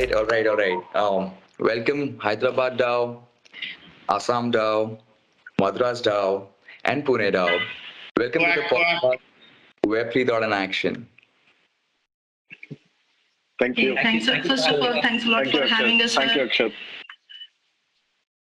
right, 0.00 0.14
all 0.14 0.24
right, 0.26 0.46
all 0.46 0.56
right. 0.56 0.82
Um, 0.94 1.32
welcome 1.58 2.18
Hyderabad 2.18 2.78
DAO, 2.78 3.20
Assam 4.08 4.50
DAO, 4.50 4.98
Madras 5.60 6.00
DAO, 6.00 6.46
and 6.84 7.04
Pune 7.04 7.32
DAO. 7.32 7.60
Welcome 8.16 8.42
to 8.42 8.54
the 8.56 8.74
podcast 8.74 9.18
Web3 9.86 10.26
Thought 10.26 10.42
in 10.42 10.52
Action. 10.52 11.06
Thank 13.58 13.76
you. 13.76 13.94
Thanks. 13.96 14.26
First 14.26 14.68
of 14.68 14.80
all, 14.80 15.02
thanks 15.02 15.24
a 15.24 15.28
lot 15.28 15.44
Thank 15.44 15.54
you, 15.54 15.60
for 15.60 15.66
having 15.66 16.00
us 16.00 16.14
Thank 16.14 16.34
you, 16.34 16.48
here. 16.48 16.70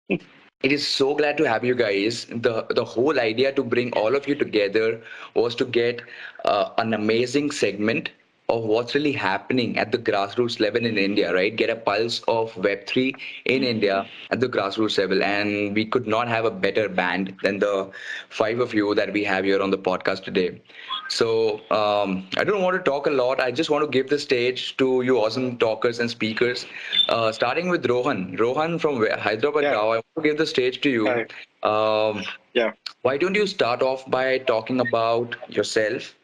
Akshat. 0.09 0.21
It 0.61 0.73
is 0.73 0.85
so 0.85 1.15
glad 1.15 1.37
to 1.37 1.47
have 1.47 1.63
you 1.63 1.75
guys. 1.75 2.25
The 2.25 2.65
the 2.69 2.83
whole 2.83 3.19
idea 3.19 3.51
to 3.53 3.63
bring 3.63 3.91
all 3.93 4.15
of 4.15 4.27
you 4.27 4.35
together 4.35 5.01
was 5.33 5.55
to 5.55 5.65
get 5.65 6.01
uh, 6.45 6.69
an 6.77 6.93
amazing 6.93 7.51
segment 7.51 8.11
of 8.49 8.63
what's 8.63 8.95
really 8.95 9.11
happening 9.11 9.77
at 9.77 9.91
the 9.91 9.97
grassroots 9.97 10.59
level 10.59 10.85
in 10.85 10.97
India, 10.97 11.33
right? 11.33 11.55
Get 11.55 11.69
a 11.69 11.75
pulse 11.75 12.21
of 12.27 12.53
Web3 12.53 13.15
in 13.45 13.63
India 13.63 14.07
at 14.31 14.39
the 14.39 14.49
grassroots 14.49 14.97
level. 14.97 15.23
And 15.23 15.75
we 15.75 15.85
could 15.85 16.07
not 16.07 16.27
have 16.27 16.45
a 16.45 16.51
better 16.51 16.89
band 16.89 17.35
than 17.43 17.59
the 17.59 17.91
five 18.29 18.59
of 18.59 18.73
you 18.73 18.95
that 18.95 19.13
we 19.13 19.23
have 19.23 19.45
here 19.45 19.61
on 19.61 19.69
the 19.71 19.77
podcast 19.77 20.23
today. 20.23 20.61
So 21.07 21.61
um, 21.71 22.27
I 22.37 22.43
don't 22.43 22.61
want 22.61 22.75
to 22.77 22.83
talk 22.83 23.07
a 23.07 23.11
lot. 23.11 23.39
I 23.39 23.51
just 23.51 23.69
want 23.69 23.83
to 23.83 23.89
give 23.89 24.09
the 24.09 24.19
stage 24.19 24.77
to 24.77 25.01
you 25.01 25.17
awesome 25.19 25.57
talkers 25.57 25.99
and 25.99 26.09
speakers, 26.09 26.65
uh, 27.09 27.31
starting 27.31 27.69
with 27.69 27.85
Rohan. 27.85 28.35
Rohan 28.37 28.79
from 28.79 29.05
Hyderabad 29.19 29.63
Yeah. 29.63 29.71
now. 29.71 29.85
I 29.91 29.95
want 29.97 30.15
to 30.17 30.21
give 30.23 30.37
the 30.37 30.45
stage 30.45 30.81
to 30.81 30.89
you. 30.89 31.05
Hi. 31.07 31.25
Um, 31.63 32.23
Yeah. 32.53 32.71
why 33.01 33.17
don't 33.17 33.35
you 33.35 33.47
start 33.47 33.81
off 33.81 34.09
by 34.09 34.39
talking 34.39 34.79
about 34.79 35.35
yourself, 35.49 36.15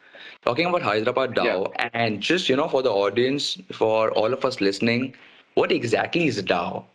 talking 0.45 0.67
about 0.67 0.81
Hyderabad 0.81 1.35
DAO, 1.35 1.71
and 1.93 2.21
just 2.21 2.47
you 2.49 2.55
know 2.55 2.67
for 2.67 2.81
the 2.81 2.91
audience, 2.91 3.57
for 3.71 4.11
all 4.11 4.31
of 4.33 4.45
us 4.45 4.61
listening, 4.61 5.13
what 5.55 5.71
exactly 5.71 6.27
is 6.27 6.41
DAO? 6.41 6.85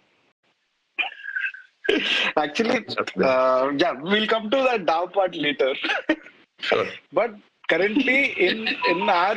Actually, 2.36 2.86
uh, 3.22 3.72
yeah, 3.76 3.92
we'll 4.00 4.26
come 4.26 4.50
to 4.50 4.56
that 4.56 4.86
DAO 4.86 5.12
part 5.12 5.34
later. 5.34 5.74
Sure. 6.62 6.86
but 7.10 7.34
currently, 7.70 8.38
in 8.46 8.68
in 8.88 9.08
our 9.08 9.36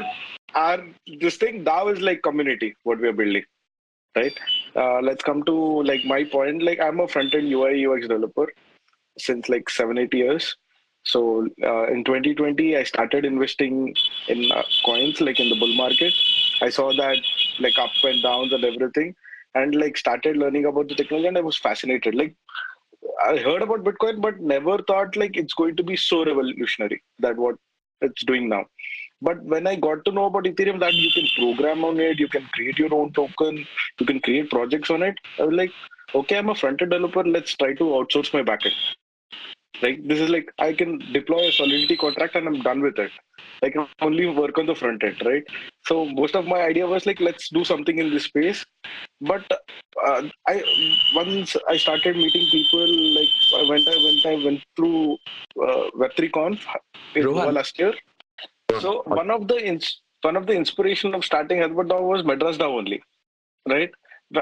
our 0.55 0.79
this 1.21 1.37
thing, 1.37 1.63
DAO 1.63 1.93
is 1.93 2.01
like 2.01 2.21
community. 2.21 2.75
What 2.83 2.99
we 2.99 3.07
are 3.07 3.13
building, 3.13 3.45
right? 4.17 4.37
Uh, 4.75 4.99
let's 4.99 5.23
come 5.23 5.43
to 5.43 5.55
like 5.83 6.03
my 6.03 6.25
point. 6.25 6.61
Like 6.61 6.81
I'm 6.81 6.99
a 6.99 7.07
front 7.07 7.33
end 7.33 7.47
UI 7.47 7.85
UX 7.87 8.09
developer 8.09 8.51
since 9.17 9.47
like 9.47 9.69
seven 9.69 9.97
eight 9.97 10.13
years. 10.13 10.57
So 11.03 11.47
uh, 11.61 11.87
in 11.87 12.03
2020, 12.03 12.77
I 12.77 12.83
started 12.83 13.25
investing 13.25 13.93
in 14.27 14.51
uh, 14.51 14.63
coins, 14.85 15.19
like 15.21 15.39
in 15.39 15.49
the 15.49 15.59
bull 15.59 15.75
market. 15.75 16.13
I 16.61 16.69
saw 16.69 16.93
that 16.93 17.17
like 17.59 17.77
up 17.77 17.91
and 18.03 18.21
downs 18.23 18.53
and 18.53 18.63
everything, 18.63 19.15
and 19.53 19.75
like 19.75 19.97
started 19.97 20.37
learning 20.37 20.65
about 20.65 20.87
the 20.87 20.95
technology, 20.95 21.27
and 21.27 21.37
I 21.37 21.41
was 21.41 21.57
fascinated. 21.57 22.15
Like 22.15 22.35
I 23.23 23.37
heard 23.37 23.61
about 23.61 23.83
Bitcoin, 23.83 24.21
but 24.21 24.39
never 24.39 24.77
thought 24.83 25.15
like 25.15 25.35
it's 25.35 25.53
going 25.53 25.75
to 25.75 25.83
be 25.83 25.97
so 25.97 26.25
revolutionary 26.25 27.03
that 27.19 27.37
what 27.37 27.55
it's 28.01 28.23
doing 28.23 28.47
now. 28.47 28.65
But 29.21 29.41
when 29.43 29.67
I 29.67 29.75
got 29.75 30.03
to 30.05 30.11
know 30.11 30.25
about 30.25 30.43
Ethereum, 30.43 30.79
that 30.81 30.93
you 30.93 31.09
can 31.11 31.27
program 31.37 31.85
on 31.85 31.99
it, 31.99 32.19
you 32.19 32.27
can 32.27 32.45
create 32.53 32.77
your 32.77 32.93
own 32.93 33.13
token, 33.13 33.65
you 33.99 34.05
can 34.05 34.19
create 34.19 34.49
projects 34.49 34.89
on 34.89 35.01
it. 35.01 35.15
I 35.39 35.43
was 35.43 35.55
like, 35.55 35.71
okay, 36.13 36.37
I'm 36.37 36.49
a 36.49 36.55
front 36.55 36.81
end 36.81 36.91
developer. 36.91 37.23
Let's 37.23 37.55
try 37.55 37.73
to 37.73 37.83
outsource 37.83 38.33
my 38.33 38.41
backend. 38.41 38.73
Like 39.83 39.99
this 40.09 40.19
is 40.19 40.29
like 40.29 40.49
I 40.59 40.73
can 40.73 40.91
deploy 41.17 41.47
a 41.47 41.51
Solidity 41.51 41.97
contract 41.97 42.35
and 42.35 42.47
I'm 42.47 42.61
done 42.61 42.81
with 42.81 42.97
it. 43.05 43.11
I 43.63 43.69
can 43.69 43.87
only 44.01 44.25
work 44.27 44.57
on 44.57 44.65
the 44.65 44.75
front 44.75 45.03
end, 45.03 45.21
right? 45.25 45.43
So 45.85 46.05
most 46.05 46.35
of 46.35 46.45
my 46.45 46.61
idea 46.61 46.85
was 46.85 47.05
like, 47.05 47.19
let's 47.19 47.49
do 47.49 47.63
something 47.63 47.97
in 47.97 48.09
this 48.13 48.25
space. 48.25 48.65
But 49.21 49.45
uh, 50.05 50.21
I 50.47 50.63
once 51.15 51.55
I 51.67 51.77
started 51.77 52.15
meeting 52.15 52.47
people, 52.51 52.87
like 53.19 53.33
I 53.59 53.69
went 53.69 53.87
I 53.87 53.97
went 54.05 54.25
I 54.25 54.45
went 54.45 54.61
through 54.75 55.17
uh, 55.67 55.83
Web3 56.03 56.31
Conf 56.31 56.65
in 57.15 57.25
Rohan. 57.25 57.53
Last 57.53 57.79
year. 57.79 57.93
So 58.79 59.03
one 59.05 59.29
of 59.31 59.47
the 59.47 59.59
ins- 59.73 60.01
one 60.21 60.37
of 60.37 60.47
the 60.47 60.53
inspiration 60.53 61.13
of 61.13 61.25
starting 61.25 61.59
Hyderabad 61.61 61.87
DAO 61.87 62.01
was 62.01 62.23
Madras 62.23 62.57
DAO 62.57 62.77
only, 62.79 63.01
right? 63.67 63.91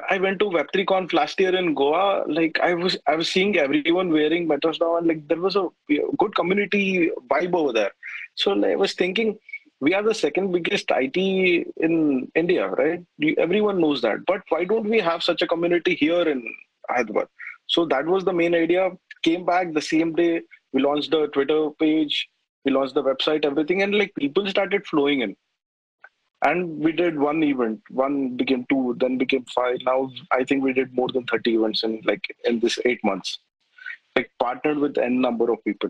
I 0.09 0.17
went 0.19 0.39
to 0.39 0.45
Web3 0.45 0.87
Conf 0.87 1.13
last 1.13 1.39
year 1.39 1.55
in 1.55 1.73
Goa. 1.73 2.23
Like 2.27 2.59
I 2.61 2.73
was, 2.73 2.97
I 3.07 3.15
was 3.15 3.29
seeing 3.29 3.57
everyone 3.57 4.11
wearing 4.11 4.47
Madras 4.47 4.79
DAO, 4.79 4.97
and 4.97 5.07
like 5.07 5.27
there 5.27 5.39
was 5.39 5.55
a 5.55 5.67
good 6.17 6.35
community 6.35 7.11
vibe 7.29 7.53
over 7.53 7.73
there. 7.73 7.91
So 8.35 8.51
I 8.63 8.75
was 8.75 8.93
thinking, 8.93 9.37
we 9.81 9.93
are 9.93 10.03
the 10.03 10.13
second 10.13 10.51
biggest 10.51 10.85
IT 10.91 11.17
in 11.17 12.31
India, 12.35 12.67
right? 12.69 13.03
Everyone 13.37 13.81
knows 13.81 14.01
that. 14.03 14.19
But 14.27 14.41
why 14.49 14.63
don't 14.63 14.87
we 14.87 14.99
have 14.99 15.23
such 15.23 15.41
a 15.41 15.47
community 15.47 15.95
here 15.95 16.21
in 16.21 16.41
Hyderabad? 16.89 17.27
So 17.67 17.85
that 17.87 18.05
was 18.05 18.23
the 18.23 18.33
main 18.33 18.55
idea. 18.55 18.91
Came 19.23 19.45
back 19.45 19.73
the 19.73 19.81
same 19.81 20.13
day. 20.13 20.41
We 20.71 20.81
launched 20.81 21.11
the 21.11 21.27
Twitter 21.27 21.69
page. 21.79 22.29
We 22.63 22.71
launched 22.71 22.93
the 22.93 23.03
website, 23.03 23.43
everything, 23.43 23.81
and 23.81 23.97
like 23.97 24.13
people 24.15 24.47
started 24.47 24.85
flowing 24.85 25.21
in. 25.21 25.35
And 26.43 26.79
we 26.79 26.91
did 26.91 27.19
one 27.19 27.43
event. 27.43 27.81
One 27.89 28.35
became 28.35 28.65
two, 28.69 28.95
then 28.99 29.17
became 29.17 29.45
five. 29.45 29.77
Now 29.83 30.11
I 30.31 30.43
think 30.43 30.63
we 30.63 30.73
did 30.73 30.93
more 30.93 31.09
than 31.09 31.25
thirty 31.25 31.55
events 31.55 31.83
in 31.83 32.01
like 32.03 32.35
in 32.45 32.59
this 32.59 32.79
eight 32.85 33.03
months. 33.03 33.39
Like 34.15 34.31
partnered 34.39 34.77
with 34.77 34.97
n 34.97 35.21
number 35.21 35.51
of 35.51 35.63
people. 35.63 35.89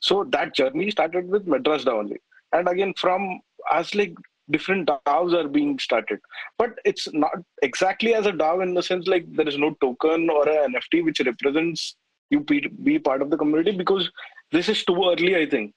So 0.00 0.24
that 0.30 0.54
journey 0.54 0.90
started 0.90 1.28
with 1.28 1.46
Madras 1.46 1.84
DAO 1.84 1.98
only. 1.98 2.20
And 2.52 2.68
again, 2.68 2.94
from 2.96 3.40
as 3.72 3.94
like 3.94 4.14
different 4.50 4.88
DAOs 4.88 5.34
are 5.34 5.48
being 5.48 5.78
started, 5.78 6.20
but 6.56 6.78
it's 6.84 7.12
not 7.12 7.38
exactly 7.62 8.14
as 8.14 8.26
a 8.26 8.32
DAO 8.32 8.62
in 8.62 8.74
the 8.74 8.82
sense 8.82 9.06
like 9.06 9.26
there 9.34 9.48
is 9.48 9.58
no 9.58 9.74
token 9.80 10.30
or 10.30 10.48
an 10.48 10.74
NFT 10.74 11.04
which 11.04 11.20
represents 11.20 11.96
you 12.30 12.40
be 12.40 12.98
part 12.98 13.22
of 13.22 13.30
the 13.30 13.36
community 13.36 13.72
because 13.72 14.10
this 14.52 14.68
is 14.68 14.84
too 14.84 14.96
early, 15.10 15.36
I 15.36 15.48
think, 15.48 15.74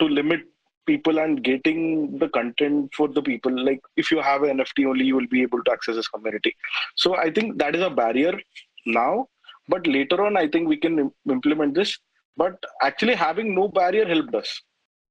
to 0.00 0.06
limit 0.06 0.40
people 0.86 1.18
and 1.18 1.42
getting 1.42 2.18
the 2.18 2.28
content 2.28 2.92
for 2.94 3.08
the 3.08 3.22
people. 3.22 3.52
Like 3.64 3.80
if 3.96 4.10
you 4.10 4.20
have 4.20 4.42
an 4.42 4.58
NFT 4.58 4.86
only, 4.86 5.04
you 5.04 5.16
will 5.16 5.26
be 5.28 5.42
able 5.42 5.62
to 5.64 5.72
access 5.72 5.96
this 5.96 6.08
community. 6.08 6.56
So 6.96 7.16
I 7.16 7.30
think 7.30 7.58
that 7.58 7.74
is 7.76 7.82
a 7.82 7.90
barrier 7.90 8.38
now, 8.86 9.28
but 9.68 9.86
later 9.86 10.24
on, 10.24 10.36
I 10.36 10.48
think 10.48 10.68
we 10.68 10.76
can 10.76 10.98
im- 10.98 11.12
implement 11.30 11.74
this. 11.74 11.98
But 12.36 12.62
actually, 12.82 13.14
having 13.14 13.54
no 13.54 13.68
barrier 13.68 14.06
helped 14.06 14.34
us 14.34 14.62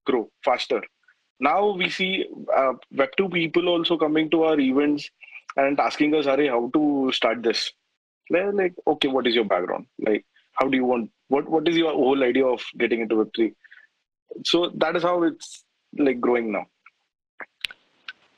grow 0.05 0.29
faster. 0.43 0.81
Now 1.39 1.71
we 1.71 1.89
see 1.89 2.25
uh, 2.55 2.73
Web2 2.93 3.31
people 3.33 3.67
also 3.67 3.97
coming 3.97 4.29
to 4.31 4.43
our 4.43 4.59
events 4.59 5.09
and 5.57 5.79
asking 5.79 6.15
us, 6.15 6.27
"Are 6.27 6.43
how 6.47 6.69
to 6.73 7.11
start 7.11 7.43
this?" 7.43 7.71
Like, 8.29 8.73
"Okay, 8.87 9.07
what 9.07 9.27
is 9.27 9.35
your 9.35 9.45
background? 9.45 9.87
Like, 9.99 10.25
how 10.53 10.67
do 10.67 10.77
you 10.77 10.85
want? 10.85 11.11
What 11.27 11.49
What 11.49 11.67
is 11.67 11.77
your 11.77 11.91
whole 11.93 12.23
idea 12.23 12.45
of 12.45 12.63
getting 12.77 13.01
into 13.01 13.15
Web3?" 13.15 13.53
So 14.45 14.71
that 14.75 14.95
is 14.95 15.03
how 15.03 15.23
it's 15.23 15.65
like 15.97 16.19
growing 16.19 16.51
now. 16.51 16.65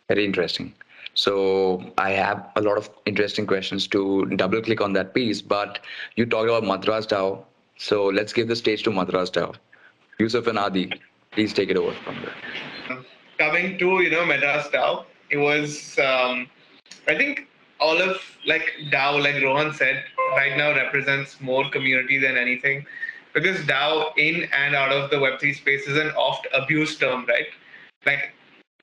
Very 0.08 0.26
interesting. 0.26 0.74
So 1.16 1.94
I 1.98 2.12
have 2.12 2.50
a 2.56 2.62
lot 2.62 2.78
of 2.78 2.90
interesting 3.06 3.46
questions 3.46 3.88
to 3.88 4.26
double 4.36 4.62
click 4.62 4.82
on 4.82 4.94
that 4.94 5.14
piece, 5.14 5.42
but 5.42 5.80
you 6.16 6.26
talked 6.26 6.50
about 6.50 6.64
Madras 6.64 7.06
DAO. 7.06 7.44
So 7.78 8.06
let's 8.06 8.34
give 8.34 8.48
the 8.48 8.56
stage 8.56 8.84
to 8.84 8.92
Madras 8.92 9.30
DAO. 9.30 9.56
Yusuf 10.20 10.48
and 10.48 10.58
Adi, 10.58 10.92
please 11.32 11.54
take 11.54 11.70
it 11.70 11.78
over 11.78 11.94
from 12.04 12.16
there. 12.22 13.04
coming 13.38 13.78
to 13.78 14.02
you 14.02 14.10
know 14.10 14.26
Madras 14.26 14.68
DAO, 14.68 15.06
it 15.30 15.38
was 15.38 15.98
um, 16.00 16.48
I 17.08 17.16
think 17.16 17.48
all 17.80 18.02
of 18.02 18.22
like 18.46 18.66
DAO, 18.92 19.22
like 19.22 19.42
Rohan 19.44 19.74
said, 19.74 20.04
right 20.32 20.58
now 20.58 20.74
represents 20.74 21.40
more 21.42 21.70
community 21.70 22.18
than 22.18 22.38
anything, 22.38 22.86
because 23.34 23.58
DAO 23.62 24.16
in 24.18 24.48
and 24.54 24.76
out 24.76 24.92
of 24.92 25.10
the 25.10 25.18
Web3 25.18 25.56
space 25.56 25.88
is 25.88 25.98
an 25.98 26.10
oft 26.12 26.48
abused 26.54 27.00
term, 27.00 27.26
right? 27.28 27.48
Like 28.06 28.34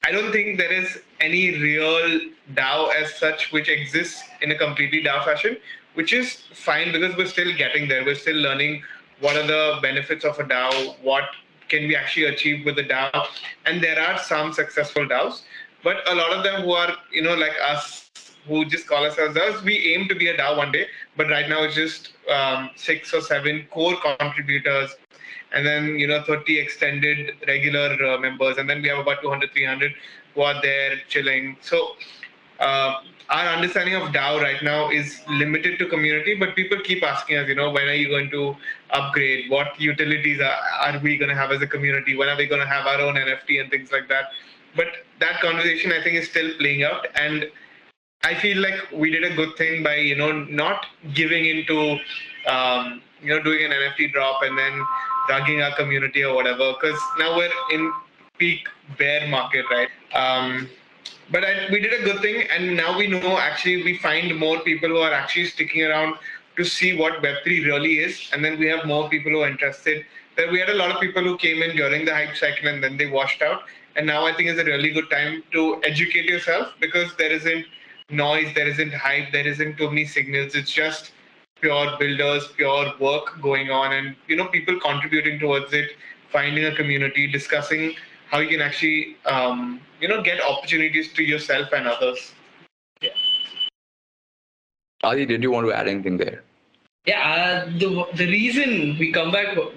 I 0.02 0.12
don't 0.12 0.32
think 0.32 0.58
there 0.58 0.72
is 0.72 1.00
any 1.20 1.58
real 1.60 2.20
DAO 2.54 2.94
as 2.94 3.14
such 3.14 3.52
which 3.52 3.68
exists 3.68 4.22
in 4.40 4.50
a 4.50 4.58
completely 4.58 5.02
DAO 5.02 5.24
fashion, 5.24 5.56
which 5.94 6.12
is 6.12 6.42
fine 6.54 6.92
because 6.92 7.16
we're 7.16 7.26
still 7.26 7.54
getting 7.56 7.88
there. 7.88 8.04
We're 8.04 8.14
still 8.14 8.36
learning 8.36 8.82
what 9.20 9.36
are 9.36 9.46
the 9.46 9.78
benefits 9.82 10.24
of 10.24 10.38
a 10.38 10.44
DAO, 10.44 10.96
what 11.02 11.24
can 11.68 11.86
we 11.86 11.94
actually 11.94 12.26
achieve 12.26 12.64
with 12.64 12.76
the 12.76 12.84
DAO, 12.84 13.26
and 13.66 13.82
there 13.82 14.00
are 14.00 14.18
some 14.18 14.52
successful 14.52 15.06
DAOs, 15.06 15.42
but 15.84 15.98
a 16.08 16.14
lot 16.14 16.32
of 16.32 16.42
them 16.42 16.62
who 16.62 16.72
are 16.72 16.94
you 17.12 17.22
know 17.22 17.34
like 17.34 17.54
us 17.62 18.10
who 18.46 18.64
just 18.64 18.86
call 18.86 19.04
ourselves 19.04 19.36
us. 19.36 19.62
we 19.62 19.94
aim 19.94 20.08
to 20.08 20.14
be 20.14 20.28
a 20.28 20.36
DAO 20.36 20.56
one 20.56 20.72
day, 20.72 20.86
but 21.16 21.28
right 21.28 21.48
now 21.48 21.62
it's 21.62 21.74
just 21.74 22.12
um, 22.30 22.70
six 22.76 23.12
or 23.12 23.20
seven 23.20 23.66
core 23.70 23.96
contributors 24.18 24.96
and 25.52 25.66
then 25.66 25.98
you 25.98 26.06
know 26.06 26.22
30 26.22 26.58
extended 26.58 27.34
regular 27.46 27.96
uh, 28.04 28.18
members 28.18 28.56
and 28.58 28.68
then 28.68 28.82
we 28.82 28.88
have 28.88 28.98
about 28.98 29.20
200 29.22 29.52
300 29.52 29.92
who 30.34 30.42
are 30.42 30.60
there 30.62 30.96
chilling. 31.08 31.56
So 31.60 31.96
uh, 32.60 33.00
our 33.30 33.46
understanding 33.46 33.94
of 33.94 34.08
dao 34.10 34.40
right 34.40 34.62
now 34.62 34.90
is 34.90 35.20
limited 35.28 35.78
to 35.78 35.86
community 35.86 36.34
but 36.34 36.54
people 36.54 36.78
keep 36.80 37.02
asking 37.02 37.38
us 37.38 37.48
you 37.48 37.54
know 37.54 37.70
when 37.70 37.88
are 37.88 37.94
you 37.94 38.08
going 38.08 38.30
to 38.30 38.56
upgrade? 38.90 39.50
What 39.50 39.80
utilities 39.80 40.40
are, 40.40 40.58
are 40.82 40.98
we 40.98 41.16
going 41.16 41.30
to 41.30 41.34
have 41.34 41.52
as 41.52 41.62
a 41.62 41.66
community? 41.66 42.16
When 42.16 42.28
are 42.28 42.36
we 42.36 42.46
going 42.46 42.60
to 42.60 42.66
have 42.66 42.86
our 42.86 43.00
own 43.00 43.14
nft 43.14 43.60
and 43.60 43.70
things 43.70 43.92
like 43.92 44.08
that? 44.08 44.30
But 44.76 44.88
that 45.20 45.40
conversation 45.40 45.92
i 45.92 46.02
think 46.02 46.16
is 46.16 46.28
still 46.28 46.50
playing 46.58 46.82
out 46.82 47.06
and 47.14 47.46
I 48.22 48.34
feel 48.34 48.58
like 48.58 48.78
we 48.92 49.10
did 49.10 49.24
a 49.24 49.34
good 49.34 49.56
thing 49.56 49.82
by 49.82 49.96
you 49.96 50.14
know 50.14 50.32
not 50.44 50.86
giving 51.14 51.46
into 51.46 51.98
um, 52.46 53.00
you 53.22 53.30
know 53.30 53.42
doing 53.42 53.64
an 53.64 53.70
NFT 53.70 54.12
drop 54.12 54.42
and 54.42 54.58
then 54.58 54.84
drugging 55.26 55.62
our 55.62 55.74
community 55.74 56.22
or 56.24 56.34
whatever. 56.34 56.74
Because 56.74 57.00
now 57.18 57.36
we're 57.36 57.52
in 57.72 57.92
peak 58.36 58.68
bear 58.98 59.26
market, 59.28 59.64
right? 59.70 59.88
Um, 60.14 60.68
but 61.30 61.44
I, 61.44 61.68
we 61.70 61.80
did 61.80 61.94
a 61.98 62.04
good 62.04 62.20
thing, 62.20 62.46
and 62.50 62.76
now 62.76 62.96
we 62.98 63.06
know 63.06 63.38
actually 63.38 63.82
we 63.84 63.96
find 63.98 64.36
more 64.38 64.60
people 64.60 64.88
who 64.88 64.98
are 64.98 65.12
actually 65.12 65.46
sticking 65.46 65.82
around 65.84 66.16
to 66.56 66.64
see 66.64 66.96
what 66.98 67.22
Web3 67.22 67.64
really 67.64 68.00
is, 68.00 68.28
and 68.32 68.44
then 68.44 68.58
we 68.58 68.66
have 68.66 68.84
more 68.84 69.08
people 69.08 69.32
who 69.32 69.40
are 69.40 69.48
interested. 69.48 70.04
There 70.36 70.50
we 70.50 70.58
had 70.58 70.68
a 70.68 70.74
lot 70.74 70.90
of 70.90 71.00
people 71.00 71.22
who 71.22 71.38
came 71.38 71.62
in 71.62 71.74
during 71.74 72.04
the 72.04 72.14
hype 72.14 72.36
cycle 72.36 72.68
and 72.68 72.82
then 72.82 72.96
they 72.96 73.06
washed 73.06 73.40
out. 73.42 73.62
And 73.96 74.06
now 74.06 74.24
I 74.24 74.32
think 74.32 74.48
is 74.48 74.58
a 74.58 74.64
really 74.64 74.90
good 74.90 75.10
time 75.10 75.42
to 75.52 75.80
educate 75.82 76.26
yourself 76.26 76.72
because 76.80 77.14
there 77.16 77.32
isn't 77.32 77.66
noise, 78.12 78.54
there 78.54 78.68
isn't 78.68 78.92
hype, 78.92 79.32
there 79.32 79.46
isn't 79.46 79.76
too 79.76 79.88
many 79.88 80.04
signals. 80.04 80.54
It's 80.54 80.72
just 80.72 81.12
pure 81.60 81.96
builders, 81.98 82.48
pure 82.56 82.92
work 82.98 83.40
going 83.40 83.70
on, 83.70 83.92
and 83.92 84.16
you 84.28 84.36
know 84.36 84.46
people 84.46 84.78
contributing 84.80 85.38
towards 85.38 85.72
it, 85.72 85.90
finding 86.30 86.64
a 86.66 86.74
community, 86.74 87.26
discussing 87.26 87.94
how 88.30 88.38
you 88.38 88.48
can 88.48 88.60
actually 88.60 89.16
um, 89.26 89.80
you 90.00 90.08
know 90.08 90.22
get 90.22 90.40
opportunities 90.40 91.12
to 91.14 91.22
yourself 91.22 91.68
and 91.72 91.86
others. 91.86 92.32
Yeah. 93.00 93.10
Adi, 95.02 95.26
did 95.26 95.42
you 95.42 95.50
want 95.50 95.66
to 95.66 95.72
add 95.72 95.88
anything 95.88 96.16
there? 96.16 96.42
Yeah, 97.06 97.20
uh, 97.20 97.78
the 97.78 98.06
the 98.14 98.26
reason 98.26 98.96
we 98.98 99.12
come 99.12 99.32
back 99.32 99.54
to 99.54 99.72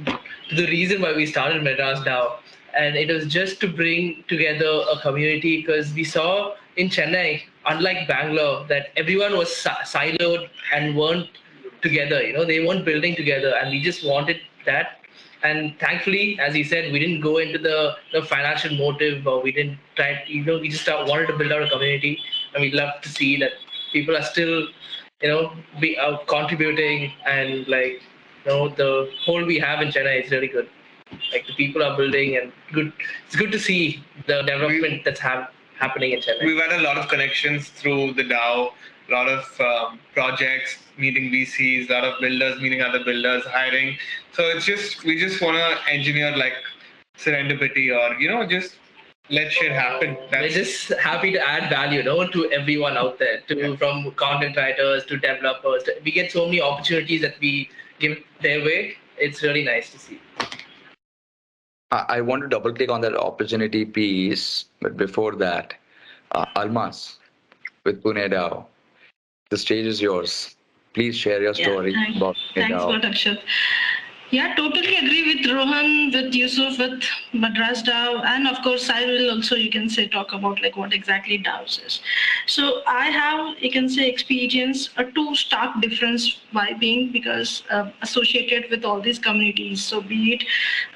the 0.55 0.67
reason 0.67 1.01
why 1.01 1.13
we 1.13 1.25
started 1.25 1.63
Madras 1.63 1.99
DAO, 1.99 2.39
and 2.77 2.95
it 2.95 3.09
was 3.09 3.27
just 3.27 3.61
to 3.61 3.67
bring 3.67 4.23
together 4.27 4.81
a 4.91 4.99
community 4.99 5.61
because 5.61 5.93
we 5.93 6.03
saw 6.03 6.55
in 6.75 6.89
Chennai, 6.89 7.43
unlike 7.65 8.07
Bangalore, 8.07 8.65
that 8.67 8.87
everyone 8.97 9.37
was 9.37 9.49
siloed 9.49 10.49
and 10.73 10.95
weren't 10.95 11.29
together. 11.81 12.21
You 12.21 12.33
know, 12.33 12.45
they 12.45 12.65
weren't 12.65 12.85
building 12.85 13.15
together, 13.15 13.55
and 13.61 13.69
we 13.71 13.81
just 13.81 14.05
wanted 14.05 14.37
that. 14.65 14.99
And 15.43 15.77
thankfully, 15.77 16.39
as 16.39 16.53
he 16.53 16.63
said, 16.63 16.91
we 16.93 16.99
didn't 16.99 17.19
go 17.19 17.37
into 17.37 17.59
the, 17.59 17.95
the 18.13 18.21
financial 18.23 18.75
motive, 18.77 19.27
or 19.27 19.41
we 19.41 19.51
didn't 19.51 19.77
try. 19.95 20.23
You 20.25 20.45
know, 20.45 20.59
we 20.59 20.69
just 20.69 20.87
uh, 20.87 21.03
wanted 21.07 21.27
to 21.27 21.37
build 21.37 21.51
out 21.51 21.63
a 21.63 21.69
community, 21.69 22.19
and 22.53 22.61
we 22.61 22.71
love 22.71 23.01
to 23.01 23.09
see 23.09 23.37
that 23.39 23.51
people 23.91 24.15
are 24.15 24.23
still, 24.23 24.67
you 25.21 25.27
know, 25.27 25.51
be 25.81 25.99
out 25.99 26.27
contributing 26.27 27.11
and 27.25 27.67
like, 27.67 28.01
you 28.45 28.51
know, 28.51 28.69
the 28.69 29.09
whole 29.25 29.43
we 29.45 29.59
have 29.59 29.81
in 29.81 29.89
Chennai 29.89 30.23
is 30.23 30.31
really 30.31 30.47
good. 30.47 30.69
Like 31.31 31.45
the 31.45 31.53
people 31.53 31.83
are 31.83 31.95
building, 31.95 32.37
and 32.37 32.51
good. 32.71 32.93
It's 33.27 33.35
good 33.35 33.51
to 33.51 33.59
see 33.59 34.03
the 34.27 34.41
development 34.43 35.03
that's 35.03 35.19
have, 35.19 35.49
happening 35.83 36.11
in 36.15 36.19
Chennai. 36.19 36.45
We've 36.45 36.61
had 36.65 36.73
a 36.79 36.83
lot 36.87 36.97
of 36.97 37.07
connections 37.13 37.69
through 37.69 38.13
the 38.19 38.23
DAO, 38.23 38.71
a 39.09 39.11
lot 39.11 39.27
of 39.37 39.43
um, 39.69 39.99
projects, 40.13 40.77
meeting 40.97 41.25
VCs, 41.31 41.89
a 41.89 41.93
lot 41.93 42.05
of 42.09 42.21
builders 42.21 42.61
meeting 42.61 42.81
other 42.81 43.03
builders, 43.03 43.43
hiring. 43.45 43.97
So 44.31 44.43
it's 44.53 44.65
just 44.65 45.03
we 45.03 45.19
just 45.25 45.41
want 45.41 45.57
to 45.57 45.91
engineer 45.91 46.31
like 46.43 46.53
serendipity 47.17 47.85
or 47.97 48.19
you 48.19 48.29
know 48.29 48.45
just 48.55 48.75
let 49.29 49.51
shit 49.51 49.71
happen. 49.71 50.17
That's... 50.31 50.41
We're 50.41 50.63
just 50.63 50.89
happy 50.99 51.31
to 51.31 51.39
add 51.39 51.69
value, 51.69 52.03
know, 52.03 52.27
to 52.27 52.51
everyone 52.51 52.97
out 52.97 53.19
there, 53.19 53.41
to 53.47 53.57
yeah. 53.57 53.75
from 53.75 54.11
content 54.11 54.57
writers 54.57 55.05
to 55.05 55.17
developers. 55.17 55.83
We 56.03 56.11
get 56.11 56.31
so 56.31 56.45
many 56.45 56.61
opportunities 56.61 57.21
that 57.21 57.39
we 57.39 57.69
give 57.99 58.17
their 58.41 58.59
way. 58.59 58.97
It's 59.17 59.41
really 59.41 59.63
nice 59.63 59.91
to 59.91 59.99
see. 59.99 60.19
I 61.93 62.21
want 62.21 62.41
to 62.41 62.47
double 62.47 62.73
click 62.73 62.89
on 62.89 63.01
that 63.01 63.15
opportunity 63.15 63.85
piece, 63.85 64.65
but 64.81 64.97
before 64.97 65.35
that, 65.35 65.75
uh, 66.31 66.45
Almas 66.55 67.19
with 67.83 68.01
Pune 68.01 68.31
DAO, 68.31 68.65
the 69.49 69.57
stage 69.57 69.85
is 69.85 70.01
yours. 70.01 70.55
Please 70.93 71.15
share 71.15 71.41
your 71.41 71.53
story 71.53 71.91
yeah, 71.91 72.03
thanks. 72.05 72.17
about 72.17 72.35
Pune 72.55 73.01
Thanks, 73.01 73.23
Akshat. 73.23 73.39
Yeah, 74.33 74.55
totally 74.55 74.95
agree 74.95 75.35
with 75.35 75.45
Rohan, 75.45 76.11
with 76.11 76.33
Yusuf, 76.33 76.79
with 76.79 77.03
Madras 77.33 77.83
DAO, 77.83 78.25
and 78.25 78.47
of 78.47 78.63
course 78.63 78.89
I 78.89 79.05
will 79.05 79.29
also 79.29 79.55
you 79.55 79.69
can 79.69 79.87
say 79.87 80.07
talk 80.07 80.33
about 80.33 80.59
like 80.59 80.75
what 80.75 80.91
exactly 80.91 81.37
DAOs 81.37 81.85
is. 81.85 82.01
So 82.47 82.81
I 82.87 83.11
have 83.11 83.61
you 83.61 83.69
can 83.69 83.87
say 83.87 84.09
experience 84.09 84.89
a 84.97 85.03
two 85.05 85.35
stark 85.35 85.79
difference 85.81 86.39
by 86.51 86.73
being 86.73 87.11
because 87.11 87.61
uh, 87.69 87.91
associated 88.01 88.71
with 88.71 88.83
all 88.83 88.99
these 88.99 89.19
communities. 89.19 89.85
So 89.85 90.01
be 90.01 90.33
it 90.33 90.43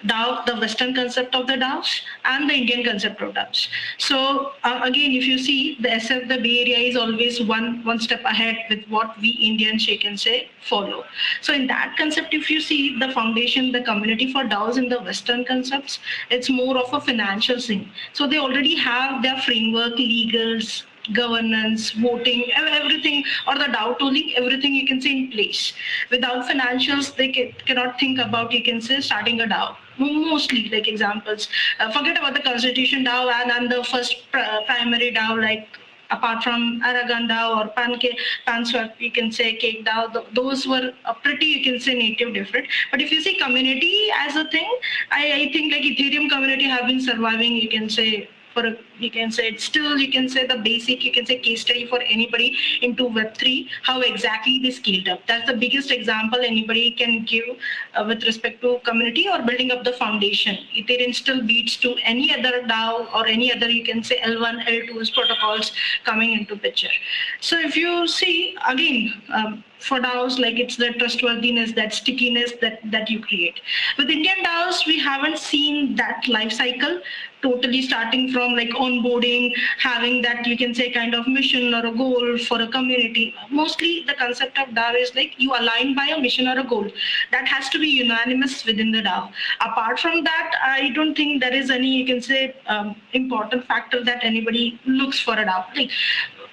DAO, 0.08 0.44
the 0.48 0.56
Western 0.56 0.96
concept 0.96 1.36
of 1.36 1.46
the 1.46 1.58
DAOs 1.58 2.02
and 2.26 2.50
the 2.50 2.56
Indian 2.56 2.84
concept 2.84 3.22
of 3.22 3.36
DAOs. 3.36 3.68
So 4.00 4.54
uh, 4.64 4.80
again, 4.82 5.12
if 5.12 5.26
you 5.26 5.38
see 5.38 5.78
the 5.80 5.90
SF, 5.90 6.28
the 6.28 6.40
Bay 6.40 6.62
Area 6.62 6.80
is 6.90 6.98
always 6.98 7.40
one 7.44 7.84
one 7.84 8.00
step 8.00 8.26
ahead 8.26 8.66
with 8.68 8.84
what 8.88 9.16
we 9.22 9.30
Indians 9.52 9.88
you 9.88 10.00
can 10.00 10.18
say 10.18 10.50
follow. 10.62 11.04
So 11.42 11.54
in 11.54 11.68
that 11.68 11.96
concept, 12.00 12.34
if 12.34 12.50
you 12.50 12.60
see 12.62 12.98
the 12.98 13.12
foundation, 13.28 13.72
the 13.72 13.82
community 13.82 14.32
for 14.32 14.44
DAOs 14.44 14.78
in 14.78 14.90
the 14.90 15.00
Western 15.00 15.46
concepts, 15.46 16.00
it's 16.30 16.50
more 16.50 16.78
of 16.78 16.94
a 16.94 17.02
financial 17.02 17.60
thing. 17.60 17.90
So 18.14 18.28
they 18.28 18.38
already 18.38 18.76
have 18.76 19.22
their 19.22 19.38
framework, 19.42 19.94
legals, 19.96 20.84
governance, 21.14 21.92
voting, 21.92 22.52
everything, 22.54 23.24
or 23.48 23.56
the 23.58 23.66
DAO 23.66 23.98
tooling, 23.98 24.34
everything 24.36 24.76
you 24.76 24.86
can 24.86 25.02
say 25.02 25.12
in 25.12 25.32
place. 25.32 25.74
Without 26.12 26.46
financials, 26.50 27.16
they 27.16 27.30
can, 27.30 27.54
cannot 27.66 28.00
think 28.00 28.20
about, 28.20 28.52
you 28.52 28.64
can 28.64 28.82
say, 28.82 29.02
starting 29.02 29.42
a 29.42 29.46
DAO. 29.46 29.76
Mostly, 30.00 30.70
like 30.70 30.88
examples. 30.88 31.48
Uh, 31.80 31.92
forget 31.92 32.18
about 32.18 32.34
the 32.34 32.42
Constitution 32.42 33.06
DAO 33.06 33.32
and, 33.32 33.52
and 33.52 33.72
the 33.72 33.84
first 33.84 34.32
pr- 34.32 34.64
primary 34.66 35.14
DAO, 35.14 35.42
like 35.42 35.68
apart 36.12 36.44
from 36.44 36.82
Aragon 36.84 37.28
DAO 37.28 37.58
or 37.58 37.68
Pancake, 37.70 38.20
Panswap, 38.48 38.94
you 39.00 39.12
can 39.12 39.32
say 39.32 39.56
Cake 39.56 39.86
DAO, 39.86 40.26
those 40.34 40.68
were 40.68 40.94
uh, 41.06 41.14
pretty, 41.14 41.46
you 41.46 41.64
can 41.64 41.80
say 41.80 41.94
native 41.94 42.34
different. 42.34 42.68
But 42.92 43.02
if 43.02 43.12
you 43.12 43.22
see 43.22 43.38
community 43.38 44.10
as 44.20 44.36
a 44.36 44.50
thing, 44.50 44.70
I, 45.12 45.34
I 45.34 45.52
think 45.52 45.74
like 45.74 45.84
Ethereum 45.84 46.30
community 46.30 46.66
have 46.66 46.88
been 46.88 47.02
surviving, 47.02 47.56
you 47.56 47.70
can 47.70 47.90
say 47.90 48.30
for 48.58 48.76
you 49.06 49.10
can 49.12 49.32
say 49.38 49.48
it's 49.48 49.64
still 49.72 49.98
you 50.04 50.12
can 50.12 50.28
say 50.36 50.46
the 50.52 50.58
basic 50.68 51.04
you 51.08 51.12
can 51.18 51.26
say 51.26 51.38
case 51.48 51.62
study 51.66 51.86
for 51.92 52.00
anybody 52.16 52.48
into 52.88 53.08
web3 53.18 53.68
how 53.84 54.00
exactly 54.02 54.58
they 54.64 54.72
scaled 54.72 55.08
up. 55.14 55.26
That's 55.28 55.48
the 55.50 55.58
biggest 55.66 55.92
example 55.92 56.40
anybody 56.40 56.92
can 56.92 57.24
give 57.26 57.50
uh, 57.96 58.06
with 58.08 58.24
respect 58.24 58.62
to 58.62 58.80
community 58.90 59.28
or 59.30 59.40
building 59.50 59.72
up 59.72 59.84
the 59.84 59.94
foundation. 59.94 60.58
Ethereum 60.76 61.14
still 61.14 61.42
beats 61.52 61.78
to 61.86 61.96
any 62.14 62.34
other 62.38 62.64
dao 62.74 63.14
or 63.14 63.28
any 63.28 63.54
other 63.54 63.70
you 63.70 63.84
can 63.84 64.04
say 64.04 64.20
l1 64.34 64.66
l2 64.66 65.14
protocols 65.14 65.72
coming 66.04 66.34
into 66.40 66.58
picture. 66.68 66.96
So 67.40 67.60
if 67.60 67.76
you 67.76 68.08
see 68.08 68.58
again 68.68 69.22
um, 69.34 69.64
for 69.80 70.00
DAOs, 70.00 70.40
like 70.40 70.60
it's 70.60 70.76
the 70.76 70.90
trustworthiness, 70.94 71.74
that 71.74 71.94
stickiness 71.94 72.54
that, 72.62 72.80
that 72.92 73.10
you 73.10 73.20
create. 73.20 73.62
With 73.98 74.10
Indian 74.10 74.38
DAOs, 74.44 74.86
we 74.86 75.00
haven't 75.00 75.38
seen 75.38 75.96
that 75.96 76.28
life 76.28 76.52
cycle 76.52 77.02
totally 77.42 77.82
starting 77.82 78.32
from 78.32 78.54
like 78.54 78.70
onboarding, 78.70 79.54
having 79.80 80.22
that 80.22 80.46
you 80.46 80.58
can 80.58 80.74
say 80.74 80.92
kind 80.92 81.14
of 81.14 81.28
mission 81.28 81.74
or 81.74 81.86
a 81.86 81.92
goal 81.92 82.38
for 82.40 82.62
a 82.62 82.68
community. 82.68 83.34
Mostly 83.52 84.04
the 84.08 84.14
concept 84.14 84.58
of 84.58 84.70
DAO 84.70 85.02
is 85.02 85.14
like 85.16 85.34
you 85.38 85.54
align 85.56 85.96
by 85.96 86.06
a 86.08 86.20
mission 86.20 86.48
or 86.48 86.60
a 86.60 86.64
goal. 86.64 86.88
That 87.32 87.48
has 87.48 87.70
to 87.70 87.80
be 87.80 87.88
unanimous 87.88 88.66
within 88.66 88.92
the 88.92 89.02
DAO. 89.02 89.32
Apart 89.62 90.00
from 90.00 90.24
that, 90.24 90.56
I 90.64 90.90
don't 90.90 91.16
think 91.16 91.42
there 91.42 91.54
is 91.54 91.70
any, 91.70 91.88
you 91.88 92.06
can 92.06 92.22
say, 92.22 92.56
um, 92.68 92.96
important 93.14 93.66
factor 93.68 94.04
that 94.04 94.24
anybody 94.24 94.80
looks 94.86 95.20
for 95.20 95.34
a 95.34 95.46
DAO. 95.46 95.66
Like 95.76 95.92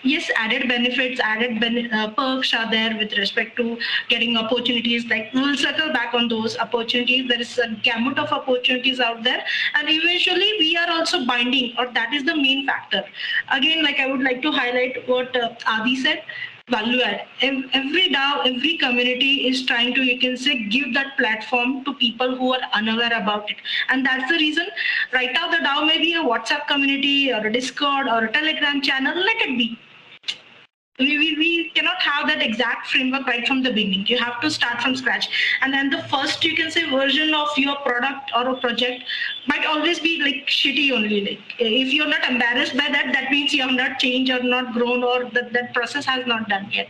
yes, 0.05 0.31
added 0.37 0.69
benefits, 0.69 1.21
added 1.21 1.61
ben- 1.61 1.93
uh, 1.93 2.11
perks 2.11 2.55
are 2.55 2.71
there 2.71 2.97
with 2.97 3.17
respect 3.19 3.57
to 3.57 3.79
getting 4.09 4.37
opportunities. 4.37 5.07
Like 5.07 5.31
we'll 5.35 5.57
circle 5.57 5.93
back 5.93 6.15
on 6.15 6.29
those 6.29 6.57
opportunities. 6.59 7.29
There 7.29 7.41
is 7.41 7.59
a 7.59 7.69
gamut 7.83 8.19
of 8.19 8.31
opportunities 8.31 9.01
out 9.01 9.23
there, 9.25 9.45
and 9.75 9.89
eventually 9.89 10.53
we 10.59 10.77
are 10.77 10.91
also 10.91 11.25
binding, 11.27 11.75
or 11.79 11.91
that 11.93 12.13
is 12.13 12.25
the 12.25 12.37
main 12.37 12.67
factor. 12.67 13.05
Again, 13.51 13.83
like 13.83 13.99
I 13.99 14.11
would 14.11 14.23
like 14.23 14.43
to 14.43 14.53
highlight 14.53 15.09
what 15.09 15.35
uh, 15.37 15.55
Adi 15.67 15.97
said 15.97 16.23
value 16.71 17.03
add. 17.03 17.27
Every 17.43 18.09
DAO, 18.09 18.47
every 18.47 18.79
community 18.79 19.47
is 19.49 19.67
trying 19.67 19.95
to, 19.95 20.03
you 20.03 20.19
can 20.19 20.35
say, 20.37 20.65
give 20.69 20.95
that 20.95 21.17
platform 21.19 21.85
to 21.85 21.93
people 21.95 22.37
who 22.37 22.55
are 22.55 22.61
unaware 22.73 23.13
about 23.13 23.51
it. 23.51 23.57
And 23.91 24.05
that's 24.05 24.31
the 24.31 24.39
reason 24.39 24.69
right 25.13 25.31
now 25.35 25.51
the 25.51 25.59
DAO 25.59 25.87
may 25.87 25.99
be 25.99 26.15
a 26.15 26.23
WhatsApp 26.23 26.67
community 26.67 27.33
or 27.33 27.47
a 27.47 27.53
Discord 27.53 28.09
or 28.09 28.25
a 28.25 28.33
Telegram 28.33 28.81
channel, 28.81 29.15
let 29.15 29.43
it 29.43 29.59
be 29.59 29.79
we, 31.01 31.19
we, 31.19 31.37
we 31.37 31.71
cannot 31.71 32.01
have 32.01 32.29
that 32.29 32.41
exact 32.41 32.87
framework 32.87 33.27
right 33.27 33.47
from 33.49 33.63
the 33.65 33.71
beginning. 33.73 34.07
You 34.07 34.17
have 34.19 34.41
to 34.43 34.51
start 34.51 34.81
from 34.81 34.95
scratch. 34.95 35.29
And 35.61 35.75
then 35.75 35.91
the 35.91 36.05
first, 36.05 36.45
you 36.45 36.55
can 36.55 36.71
say, 36.71 36.89
version 36.89 37.35
of 37.35 37.49
your 37.57 37.75
product 37.77 38.31
or 38.37 38.51
a 38.51 38.57
project 38.61 39.03
might 39.49 39.67
always 39.67 39.99
be 39.99 40.23
like 40.23 40.47
shitty 40.47 40.93
only. 40.93 41.21
Like 41.25 41.41
if 41.59 41.93
you're 41.93 42.07
not 42.07 42.25
embarrassed 42.25 42.77
by 42.77 42.89
that, 42.93 43.11
that 43.13 43.31
means 43.33 43.53
you 43.53 43.63
have 43.63 43.73
not 43.73 43.99
changed 43.99 44.31
or 44.31 44.43
not 44.45 44.73
grown 44.73 45.03
or 45.03 45.29
that, 45.31 45.53
that 45.53 45.75
process 45.75 46.05
has 46.05 46.27
not 46.29 46.49
done 46.49 46.71
yet. 46.71 46.87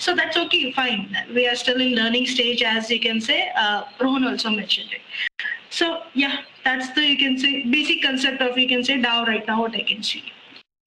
So 0.00 0.16
that's 0.16 0.36
okay, 0.36 0.72
fine. 0.72 1.16
We 1.32 1.46
are 1.46 1.54
still 1.54 1.80
in 1.80 1.94
learning 1.94 2.26
stage, 2.26 2.60
as 2.62 2.90
you 2.90 2.98
can 2.98 3.20
say. 3.20 3.52
Uh, 3.56 3.84
Rohan 4.00 4.24
also 4.24 4.50
mentioned 4.50 4.90
it. 4.90 5.00
So 5.70 6.02
yeah, 6.14 6.40
that's 6.64 6.92
the, 6.94 7.02
you 7.02 7.16
can 7.16 7.38
say, 7.38 7.62
basic 7.70 8.02
concept 8.02 8.42
of, 8.42 8.58
you 8.58 8.68
can 8.68 8.82
say 8.82 9.00
DAO 9.00 9.28
right 9.28 9.46
now, 9.46 9.60
what 9.60 9.76
I 9.76 9.82
can 9.82 10.02
see. 10.02 10.24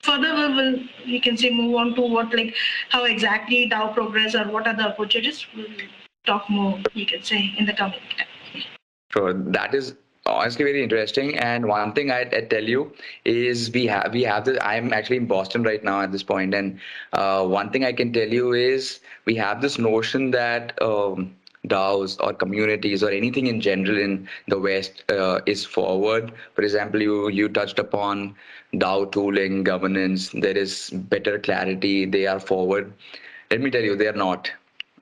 Further 0.01 0.33
we 0.35 0.53
will 0.55 0.79
you 1.05 1.21
can 1.21 1.37
say 1.37 1.49
move 1.49 1.75
on 1.75 1.95
to 1.95 2.01
what 2.01 2.33
like 2.33 2.55
how 2.89 3.03
exactly 3.05 3.69
DAO 3.69 3.93
progress 3.93 4.35
or 4.35 4.45
what 4.45 4.67
are 4.67 4.75
the 4.75 4.87
opportunities. 4.89 5.45
We'll 5.55 5.67
talk 6.25 6.49
more. 6.49 6.79
You 6.93 7.05
can 7.05 7.23
say 7.23 7.53
in 7.57 7.65
the 7.65 7.73
coming 7.73 7.99
time. 8.17 8.63
Sure, 9.11 9.33
that 9.33 9.73
is 9.73 9.95
honestly 10.25 10.65
very 10.65 10.83
interesting. 10.83 11.37
And 11.37 11.67
one 11.67 11.93
thing 11.93 12.11
I, 12.11 12.21
I 12.21 12.41
tell 12.41 12.63
you 12.63 12.93
is 13.25 13.71
we 13.71 13.85
have 13.87 14.13
we 14.13 14.23
have 14.23 14.45
this. 14.45 14.57
I'm 14.61 14.93
actually 14.93 15.17
in 15.17 15.25
Boston 15.25 15.63
right 15.63 15.83
now 15.83 16.01
at 16.01 16.11
this 16.11 16.23
point, 16.23 16.53
and 16.53 16.79
uh, 17.13 17.45
one 17.45 17.71
thing 17.71 17.85
I 17.85 17.93
can 17.93 18.13
tell 18.13 18.27
you 18.27 18.53
is 18.53 18.99
we 19.25 19.35
have 19.35 19.61
this 19.61 19.77
notion 19.77 20.31
that. 20.31 20.79
Um, 20.81 21.35
DAOs 21.65 22.17
or 22.19 22.33
communities 22.33 23.03
or 23.03 23.09
anything 23.09 23.47
in 23.47 23.59
general 23.61 23.97
in 23.97 24.27
the 24.47 24.59
West 24.59 25.03
uh, 25.11 25.39
is 25.45 25.65
forward. 25.65 26.31
For 26.53 26.61
example, 26.61 27.01
you 27.01 27.29
you 27.29 27.49
touched 27.49 27.79
upon 27.79 28.35
DAO 28.73 29.11
tooling, 29.11 29.63
governance. 29.63 30.29
There 30.29 30.57
is 30.57 30.89
better 30.91 31.39
clarity. 31.39 32.05
They 32.05 32.25
are 32.27 32.39
forward. 32.39 32.93
Let 33.51 33.61
me 33.61 33.71
tell 33.71 33.81
you, 33.81 33.95
they 33.95 34.07
are 34.07 34.19
not. 34.25 34.51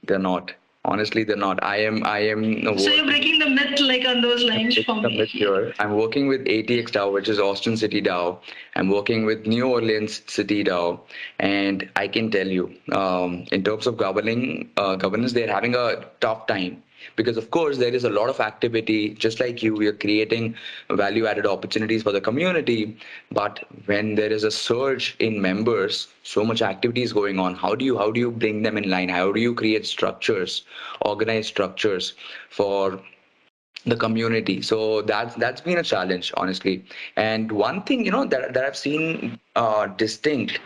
They're 0.04 0.20
not 0.20 0.54
honestly 0.86 1.24
they're 1.24 1.36
not. 1.36 1.62
I 1.64 1.78
am 1.90 2.04
i 2.06 2.20
am 2.20 2.44
so 2.78 2.90
you're 2.92 3.06
breaking 3.06 3.40
the 3.40 3.50
myth 3.50 3.80
like 3.82 4.06
on 4.06 4.22
those 4.22 4.44
lines 4.44 4.78
for 4.84 4.96
me. 5.02 5.18
myth 5.18 5.30
here. 5.30 5.74
i'm 5.80 5.96
working 5.96 6.28
with 6.28 6.46
atx 6.56 6.92
dao 6.98 7.12
which 7.12 7.30
is 7.34 7.40
austin 7.40 7.78
city 7.84 8.02
dao 8.02 8.40
i'm 8.76 8.90
working 8.90 9.26
with 9.26 9.48
new 9.48 9.68
orleans 9.68 10.22
city 10.38 10.64
dao 10.64 11.00
and 11.40 11.90
i 11.96 12.08
can 12.08 12.32
tell 12.38 12.48
you 12.48 12.66
um, 13.02 13.46
in 13.52 13.64
terms 13.64 13.88
of 13.88 13.98
governing 13.98 14.70
uh, 14.78 14.96
governance 14.96 15.34
they're 15.34 15.52
having 15.60 15.76
a 15.76 15.88
tough 16.28 16.46
time 16.48 16.82
because 17.16 17.38
of 17.38 17.52
course 17.52 17.78
there 17.78 17.94
is 17.94 18.04
a 18.04 18.10
lot 18.10 18.30
of 18.30 18.40
activity 18.40 19.10
just 19.10 19.40
like 19.40 19.62
you 19.64 19.74
we 19.74 19.88
are 19.88 19.94
creating 19.94 20.56
value 20.92 21.26
added 21.26 21.46
opportunities 21.46 22.04
for 22.04 22.12
the 22.12 22.22
community. 22.22 22.98
But 23.32 23.64
when 23.86 24.16
there 24.16 24.32
is 24.32 24.44
a 24.44 24.52
surge 24.52 25.16
in 25.20 25.42
members 25.42 26.08
so 26.24 26.44
much 26.44 26.62
activity 26.62 27.04
is 27.04 27.14
going 27.14 27.40
on. 27.40 27.56
How 27.56 27.76
do 27.76 27.86
you 27.86 27.98
how 27.98 28.12
do 28.12 28.20
you 28.20 28.32
bring 28.32 28.64
them 28.64 28.78
in 28.78 28.90
line? 28.90 29.10
How 29.10 29.32
do 29.32 29.40
you 29.40 29.54
create 29.54 29.86
structures 29.86 30.64
organized 31.02 31.48
structures 31.48 32.14
for 32.50 33.00
the 33.86 33.96
community? 33.96 34.62
So 34.62 35.02
that's 35.02 35.36
that's 35.36 35.62
been 35.62 35.78
a 35.78 35.84
challenge 35.84 36.34
honestly. 36.38 36.84
And 37.16 37.52
one 37.52 37.84
thing 37.84 38.06
you 38.06 38.12
know 38.12 38.26
that, 38.26 38.54
that 38.54 38.66
i've 38.66 38.78
seen 38.78 39.40
uh, 39.56 39.88
distinct 39.88 40.60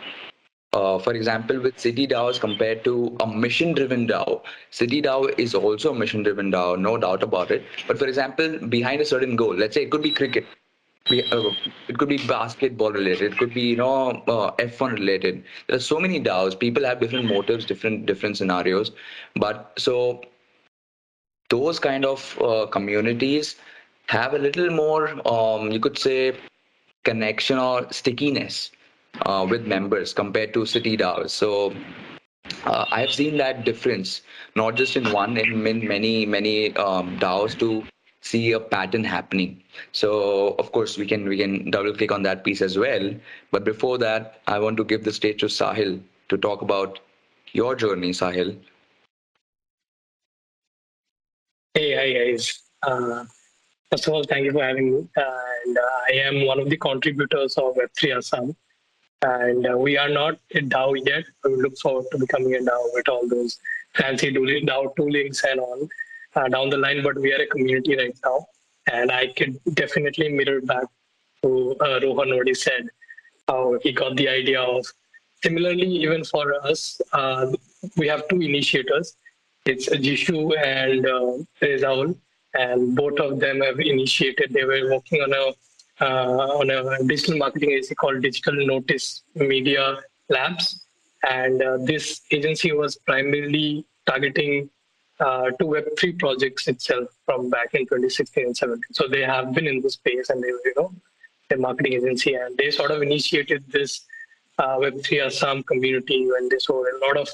uh, 0.72 0.98
for 0.98 1.14
example, 1.14 1.58
with 1.60 1.78
City 1.78 2.06
DAOs 2.06 2.38
compared 2.38 2.84
to 2.84 3.16
a 3.20 3.26
mission-driven 3.26 4.06
DAO, 4.06 4.42
City 4.70 5.02
DAO 5.02 5.36
is 5.38 5.54
also 5.54 5.92
a 5.92 5.94
mission-driven 5.94 6.52
DAO, 6.52 6.78
no 6.78 6.96
doubt 6.96 7.22
about 7.22 7.50
it. 7.50 7.64
But 7.88 7.98
for 7.98 8.06
example, 8.06 8.58
behind 8.68 9.00
a 9.00 9.04
certain 9.04 9.34
goal, 9.34 9.54
let's 9.54 9.74
say 9.74 9.82
it 9.82 9.90
could 9.90 10.02
be 10.02 10.12
cricket, 10.12 10.46
uh, 11.10 11.50
it 11.88 11.98
could 11.98 12.08
be 12.08 12.18
basketball 12.18 12.92
related, 12.92 13.32
it 13.32 13.38
could 13.38 13.52
be 13.52 13.62
you 13.62 13.76
know 13.76 14.10
uh, 14.28 14.52
F1 14.58 14.92
related. 14.92 15.42
There 15.66 15.76
are 15.76 15.80
so 15.80 15.98
many 15.98 16.20
DAOs. 16.20 16.58
People 16.58 16.84
have 16.84 17.00
different 17.00 17.24
motives, 17.26 17.64
different 17.64 18.06
different 18.06 18.36
scenarios. 18.36 18.92
But 19.34 19.72
so 19.76 20.22
those 21.48 21.80
kind 21.80 22.04
of 22.04 22.40
uh, 22.40 22.66
communities 22.66 23.56
have 24.06 24.34
a 24.34 24.38
little 24.38 24.70
more, 24.70 25.08
um, 25.26 25.72
you 25.72 25.80
could 25.80 25.98
say, 25.98 26.36
connection 27.02 27.58
or 27.58 27.90
stickiness 27.90 28.70
uh, 29.26 29.46
with 29.48 29.66
members 29.66 30.12
compared 30.12 30.54
to 30.54 30.66
city 30.66 30.96
DAOs. 30.96 31.30
So 31.30 31.74
uh, 32.64 32.86
I've 32.90 33.12
seen 33.12 33.36
that 33.38 33.64
difference, 33.64 34.22
not 34.56 34.74
just 34.74 34.96
in 34.96 35.12
one, 35.12 35.36
in 35.36 35.62
many, 35.62 36.26
many 36.26 36.74
um, 36.76 37.18
DAOs 37.18 37.58
to 37.58 37.84
see 38.22 38.52
a 38.52 38.60
pattern 38.60 39.04
happening. 39.04 39.62
So 39.92 40.54
of 40.58 40.72
course 40.72 40.98
we 40.98 41.06
can 41.06 41.28
we 41.28 41.38
can 41.38 41.70
double 41.70 41.94
click 41.94 42.12
on 42.12 42.22
that 42.24 42.44
piece 42.44 42.62
as 42.62 42.78
well. 42.78 43.14
But 43.50 43.64
before 43.64 43.98
that, 43.98 44.40
I 44.46 44.58
want 44.58 44.76
to 44.76 44.84
give 44.84 45.04
the 45.04 45.12
stage 45.12 45.40
to 45.40 45.46
Sahil 45.46 46.00
to 46.28 46.36
talk 46.36 46.62
about 46.62 47.00
your 47.52 47.74
journey, 47.74 48.10
Sahil. 48.10 48.56
Hey, 51.74 51.94
hi 51.94 52.12
guys. 52.12 52.62
Uh, 52.82 53.24
first 53.90 54.06
of 54.06 54.14
all, 54.14 54.24
thank 54.24 54.44
you 54.44 54.52
for 54.52 54.62
having 54.62 54.92
me. 54.92 55.08
Uh, 55.16 55.40
and 55.64 55.78
uh, 55.78 55.98
I 56.08 56.12
am 56.14 56.46
one 56.46 56.58
of 56.58 56.68
the 56.68 56.76
contributors 56.76 57.56
of 57.56 57.74
Web3 57.74 58.18
Assam 58.18 58.56
and 59.22 59.66
uh, 59.66 59.76
we 59.76 59.98
are 59.98 60.08
not 60.08 60.38
a 60.54 60.60
DAO 60.60 60.94
yet. 61.06 61.24
We 61.44 61.56
look 61.56 61.76
forward 61.78 62.06
to 62.12 62.18
becoming 62.18 62.54
a 62.54 62.58
DAO 62.58 62.88
with 62.94 63.08
all 63.08 63.28
those 63.28 63.58
fancy 63.94 64.32
DAO 64.32 64.94
toolings 64.96 65.44
and 65.44 65.60
all 65.60 65.88
uh, 66.36 66.48
down 66.48 66.70
the 66.70 66.78
line. 66.78 67.02
But 67.02 67.18
we 67.20 67.32
are 67.32 67.42
a 67.42 67.46
community 67.46 67.96
right 67.96 68.16
now, 68.24 68.46
and 68.90 69.12
I 69.12 69.28
could 69.28 69.58
definitely 69.74 70.30
mirror 70.30 70.60
back 70.60 70.84
to 71.42 71.76
uh, 71.80 72.00
Rohan 72.02 72.34
what 72.36 72.46
he 72.46 72.54
said, 72.54 72.88
how 73.48 73.78
he 73.82 73.92
got 73.92 74.16
the 74.16 74.28
idea 74.28 74.60
of. 74.60 74.86
Similarly, 75.42 75.86
even 75.86 76.22
for 76.22 76.54
us, 76.66 77.00
uh, 77.14 77.50
we 77.96 78.06
have 78.08 78.28
two 78.28 78.40
initiators. 78.40 79.16
It's 79.64 79.88
Jishu 79.88 80.52
and 80.62 81.06
uh, 81.06 81.44
Rezaul, 81.62 82.14
and 82.54 82.94
both 82.94 83.18
of 83.18 83.40
them 83.40 83.60
have 83.62 83.80
initiated. 83.80 84.52
They 84.52 84.64
were 84.64 84.90
working 84.92 85.22
on 85.22 85.32
a 85.32 85.52
on 86.00 86.70
a 86.70 87.02
digital 87.04 87.36
marketing 87.36 87.72
agency 87.72 87.94
called 87.94 88.22
Digital 88.22 88.54
Notice 88.66 89.22
Media 89.34 89.98
Labs. 90.28 90.84
And 91.28 91.62
uh, 91.62 91.78
this 91.82 92.22
agency 92.30 92.72
was 92.72 92.96
primarily 92.96 93.84
targeting 94.06 94.70
uh, 95.20 95.50
to 95.50 95.64
Web3 95.64 96.18
projects 96.18 96.66
itself 96.66 97.08
from 97.26 97.50
back 97.50 97.74
in 97.74 97.82
2016 97.82 98.46
and 98.46 98.56
17. 98.56 98.82
So 98.92 99.06
they 99.06 99.22
have 99.22 99.52
been 99.52 99.66
in 99.66 99.82
this 99.82 99.94
space 99.94 100.30
and 100.30 100.42
they 100.42 100.50
were, 100.50 100.60
you 100.64 100.74
know, 100.76 100.92
a 101.50 101.56
marketing 101.56 101.94
agency 101.94 102.34
and 102.34 102.56
they 102.56 102.70
sort 102.70 102.90
of 102.90 103.02
initiated 103.02 103.64
this 103.70 104.06
uh, 104.58 104.76
Web3 104.76 105.26
Assam 105.26 105.62
community 105.64 106.26
when 106.30 106.48
they 106.48 106.58
saw 106.58 106.82
a 106.82 106.96
lot 107.06 107.16
of 107.16 107.28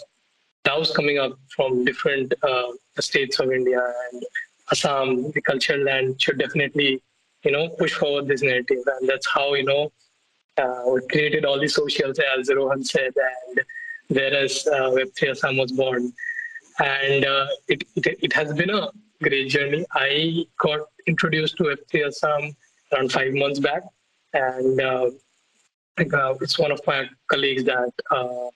DAOs 0.65 0.93
coming 0.95 1.19
up 1.19 1.39
from 1.49 1.85
different 1.85 2.33
uh, 2.43 2.73
states 2.99 3.39
of 3.39 3.53
India 3.53 3.81
and 4.13 4.25
Assam, 4.73 5.31
the 5.31 5.41
cultural 5.41 5.85
land 5.85 6.21
should 6.21 6.39
definitely 6.39 7.01
you 7.45 7.53
know, 7.53 7.69
push 7.69 7.95
forward 7.95 8.29
this 8.29 8.43
narrative. 8.43 8.79
And 8.87 9.09
that's 9.09 9.27
how, 9.29 9.55
you 9.55 9.65
know, 9.65 9.93
uh, 10.59 10.83
we 10.93 11.07
created 11.09 11.45
all 11.45 11.61
the 11.61 11.69
socials, 11.69 12.19
as 12.19 12.49
Rohan 12.49 12.83
said, 12.83 13.13
and 13.17 13.61
whereas 14.09 14.67
uh, 14.67 14.91
Web3 14.91 15.31
Assam 15.31 15.57
was 15.57 15.73
born. 15.73 16.13
And 16.79 17.25
uh, 17.25 17.47
it, 17.69 17.85
it, 17.97 18.19
it, 18.23 18.33
has 18.33 18.53
been 18.53 18.71
a 18.71 18.89
great 19.23 19.49
journey. 19.49 19.85
I 19.93 20.47
got 20.59 20.81
introduced 21.07 21.57
to 21.59 21.65
Web3 21.65 22.07
Assam 22.09 22.57
around 22.93 23.13
five 23.13 23.33
months 23.35 23.59
back. 23.59 23.83
And 24.35 24.81
uh, 24.81 25.11
uh, 25.99 26.35
it's 26.41 26.59
one 26.59 26.73
of 26.73 26.81
my 26.87 27.09
colleagues 27.29 27.65
that 27.65 27.93
uh, 28.11 28.49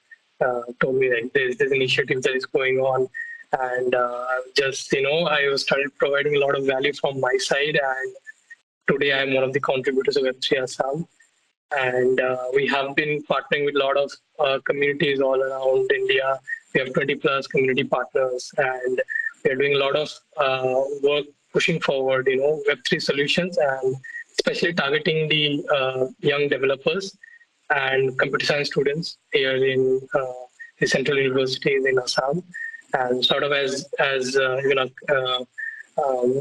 uh, 0.45 0.63
told 0.81 0.97
me 0.97 1.13
like 1.13 1.33
there's 1.33 1.57
this 1.57 1.73
initiative 1.73 2.23
that 2.23 2.35
is 2.35 2.47
going 2.47 2.79
on. 2.79 3.09
And 3.59 3.95
just, 4.55 4.93
you 4.93 5.03
know, 5.03 5.27
I 5.27 5.55
started 5.57 5.91
providing 5.99 6.37
a 6.37 6.39
lot 6.39 6.57
of 6.57 6.67
value 6.67 6.93
from 6.93 7.21
my 7.21 7.37
side 7.39 7.79
and 7.83 8.17
today 8.91 9.13
I'm 9.13 9.35
one 9.35 9.45
of 9.45 9.53
the 9.53 9.61
contributors 9.61 10.17
of 10.17 10.25
Web3 10.25 10.63
Assam. 10.63 11.07
And 11.79 12.21
uh, 12.21 12.47
we 12.53 12.67
have 12.67 12.97
been 12.97 13.23
partnering 13.23 13.65
with 13.65 13.77
a 13.77 13.79
lot 13.79 13.97
of 13.97 14.11
uh, 14.41 14.59
communities 14.67 15.21
all 15.21 15.41
around 15.41 15.91
India. 15.93 16.41
We 16.75 16.81
have 16.81 16.93
20 16.93 17.15
plus 17.17 17.47
community 17.47 17.85
partners, 17.85 18.51
and 18.59 19.01
we 19.45 19.53
are 19.53 19.57
doing 19.57 19.77
a 19.77 19.79
lot 19.79 19.95
of 19.95 20.11
uh, 20.37 20.83
work 21.05 21.27
pushing 21.53 21.81
forward, 21.81 22.27
you 22.29 22.39
know, 22.39 22.61
Web3 22.69 23.01
solutions, 23.01 23.57
and 23.59 23.95
especially 24.33 24.73
targeting 24.73 25.29
the 25.29 25.65
uh, 25.73 26.07
young 26.19 26.49
developers 26.49 27.17
and 27.71 28.19
computer 28.19 28.47
science 28.47 28.69
students 28.69 29.19
here 29.33 29.65
in 29.65 30.01
uh, 30.15 30.43
the 30.81 30.87
central 30.89 31.17
universities 31.17 31.85
in 31.85 31.97
Assam, 31.99 32.43
and 32.95 33.25
sort 33.25 33.45
of 33.45 33.53
as 33.53 33.87
as 34.01 34.37
uh, 34.37 34.57
you 34.65 34.75
know. 34.75 34.89
Um, 35.97 36.35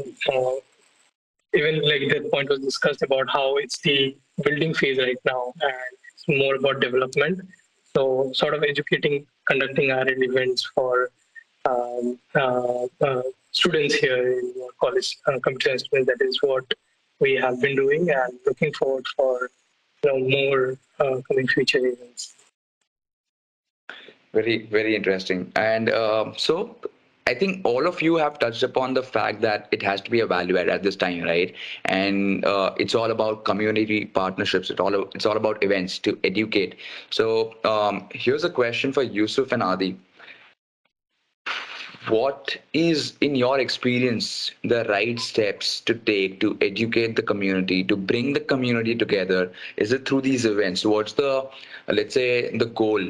even 1.54 1.82
like 1.82 2.08
the 2.08 2.28
point 2.32 2.48
was 2.48 2.60
discussed 2.60 3.02
about 3.02 3.28
how 3.30 3.56
it's 3.56 3.78
the 3.80 4.16
building 4.44 4.72
phase 4.74 4.98
right 4.98 5.18
now 5.24 5.52
and 5.60 5.90
it's 6.12 6.24
more 6.28 6.54
about 6.54 6.80
development. 6.80 7.40
So 7.94 8.30
sort 8.34 8.54
of 8.54 8.62
educating, 8.62 9.26
conducting 9.46 9.90
our 9.90 10.08
events 10.08 10.70
for 10.74 11.10
um, 11.64 12.18
uh, 12.34 12.86
uh, 13.00 13.22
students 13.50 13.94
here 13.94 14.38
in 14.38 14.54
college, 14.80 15.18
uh, 15.26 15.38
computer 15.42 15.78
science. 15.78 16.06
That 16.06 16.18
is 16.20 16.38
what 16.42 16.72
we 17.18 17.34
have 17.34 17.60
been 17.60 17.76
doing 17.76 18.10
and 18.10 18.38
looking 18.46 18.72
forward 18.72 19.06
for 19.16 19.50
you 20.04 20.10
know, 20.10 20.28
more 20.28 20.78
uh, 21.00 21.20
coming 21.28 21.48
future 21.48 21.78
events. 21.78 22.34
Very, 24.32 24.66
very 24.66 24.94
interesting. 24.94 25.50
And 25.56 25.90
uh, 25.90 26.32
so 26.36 26.76
I 27.26 27.34
think 27.34 27.60
all 27.64 27.86
of 27.86 28.02
you 28.02 28.16
have 28.16 28.38
touched 28.38 28.62
upon 28.62 28.94
the 28.94 29.02
fact 29.02 29.40
that 29.42 29.68
it 29.70 29.82
has 29.82 30.00
to 30.02 30.10
be 30.10 30.20
add 30.20 30.68
at 30.68 30.82
this 30.82 30.96
time, 30.96 31.22
right? 31.22 31.54
And 31.84 32.44
uh, 32.44 32.74
it's 32.78 32.94
all 32.94 33.10
about 33.10 33.44
community 33.44 34.06
partnerships. 34.06 34.70
It's 34.70 34.80
all 34.80 34.94
it's 35.14 35.26
all 35.26 35.36
about 35.36 35.62
events 35.62 35.98
to 36.00 36.18
educate. 36.24 36.76
So 37.10 37.54
um, 37.64 38.08
here's 38.12 38.44
a 38.44 38.50
question 38.50 38.92
for 38.92 39.02
Yusuf 39.02 39.52
and 39.52 39.62
Adi. 39.62 39.96
what 42.08 42.56
is 42.72 43.16
in 43.20 43.34
your 43.34 43.60
experience 43.60 44.52
the 44.64 44.84
right 44.84 45.18
steps 45.20 45.80
to 45.82 45.94
take 45.94 46.40
to 46.40 46.56
educate 46.60 47.14
the 47.14 47.22
community 47.22 47.84
to 47.84 47.96
bring 47.96 48.32
the 48.32 48.40
community 48.40 48.94
together 48.94 49.52
is 49.76 49.92
it 49.92 50.08
through 50.08 50.20
these 50.22 50.44
events 50.46 50.84
what's 50.84 51.12
the 51.12 51.46
let's 51.88 52.14
say 52.14 52.56
the 52.56 52.66
goal 52.66 53.02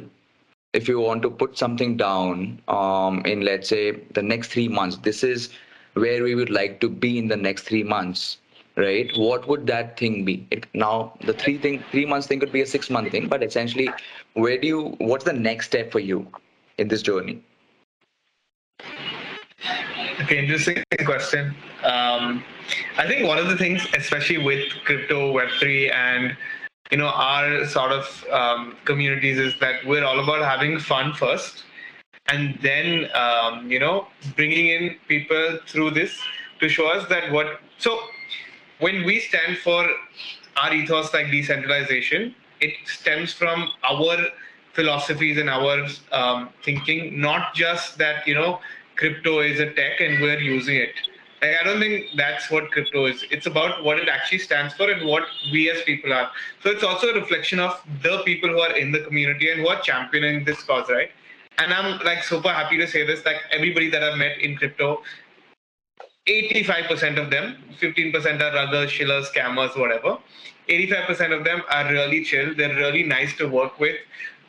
if 0.72 0.88
you 0.88 1.00
want 1.00 1.22
to 1.22 1.30
put 1.30 1.58
something 1.58 1.96
down 1.96 2.60
um, 2.68 3.22
in 3.26 3.40
let's 3.40 3.68
say 3.68 3.92
the 4.14 4.22
next 4.22 4.48
three 4.48 4.68
months 4.68 4.96
this 4.98 5.24
is 5.24 5.50
where 5.94 6.22
we 6.22 6.34
would 6.34 6.50
like 6.50 6.80
to 6.80 6.88
be 6.88 7.18
in 7.18 7.26
the 7.28 7.36
next 7.36 7.62
three 7.62 7.82
months 7.82 8.38
right? 8.76 9.10
What 9.16 9.46
would 9.48 9.66
that 9.66 9.98
thing 9.98 10.24
be? 10.24 10.46
It, 10.50 10.66
now 10.74 11.12
the 11.24 11.32
three 11.32 11.58
thing 11.58 11.82
three 11.90 12.06
months 12.06 12.26
thing 12.26 12.40
could 12.40 12.52
be 12.52 12.62
a 12.62 12.66
six 12.66 12.88
month 12.88 13.10
thing 13.10 13.28
but 13.28 13.42
essentially 13.42 13.90
where 14.34 14.58
do 14.58 14.66
you 14.66 14.82
what's 14.98 15.24
the 15.24 15.32
next 15.32 15.66
step 15.66 15.90
for 15.90 15.98
you 15.98 16.26
in 16.78 16.88
this 16.88 17.02
journey? 17.02 17.42
Okay 20.20 20.38
interesting 20.38 20.84
question. 21.04 21.54
Um, 21.82 22.44
i 22.98 23.06
think 23.06 23.26
one 23.26 23.38
of 23.38 23.48
the 23.48 23.56
things 23.56 23.86
especially 23.94 24.38
with 24.38 24.68
crypto 24.84 25.32
web3 25.32 25.92
and 25.92 26.36
you 26.90 26.98
know 26.98 27.08
our 27.08 27.64
sort 27.66 27.92
of 27.92 28.24
um, 28.30 28.76
communities 28.84 29.38
is 29.38 29.54
that 29.60 29.84
we're 29.86 30.04
all 30.04 30.20
about 30.20 30.42
having 30.42 30.78
fun 30.78 31.12
first 31.14 31.64
and 32.28 32.58
then 32.62 33.08
um, 33.14 33.70
you 33.70 33.78
know 33.78 34.06
bringing 34.36 34.68
in 34.68 34.96
people 35.08 35.58
through 35.66 35.90
this 35.90 36.18
to 36.60 36.68
show 36.68 36.88
us 36.88 37.08
that 37.08 37.30
what 37.32 37.60
so 37.78 37.98
when 38.78 39.04
we 39.04 39.20
stand 39.20 39.58
for 39.58 39.88
our 40.56 40.74
ethos 40.74 41.12
like 41.14 41.30
decentralization 41.30 42.34
it 42.60 42.74
stems 42.86 43.32
from 43.32 43.68
our 43.84 44.16
philosophies 44.72 45.38
and 45.38 45.50
our 45.50 45.86
um, 46.12 46.48
thinking 46.64 47.20
not 47.20 47.54
just 47.54 47.98
that 47.98 48.26
you 48.26 48.34
know 48.34 48.60
crypto 48.96 49.40
is 49.40 49.60
a 49.60 49.72
tech 49.72 50.00
and 50.00 50.20
we're 50.20 50.40
using 50.40 50.76
it 50.76 50.94
like, 51.42 51.56
I 51.58 51.64
don't 51.64 51.80
think 51.80 52.08
that's 52.16 52.50
what 52.50 52.70
crypto 52.70 53.06
is. 53.06 53.24
It's 53.30 53.46
about 53.46 53.82
what 53.82 53.98
it 53.98 54.08
actually 54.08 54.38
stands 54.38 54.74
for 54.74 54.90
and 54.90 55.06
what 55.06 55.24
we 55.50 55.70
as 55.70 55.82
people 55.82 56.12
are. 56.12 56.30
So 56.62 56.70
it's 56.70 56.84
also 56.84 57.08
a 57.08 57.14
reflection 57.14 57.58
of 57.58 57.80
the 58.02 58.22
people 58.24 58.50
who 58.50 58.60
are 58.60 58.76
in 58.76 58.92
the 58.92 59.00
community 59.00 59.50
and 59.50 59.60
who 59.60 59.68
are 59.68 59.80
championing 59.80 60.44
this 60.44 60.62
cause, 60.62 60.88
right? 60.90 61.10
And 61.58 61.72
I'm 61.72 61.98
like 62.04 62.24
super 62.24 62.50
happy 62.50 62.76
to 62.78 62.86
say 62.86 63.06
this. 63.06 63.24
Like 63.24 63.38
everybody 63.50 63.88
that 63.90 64.02
I've 64.02 64.18
met 64.18 64.38
in 64.38 64.56
crypto, 64.56 65.02
85% 66.28 67.18
of 67.18 67.30
them, 67.30 67.56
15% 67.80 68.40
are 68.40 68.56
other 68.56 68.86
shillers, 68.86 69.30
scammers, 69.30 69.78
whatever. 69.78 70.18
85% 70.68 71.38
of 71.38 71.44
them 71.44 71.62
are 71.70 71.90
really 71.90 72.22
chill. 72.22 72.54
They're 72.54 72.76
really 72.76 73.02
nice 73.02 73.36
to 73.38 73.46
work 73.46 73.80
with 73.80 73.96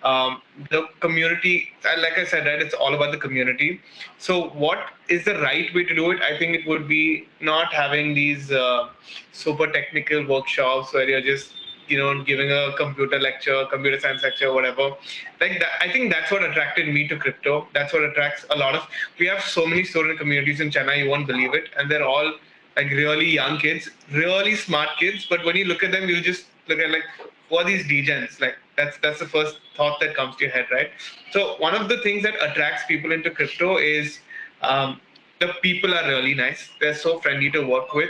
um, 0.03 0.41
the 0.70 0.88
community 1.00 1.70
like 2.00 2.17
i 2.17 2.25
said 2.25 2.46
right 2.46 2.62
it's 2.62 2.74
all 2.74 2.93
about 2.96 3.12
the 3.12 3.17
community. 3.17 3.81
So 4.17 4.50
what 4.50 4.79
is 5.10 5.25
the 5.25 5.36
right 5.39 5.74
way 5.74 5.84
to 5.84 5.96
do 5.96 6.12
it? 6.12 6.22
I 6.22 6.38
think 6.38 6.55
it 6.55 6.67
would 6.67 6.88
be 6.88 7.27
not 7.39 7.74
having 7.74 8.13
these 8.13 8.51
uh, 8.51 8.89
super 9.31 9.67
technical 9.67 10.25
workshops 10.27 10.93
where 10.93 11.08
you're 11.08 11.22
just 11.22 11.53
you 11.88 11.98
know 11.98 12.24
giving 12.24 12.51
a 12.51 12.74
computer 12.77 13.20
lecture 13.20 13.65
computer 13.70 14.00
science 14.00 14.24
lecture 14.24 14.53
whatever. 14.53 14.91
Like 15.39 15.60
that 15.60 15.72
i 15.81 15.91
think 15.91 16.12
that's 16.12 16.31
what 16.31 16.43
attracted 16.43 16.93
me 16.93 17.08
to 17.08 17.17
crypto. 17.17 17.67
That's 17.74 17.93
what 17.93 18.03
attracts 18.03 18.46
a 18.50 18.55
lot 18.55 18.75
of 18.75 18.88
we 19.20 19.27
have 19.27 19.43
so 19.43 19.65
many 19.65 19.84
student 19.84 20.20
communities 20.20 20.62
in 20.62 20.70
Chennai 20.70 21.03
you 21.03 21.10
won't 21.10 21.27
believe 21.27 21.53
it 21.53 21.70
and 21.77 21.91
they're 21.91 22.08
all 22.13 22.34
like 22.75 22.89
really 22.91 23.29
young 23.29 23.58
kids 23.58 23.89
really 24.12 24.55
smart 24.55 24.89
kids 24.98 25.27
but 25.29 25.43
when 25.46 25.55
you 25.55 25.65
look 25.65 25.84
at 25.84 25.91
them 25.91 26.08
you 26.08 26.22
just 26.22 26.46
look 26.67 26.79
at 26.79 26.89
like 26.89 27.03
who 27.51 27.58
are 27.58 27.65
these 27.65 27.86
degens 27.86 28.39
like 28.39 28.55
that's 28.77 28.98
that's 29.03 29.20
the 29.20 29.27
first 29.27 29.60
thought 29.75 30.00
that 30.00 30.15
comes 30.15 30.38
to 30.38 30.46
your 30.46 30.53
head, 30.53 30.65
right? 30.72 30.89
So 31.31 31.55
one 31.60 31.75
of 31.75 31.89
the 31.89 31.98
things 31.98 32.24
that 32.24 32.36
attracts 32.41 32.86
people 32.88 33.12
into 33.12 33.29
crypto 33.29 33.77
is 33.77 34.20
um, 34.62 35.00
the 35.39 35.50
people 35.62 35.93
are 35.93 36.08
really 36.08 36.34
nice. 36.34 36.70
They're 36.79 36.96
so 36.96 37.20
friendly 37.20 37.51
to 37.51 37.62
work 37.67 37.93
with. 37.93 38.10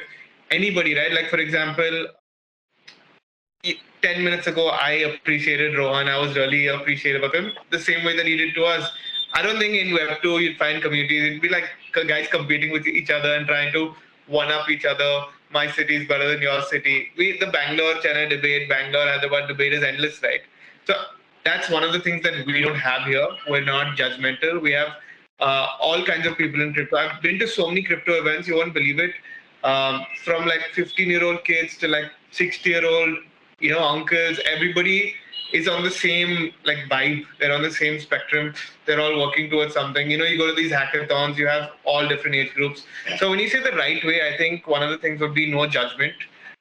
Anybody, 0.51 0.95
right? 0.95 1.11
Like 1.11 1.29
for 1.29 1.37
example, 1.37 2.07
10 4.01 4.23
minutes 4.23 4.47
ago, 4.47 4.67
I 4.69 4.91
appreciated 5.09 5.77
Rohan. 5.77 6.07
I 6.07 6.17
was 6.17 6.35
really 6.35 6.67
appreciative 6.67 7.23
of 7.23 7.33
him 7.33 7.51
the 7.71 7.79
same 7.79 8.05
way 8.05 8.15
that 8.15 8.25
he 8.25 8.37
did 8.37 8.53
to 8.55 8.63
us. 8.63 8.89
I 9.33 9.41
don't 9.41 9.59
think 9.59 9.75
in 9.75 9.87
Web2 9.95 10.41
you'd 10.41 10.57
find 10.57 10.81
communities. 10.81 11.23
It'd 11.23 11.41
be 11.41 11.49
like 11.49 11.65
guys 12.07 12.27
competing 12.29 12.71
with 12.71 12.87
each 12.87 13.09
other 13.09 13.33
and 13.35 13.47
trying 13.47 13.71
to 13.73 13.95
one 14.27 14.51
up 14.51 14.69
each 14.69 14.85
other. 14.85 15.23
My 15.53 15.69
city 15.69 15.95
is 15.97 16.07
better 16.07 16.27
than 16.29 16.41
your 16.41 16.61
city. 16.63 17.11
We 17.17 17.37
the 17.37 17.47
Bangalore 17.47 17.95
Chennai 17.95 18.29
debate, 18.29 18.69
Bangalore 18.69 19.07
Hyderabad 19.07 19.47
debate 19.47 19.73
is 19.73 19.83
endless, 19.83 20.21
right? 20.23 20.41
So 20.85 20.93
that's 21.43 21.69
one 21.69 21.83
of 21.83 21.93
the 21.93 21.99
things 21.99 22.23
that 22.23 22.45
we 22.45 22.61
don't 22.61 22.75
have 22.75 23.07
here. 23.07 23.27
We're 23.49 23.65
not 23.65 23.97
judgmental. 23.97 24.61
We 24.61 24.71
have 24.71 24.89
uh, 25.39 25.67
all 25.79 26.03
kinds 26.05 26.27
of 26.27 26.37
people 26.37 26.61
in 26.61 26.73
crypto. 26.73 26.97
I've 26.97 27.21
been 27.21 27.39
to 27.39 27.47
so 27.47 27.67
many 27.67 27.83
crypto 27.83 28.13
events, 28.13 28.47
you 28.47 28.55
won't 28.55 28.73
believe 28.73 28.99
it. 28.99 29.13
Um, 29.63 30.05
from 30.23 30.45
like 30.45 30.61
15 30.73 31.09
year 31.09 31.23
old 31.23 31.43
kids 31.43 31.77
to 31.79 31.87
like 31.87 32.11
60 32.31 32.69
year 32.69 32.85
old, 32.85 33.17
you 33.59 33.71
know, 33.71 33.83
uncles, 33.83 34.39
everybody 34.45 35.15
is 35.53 35.67
on 35.67 35.83
the 35.83 35.91
same 35.91 36.51
like 36.63 36.79
vibe. 36.89 37.25
They're 37.39 37.53
on 37.53 37.61
the 37.61 37.71
same 37.71 37.99
spectrum. 37.99 38.53
They're 38.85 38.99
all 38.99 39.19
working 39.19 39.49
towards 39.49 39.73
something. 39.73 40.09
You 40.09 40.17
know, 40.17 40.25
you 40.25 40.37
go 40.37 40.47
to 40.47 40.55
these 40.55 40.71
hackathons, 40.71 41.37
you 41.37 41.47
have 41.47 41.71
all 41.83 42.07
different 42.07 42.35
age 42.35 42.53
groups. 42.53 42.83
So 43.17 43.29
when 43.29 43.39
you 43.39 43.49
say 43.49 43.61
the 43.61 43.75
right 43.77 44.03
way, 44.05 44.21
I 44.33 44.37
think 44.37 44.67
one 44.67 44.83
of 44.83 44.89
the 44.89 44.97
things 44.97 45.21
would 45.21 45.33
be 45.33 45.51
no 45.51 45.67
judgment. 45.67 46.13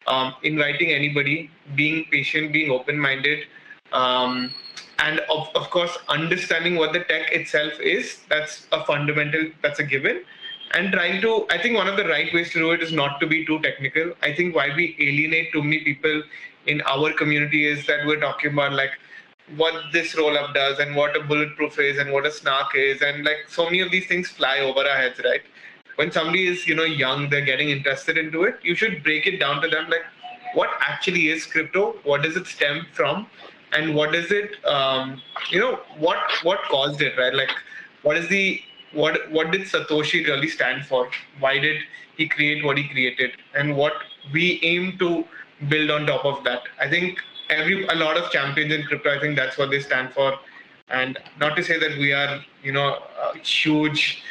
Um, 0.06 0.34
inviting 0.42 0.90
anybody, 0.90 1.50
being 1.74 2.06
patient, 2.10 2.52
being 2.52 2.70
open 2.70 2.98
minded, 2.98 3.40
um, 3.92 4.52
and 5.00 5.20
of, 5.30 5.48
of 5.54 5.70
course 5.70 5.96
understanding 6.08 6.76
what 6.76 6.92
the 6.92 7.00
tech 7.00 7.32
itself 7.32 7.72
is 7.80 8.20
that's 8.28 8.66
a 8.72 8.84
fundamental 8.84 9.46
that's 9.62 9.78
a 9.78 9.84
given 9.84 10.22
and 10.74 10.92
trying 10.92 11.20
to 11.20 11.46
i 11.50 11.58
think 11.58 11.76
one 11.76 11.88
of 11.88 11.96
the 11.96 12.04
right 12.04 12.32
ways 12.34 12.50
to 12.52 12.58
do 12.58 12.70
it 12.72 12.82
is 12.82 12.92
not 12.92 13.20
to 13.20 13.26
be 13.26 13.44
too 13.44 13.58
technical 13.60 14.12
i 14.22 14.32
think 14.32 14.54
why 14.54 14.68
we 14.76 14.96
alienate 14.98 15.52
too 15.52 15.62
many 15.62 15.80
people 15.80 16.22
in 16.66 16.80
our 16.82 17.12
community 17.12 17.66
is 17.66 17.86
that 17.86 18.06
we're 18.06 18.20
talking 18.20 18.52
about 18.52 18.72
like 18.72 18.92
what 19.56 19.74
this 19.92 20.16
roll 20.16 20.36
up 20.38 20.54
does 20.54 20.78
and 20.78 20.94
what 20.94 21.16
a 21.16 21.20
bulletproof 21.20 21.78
is 21.78 21.98
and 21.98 22.12
what 22.12 22.26
a 22.26 22.30
snark 22.30 22.74
is 22.74 23.02
and 23.02 23.24
like 23.24 23.38
so 23.48 23.64
many 23.64 23.80
of 23.80 23.90
these 23.90 24.06
things 24.06 24.28
fly 24.28 24.60
over 24.60 24.80
our 24.80 24.96
heads 24.96 25.20
right? 25.24 25.42
When 25.96 26.12
somebody 26.12 26.46
is 26.46 26.66
you 26.66 26.74
know 26.74 26.84
young 26.84 27.28
they're 27.28 27.44
getting 27.44 27.70
interested 27.70 28.16
into 28.16 28.44
it 28.44 28.58
you 28.62 28.74
should 28.74 29.02
break 29.02 29.26
it 29.26 29.38
down 29.38 29.60
to 29.62 29.68
them 29.68 29.90
like 29.90 30.04
what 30.54 30.70
actually 30.80 31.28
is 31.28 31.46
crypto 31.46 31.96
what 32.04 32.22
does 32.22 32.36
it 32.36 32.46
stem 32.46 32.86
from 32.92 33.26
and 33.72 33.94
what 33.94 34.14
is 34.14 34.30
it 34.30 34.64
um, 34.64 35.20
you 35.50 35.60
know 35.60 35.80
what 35.98 36.18
what 36.42 36.60
caused 36.70 37.00
it 37.00 37.16
right? 37.18 37.34
Like 37.34 37.50
what 38.02 38.16
is 38.16 38.28
the 38.28 38.60
what 38.92 39.30
what 39.30 39.50
did 39.50 39.62
satoshi 39.62 40.26
really 40.26 40.48
stand 40.48 40.86
for? 40.86 41.08
Why 41.38 41.58
did 41.58 41.82
he 42.16 42.28
create 42.28 42.64
what 42.64 42.78
he 42.78 42.88
created? 42.88 43.32
And 43.54 43.76
what 43.76 43.94
we 44.32 44.60
aim 44.62 44.98
to 44.98 45.24
build 45.68 45.90
on 45.90 46.06
top 46.06 46.24
of 46.24 46.42
that. 46.44 46.62
I 46.80 46.88
think 46.88 47.18
every 47.50 47.86
a 47.86 47.94
lot 47.94 48.16
of 48.16 48.30
champions 48.30 48.72
in 48.72 48.84
crypto 48.84 49.14
i 49.14 49.20
think 49.20 49.36
that's 49.36 49.58
what 49.58 49.70
they 49.70 49.80
stand 49.80 50.12
for. 50.12 50.38
And 50.88 51.18
not 51.38 51.56
to 51.56 51.62
say 51.62 51.78
that 51.78 51.98
we 51.98 52.12
are 52.12 52.40
you 52.62 52.72
know 52.72 52.98
uh, 53.22 53.32
huge 53.34 54.22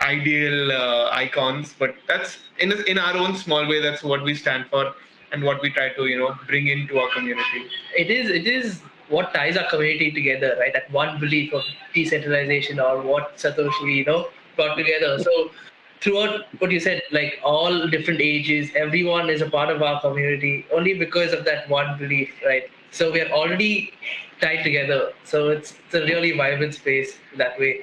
ideal 0.00 0.72
uh, 0.72 1.10
icons 1.10 1.74
but 1.78 1.94
that's 2.06 2.38
in 2.58 2.72
in 2.86 2.98
our 2.98 3.16
own 3.16 3.36
small 3.36 3.66
way 3.66 3.80
that's 3.80 4.02
what 4.02 4.22
we 4.22 4.34
stand 4.34 4.66
for 4.70 4.94
and 5.32 5.42
what 5.42 5.62
we 5.62 5.70
try 5.70 5.88
to 5.94 6.06
you 6.06 6.18
know 6.18 6.34
bring 6.46 6.68
into 6.68 6.98
our 6.98 7.10
community. 7.14 7.64
It 7.96 8.10
is 8.10 8.30
it 8.30 8.46
is 8.46 8.80
what 9.08 9.32
ties 9.34 9.56
our 9.56 9.68
community 9.70 10.10
together 10.12 10.56
right? 10.60 10.72
That 10.72 10.90
one 10.90 11.18
belief 11.20 11.52
of 11.52 11.62
decentralization 11.94 12.80
or 12.80 13.00
what 13.00 13.36
satoshi 13.36 13.96
you 13.96 14.04
know 14.04 14.28
brought 14.56 14.76
together. 14.76 15.18
So 15.18 15.50
throughout 16.00 16.46
what 16.58 16.70
you 16.70 16.80
said 16.80 17.02
like 17.10 17.38
all 17.42 17.88
different 17.88 18.20
ages 18.20 18.70
everyone 18.76 19.28
is 19.28 19.40
a 19.42 19.50
part 19.50 19.68
of 19.68 19.82
our 19.82 20.00
community 20.00 20.64
only 20.72 20.94
because 20.94 21.32
of 21.32 21.44
that 21.44 21.68
one 21.68 21.98
belief 21.98 22.30
right? 22.46 22.70
So 22.90 23.12
we 23.12 23.20
are 23.20 23.30
already 23.30 23.92
tied 24.40 24.62
together. 24.62 25.12
So 25.24 25.48
it's, 25.48 25.74
it's 25.86 25.94
a 25.94 26.00
really 26.02 26.36
vibrant 26.36 26.74
space 26.74 27.18
that 27.36 27.58
way. 27.58 27.80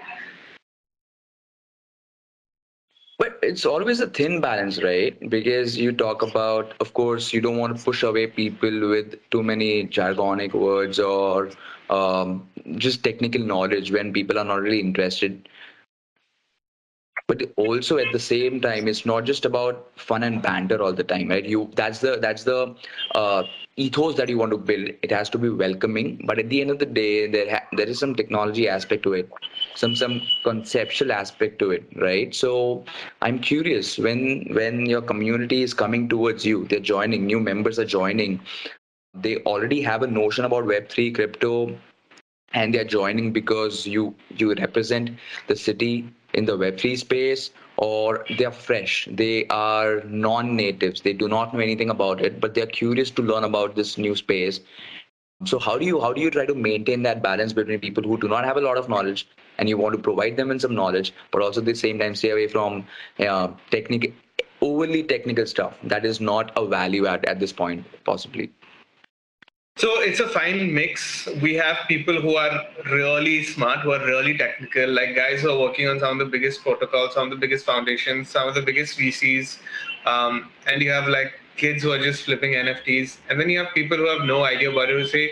But 3.17 3.39
it's 3.41 3.65
always 3.65 4.01
a 4.01 4.08
thin 4.08 4.41
balance, 4.41 4.84
right? 4.84 5.17
Because 5.30 5.78
you 5.78 5.93
talk 5.93 6.21
about, 6.21 6.73
of 6.82 6.93
course, 6.93 7.32
you 7.32 7.39
don't 7.39 7.58
want 7.58 7.78
to 7.78 7.84
push 7.84 8.04
away 8.04 8.28
people 8.28 8.89
with 8.89 9.15
too 9.30 9.41
many 9.41 9.86
jargonic 9.88 10.54
words 10.54 10.99
or 10.99 11.51
um, 11.89 12.49
just 12.75 13.04
technical 13.04 13.41
knowledge 13.41 13.91
when 13.91 14.12
people 14.12 14.38
are 14.38 14.43
not 14.43 14.62
really 14.62 14.82
interested 14.82 15.47
but 17.36 17.52
also 17.58 17.98
at 17.98 18.12
the 18.12 18.19
same 18.19 18.62
time 18.62 18.88
it's 18.88 19.06
not 19.06 19.26
just 19.26 19.45
about 19.45 19.91
fun 20.00 20.24
and 20.24 20.41
banter 20.41 20.82
all 20.82 20.93
the 20.93 21.04
time 21.04 21.30
right? 21.30 21.45
You 21.45 21.69
that's 21.76 22.00
the 22.00 22.17
that's 22.21 22.43
the 22.43 22.76
uh, 23.15 23.43
ethos 23.78 24.15
that 24.15 24.30
you 24.30 24.38
want 24.38 24.52
to 24.52 24.58
build. 24.58 24.89
It 25.02 25.12
has 25.12 25.30
to 25.32 25.38
be 25.38 25.50
welcoming 25.50 26.24
but 26.26 26.39
at 26.39 26.50
the 26.50 26.62
end 26.62 26.71
of 26.71 26.80
the 26.80 26.86
day 26.86 27.28
there 27.28 27.50
ha- 27.50 27.67
there 27.74 27.88
is 27.88 28.00
some 28.00 28.15
technology 28.15 28.69
aspect 28.69 29.04
to 29.04 29.13
it 29.13 29.30
some 29.76 29.95
some 29.95 30.21
conceptual 30.43 31.12
aspect 31.12 31.60
to 31.60 31.71
it 31.71 31.84
right? 31.95 32.34
So 32.36 32.84
i'm 33.21 33.39
curious 33.39 33.98
when 33.98 34.48
when 34.60 34.86
your 34.86 35.02
community 35.02 35.62
is 35.63 35.74
coming 35.74 36.08
towards 36.10 36.45
you 36.45 36.65
they're 36.65 36.80
joining 36.80 37.26
new 37.26 37.39
members 37.39 37.80
are 37.80 37.86
joining 37.86 38.39
they 39.13 39.38
already 39.54 39.82
have 39.82 40.04
a 40.04 40.08
notion 40.08 40.45
about 40.45 40.65
web3 40.65 41.12
crypto 41.12 41.78
and 42.54 42.74
they're 42.74 42.91
joining 42.93 43.32
because 43.34 43.86
you 43.86 44.15
you 44.38 44.54
represent 44.56 45.12
the 45.48 45.56
city 45.56 46.10
in 46.36 46.45
the 46.45 46.58
Web3 46.58 46.98
space 46.98 47.52
or 47.78 48.26
they're 48.38 48.52
fresh. 48.52 49.08
They 49.12 49.48
are 49.48 50.02
non-natives. 50.06 51.02
They 51.02 51.13
do 51.13 51.28
not 51.28 51.54
know 51.54 51.60
anything 51.60 51.89
about 51.89 52.21
it, 52.21 52.39
but 52.39 52.54
they're 52.54 52.65
curious 52.67 53.10
to 53.12 53.21
learn 53.21 53.43
about 53.43 53.76
this 53.76 53.98
new 53.98 54.15
space. 54.15 54.60
So 55.45 55.60
how 55.60 55.78
do 55.78 55.86
you 55.86 56.00
how 56.00 56.13
do 56.13 56.21
you 56.21 56.32
try 56.32 56.45
to 56.45 56.56
maintain 56.56 57.04
that 57.04 57.21
balance 57.21 57.52
between 57.54 57.80
people 57.80 58.04
who 58.04 58.17
do 58.17 58.28
not 58.28 58.45
have 58.45 58.58
a 58.58 58.62
lot 58.62 58.78
of 58.78 58.88
knowledge 58.88 59.28
and 59.58 59.67
you 59.67 59.78
want 59.78 59.95
to 59.95 60.02
provide 60.02 60.38
them 60.38 60.52
in 60.52 60.60
some 60.60 60.74
knowledge, 60.74 61.13
but 61.32 61.41
also 61.41 61.60
at 61.60 61.65
the 61.65 61.76
same 61.76 62.00
time 62.00 62.15
stay 62.15 62.30
away 62.30 62.48
from 62.48 62.86
uh, 63.19 63.50
technical 63.69 64.12
overly 64.62 65.04
technical 65.04 65.45
stuff 65.45 65.74
that 65.84 66.06
is 66.06 66.21
not 66.21 66.52
a 66.56 66.65
value 66.65 67.06
add 67.06 67.26
at 67.26 67.39
this 67.39 67.52
point 67.52 67.86
possibly. 68.06 68.50
So 69.78 70.00
it's 70.00 70.22
a 70.22 70.30
fine 70.30 70.74
mix. 70.74 71.28
We 71.42 71.54
have 71.56 71.80
people 71.90 72.22
who 72.22 72.38
are 72.38 72.66
really 72.92 73.44
smart, 73.44 73.80
who 73.80 73.92
are 73.92 74.06
really 74.06 74.38
technical, 74.38 74.90
like 74.90 75.18
guys 75.18 75.42
who 75.42 75.52
are 75.52 75.60
working 75.60 75.90
on 75.90 76.00
some 76.00 76.18
of 76.18 76.26
the 76.26 76.32
biggest 76.32 76.62
protocols, 76.62 77.14
some 77.14 77.26
of 77.26 77.32
the 77.32 77.36
biggest 77.36 77.66
foundations, 77.66 78.30
some 78.30 78.48
of 78.48 78.56
the 78.56 78.62
biggest 78.62 78.98
VCs. 78.98 79.58
Um, 80.06 80.50
and 80.66 80.82
you 80.82 80.92
have 80.92 81.10
like 81.10 81.34
kids 81.58 81.84
who 81.84 81.92
are 81.92 82.00
just 82.00 82.24
flipping 82.24 82.54
NFTs. 82.54 83.18
And 83.30 83.38
then 83.38 83.50
you 83.50 83.60
have 83.60 83.74
people 83.74 83.98
who 83.98 84.08
have 84.08 84.26
no 84.26 84.46
idea 84.46 84.72
about 84.72 84.90
it 84.90 84.98
who 84.98 85.06
say, 85.08 85.32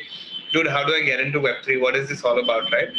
dude, 0.52 0.68
how 0.68 0.84
do 0.84 0.94
I 0.94 1.04
get 1.04 1.22
into 1.22 1.40
Web3? 1.40 1.80
What 1.80 1.96
is 1.96 2.10
this 2.10 2.26
all 2.26 2.38
about, 2.38 2.70
right? 2.70 2.90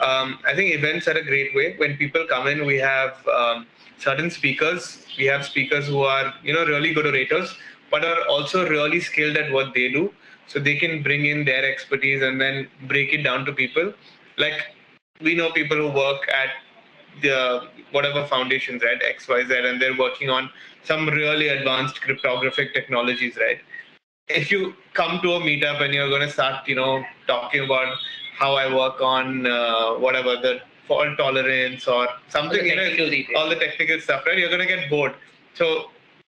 Um, 0.00 0.40
I 0.44 0.56
think 0.56 0.74
events 0.74 1.06
are 1.06 1.16
a 1.16 1.24
great 1.24 1.54
way. 1.54 1.76
When 1.76 1.96
people 1.96 2.26
come 2.28 2.48
in, 2.48 2.66
we 2.66 2.78
have 2.78 3.24
um, 3.28 3.68
certain 3.98 4.32
speakers. 4.32 5.06
We 5.16 5.26
have 5.26 5.46
speakers 5.46 5.86
who 5.86 6.02
are, 6.02 6.34
you 6.42 6.52
know, 6.52 6.66
really 6.66 6.92
good 6.92 7.06
orators, 7.06 7.56
but 7.88 8.04
are 8.04 8.26
also 8.26 8.68
really 8.68 8.98
skilled 8.98 9.36
at 9.36 9.52
what 9.52 9.74
they 9.74 9.92
do 9.92 10.12
so 10.48 10.58
they 10.58 10.76
can 10.76 11.02
bring 11.02 11.26
in 11.26 11.44
their 11.44 11.64
expertise 11.64 12.22
and 12.22 12.40
then 12.40 12.68
break 12.88 13.12
it 13.12 13.22
down 13.22 13.44
to 13.44 13.52
people. 13.52 13.92
Like 14.36 14.74
we 15.20 15.34
know 15.34 15.50
people 15.52 15.76
who 15.76 15.88
work 15.88 16.28
at 16.28 16.50
the 17.22 17.68
whatever 17.90 18.24
foundations 18.26 18.82
right 18.82 19.00
xyz 19.02 19.68
and 19.68 19.80
they're 19.82 19.96
working 19.96 20.30
on 20.30 20.50
some 20.84 21.08
really 21.08 21.48
advanced 21.48 22.00
cryptographic 22.00 22.72
technologies 22.74 23.36
right? 23.36 23.58
If 24.28 24.52
you 24.52 24.74
come 24.92 25.20
to 25.22 25.32
a 25.32 25.40
meetup 25.40 25.80
and 25.82 25.94
you're 25.94 26.08
going 26.08 26.22
to 26.22 26.30
start 26.30 26.68
you 26.68 26.76
know 26.76 27.04
talking 27.26 27.64
about 27.64 27.96
how 28.38 28.54
i 28.54 28.72
work 28.72 29.00
on 29.00 29.46
uh, 29.46 29.94
whatever 29.94 30.36
the 30.36 30.60
fault 30.86 31.16
tolerance 31.18 31.88
or 31.88 32.06
something 32.28 32.64
you 32.64 32.76
know 32.76 33.40
all 33.40 33.48
the 33.48 33.56
technical 33.56 34.00
stuff 34.00 34.24
right 34.26 34.38
you're 34.38 34.54
going 34.56 34.66
to 34.66 34.72
get 34.74 34.88
bored. 34.88 35.14
So 35.54 35.90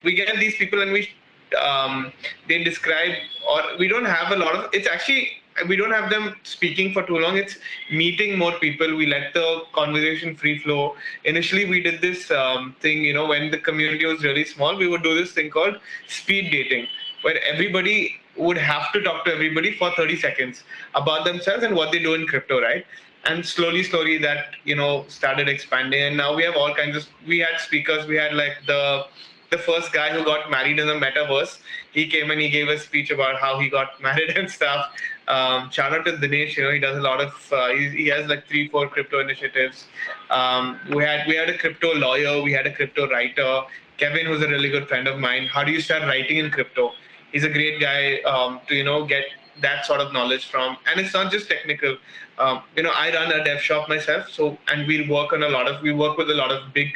we 0.02 0.14
get 0.14 0.34
these 0.38 0.56
people 0.56 0.80
and 0.80 0.92
we 0.92 1.10
um, 1.56 2.12
they 2.48 2.62
describe 2.62 3.14
or 3.48 3.62
we 3.78 3.88
don't 3.88 4.04
have 4.04 4.32
a 4.32 4.36
lot 4.36 4.54
of 4.54 4.70
it's 4.72 4.88
actually 4.88 5.30
we 5.68 5.76
don't 5.76 5.90
have 5.90 6.10
them 6.10 6.36
speaking 6.42 6.92
for 6.92 7.02
too 7.02 7.18
long. 7.18 7.36
It's 7.36 7.56
meeting 7.90 8.38
more 8.38 8.52
people. 8.52 8.96
We 8.96 9.06
let 9.06 9.34
the 9.34 9.62
conversation 9.72 10.36
free 10.36 10.58
flow. 10.58 10.96
Initially 11.24 11.66
we 11.66 11.82
did 11.82 12.00
this 12.00 12.30
um, 12.30 12.74
thing 12.80 13.02
you 13.02 13.12
know 13.12 13.26
when 13.26 13.50
the 13.50 13.58
community 13.58 14.06
was 14.06 14.22
really 14.22 14.44
small 14.44 14.76
we 14.76 14.86
would 14.86 15.02
do 15.02 15.14
this 15.14 15.32
thing 15.32 15.50
called 15.50 15.78
speed 16.08 16.50
dating 16.50 16.86
where 17.22 17.42
everybody 17.44 18.16
would 18.36 18.56
have 18.56 18.90
to 18.92 19.02
talk 19.02 19.24
to 19.26 19.32
everybody 19.32 19.76
for 19.76 19.90
30 19.96 20.16
seconds 20.16 20.64
about 20.94 21.24
themselves 21.24 21.62
and 21.62 21.74
what 21.74 21.92
they 21.92 21.98
do 21.98 22.14
in 22.14 22.26
crypto 22.26 22.60
right? 22.60 22.86
And 23.24 23.44
slowly 23.44 23.82
slowly 23.82 24.16
that 24.18 24.54
you 24.64 24.76
know 24.76 25.04
started 25.08 25.48
expanding. 25.48 26.02
And 26.02 26.16
now 26.16 26.34
we 26.34 26.42
have 26.44 26.56
all 26.56 26.74
kinds 26.74 26.96
of 26.96 27.06
we 27.26 27.38
had 27.40 27.60
speakers. 27.60 28.06
We 28.06 28.16
had 28.16 28.34
like 28.34 28.56
the 28.66 29.04
the 29.50 29.58
first 29.58 29.92
guy 29.92 30.10
who 30.10 30.24
got 30.24 30.50
married 30.50 30.78
in 30.78 30.86
the 30.86 30.94
metaverse. 30.94 31.58
He 31.92 32.06
came 32.06 32.30
and 32.30 32.40
he 32.40 32.48
gave 32.48 32.68
a 32.68 32.78
speech 32.78 33.10
about 33.10 33.40
how 33.40 33.58
he 33.58 33.68
got 33.68 34.00
married 34.02 34.36
and 34.36 34.50
stuff. 34.50 34.92
Um, 35.28 35.70
shout 35.70 35.92
out 35.92 36.04
to 36.06 36.12
Dinesh. 36.12 36.56
You 36.56 36.64
know, 36.64 36.70
he 36.72 36.80
does 36.80 36.96
a 36.96 37.00
lot 37.00 37.20
of. 37.20 37.52
Uh, 37.52 37.68
he, 37.68 37.88
he, 37.88 38.06
has 38.08 38.26
like 38.28 38.46
three, 38.48 38.68
four 38.68 38.88
crypto 38.88 39.20
initiatives. 39.20 39.86
Um, 40.30 40.78
we 40.88 41.04
had 41.04 41.26
we 41.26 41.36
had 41.36 41.48
a 41.50 41.58
crypto 41.58 41.94
lawyer. 41.94 42.42
We 42.42 42.52
had 42.52 42.66
a 42.66 42.74
crypto 42.74 43.08
writer. 43.08 43.62
Kevin, 43.96 44.26
who's 44.26 44.42
a 44.42 44.48
really 44.48 44.70
good 44.70 44.88
friend 44.88 45.06
of 45.06 45.18
mine. 45.18 45.46
How 45.46 45.62
do 45.62 45.72
you 45.72 45.80
start 45.80 46.02
writing 46.02 46.38
in 46.38 46.50
crypto? 46.50 46.92
He's 47.32 47.44
a 47.44 47.48
great 47.48 47.80
guy 47.80 48.20
um, 48.22 48.60
to 48.68 48.74
you 48.74 48.84
know 48.84 49.04
get 49.04 49.24
that 49.60 49.84
sort 49.84 50.00
of 50.00 50.12
knowledge 50.12 50.46
from. 50.46 50.76
And 50.90 50.98
it's 51.00 51.12
not 51.12 51.30
just 51.30 51.48
technical. 51.48 51.96
Um, 52.38 52.62
you 52.76 52.82
know, 52.82 52.90
I 52.90 53.12
run 53.12 53.30
a 53.30 53.44
dev 53.44 53.60
shop 53.60 53.88
myself, 53.88 54.30
so 54.30 54.58
and 54.68 54.86
we 54.86 55.08
work 55.08 55.32
on 55.32 55.42
a 55.42 55.48
lot 55.48 55.68
of 55.68 55.82
we 55.82 55.92
work 55.92 56.16
with 56.16 56.30
a 56.30 56.34
lot 56.34 56.50
of 56.50 56.72
big 56.72 56.94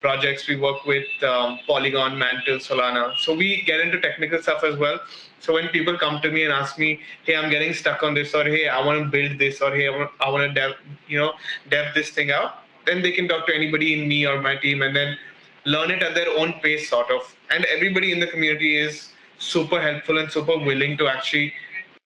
projects. 0.00 0.46
We 0.48 0.56
work 0.56 0.84
with 0.86 1.06
um, 1.22 1.58
Polygon, 1.66 2.18
Mantle, 2.18 2.58
Solana. 2.58 3.16
So 3.18 3.34
we 3.34 3.62
get 3.62 3.80
into 3.80 4.00
technical 4.00 4.40
stuff 4.42 4.64
as 4.64 4.76
well. 4.76 5.00
So 5.40 5.54
when 5.54 5.68
people 5.68 5.96
come 5.98 6.20
to 6.22 6.30
me 6.30 6.44
and 6.44 6.52
ask 6.52 6.78
me, 6.78 7.00
"Hey, 7.24 7.36
I'm 7.36 7.50
getting 7.50 7.72
stuck 7.74 8.02
on 8.02 8.14
this," 8.14 8.34
or 8.34 8.44
"Hey, 8.44 8.68
I 8.68 8.84
want 8.84 9.02
to 9.02 9.08
build 9.16 9.38
this," 9.38 9.60
or 9.60 9.70
"Hey, 9.74 9.88
I 9.88 10.28
want, 10.28 10.42
to 10.48 10.52
dev, 10.52 10.72
you 11.08 11.18
know, 11.18 11.32
dev 11.70 11.94
this 11.94 12.10
thing 12.10 12.30
out," 12.30 12.64
then 12.84 13.02
they 13.02 13.12
can 13.12 13.28
talk 13.28 13.46
to 13.46 13.54
anybody 13.54 13.92
in 14.00 14.08
me 14.08 14.26
or 14.26 14.40
my 14.40 14.56
team, 14.56 14.82
and 14.82 14.94
then 14.94 15.16
learn 15.64 15.90
it 15.90 16.02
at 16.02 16.14
their 16.14 16.30
own 16.30 16.54
pace, 16.64 16.88
sort 16.88 17.10
of. 17.10 17.36
And 17.50 17.64
everybody 17.66 18.12
in 18.12 18.20
the 18.20 18.26
community 18.26 18.76
is 18.76 19.10
super 19.38 19.80
helpful 19.80 20.18
and 20.18 20.30
super 20.30 20.58
willing 20.58 20.96
to 20.98 21.08
actually 21.08 21.52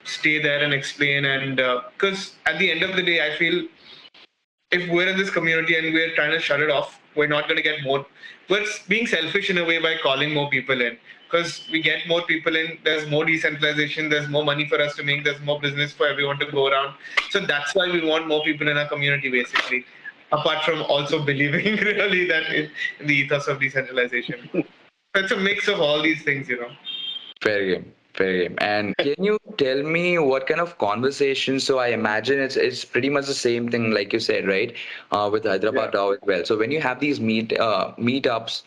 stay 0.03 0.41
there 0.41 0.63
and 0.63 0.73
explain. 0.73 1.25
And 1.25 1.57
because 1.57 2.35
uh, 2.45 2.51
at 2.51 2.59
the 2.59 2.71
end 2.71 2.83
of 2.83 2.95
the 2.95 3.03
day, 3.03 3.19
I 3.25 3.35
feel 3.37 3.67
if 4.71 4.89
we're 4.89 5.09
in 5.09 5.17
this 5.17 5.29
community 5.29 5.75
and 5.77 5.93
we're 5.93 6.13
trying 6.15 6.31
to 6.31 6.39
shut 6.39 6.61
it 6.61 6.69
off, 6.69 6.98
we're 7.19 7.27
not 7.35 7.47
going 7.49 7.57
to 7.57 7.67
get 7.69 7.83
more. 7.83 8.05
We're 8.49 8.65
being 8.87 9.05
selfish 9.05 9.49
in 9.49 9.57
a 9.57 9.65
way 9.65 9.79
by 9.79 9.95
calling 10.01 10.33
more 10.33 10.49
people 10.49 10.81
in 10.81 10.97
because 11.25 11.67
we 11.71 11.81
get 11.81 12.07
more 12.07 12.21
people 12.23 12.55
in. 12.55 12.77
There's 12.83 13.07
more 13.09 13.25
decentralization. 13.25 14.09
There's 14.09 14.29
more 14.29 14.43
money 14.43 14.67
for 14.67 14.81
us 14.81 14.95
to 14.95 15.03
make. 15.03 15.23
There's 15.25 15.41
more 15.41 15.59
business 15.59 15.91
for 15.91 16.07
everyone 16.07 16.39
to 16.39 16.51
go 16.51 16.67
around. 16.67 16.95
So 17.29 17.41
that's 17.41 17.75
why 17.75 17.91
we 17.91 18.03
want 18.05 18.27
more 18.27 18.41
people 18.43 18.69
in 18.69 18.77
our 18.77 18.87
community, 18.87 19.29
basically. 19.29 19.85
Apart 20.31 20.63
from 20.63 20.81
also 20.83 21.23
believing 21.31 21.75
really 21.91 22.25
that 22.27 22.55
in, 22.55 22.71
in 22.99 23.07
the 23.07 23.15
ethos 23.15 23.47
of 23.47 23.59
decentralization. 23.59 24.49
it's 25.15 25.31
a 25.31 25.37
mix 25.37 25.67
of 25.67 25.81
all 25.81 26.01
these 26.01 26.23
things, 26.23 26.47
you 26.49 26.59
know. 26.61 26.71
Fair 27.41 27.65
game. 27.65 27.93
Fair 28.13 28.41
game. 28.41 28.57
And 28.59 28.95
can 28.99 29.23
you 29.23 29.37
tell 29.57 29.83
me 29.83 30.17
what 30.17 30.47
kind 30.47 30.59
of 30.59 30.77
conversations? 30.77 31.63
So 31.63 31.79
I 31.79 31.87
imagine 31.87 32.39
it's 32.39 32.55
it's 32.55 32.83
pretty 32.85 33.09
much 33.09 33.27
the 33.27 33.33
same 33.33 33.69
thing, 33.69 33.91
like 33.91 34.13
you 34.13 34.19
said, 34.19 34.47
right? 34.47 34.75
Uh, 35.11 35.29
with 35.31 35.45
Hyderabad 35.45 35.91
yeah. 35.93 36.11
as 36.11 36.17
well. 36.23 36.45
So 36.45 36.57
when 36.57 36.71
you 36.71 36.81
have 36.81 36.99
these 36.99 37.19
meet 37.19 37.57
uh, 37.59 37.93
meetups, 37.97 38.63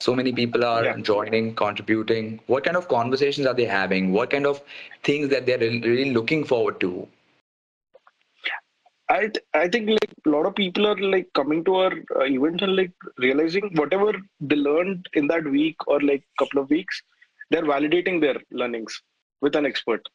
so 0.00 0.14
many 0.14 0.32
people 0.32 0.64
are 0.64 0.84
yeah. 0.84 0.96
joining, 0.96 1.54
contributing. 1.54 2.40
What 2.46 2.64
kind 2.64 2.76
of 2.76 2.88
conversations 2.88 3.46
are 3.46 3.54
they 3.54 3.66
having? 3.66 4.12
What 4.12 4.30
kind 4.30 4.46
of 4.46 4.62
things 5.02 5.28
that 5.28 5.44
they're 5.46 5.58
really 5.58 6.12
looking 6.12 6.44
forward 6.44 6.80
to? 6.80 7.06
I 9.10 9.20
th- 9.22 9.44
I 9.52 9.68
think 9.68 9.90
like 9.90 10.10
a 10.24 10.30
lot 10.30 10.46
of 10.46 10.54
people 10.54 10.86
are 10.86 10.96
like 10.96 11.28
coming 11.34 11.64
to 11.64 11.74
our 11.74 11.92
uh, 12.16 12.24
events 12.24 12.62
and 12.62 12.76
like 12.76 12.92
realizing 13.18 13.70
whatever 13.74 14.12
they 14.40 14.56
learned 14.56 15.08
in 15.14 15.26
that 15.26 15.44
week 15.44 15.86
or 15.88 16.00
like 16.00 16.22
couple 16.38 16.62
of 16.62 16.70
weeks, 16.70 17.02
they're 17.50 17.70
validating 17.74 18.20
their 18.20 18.36
learnings 18.50 19.02
with 19.40 19.56
an 19.56 19.66
expert 19.66 20.06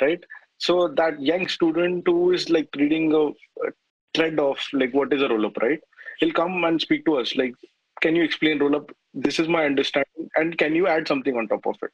right? 0.00 0.22
So 0.58 0.88
that 0.96 1.20
young 1.20 1.48
student 1.48 2.04
who 2.06 2.32
is 2.32 2.50
like 2.50 2.68
reading 2.76 3.12
a, 3.14 3.28
a 3.66 3.72
thread 4.14 4.38
of 4.38 4.58
like 4.72 4.92
what 4.92 5.12
is 5.12 5.22
a 5.22 5.28
roll 5.28 5.46
up 5.46 5.56
right? 5.58 5.80
He'll 6.18 6.32
come 6.32 6.64
and 6.64 6.80
speak 6.80 7.04
to 7.06 7.16
us 7.16 7.36
like 7.36 7.54
can 8.02 8.16
you 8.16 8.22
explain 8.22 8.58
roll 8.58 8.76
up 8.76 8.90
this 9.14 9.38
is 9.38 9.48
my 9.48 9.64
understanding 9.64 10.28
and 10.36 10.56
can 10.56 10.74
you 10.74 10.86
add 10.86 11.08
something 11.08 11.36
on 11.36 11.48
top 11.48 11.66
of 11.66 11.76
it? 11.82 11.90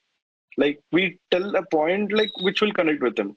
Like 0.56 0.80
we 0.92 1.18
tell 1.30 1.54
a 1.56 1.64
point 1.66 2.12
like 2.12 2.30
which 2.40 2.60
will 2.60 2.72
connect 2.72 3.02
with 3.02 3.16
them 3.16 3.36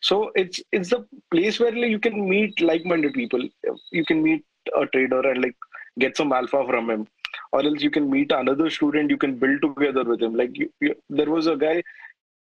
so 0.00 0.30
it's 0.34 0.60
it's 0.72 0.90
the 0.90 1.06
place 1.30 1.58
where 1.60 1.72
like, 1.72 1.90
you 1.90 1.98
can 1.98 2.28
meet 2.28 2.60
like-minded 2.60 3.12
people. 3.14 3.46
You 3.92 4.04
can 4.04 4.22
meet 4.22 4.44
a 4.76 4.86
trader 4.86 5.20
and 5.30 5.42
like 5.42 5.56
get 5.98 6.16
some 6.16 6.32
alpha 6.32 6.64
from 6.66 6.90
him 6.90 7.06
or 7.54 7.64
else 7.68 7.82
you 7.86 7.90
can 7.96 8.10
meet 8.14 8.32
another 8.36 8.68
student 8.76 9.14
you 9.14 9.20
can 9.24 9.36
build 9.42 9.60
together 9.62 10.04
with 10.04 10.20
him. 10.20 10.34
Like 10.34 10.58
you, 10.58 10.70
you, 10.80 10.94
there 11.08 11.30
was 11.30 11.46
a 11.46 11.56
guy 11.56 11.82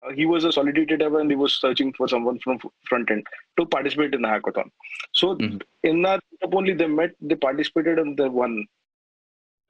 uh, 0.03 0.13
he 0.19 0.27
was 0.33 0.45
a 0.45 0.53
solidity 0.53 0.97
dev 0.97 1.15
and 1.21 1.31
he 1.31 1.37
was 1.37 1.55
searching 1.63 1.93
for 1.93 2.09
someone 2.13 2.39
from 2.45 2.59
front 2.91 3.11
end 3.15 3.27
to 3.59 3.67
participate 3.67 4.15
in 4.15 4.23
the 4.23 4.29
hackathon. 4.29 4.71
So 5.13 5.35
mm-hmm. 5.35 5.59
in 5.83 6.03
that 6.03 6.21
only 6.61 6.75
they 6.83 6.87
met 6.87 7.17
they 7.21 7.35
participated 7.47 7.99
and 7.99 8.17
they 8.17 8.29
won 8.29 8.67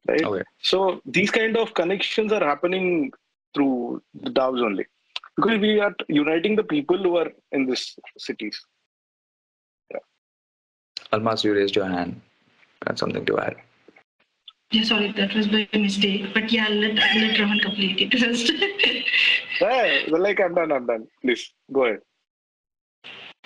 right? 0.09 0.25
Okay. 0.25 0.45
so 0.73 1.01
these 1.05 1.31
kind 1.31 1.57
of 1.63 1.75
connections 1.81 2.33
are 2.33 2.45
happening 2.53 3.11
through 3.55 4.03
the 4.15 4.31
DAOs 4.31 4.63
only 4.69 4.87
because 5.37 5.59
we 5.59 5.73
are 5.81 5.95
uniting 6.09 6.55
the 6.61 6.69
people 6.75 6.99
who 6.99 7.17
are 7.17 7.31
in 7.53 7.67
these 7.67 7.99
cities. 8.19 8.63
Yeah. 9.91 10.05
Almas 11.13 11.45
you 11.45 11.55
raised 11.55 11.77
your 11.77 11.91
hand. 11.97 12.21
That's 12.87 13.01
something 13.01 13.27
to 13.27 13.39
add 13.39 13.57
yeah, 14.71 14.85
sorry, 14.85 15.13
that 15.13 15.35
was 15.35 15.49
by 15.49 15.69
mistake. 15.75 16.33
But 16.33 16.53
yeah, 16.53 16.67
I'll 16.67 16.75
let 16.75 16.99
I'll 16.99 17.21
let 17.21 17.39
Rohan 17.39 17.59
complete 17.61 18.01
it 18.01 18.19
first. 18.19 18.53
yeah, 19.61 20.11
well, 20.11 20.23
like 20.23 20.41
I'm 20.41 20.55
done, 20.55 20.73
I'm 20.73 20.87
done. 20.87 21.07
Please 21.23 21.53
go 21.73 21.85
ahead. 21.87 22.01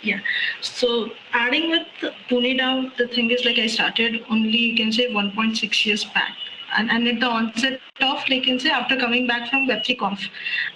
Yeah. 0.03 0.21
So 0.61 1.11
adding 1.33 1.71
with 1.71 1.87
Pune 2.29 2.59
DAO, 2.59 2.95
the 2.99 3.09
thing 3.09 3.31
is 3.31 3.45
like 3.45 3.59
I 3.59 3.67
started 3.67 4.23
only 4.29 4.57
you 4.57 4.77
can 4.77 4.93
say 4.93 5.11
1.6 5.11 5.87
years 5.87 6.05
back. 6.05 6.37
And, 6.77 6.91
and 6.91 7.09
at 7.09 7.21
the 7.21 7.27
onset 7.27 7.81
of, 8.01 8.29
like, 8.29 8.45
can 8.45 8.59
say, 8.59 8.71
after 8.71 8.97
coming 8.97 9.27
back 9.27 9.51
from 9.51 9.67
Web3 9.69 9.99
Conf, 9.99 10.21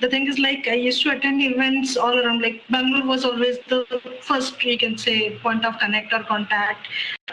the 0.00 0.08
thing 0.08 0.26
is 0.26 0.38
like 0.38 0.68
I 0.68 0.74
used 0.74 1.02
to 1.02 1.10
attend 1.10 1.42
events 1.42 1.96
all 1.96 2.18
around. 2.18 2.42
Like 2.42 2.62
Bangalore 2.70 3.06
was 3.06 3.24
always 3.24 3.58
the 3.68 3.84
first, 4.20 4.62
you 4.62 4.78
can 4.78 4.96
say, 4.96 5.38
point 5.38 5.64
of 5.64 5.78
connect 5.78 6.12
or 6.12 6.22
contact 6.24 6.88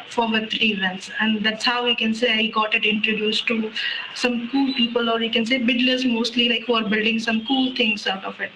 for 0.09 0.25
Web3 0.25 0.61
events, 0.61 1.09
and 1.19 1.43
that's 1.45 1.65
how 1.65 1.83
we 1.85 1.95
can 1.95 2.13
say 2.13 2.31
I 2.33 2.47
got 2.47 2.75
it 2.75 2.85
introduced 2.85 3.47
to 3.47 3.71
some 4.13 4.49
cool 4.51 4.73
people, 4.73 5.09
or 5.09 5.21
you 5.21 5.31
can 5.31 5.45
say 5.45 5.57
builders 5.59 6.05
mostly, 6.05 6.49
like 6.49 6.65
who 6.65 6.75
are 6.75 6.87
building 6.89 7.19
some 7.19 7.45
cool 7.45 7.75
things 7.75 8.07
out 8.07 8.23
of 8.23 8.39
it, 8.39 8.51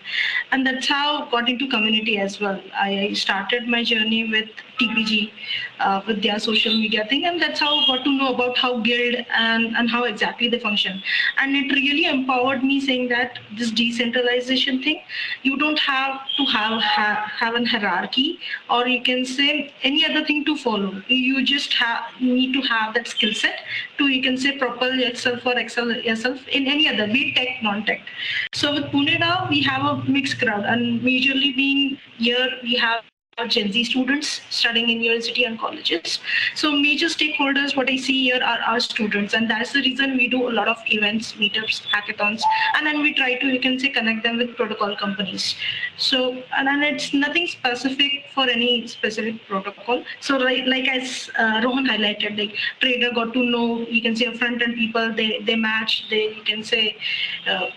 and 0.51 0.65
that's 0.65 0.87
how 0.87 1.29
got 1.29 1.49
into 1.49 1.67
community 1.67 2.17
as 2.19 2.39
well. 2.39 2.61
I 2.73 3.13
started 3.13 3.67
my 3.67 3.83
journey 3.83 4.29
with 4.29 4.49
TPG 4.79 5.31
uh, 5.79 6.01
with 6.07 6.21
their 6.23 6.39
social 6.39 6.73
media 6.73 7.05
thing, 7.05 7.25
and 7.25 7.41
that's 7.41 7.59
how 7.59 7.77
I 7.79 7.85
got 7.87 8.03
to 8.03 8.11
know 8.17 8.33
about 8.33 8.57
how 8.57 8.79
Guild 8.79 9.15
and 9.33 9.75
and 9.77 9.89
how 9.89 9.98
exactly 10.03 10.49
they 10.49 10.59
function, 10.59 11.01
and 11.37 11.55
it 11.55 11.71
really 11.73 12.05
empowered 12.05 12.63
me, 12.63 12.79
saying 12.79 13.09
that 13.09 13.39
this 13.57 13.71
decentralization 13.71 14.81
thing, 14.83 15.01
you 15.43 15.57
don't 15.57 15.79
have 15.79 16.21
to 16.37 16.45
have 16.45 16.81
have, 16.81 17.17
have 17.29 17.55
an 17.55 17.65
hierarchy, 17.65 18.39
or 18.69 18.87
you 18.87 19.01
can 19.01 19.25
say 19.25 19.73
any 19.83 20.05
other 20.05 20.25
thing 20.25 20.45
to 20.45 20.55
follow. 20.57 21.01
You 21.07 21.43
just 21.43 21.73
have 21.73 22.03
need 22.19 22.53
to 22.53 22.61
have 22.61 22.93
that 22.93 23.07
skill 23.07 23.33
set 23.33 23.59
to 23.97 24.07
you 24.07 24.21
can 24.21 24.37
say 24.37 24.57
propel 24.57 24.93
yourself 24.93 25.45
or 25.45 25.57
excel 25.57 25.91
yourself 25.91 26.47
in 26.47 26.67
any 26.67 26.87
other, 26.87 27.07
be 27.07 27.33
tech, 27.33 27.61
non-tech. 27.63 28.01
So 28.53 28.73
with 28.73 28.85
Pune 28.85 29.19
now, 29.19 29.47
we 29.49 29.61
have 29.63 29.83
a 29.85 30.03
mixed 30.09 30.39
crowd, 30.39 30.65
and 30.65 31.01
majorly 31.01 31.55
being 31.55 31.97
here, 32.17 32.49
we 32.63 32.75
have 32.75 33.03
Gen 33.47 33.71
Z 33.71 33.83
students 33.85 34.41
studying 34.49 34.89
in 34.89 35.01
university 35.01 35.43
and 35.43 35.59
colleges. 35.59 36.19
So 36.55 36.71
major 36.71 37.07
stakeholders, 37.07 37.75
what 37.75 37.89
I 37.89 37.97
see 37.97 38.23
here 38.23 38.41
are 38.43 38.59
our 38.67 38.79
students, 38.79 39.33
and 39.33 39.49
that's 39.49 39.73
the 39.73 39.81
reason 39.81 40.17
we 40.17 40.27
do 40.27 40.49
a 40.49 40.51
lot 40.51 40.67
of 40.67 40.77
events, 40.87 41.33
meetups, 41.33 41.81
hackathons, 41.87 42.41
and 42.75 42.85
then 42.85 43.01
we 43.01 43.13
try 43.13 43.35
to, 43.35 43.47
you 43.47 43.59
can 43.59 43.79
say, 43.79 43.89
connect 43.89 44.23
them 44.23 44.37
with 44.37 44.55
protocol 44.55 44.95
companies. 44.95 45.55
So, 45.97 46.43
and 46.57 46.67
then 46.67 46.83
it's 46.83 47.13
nothing 47.13 47.47
specific 47.47 48.25
for 48.33 48.49
any 48.49 48.87
specific 48.87 49.45
protocol. 49.47 50.03
So, 50.19 50.37
like, 50.37 50.65
like 50.65 50.87
as 50.87 51.29
uh, 51.37 51.61
Rohan 51.63 51.85
highlighted, 51.87 52.37
like 52.37 52.55
trader 52.79 53.11
got 53.13 53.33
to 53.33 53.43
know, 53.43 53.79
you 53.87 54.01
can 54.01 54.15
say, 54.15 54.33
front 54.35 54.61
end 54.61 54.75
people, 54.75 55.13
they 55.13 55.39
they 55.45 55.55
match, 55.55 56.05
they 56.09 56.33
you 56.35 56.43
can 56.43 56.63
say. 56.63 56.97
Uh, 57.47 57.69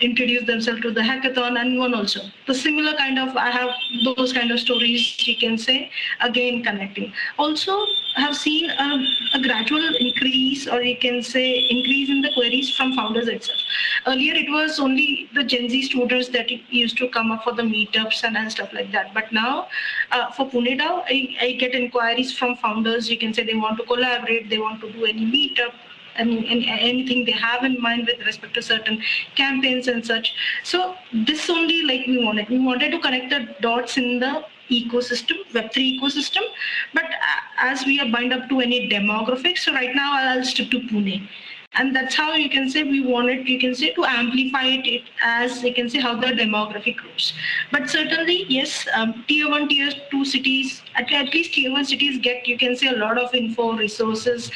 introduce 0.00 0.46
themselves 0.46 0.80
to 0.82 0.90
the 0.90 1.00
hackathon 1.00 1.60
and 1.60 1.78
one 1.78 1.94
also. 1.94 2.20
The 2.46 2.54
similar 2.54 2.94
kind 2.96 3.18
of 3.18 3.36
i 3.36 3.50
have 3.50 3.70
those 4.04 4.32
kind 4.32 4.50
of 4.50 4.60
stories 4.60 5.26
you 5.26 5.36
can 5.36 5.58
say 5.58 5.90
again 6.20 6.62
connecting. 6.62 7.12
Also 7.38 7.86
have 8.16 8.36
seen 8.36 8.70
a, 8.70 8.88
a, 9.34 9.40
gradual 9.40 9.94
increase 9.96 10.66
or 10.66 10.82
you 10.82 10.96
can 10.96 11.22
say 11.22 11.66
increase 11.70 12.08
in 12.08 12.20
the 12.22 12.32
queries 12.32 12.74
from 12.76 12.94
founders 12.94 13.28
itself. 13.28 13.58
Earlier 14.06 14.34
it 14.34 14.50
was 14.50 14.80
only 14.80 15.28
the 15.34 15.44
gen 15.44 15.68
z 15.68 15.82
students 15.82 16.28
that 16.30 16.50
used 16.72 16.96
to 16.98 17.08
come 17.08 17.30
up 17.30 17.44
for 17.44 17.52
the 17.52 17.62
meetups 17.62 18.24
and, 18.24 18.36
and 18.36 18.50
stuff 18.50 18.72
like 18.72 18.90
that. 18.92 19.14
But 19.14 19.32
now 19.32 19.68
uh, 20.10 20.30
for 20.32 20.48
pune 20.48 20.78
DAO, 20.80 21.04
I, 21.06 21.36
I 21.40 21.52
get 21.52 21.74
inquiries 21.74 22.36
from 22.36 22.56
founders. 22.56 23.10
You 23.10 23.18
can 23.18 23.32
say 23.34 23.44
they 23.44 23.54
want 23.54 23.78
to 23.78 23.84
collaborate 23.84 24.50
they 24.50 24.58
want 24.58 24.80
to 24.80 24.92
do 24.92 25.04
any 25.04 25.24
meetup 25.26 25.72
and, 26.20 26.44
and 26.44 26.64
anything 26.64 27.24
they 27.24 27.32
have 27.32 27.64
in 27.64 27.80
mind 27.80 28.06
with 28.06 28.24
respect 28.26 28.54
to 28.54 28.62
certain 28.62 29.02
campaigns 29.36 29.88
and 29.88 30.04
such. 30.04 30.32
So 30.62 30.94
this 31.12 31.50
only 31.50 31.82
like 31.82 32.06
we 32.06 32.24
wanted. 32.24 32.48
We 32.48 32.58
wanted 32.58 32.90
to 32.92 33.00
connect 33.00 33.30
the 33.30 33.54
dots 33.60 33.96
in 33.96 34.18
the 34.20 34.44
ecosystem, 34.70 35.38
Web3 35.52 36.00
ecosystem. 36.00 36.42
But 36.94 37.04
uh, 37.04 37.40
as 37.58 37.84
we 37.84 38.00
are 38.00 38.10
bind 38.10 38.32
up 38.32 38.48
to 38.50 38.60
any 38.60 38.88
demographics, 38.88 39.58
so 39.58 39.72
right 39.72 39.94
now 39.94 40.10
I'll 40.14 40.44
stick 40.44 40.70
to 40.70 40.80
Pune 40.80 41.28
and 41.74 41.94
that's 41.94 42.16
how 42.16 42.32
you 42.34 42.50
can 42.50 42.68
say 42.68 42.82
we 42.82 43.00
wanted 43.00 43.48
you 43.48 43.58
can 43.58 43.74
say 43.74 43.92
to 43.92 44.04
amplify 44.04 44.64
it 44.64 45.04
as 45.22 45.62
you 45.62 45.72
can 45.72 45.88
say 45.88 46.00
how 46.00 46.14
the 46.14 46.26
demographic 46.26 46.96
grows 46.96 47.32
but 47.70 47.88
certainly 47.88 48.44
yes 48.48 48.88
um, 48.94 49.24
tier 49.28 49.48
one 49.48 49.68
tier 49.68 49.92
two 50.10 50.24
cities 50.24 50.82
at, 50.96 51.12
at 51.12 51.32
least 51.32 51.54
tier 51.54 51.70
one 51.70 51.84
cities 51.84 52.18
get 52.18 52.48
you 52.48 52.58
can 52.58 52.74
say 52.74 52.88
a 52.88 52.96
lot 52.96 53.16
of 53.18 53.32
info 53.34 53.72
resources 53.76 54.50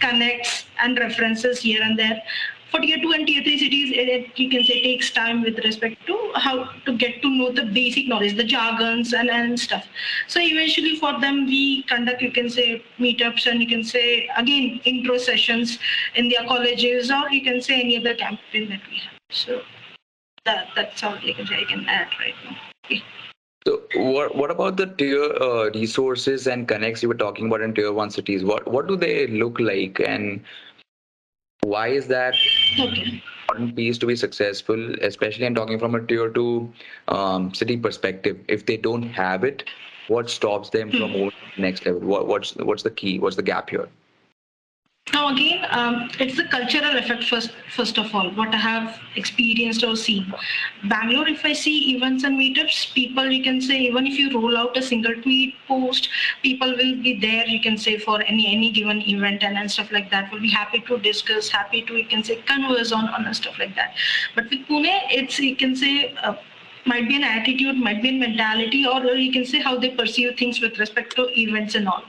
connects 0.00 0.66
and 0.78 0.98
references 0.98 1.60
here 1.60 1.82
and 1.82 1.98
there 1.98 2.22
for 2.70 2.80
tier 2.80 2.98
two 3.02 3.12
and 3.12 3.26
tier 3.26 3.42
three 3.42 3.58
cities, 3.58 3.92
it, 3.94 4.38
you 4.38 4.48
can 4.48 4.64
say 4.64 4.82
takes 4.82 5.10
time 5.10 5.42
with 5.42 5.58
respect 5.58 6.06
to 6.06 6.32
how 6.34 6.70
to 6.86 6.96
get 6.96 7.20
to 7.22 7.30
know 7.30 7.50
the 7.50 7.64
basic 7.64 8.08
knowledge, 8.08 8.36
the 8.36 8.44
jargons 8.44 9.12
and, 9.12 9.30
and 9.30 9.58
stuff. 9.58 9.86
So 10.28 10.40
eventually 10.40 10.96
for 10.96 11.20
them, 11.20 11.46
we 11.46 11.82
conduct, 11.84 12.22
you 12.22 12.30
can 12.30 12.48
say 12.48 12.84
meetups 12.98 13.46
and 13.50 13.60
you 13.60 13.68
can 13.68 13.82
say 13.84 14.28
again, 14.36 14.80
intro 14.84 15.18
sessions 15.18 15.78
in 16.14 16.28
their 16.28 16.46
colleges 16.46 17.10
or 17.10 17.30
you 17.30 17.42
can 17.42 17.60
say 17.60 17.80
any 17.80 17.98
other 17.98 18.14
campaign 18.14 18.68
that 18.70 18.80
we 18.88 18.98
have. 18.98 19.18
So 19.30 19.62
that, 20.44 20.68
that's 20.76 21.02
all 21.02 21.14
I 21.14 21.32
can 21.32 21.46
say 21.46 21.60
I 21.60 21.64
can 21.64 21.86
add 21.88 22.08
right 22.18 22.34
now. 22.44 22.56
Okay. 22.86 23.02
So 23.66 23.82
what 23.94 24.34
what 24.34 24.50
about 24.50 24.78
the 24.78 24.86
tier 24.86 25.22
uh, 25.22 25.68
resources 25.74 26.46
and 26.46 26.66
connects 26.66 27.02
you 27.02 27.08
were 27.08 27.14
talking 27.14 27.46
about 27.46 27.60
in 27.60 27.74
tier 27.74 27.92
one 27.92 28.10
cities? 28.10 28.42
What 28.42 28.66
what 28.66 28.86
do 28.86 28.96
they 28.96 29.26
look 29.26 29.60
like 29.60 30.00
and 30.00 30.42
why 31.64 31.88
is 31.88 32.06
that 32.08 32.34
okay. 32.78 33.22
important 33.48 33.76
piece 33.76 33.98
to 33.98 34.06
be 34.06 34.16
successful, 34.16 34.94
especially 35.02 35.46
I'm 35.46 35.54
talking 35.54 35.78
from 35.78 35.94
a 35.94 36.04
tier 36.04 36.30
two 36.30 36.72
um, 37.08 37.52
city 37.54 37.76
perspective? 37.76 38.38
If 38.48 38.66
they 38.66 38.76
don't 38.76 39.02
have 39.02 39.44
it, 39.44 39.64
what 40.08 40.30
stops 40.30 40.70
them 40.70 40.90
from 40.90 41.10
hmm. 41.10 41.12
moving 41.12 41.30
to 41.30 41.56
the 41.56 41.62
next 41.62 41.86
level? 41.86 42.00
What, 42.00 42.26
what's 42.26 42.56
what's 42.56 42.82
the 42.82 42.90
key? 42.90 43.18
What's 43.18 43.36
the 43.36 43.42
gap 43.42 43.70
here? 43.70 43.88
Now 45.12 45.32
again, 45.32 45.66
um, 45.70 46.10
it's 46.20 46.36
the 46.36 46.44
cultural 46.44 46.96
effect 46.96 47.24
first. 47.24 47.50
First 47.74 47.98
of 47.98 48.14
all, 48.14 48.30
what 48.34 48.54
I 48.54 48.58
have 48.58 48.98
experienced 49.16 49.84
or 49.84 49.96
seen, 49.96 50.32
Bangalore. 50.88 51.28
If 51.28 51.44
I 51.44 51.52
see 51.52 51.94
events 51.94 52.24
and 52.24 52.38
meetups, 52.38 52.92
people 52.94 53.30
you 53.30 53.42
can 53.42 53.60
say 53.60 53.78
even 53.80 54.06
if 54.06 54.18
you 54.18 54.32
roll 54.32 54.56
out 54.56 54.76
a 54.76 54.82
single 54.82 55.14
tweet 55.22 55.54
post, 55.66 56.08
people 56.42 56.70
will 56.70 56.96
be 57.06 57.18
there. 57.20 57.46
You 57.46 57.60
can 57.60 57.78
say 57.78 57.98
for 57.98 58.20
any 58.22 58.52
any 58.52 58.70
given 58.72 59.02
event 59.08 59.42
and, 59.42 59.56
and 59.56 59.70
stuff 59.70 59.90
like 59.90 60.10
that. 60.10 60.32
Will 60.32 60.40
be 60.40 60.50
happy 60.50 60.80
to 60.80 60.98
discuss, 60.98 61.48
happy 61.48 61.82
to 61.82 61.96
you 61.96 62.06
can 62.06 62.22
say 62.22 62.36
converse 62.52 62.92
on 62.92 63.08
on 63.08 63.32
stuff 63.34 63.58
like 63.58 63.74
that. 63.76 63.94
But 64.34 64.50
with 64.50 64.66
Pune, 64.68 65.00
it's 65.10 65.38
you 65.38 65.56
can 65.56 65.76
say. 65.76 66.14
Uh, 66.22 66.36
might 66.86 67.06
be 67.06 67.16
an 67.16 67.22
attitude, 67.22 67.76
might 67.76 68.02
be 68.02 68.08
a 68.08 68.12
mentality, 68.18 68.86
or 68.86 69.04
you 69.14 69.30
can 69.30 69.44
say 69.44 69.60
how 69.60 69.78
they 69.78 69.90
perceive 69.90 70.38
things 70.38 70.62
with 70.62 70.78
respect 70.78 71.14
to 71.14 71.28
events 71.38 71.74
and 71.74 71.86
all. 71.86 72.02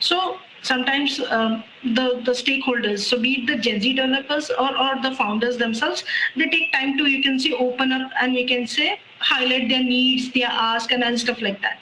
So 0.00 0.38
sometimes 0.66 1.20
um, 1.38 1.62
the 1.98 2.06
the 2.28 2.34
stakeholders 2.42 3.00
so 3.08 3.18
be 3.24 3.32
it 3.38 3.46
the 3.50 3.56
gen 3.66 3.80
z 3.80 3.92
developers 3.94 4.50
or, 4.66 4.70
or 4.84 4.92
the 5.02 5.14
founders 5.22 5.56
themselves 5.64 6.04
they 6.36 6.48
take 6.54 6.72
time 6.72 6.96
to 6.98 7.10
you 7.14 7.22
can 7.22 7.38
see 7.38 7.52
open 7.66 7.92
up 7.92 8.10
and 8.20 8.34
you 8.34 8.46
can 8.46 8.66
say 8.66 8.98
highlight 9.18 9.68
their 9.68 9.82
needs 9.82 10.32
their 10.32 10.48
ask 10.48 10.92
and, 10.92 11.02
and 11.02 11.18
stuff 11.18 11.40
like 11.40 11.60
that. 11.62 11.78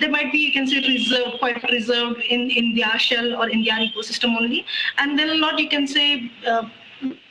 They 0.00 0.08
might 0.08 0.32
be 0.32 0.38
you 0.38 0.52
can 0.52 0.66
say 0.66 0.80
reserved 0.80 1.38
quite 1.38 1.62
reserved 1.70 2.20
in 2.22 2.50
in 2.50 2.74
their 2.74 2.98
shell 2.98 3.34
or 3.34 3.48
in 3.48 3.64
their 3.64 3.78
ecosystem 3.88 4.36
only. 4.40 4.64
And 4.98 5.18
they'll 5.18 5.38
not 5.38 5.58
you 5.58 5.68
can 5.68 5.86
say 5.86 6.30
uh, 6.46 6.68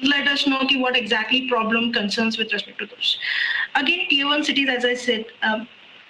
let 0.01 0.27
us 0.27 0.47
know 0.47 0.61
what 0.75 0.95
exactly 0.95 1.49
problem 1.49 1.91
concerns 1.91 2.37
with 2.37 2.53
respect 2.53 2.79
to 2.79 2.85
those. 2.85 3.17
Again 3.75 4.07
tier 4.09 4.27
one 4.27 4.43
cities 4.43 4.69
as 4.69 4.85
i 4.85 4.93
said 4.93 5.25
um, 5.43 5.67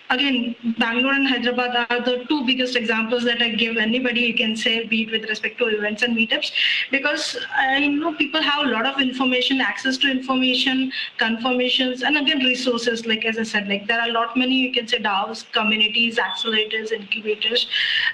again, 0.10 0.56
Bangalore 0.78 1.14
and 1.14 1.28
Hyderabad 1.28 1.88
are 1.90 2.02
the 2.02 2.26
two 2.30 2.46
biggest 2.46 2.76
examples 2.76 3.24
that 3.26 3.42
I 3.42 3.50
give 3.50 3.78
anybody 3.78 4.22
you 4.22 4.34
can 4.36 4.56
say, 4.56 4.86
be 4.86 5.04
it 5.04 5.12
with 5.12 5.30
respect 5.30 5.58
to 5.60 5.66
events 5.68 6.04
and 6.04 6.16
meetups, 6.16 6.52
because 6.92 7.38
I 7.56 7.88
know 7.88 8.14
people 8.14 8.42
have 8.42 8.66
a 8.66 8.70
lot 8.70 8.86
of 8.86 9.00
information, 9.00 9.62
access 9.62 9.98
to 9.98 10.12
information, 10.12 10.92
confirmations, 11.18 12.04
and 12.04 12.18
again, 12.18 12.40
resources. 12.40 13.06
Like 13.06 13.26
as 13.26 13.38
I 13.38 13.44
said, 13.44 13.68
like 13.68 13.88
there 13.88 14.00
are 14.00 14.10
a 14.10 14.12
lot 14.12 14.38
many 14.38 14.56
you 14.56 14.74
can 14.74 14.88
say 14.88 15.00
DAOs, 15.00 15.52
communities, 15.52 16.18
accelerators, 16.18 16.92
incubators. 16.92 17.68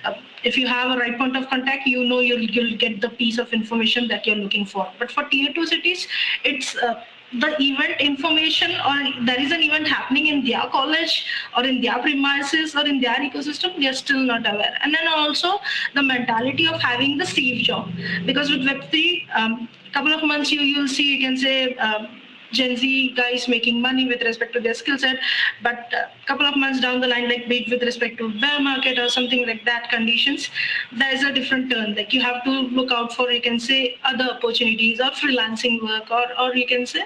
Uh, 0.03 0.13
if 0.43 0.57
you 0.57 0.67
have 0.67 0.91
a 0.91 0.99
right 0.99 1.17
point 1.17 1.37
of 1.37 1.49
contact, 1.49 1.87
you 1.87 2.03
know 2.03 2.19
you'll 2.19 2.41
you'll 2.41 2.77
get 2.77 3.01
the 3.01 3.09
piece 3.09 3.37
of 3.37 3.53
information 3.53 4.07
that 4.07 4.27
you're 4.27 4.35
looking 4.35 4.65
for. 4.65 4.91
But 4.99 5.11
for 5.11 5.23
tier 5.25 5.53
two 5.53 5.65
cities, 5.65 6.07
it's 6.43 6.75
uh, 6.75 7.03
the 7.39 7.55
event 7.59 7.99
information 7.99 8.71
or 8.71 9.25
there 9.25 9.39
is 9.39 9.51
an 9.51 9.61
event 9.61 9.87
happening 9.87 10.27
in 10.27 10.45
their 10.45 10.67
college 10.71 11.25
or 11.57 11.63
in 11.65 11.81
their 11.81 11.99
premises 11.99 12.75
or 12.75 12.85
in 12.85 12.99
their 12.99 13.15
ecosystem, 13.15 13.79
they 13.79 13.87
are 13.87 13.93
still 13.93 14.19
not 14.19 14.41
aware. 14.41 14.77
And 14.81 14.93
then 14.93 15.07
also 15.07 15.59
the 15.95 16.03
mentality 16.03 16.67
of 16.67 16.81
having 16.81 17.17
the 17.17 17.25
safe 17.25 17.63
job. 17.63 17.89
Because 18.25 18.49
with 18.49 18.61
Web3, 18.61 19.27
a 19.29 19.41
um, 19.41 19.69
couple 19.93 20.13
of 20.13 20.23
months 20.23 20.51
you, 20.51 20.61
you'll 20.61 20.87
see, 20.87 21.15
you 21.15 21.27
can 21.27 21.37
say, 21.37 21.75
um, 21.75 22.21
Gen 22.53 22.77
Z 22.77 23.13
guys 23.17 23.47
making 23.47 23.81
money 23.81 24.07
with 24.07 24.21
respect 24.21 24.53
to 24.53 24.59
their 24.59 24.73
skill 24.73 24.97
set, 24.97 25.17
but 25.61 25.93
a 25.93 26.09
couple 26.27 26.45
of 26.45 26.55
months 26.55 26.79
down 26.79 27.01
the 27.01 27.07
line, 27.07 27.27
like 27.29 27.47
big 27.49 27.69
with 27.69 27.83
respect 27.83 28.17
to 28.19 28.29
bear 28.39 28.59
market 28.61 28.99
or 28.99 29.09
something 29.09 29.45
like 29.47 29.65
that 29.65 29.89
conditions, 29.89 30.49
there's 30.91 31.23
a 31.23 31.33
different 31.33 31.71
turn. 31.71 31.95
Like 31.95 32.13
you 32.13 32.21
have 32.21 32.43
to 32.45 32.51
look 32.51 32.91
out 32.91 33.13
for, 33.13 33.31
you 33.31 33.41
can 33.41 33.59
say, 33.59 33.97
other 34.03 34.29
opportunities 34.35 34.99
or 34.99 35.11
freelancing 35.11 35.81
work, 35.81 36.11
or 36.11 36.25
or 36.39 36.55
you 36.55 36.67
can 36.67 36.85
say 36.85 37.05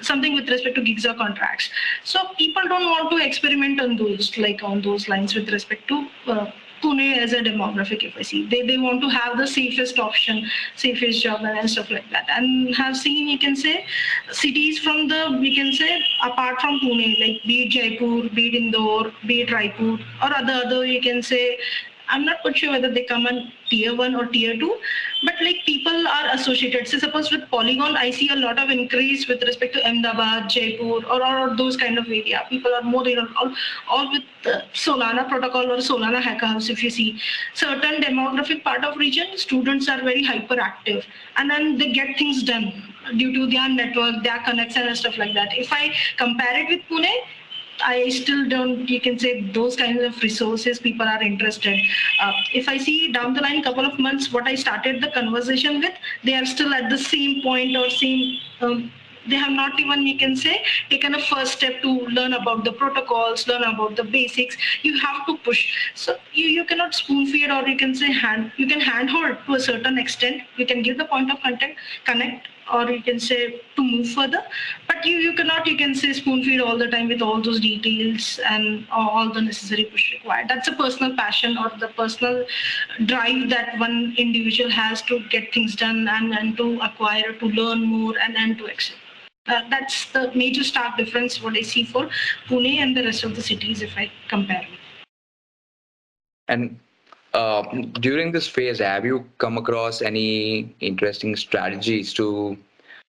something 0.00 0.34
with 0.34 0.48
respect 0.48 0.76
to 0.76 0.82
gigs 0.82 1.06
or 1.06 1.14
contracts. 1.14 1.70
So 2.04 2.28
people 2.38 2.62
don't 2.68 2.90
want 2.90 3.10
to 3.10 3.24
experiment 3.26 3.80
on 3.80 3.96
those, 3.96 4.36
like 4.38 4.62
on 4.62 4.82
those 4.82 5.08
lines 5.08 5.34
with 5.34 5.50
respect 5.50 5.88
to. 5.88 6.06
Uh, 6.26 6.50
Pune 6.84 7.18
as 7.18 7.32
a 7.32 7.38
demographic, 7.38 8.02
if 8.04 8.16
I 8.16 8.22
see. 8.22 8.46
They, 8.46 8.62
they 8.62 8.78
want 8.78 9.00
to 9.02 9.08
have 9.08 9.38
the 9.38 9.46
safest 9.46 9.98
option, 9.98 10.50
safest 10.76 11.22
job 11.22 11.40
and 11.42 11.70
stuff 11.70 11.90
like 11.90 12.10
that. 12.10 12.26
And 12.28 12.74
have 12.74 12.96
seen, 12.96 13.28
you 13.28 13.38
can 13.38 13.56
say, 13.56 13.86
cities 14.30 14.78
from 14.78 15.08
the, 15.08 15.38
we 15.40 15.54
can 15.54 15.72
say, 15.72 16.02
apart 16.22 16.60
from 16.60 16.80
Pune, 16.80 17.08
like 17.20 17.42
be 17.46 17.62
it 17.64 17.70
Jaipur, 17.70 18.28
be 18.34 18.48
it 18.48 18.54
Indore, 18.54 19.12
be 19.26 19.42
it 19.42 19.48
Raipur, 19.48 19.98
or 20.22 20.34
other, 20.34 20.52
other, 20.66 20.84
you 20.84 21.00
can 21.00 21.22
say, 21.22 21.58
I'm 22.14 22.24
not 22.24 22.42
quite 22.42 22.56
sure 22.56 22.70
whether 22.70 22.90
they 22.96 23.02
come 23.04 23.26
on 23.26 23.52
tier 23.68 23.94
one 24.00 24.14
or 24.14 24.26
tier 24.26 24.56
two, 24.56 24.76
but 25.24 25.34
like 25.46 25.56
people 25.66 26.06
are 26.06 26.28
associated. 26.32 26.86
So 26.86 26.98
suppose 26.98 27.30
with 27.32 27.48
Polygon, 27.50 27.96
I 27.96 28.10
see 28.10 28.28
a 28.28 28.36
lot 28.36 28.60
of 28.64 28.70
increase 28.70 29.26
with 29.26 29.42
respect 29.42 29.74
to 29.74 29.84
Ahmedabad, 29.88 30.48
Jaipur, 30.48 31.04
or, 31.14 31.26
or 31.26 31.56
those 31.56 31.76
kind 31.76 31.98
of 31.98 32.06
area. 32.06 32.42
People 32.48 32.72
are 32.72 32.82
more, 32.82 33.06
you 33.08 33.26
all, 33.36 33.52
all 33.88 34.12
with 34.12 34.22
Solana 34.72 35.28
protocol 35.28 35.72
or 35.72 35.78
Solana 35.78 36.22
hacker 36.22 36.46
house. 36.46 36.68
If 36.68 36.84
you 36.84 36.90
see 36.90 37.20
certain 37.54 38.00
demographic 38.00 38.62
part 38.62 38.84
of 38.84 38.96
region, 38.96 39.36
students 39.36 39.88
are 39.88 40.02
very 40.02 40.24
hyperactive, 40.24 41.04
and 41.36 41.50
then 41.50 41.78
they 41.78 41.92
get 41.92 42.16
things 42.16 42.42
done 42.42 42.72
due 43.16 43.32
to 43.32 43.46
their 43.50 43.68
network, 43.68 44.22
their 44.22 44.38
connection 44.44 44.86
and 44.86 44.96
stuff 44.96 45.18
like 45.18 45.34
that. 45.34 45.48
If 45.52 45.72
I 45.72 45.94
compare 46.16 46.60
it 46.62 46.68
with 46.68 46.82
Pune, 46.90 47.14
I 47.82 48.08
still 48.08 48.48
don't, 48.48 48.88
you 48.88 49.00
can 49.00 49.18
say 49.18 49.42
those 49.52 49.76
kinds 49.76 50.02
of 50.02 50.20
resources 50.22 50.78
people 50.78 51.06
are 51.06 51.22
interested. 51.22 51.80
Uh, 52.20 52.32
if 52.52 52.68
I 52.68 52.78
see 52.78 53.12
down 53.12 53.34
the 53.34 53.40
line, 53.40 53.62
couple 53.62 53.84
of 53.84 53.98
months, 53.98 54.32
what 54.32 54.46
I 54.46 54.54
started 54.54 55.02
the 55.02 55.10
conversation 55.10 55.80
with, 55.80 55.92
they 56.22 56.34
are 56.34 56.46
still 56.46 56.72
at 56.72 56.90
the 56.90 56.98
same 56.98 57.42
point 57.42 57.76
or 57.76 57.90
same, 57.90 58.38
um, 58.60 58.92
they 59.26 59.36
have 59.36 59.52
not 59.52 59.80
even, 59.80 60.06
you 60.06 60.18
can 60.18 60.36
say, 60.36 60.62
taken 60.90 61.14
a 61.14 61.18
first 61.18 61.54
step 61.54 61.80
to 61.82 61.90
learn 62.08 62.34
about 62.34 62.64
the 62.64 62.72
protocols, 62.72 63.48
learn 63.48 63.62
about 63.62 63.96
the 63.96 64.04
basics. 64.04 64.56
You 64.82 64.98
have 65.00 65.26
to 65.26 65.38
push. 65.38 65.92
So 65.94 66.16
you, 66.32 66.46
you 66.46 66.64
cannot 66.64 66.94
spoon 66.94 67.26
feed 67.26 67.50
or 67.50 67.66
you 67.66 67.76
can 67.76 67.94
say 67.94 68.12
hand, 68.12 68.52
you 68.58 68.66
can 68.66 68.80
handhold 68.80 69.38
to 69.46 69.54
a 69.54 69.60
certain 69.60 69.98
extent. 69.98 70.42
You 70.56 70.66
can 70.66 70.82
give 70.82 70.98
the 70.98 71.06
point 71.06 71.30
of 71.30 71.40
contact, 71.40 71.78
connect, 72.04 72.48
or 72.72 72.90
you 72.90 73.02
can 73.02 73.20
say 73.20 73.60
to 73.76 73.82
move 73.82 74.08
further. 74.08 74.42
But 74.86 75.04
you, 75.04 75.16
you 75.16 75.34
cannot 75.34 75.66
you 75.66 75.76
can 75.76 75.94
say 75.94 76.12
spoon 76.12 76.42
feed 76.44 76.60
all 76.60 76.78
the 76.78 76.88
time 76.88 77.08
with 77.08 77.22
all 77.22 77.40
those 77.42 77.60
details 77.60 78.40
and 78.48 78.86
all 78.90 79.32
the 79.32 79.42
necessary 79.42 79.84
push 79.84 80.12
required. 80.12 80.48
That's 80.48 80.68
a 80.68 80.72
personal 80.72 81.16
passion 81.16 81.58
or 81.58 81.70
the 81.78 81.88
personal 81.88 82.46
drive 83.06 83.50
that 83.50 83.78
one 83.78 84.14
individual 84.16 84.70
has 84.70 85.02
to 85.02 85.20
get 85.28 85.52
things 85.52 85.76
done 85.76 86.08
and, 86.08 86.32
and 86.32 86.56
to 86.56 86.80
acquire 86.80 87.32
to 87.32 87.46
learn 87.46 87.84
more 87.84 88.14
and, 88.18 88.36
and 88.36 88.58
to 88.58 88.66
excel. 88.66 88.96
Uh, 89.46 89.60
that's 89.68 90.10
the 90.12 90.32
major 90.34 90.64
stark 90.64 90.96
difference 90.96 91.42
what 91.42 91.54
I 91.54 91.60
see 91.60 91.84
for 91.84 92.08
Pune 92.48 92.78
and 92.78 92.96
the 92.96 93.04
rest 93.04 93.24
of 93.24 93.36
the 93.36 93.42
cities 93.42 93.82
if 93.82 93.94
I 93.96 94.10
compare. 94.28 94.66
And 96.48 96.78
uh, 97.34 97.62
during 98.00 98.32
this 98.32 98.48
phase, 98.48 98.78
have 98.78 99.04
you 99.04 99.28
come 99.38 99.58
across 99.58 100.00
any 100.02 100.74
interesting 100.80 101.36
strategies 101.36 102.14
to 102.14 102.56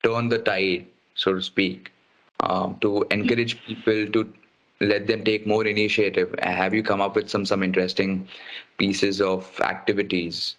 turn 0.03 0.29
the 0.29 0.39
tide, 0.39 0.87
so 1.15 1.33
to 1.33 1.41
speak, 1.41 1.91
um, 2.39 2.77
to 2.79 3.05
encourage 3.11 3.63
people 3.65 4.07
to 4.07 4.33
let 4.79 5.07
them 5.07 5.23
take 5.23 5.45
more 5.45 5.65
initiative? 5.67 6.33
Have 6.39 6.73
you 6.73 6.81
come 6.81 7.01
up 7.01 7.15
with 7.15 7.29
some 7.29 7.45
some 7.45 7.61
interesting 7.61 8.27
pieces 8.77 9.21
of 9.21 9.59
activities 9.59 10.55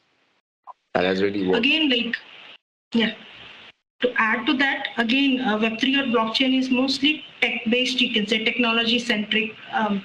that 0.94 1.04
has 1.04 1.22
really 1.22 1.46
worked? 1.46 1.64
Again, 1.64 1.88
like 1.88 2.16
yeah. 2.92 3.14
To 4.02 4.12
add 4.18 4.44
to 4.44 4.52
that, 4.58 4.88
again, 4.98 5.40
uh, 5.40 5.56
Web3 5.56 6.00
or 6.00 6.04
blockchain 6.14 6.58
is 6.58 6.68
mostly 6.70 7.24
tech-based, 7.40 7.98
you 7.98 8.12
can 8.12 8.26
say 8.26 8.44
technology-centric 8.44 9.54
um, 9.72 10.04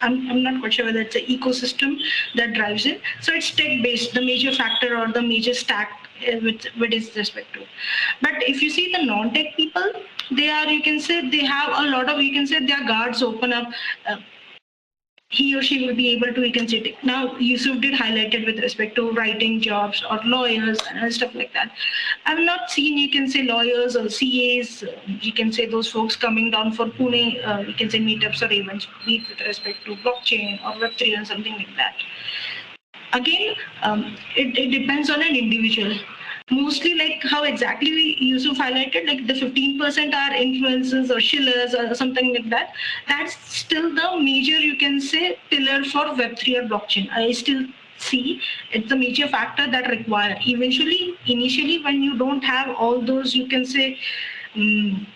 I'm, 0.00 0.30
I'm 0.30 0.42
not 0.42 0.60
quite 0.60 0.74
sure 0.74 0.86
whether 0.86 1.00
it's 1.00 1.16
an 1.16 1.26
ecosystem 1.26 1.98
that 2.34 2.54
drives 2.54 2.86
it. 2.86 3.00
So 3.20 3.32
it's 3.32 3.50
tech 3.50 3.82
based, 3.82 4.14
the 4.14 4.22
major 4.22 4.52
factor 4.52 4.98
or 4.98 5.12
the 5.12 5.22
major 5.22 5.54
stack 5.54 6.08
uh, 6.26 6.36
with, 6.42 6.64
with 6.78 7.16
respect 7.16 7.52
to. 7.54 7.60
But 8.22 8.42
if 8.42 8.62
you 8.62 8.70
see 8.70 8.92
the 8.92 9.04
non-tech 9.04 9.56
people, 9.56 9.92
they 10.30 10.48
are, 10.48 10.66
you 10.66 10.82
can 10.82 11.00
say, 11.00 11.28
they 11.28 11.44
have 11.44 11.72
a 11.76 11.90
lot 11.90 12.08
of, 12.08 12.20
you 12.20 12.32
can 12.32 12.46
say 12.46 12.64
their 12.64 12.86
guards 12.86 13.22
open 13.22 13.52
up. 13.52 13.68
Uh, 14.06 14.16
he 15.30 15.56
or 15.56 15.62
she 15.62 15.86
will 15.86 15.94
be 15.94 16.08
able 16.10 16.34
to, 16.34 16.50
can 16.50 16.66
say, 16.66 16.98
now 17.04 17.36
Yusuf 17.38 17.80
did 17.80 17.94
highlight 17.94 18.34
it 18.34 18.44
with 18.44 18.58
respect 18.58 18.96
to 18.96 19.12
writing 19.12 19.60
jobs 19.60 20.02
or 20.10 20.18
lawyers 20.24 20.80
and 20.92 21.12
stuff 21.12 21.32
like 21.36 21.52
that. 21.52 21.70
I've 22.26 22.40
not 22.40 22.68
seen, 22.68 22.98
you 22.98 23.10
can 23.10 23.28
say, 23.28 23.44
lawyers 23.44 23.94
or 23.94 24.08
CAs, 24.08 24.82
you 25.06 25.32
can 25.32 25.52
say 25.52 25.66
those 25.66 25.88
folks 25.88 26.16
coming 26.16 26.50
down 26.50 26.72
for 26.72 26.86
Pune, 26.86 27.46
uh, 27.46 27.60
you 27.60 27.74
can 27.74 27.88
say 27.88 28.00
meetups 28.00 28.42
or 28.42 28.52
events, 28.52 28.88
be 29.06 29.24
with 29.28 29.40
respect 29.46 29.84
to 29.84 29.94
blockchain 29.96 30.60
or 30.64 30.72
Web3 30.80 31.22
or 31.22 31.24
something 31.24 31.54
like 31.54 31.76
that. 31.76 31.94
Again, 33.12 33.54
um, 33.82 34.16
it, 34.36 34.58
it 34.58 34.76
depends 34.80 35.10
on 35.10 35.22
an 35.22 35.36
individual 35.36 35.96
mostly 36.50 36.94
like 36.94 37.22
how 37.22 37.44
exactly 37.44 38.16
Yusuf 38.22 38.58
highlighted, 38.58 39.06
like 39.06 39.26
the 39.26 39.34
15% 39.34 40.14
are 40.14 40.30
influencers 40.30 41.14
or 41.14 41.20
shillers 41.20 41.74
or 41.74 41.94
something 41.94 42.34
like 42.34 42.50
that. 42.50 42.72
That's 43.08 43.36
still 43.56 43.94
the 43.94 44.20
major, 44.20 44.58
you 44.58 44.76
can 44.76 45.00
say, 45.00 45.38
pillar 45.50 45.84
for 45.84 46.06
Web3 46.06 46.64
or 46.64 46.68
blockchain. 46.68 47.10
I 47.10 47.32
still 47.32 47.66
see 47.98 48.40
it's 48.72 48.88
the 48.88 48.96
major 48.96 49.28
factor 49.28 49.70
that 49.70 49.88
require 49.90 50.34
eventually 50.46 51.18
initially 51.26 51.82
when 51.84 52.02
you 52.02 52.16
don't 52.16 52.42
have 52.42 52.74
all 52.76 52.98
those 53.02 53.34
you 53.34 53.46
can 53.46 53.64
say 53.64 53.98
um, 54.56 55.06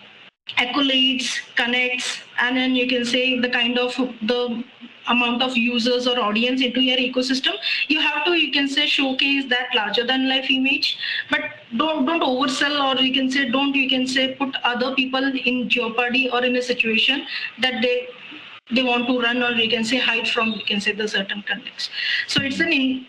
accolades 0.57 1.39
connects 1.55 2.21
and 2.39 2.55
then 2.55 2.75
you 2.75 2.87
can 2.87 3.03
say 3.03 3.39
the 3.39 3.49
kind 3.49 3.77
of 3.77 3.95
the 4.21 4.63
amount 5.07 5.41
of 5.41 5.55
users 5.55 6.07
or 6.07 6.19
audience 6.19 6.61
into 6.61 6.81
your 6.81 6.97
ecosystem. 6.97 7.53
You 7.87 7.99
have 7.99 8.25
to 8.25 8.31
you 8.31 8.51
can 8.51 8.67
say 8.67 8.85
showcase 8.87 9.45
that 9.49 9.69
larger 9.75 10.05
than 10.05 10.27
life 10.29 10.49
image. 10.49 10.97
But 11.29 11.41
don't 11.77 12.05
don't 12.05 12.21
oversell 12.21 12.77
or 12.85 13.01
you 13.01 13.13
can 13.13 13.29
say 13.29 13.49
don't 13.49 13.75
you 13.75 13.89
can 13.89 14.07
say 14.07 14.35
put 14.35 14.55
other 14.63 14.93
people 14.95 15.23
in 15.23 15.69
jeopardy 15.69 16.29
or 16.29 16.43
in 16.43 16.55
a 16.55 16.61
situation 16.61 17.25
that 17.59 17.81
they 17.81 18.07
they 18.71 18.83
want 18.83 19.07
to 19.07 19.19
run 19.19 19.43
or 19.43 19.51
you 19.51 19.69
can 19.69 19.83
say 19.83 19.97
hide 19.97 20.27
from 20.27 20.51
you 20.51 20.65
can 20.65 20.81
say 20.81 20.91
the 20.91 21.07
certain 21.07 21.43
context. 21.47 21.91
So 22.27 22.41
it's 22.41 22.59
an 22.59 22.71
in, 22.71 23.05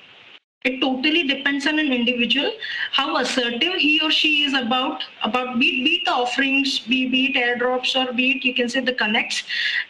it 0.68 0.81
totally 0.81 1.22
depends 1.29 1.66
on 1.66 1.79
an 1.79 1.92
individual 1.92 2.50
how 2.92 3.16
assertive 3.18 3.74
he 3.85 4.00
or 4.07 4.11
she 4.11 4.31
is 4.44 4.55
about 4.55 5.05
about 5.22 5.59
be, 5.59 5.85
be 5.85 6.02
the 6.05 6.11
offerings 6.11 6.81
be, 6.81 7.09
be 7.09 7.26
it 7.26 7.37
airdrops 7.37 7.94
or 8.00 8.12
be 8.12 8.31
it 8.33 8.44
you 8.44 8.55
can 8.55 8.68
say 8.68 8.81
the 8.81 8.92
connects. 8.92 9.42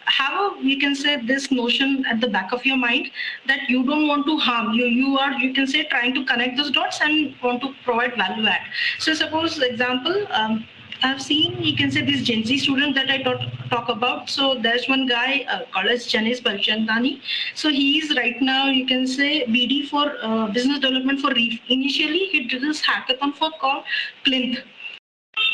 Have 0.05 0.35
a 0.35 0.63
you 0.63 0.79
can 0.79 0.95
say 0.95 1.17
this 1.31 1.51
notion 1.51 2.05
at 2.11 2.21
the 2.21 2.29
back 2.29 2.53
of 2.53 2.65
your 2.65 2.77
mind 2.77 3.11
that 3.47 3.69
you 3.69 3.85
don't 3.85 4.07
want 4.07 4.27
to 4.27 4.37
harm 4.39 4.73
you 4.73 4.87
you 4.87 5.19
are 5.19 5.33
you 5.33 5.53
can 5.55 5.67
say 5.67 5.85
trying 5.85 6.15
to 6.15 6.25
connect 6.25 6.57
those 6.57 6.71
dots 6.71 7.01
and 7.01 7.35
want 7.43 7.63
to 7.63 7.75
provide 7.85 8.17
value 8.17 8.47
add. 8.47 8.61
So 8.99 9.15
suppose 9.15 9.59
example 9.59 10.27
um, 10.31 10.67
I've 11.03 11.23
seen, 11.23 11.63
you 11.63 11.77
can 11.77 11.91
say, 11.91 12.03
these 12.03 12.23
Gen 12.23 12.45
Z 12.45 12.59
students 12.59 12.99
that 12.99 13.11
I 13.11 13.23
talk, 13.23 13.41
talk 13.71 13.89
about. 13.89 14.31
So 14.31 14.59
there's 14.59 14.89
one 14.89 15.07
guy 15.07 15.45
uh, 15.49 15.61
called 15.73 15.87
as 15.87 16.07
Janis 16.07 16.41
Balchandani. 16.41 17.21
So 17.55 17.69
is 17.69 18.17
right 18.17 18.41
now, 18.41 18.69
you 18.69 18.87
can 18.87 19.07
say, 19.07 19.45
BD 19.47 19.89
for 19.89 20.15
uh, 20.23 20.49
business 20.49 20.81
development 20.81 21.21
for 21.21 21.31
Reef. 21.31 21.61
Initially, 21.69 22.27
he 22.33 22.49
did 22.49 22.63
this 22.63 22.83
hackathon 22.83 23.35
for 23.35 23.51
called 23.61 23.85
Plinth. 24.25 24.59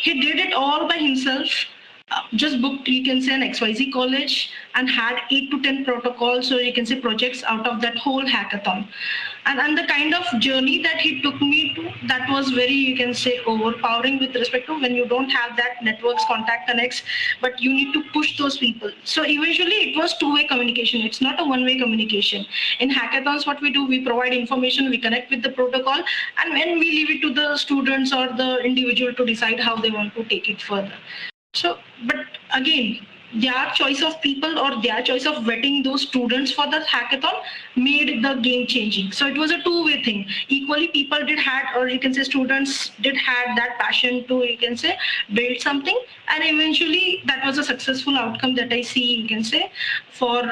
He 0.03 0.21
did 0.21 0.39
it 0.39 0.53
all 0.55 0.89
by 0.89 0.97
himself. 0.97 1.49
Uh, 2.11 2.21
just 2.35 2.61
booked, 2.61 2.87
you 2.87 3.05
can 3.05 3.23
say, 3.23 3.35
an 3.35 3.41
XYZ 3.41 3.93
college 3.93 4.51
and 4.75 4.89
had 4.89 5.17
eight 5.31 5.51
to 5.51 5.63
10 5.63 5.85
protocols, 5.85 6.47
so 6.47 6.59
you 6.59 6.73
can 6.73 6.85
say 6.85 7.01
projects 7.01 7.43
out 7.45 7.67
of 7.67 7.81
that 7.81 7.97
whole 7.97 8.23
hackathon 8.25 8.87
and, 9.47 9.59
and 9.59 9.77
the 9.77 9.87
kind 9.87 10.15
of 10.15 10.25
journey 10.41 10.83
that 10.83 10.97
he 10.97 11.21
took 11.21 11.41
me 11.41 11.75
to 11.75 12.07
that 12.07 12.29
was 12.31 12.51
very 12.51 12.73
you 12.73 12.97
can 12.97 13.13
say 13.13 13.41
overpowering 13.47 14.19
with 14.19 14.35
respect 14.35 14.67
to 14.67 14.81
when 14.81 14.95
you 14.95 15.07
don't 15.07 15.31
have 15.31 15.57
that 15.57 15.83
networks 15.83 16.25
contact 16.27 16.69
connects 16.69 17.03
but 17.41 17.61
you 17.61 17.73
need 17.73 17.93
to 17.93 18.03
push 18.13 18.39
those 18.39 18.59
people. 18.59 18.91
So 19.05 19.23
eventually 19.25 19.91
it 19.91 19.97
was 19.97 20.17
two-way 20.19 20.47
communication. 20.47 21.01
It's 21.03 21.21
not 21.21 21.41
a 21.41 21.45
one-way 21.45 21.79
communication. 21.79 22.47
In 22.81 22.91
hackathons 22.91 23.47
what 23.47 23.61
we 23.61 23.73
do 23.73 23.87
we 23.87 24.05
provide 24.05 24.33
information 24.33 24.91
we 24.91 24.99
connect 24.99 25.31
with 25.31 25.43
the 25.43 25.51
protocol 25.51 26.03
and 26.39 26.53
when 26.53 26.79
we 26.79 26.91
leave 26.91 27.11
it 27.11 27.21
to 27.23 27.35
the 27.35 27.57
students 27.57 28.13
or 28.13 28.29
the 28.29 28.59
individual 28.59 29.13
to 29.15 29.25
decide 29.25 29.61
how 29.61 29.77
they 29.77 29.91
want 29.91 30.15
to 30.15 30.25
take 30.25 30.49
it 30.49 30.63
further. 30.63 30.95
So 31.55 31.79
but 32.07 32.27
again 32.55 33.07
their 33.35 33.71
choice 33.75 34.03
of 34.03 34.21
people 34.21 34.59
or 34.59 34.81
their 34.83 35.03
choice 35.03 35.27
of 35.27 35.37
vetting 35.45 35.83
those 35.85 36.03
students 36.03 36.53
for 36.53 36.67
the 36.71 36.81
hackathon 36.81 37.43
made 37.77 38.23
the 38.23 38.35
game 38.43 38.67
changing. 38.67 39.13
So 39.13 39.27
it 39.27 39.39
was 39.39 39.51
a 39.51 39.63
two 39.63 39.85
way 39.85 40.03
thing. 40.03 40.27
Equally 40.49 40.89
people 40.89 41.25
did 41.27 41.39
had 41.39 41.77
or 41.77 41.89
you 41.89 41.99
can 41.99 42.15
say 42.15 42.25
students 42.25 42.91
did 43.01 43.17
had 43.17 43.57
that 43.57 43.79
passion 43.79 44.27
to 44.29 44.45
you 44.45 44.59
can 44.59 44.77
say 44.77 44.99
build 45.33 45.61
something. 45.61 45.99
And 46.29 46.45
eventually 46.45 47.23
that 47.27 47.45
was 47.45 47.59
a 47.59 47.65
successful 47.65 48.17
outcome 48.17 48.55
that 48.55 48.73
i 48.73 48.81
see 48.81 49.05
you 49.17 49.29
can 49.29 49.45
say 49.45 49.71
for 50.19 50.43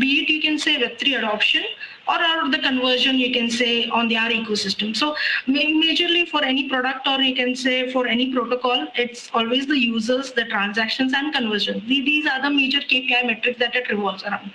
be 0.00 0.08
it 0.20 0.28
you 0.28 0.40
can 0.40 0.58
say 0.58 0.76
web3 0.82 1.18
adoption 1.18 1.64
or, 2.08 2.18
or 2.18 2.50
the 2.50 2.58
conversion 2.58 3.16
you 3.16 3.32
can 3.32 3.50
say 3.50 3.88
on 3.88 4.08
the 4.08 4.16
our 4.16 4.30
ecosystem. 4.30 4.96
So 4.96 5.14
majorly 5.48 6.28
for 6.28 6.44
any 6.44 6.68
product 6.68 7.06
or 7.06 7.20
you 7.20 7.34
can 7.34 7.54
say 7.54 7.90
for 7.92 8.06
any 8.06 8.32
protocol, 8.32 8.86
it's 8.94 9.30
always 9.34 9.66
the 9.66 9.78
users, 9.78 10.32
the 10.32 10.44
transactions 10.44 11.12
and 11.14 11.32
conversion. 11.34 11.82
These 11.86 12.26
are 12.26 12.42
the 12.42 12.50
major 12.50 12.78
KPI 12.78 13.26
metrics 13.26 13.58
that 13.58 13.74
it 13.74 13.88
revolves 13.90 14.22
around. 14.24 14.52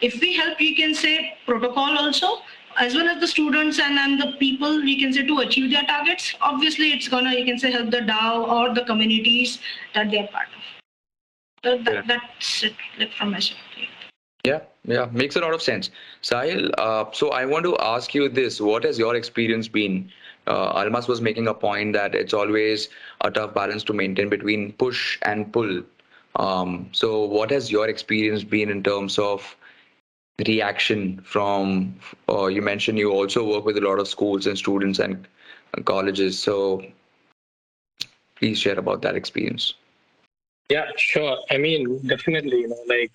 If 0.00 0.20
we 0.20 0.34
help, 0.34 0.60
you 0.60 0.74
can 0.76 0.94
say 0.94 1.36
protocol 1.46 1.98
also, 1.98 2.38
as 2.78 2.94
well 2.94 3.08
as 3.08 3.20
the 3.20 3.26
students 3.26 3.78
and, 3.78 3.98
and 3.98 4.20
the 4.20 4.36
people 4.38 4.80
we 4.80 4.98
can 4.98 5.12
say 5.12 5.26
to 5.26 5.38
achieve 5.40 5.70
their 5.70 5.84
targets 5.84 6.34
obviously 6.40 6.92
it's 6.92 7.08
gonna 7.08 7.30
you 7.30 7.44
can 7.44 7.58
say 7.58 7.70
help 7.70 7.90
the 7.90 7.98
dao 7.98 8.48
or 8.48 8.74
the 8.74 8.84
communities 8.84 9.58
that 9.94 10.10
they're 10.10 10.28
part 10.28 10.48
of 10.56 10.62
so 11.64 11.78
that, 11.84 11.94
yeah. 11.94 12.02
that's 12.06 12.64
it 12.64 12.74
like 12.98 13.12
from 13.12 13.32
my 13.32 13.40
side 13.40 13.56
yeah 14.44 14.60
yeah 14.84 15.06
makes 15.12 15.36
a 15.36 15.40
lot 15.40 15.54
of 15.54 15.62
sense. 15.62 15.90
Sahil 16.22 16.70
uh, 16.78 17.04
so 17.12 17.30
i 17.30 17.44
want 17.44 17.64
to 17.64 17.76
ask 17.78 18.14
you 18.14 18.28
this. 18.28 18.60
What 18.60 18.84
has 18.84 18.98
your 18.98 19.14
experience 19.16 19.68
been? 19.68 20.10
Uh, 20.46 20.70
almas 20.82 21.06
was 21.06 21.20
making 21.20 21.46
a 21.46 21.54
point 21.54 21.92
that 21.92 22.14
it's 22.16 22.34
always 22.34 22.88
a 23.20 23.30
tough 23.30 23.54
balance 23.54 23.84
to 23.84 23.92
maintain 23.92 24.28
between 24.28 24.72
push 24.72 25.18
and 25.22 25.52
pull. 25.52 25.82
Um, 26.34 26.88
so 26.92 27.24
what 27.24 27.50
has 27.50 27.70
your 27.70 27.88
experience 27.88 28.42
been 28.42 28.68
in 28.68 28.82
terms 28.82 29.18
of 29.18 29.56
reaction 30.46 31.20
from 31.24 31.94
uh, 32.28 32.46
you 32.46 32.62
mentioned 32.62 32.98
you 32.98 33.12
also 33.12 33.48
work 33.48 33.64
with 33.64 33.76
a 33.76 33.80
lot 33.80 34.00
of 34.00 34.08
schools 34.08 34.46
and 34.46 34.58
students 34.58 34.98
and 34.98 35.28
colleges. 35.84 36.38
So 36.38 36.82
please 38.36 38.58
share 38.58 38.78
about 38.78 39.02
that 39.02 39.14
experience. 39.14 39.74
Yeah 40.68 40.86
sure. 40.96 41.38
I 41.50 41.58
mean 41.58 42.04
definitely 42.08 42.62
you 42.62 42.68
know 42.68 42.82
like 42.88 43.12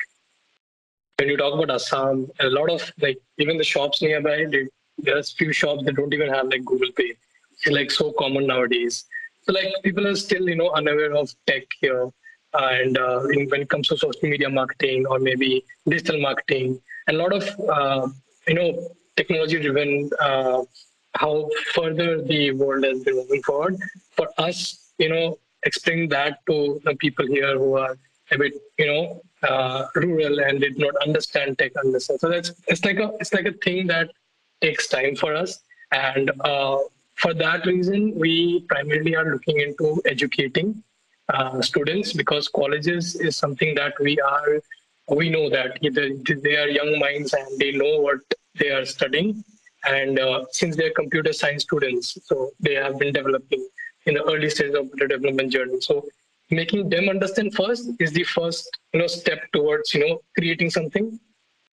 when 1.19 1.29
you 1.29 1.37
talk 1.37 1.53
about 1.53 1.71
assam 1.75 2.29
a 2.39 2.49
lot 2.57 2.69
of 2.69 2.81
like 3.01 3.19
even 3.39 3.57
the 3.57 3.63
shops 3.63 4.01
nearby 4.01 4.45
they, 4.51 4.67
there's 4.99 5.31
few 5.31 5.51
shops 5.51 5.83
that 5.85 5.95
don't 5.95 6.13
even 6.13 6.29
have 6.29 6.47
like 6.47 6.63
google 6.65 6.91
pay. 6.95 7.13
It's 7.53 7.67
like 7.67 7.91
so 7.91 8.11
common 8.19 8.45
nowadays. 8.47 9.05
So 9.43 9.53
like 9.53 9.73
people 9.83 10.07
are 10.07 10.15
still 10.15 10.47
you 10.49 10.55
know 10.55 10.69
unaware 10.71 11.15
of 11.15 11.33
tech 11.47 11.63
here. 11.81 12.09
And 12.53 12.97
uh, 12.97 13.27
in, 13.33 13.49
when 13.49 13.61
it 13.61 13.69
comes 13.69 13.87
to 13.89 13.97
social 13.97 14.29
media 14.29 14.49
marketing 14.49 15.05
or 15.07 15.19
maybe 15.19 15.63
digital 15.87 16.19
marketing 16.19 16.79
and 17.07 17.17
a 17.17 17.19
lot 17.19 17.33
of 17.33 17.43
uh, 17.69 18.07
you 18.47 18.55
know 18.55 18.89
technology 19.15 19.59
driven 19.59 20.09
uh, 20.19 20.63
how 21.15 21.49
further 21.73 22.21
the 22.21 22.51
world 22.51 22.83
has 22.83 23.03
been 23.03 23.15
moving 23.15 23.41
forward. 23.43 23.77
For 24.11 24.27
us 24.37 24.91
you 24.97 25.09
know 25.09 25.37
explain 25.63 26.09
that 26.09 26.39
to 26.47 26.79
the 26.85 26.95
people 26.95 27.27
here 27.27 27.57
who 27.57 27.75
are 27.77 27.97
a 28.31 28.37
bit 28.37 28.53
you 28.77 28.87
know 28.87 29.21
uh, 29.43 29.85
rural 29.95 30.39
and 30.39 30.59
did 30.59 30.77
not 30.77 30.95
understand 31.05 31.57
tech 31.57 31.71
understand 31.77 32.19
so 32.19 32.29
that's 32.29 32.51
it's 32.67 32.83
like 32.83 32.99
a 32.99 33.11
it's 33.19 33.33
like 33.33 33.45
a 33.45 33.53
thing 33.63 33.87
that 33.87 34.09
takes 34.61 34.87
time 34.87 35.15
for 35.15 35.35
us 35.35 35.59
and 35.91 36.31
uh, 36.41 36.77
for 37.15 37.33
that 37.33 37.65
reason 37.65 38.13
we 38.15 38.61
primarily 38.61 39.15
are 39.15 39.31
looking 39.31 39.59
into 39.59 40.01
educating 40.05 40.83
uh, 41.29 41.61
students 41.61 42.13
because 42.13 42.47
colleges 42.47 43.15
is 43.15 43.35
something 43.35 43.75
that 43.75 43.93
we 43.99 44.19
are 44.19 44.61
we 45.09 45.29
know 45.29 45.49
that 45.49 45.77
either 45.81 46.09
they 46.43 46.57
are 46.57 46.67
young 46.67 46.99
minds 46.99 47.33
and 47.33 47.59
they 47.59 47.71
know 47.71 47.99
what 47.99 48.19
they 48.55 48.69
are 48.71 48.85
studying. 48.85 49.43
And 49.85 50.19
uh, 50.19 50.45
since 50.51 50.75
they're 50.75 50.91
computer 50.91 51.31
science 51.31 51.63
students, 51.63 52.17
so 52.23 52.51
they 52.59 52.73
have 52.73 52.99
been 52.99 53.13
developing 53.13 53.67
in 54.05 54.15
the 54.15 54.23
early 54.23 54.49
stages 54.49 54.75
of 54.75 54.91
the 54.91 55.07
development 55.07 55.51
journey. 55.51 55.79
So 55.79 56.05
making 56.49 56.89
them 56.89 57.09
understand 57.09 57.53
first 57.53 57.89
is 57.99 58.11
the 58.11 58.23
first 58.23 58.69
you 58.93 58.99
know 58.99 59.07
step 59.07 59.39
towards 59.53 59.93
you 59.93 60.07
know 60.07 60.21
creating 60.37 60.69
something. 60.69 61.19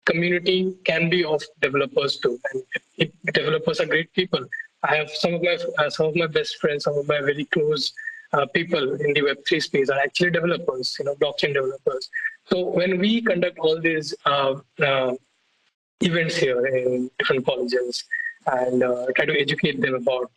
Community 0.05 0.75
can 0.83 1.09
be 1.09 1.23
of 1.23 1.41
developers 1.61 2.17
too, 2.17 2.39
and 2.51 2.63
it, 2.97 3.13
developers 3.33 3.79
are 3.79 3.85
great 3.85 4.11
people. 4.13 4.45
I 4.83 4.95
have 4.95 5.11
some 5.11 5.35
of 5.35 5.43
my 5.43 5.57
uh, 5.77 5.89
some 5.89 6.07
of 6.07 6.15
my 6.15 6.27
best 6.27 6.57
friends, 6.57 6.85
some 6.85 6.97
of 6.97 7.07
my 7.07 7.19
very 7.21 7.45
close 7.45 7.93
uh, 8.33 8.45
people 8.47 8.95
in 9.01 9.13
the 9.13 9.21
Web3 9.21 9.61
space 9.61 9.89
are 9.89 9.99
actually 9.99 10.31
developers, 10.31 10.95
you 10.97 11.05
know, 11.05 11.15
blockchain 11.15 11.53
developers. 11.53 12.09
So 12.45 12.65
when 12.69 12.97
we 12.97 13.21
conduct 13.21 13.59
all 13.59 13.79
these 13.79 14.13
uh, 14.25 14.55
uh, 14.81 15.13
events 15.99 16.37
here 16.37 16.65
in 16.65 17.11
different 17.19 17.45
colleges 17.45 18.03
and 18.47 18.83
uh, 18.83 19.05
try 19.15 19.25
to 19.25 19.39
educate 19.39 19.81
them 19.81 19.95
about 19.95 20.31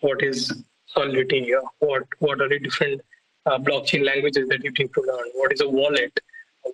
what 0.00 0.22
is 0.22 0.62
Solidity, 0.88 1.52
what 1.80 2.04
what 2.20 2.40
are 2.40 2.48
the 2.48 2.58
different 2.58 3.02
uh, 3.46 3.58
blockchain 3.58 4.04
languages 4.04 4.48
that 4.48 4.62
you 4.62 4.70
need 4.78 4.92
to 4.94 5.02
learn, 5.02 5.26
what 5.34 5.52
is 5.52 5.60
a 5.60 5.68
wallet, 5.68 6.18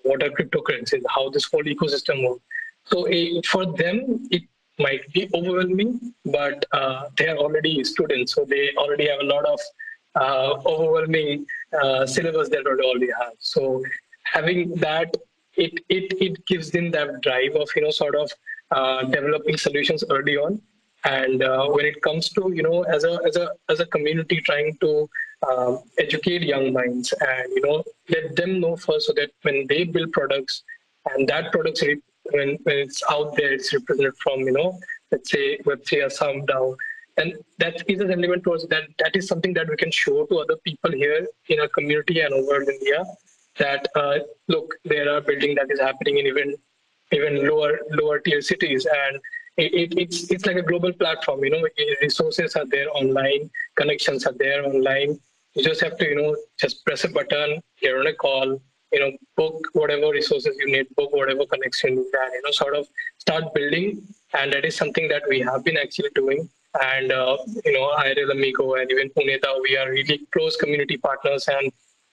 what 0.03 0.23
are 0.23 0.31
cryptocurrencies, 0.31 1.03
how 1.09 1.29
this 1.31 1.45
whole 1.45 1.63
ecosystem 1.63 2.29
works. 2.29 2.43
So 2.85 3.07
for 3.47 3.67
them, 3.67 4.27
it 4.31 4.43
might 4.79 5.13
be 5.13 5.29
overwhelming, 5.35 6.15
but 6.25 6.65
uh, 6.73 7.09
they 7.17 7.29
are 7.29 7.37
already 7.37 7.85
students, 7.85 8.35
so 8.35 8.45
they 8.45 8.71
already 8.77 9.09
have 9.09 9.21
a 9.21 9.25
lot 9.25 9.45
of 9.45 9.61
uh, 10.15 10.55
overwhelming 10.67 11.47
uh, 11.81 12.07
syllabus 12.07 12.49
that 12.51 12.65
they 12.65 12.85
already 12.85 13.11
have. 13.21 13.35
So 13.39 13.83
having 14.25 14.75
that, 14.77 15.17
it 15.55 15.73
it 15.89 16.13
it 16.21 16.47
gives 16.47 16.71
them 16.71 16.91
that 16.93 17.21
drive 17.21 17.55
of 17.55 17.69
you 17.77 17.83
know 17.83 17.91
sort 17.91 18.15
of 18.17 18.31
uh, 18.71 19.05
developing 19.05 19.57
solutions 19.57 20.05
early 20.11 20.37
on. 20.37 20.61
And 21.05 21.43
uh, 21.43 21.67
when 21.69 21.85
it 21.85 22.01
comes 22.03 22.31
to 22.31 22.53
you 22.55 22.63
know 22.63 22.83
as 22.83 23.05
a 23.05 23.21
as 23.27 23.37
a 23.37 23.51
as 23.69 23.81
a 23.81 23.87
community 23.87 24.41
trying 24.41 24.77
to 24.81 25.09
um, 25.49 25.83
educate 25.99 26.43
young 26.43 26.73
minds 26.73 27.13
and 27.13 27.51
you 27.51 27.63
know 27.63 27.83
let 28.09 28.37
them 28.37 28.61
know 28.61 28.77
first 28.77 29.07
so 29.07 29.13
that 29.15 29.31
when 29.43 29.67
they 29.69 29.85
build 29.85 30.13
products 30.13 30.63
and 31.11 31.29
that 31.29 31.51
products 31.53 31.83
when, 32.31 32.59
when 32.63 32.79
it's 32.79 33.03
out 33.11 33.37
there 33.37 33.53
it's 33.53 33.73
represented 33.73 34.17
from 34.19 34.41
you 34.41 34.53
know 34.53 34.79
let's 35.11 35.31
say 35.31 35.59
Web3 35.59 36.07
Assam 36.07 36.47
DAO 36.47 36.77
and 37.19 37.35
that 37.59 37.83
is 37.89 38.01
a 38.01 38.05
element 38.05 38.45
towards 38.45 38.67
that 38.69 38.85
that 38.99 39.15
is 39.15 39.27
something 39.27 39.53
that 39.55 39.69
we 39.69 39.77
can 39.77 39.91
show 39.91 40.25
to 40.27 40.39
other 40.39 40.57
people 40.65 40.93
here 40.93 41.27
in 41.49 41.61
our 41.61 41.69
community 41.69 42.21
and 42.21 42.33
over 42.33 42.63
in 42.63 42.71
India 42.71 43.05
that 43.59 43.87
uh, 43.95 44.19
look 44.49 44.75
there 44.85 45.13
are 45.15 45.21
building 45.21 45.55
that 45.55 45.71
is 45.71 45.81
happening 45.81 46.19
in 46.19 46.27
even 46.27 46.55
even 47.13 47.47
lower 47.47 47.79
lower 47.91 48.19
tier 48.19 48.41
cities. 48.41 48.87
And 48.87 49.21
it, 49.57 49.75
it, 49.75 49.99
it's 49.99 50.31
it's 50.31 50.47
like 50.47 50.57
a 50.57 50.63
global 50.63 50.93
platform 50.93 51.45
you 51.45 51.51
know 51.51 51.67
resources 52.01 52.57
are 52.57 52.65
there 52.67 52.89
online 52.97 53.51
connections 53.77 54.25
are 54.27 54.33
there 54.33 54.65
online 54.65 55.21
you 55.55 55.63
just 55.63 55.81
have 55.81 55.97
to 55.99 56.07
you 56.09 56.17
know 56.17 56.37
just 56.61 56.85
press 56.85 57.05
a 57.05 57.09
button 57.09 57.61
get 57.81 57.95
on 57.95 58.07
a 58.07 58.15
call 58.15 58.61
you 58.93 59.01
know 59.01 59.11
book 59.37 59.69
whatever 59.73 60.11
resources 60.11 60.55
you 60.61 60.67
need 60.75 60.87
book 60.97 61.13
whatever 61.13 61.47
connection 61.47 61.95
you 61.95 62.07
can 62.15 62.33
you 62.33 62.43
know 62.43 62.51
sort 62.51 62.75
of 62.75 62.87
start 63.23 63.55
building. 63.55 64.03
And 64.39 64.53
that 64.53 64.65
is 64.65 64.77
something 64.77 65.09
that 65.09 65.23
we 65.29 65.41
have 65.41 65.65
been 65.65 65.77
actually 65.77 66.11
doing. 66.15 66.49
And 66.93 67.13
uh, 67.13 67.37
you 67.67 67.73
know 67.77 67.87
IRL 68.05 68.33
Amigo 68.37 68.75
and 68.75 68.91
even 68.91 69.11
Pune 69.11 69.39
DAO, 69.43 69.55
we 69.63 69.77
are 69.77 69.91
really 69.91 70.19
close 70.33 70.57
community 70.57 70.97
partners, 70.97 71.49
and 71.57 71.71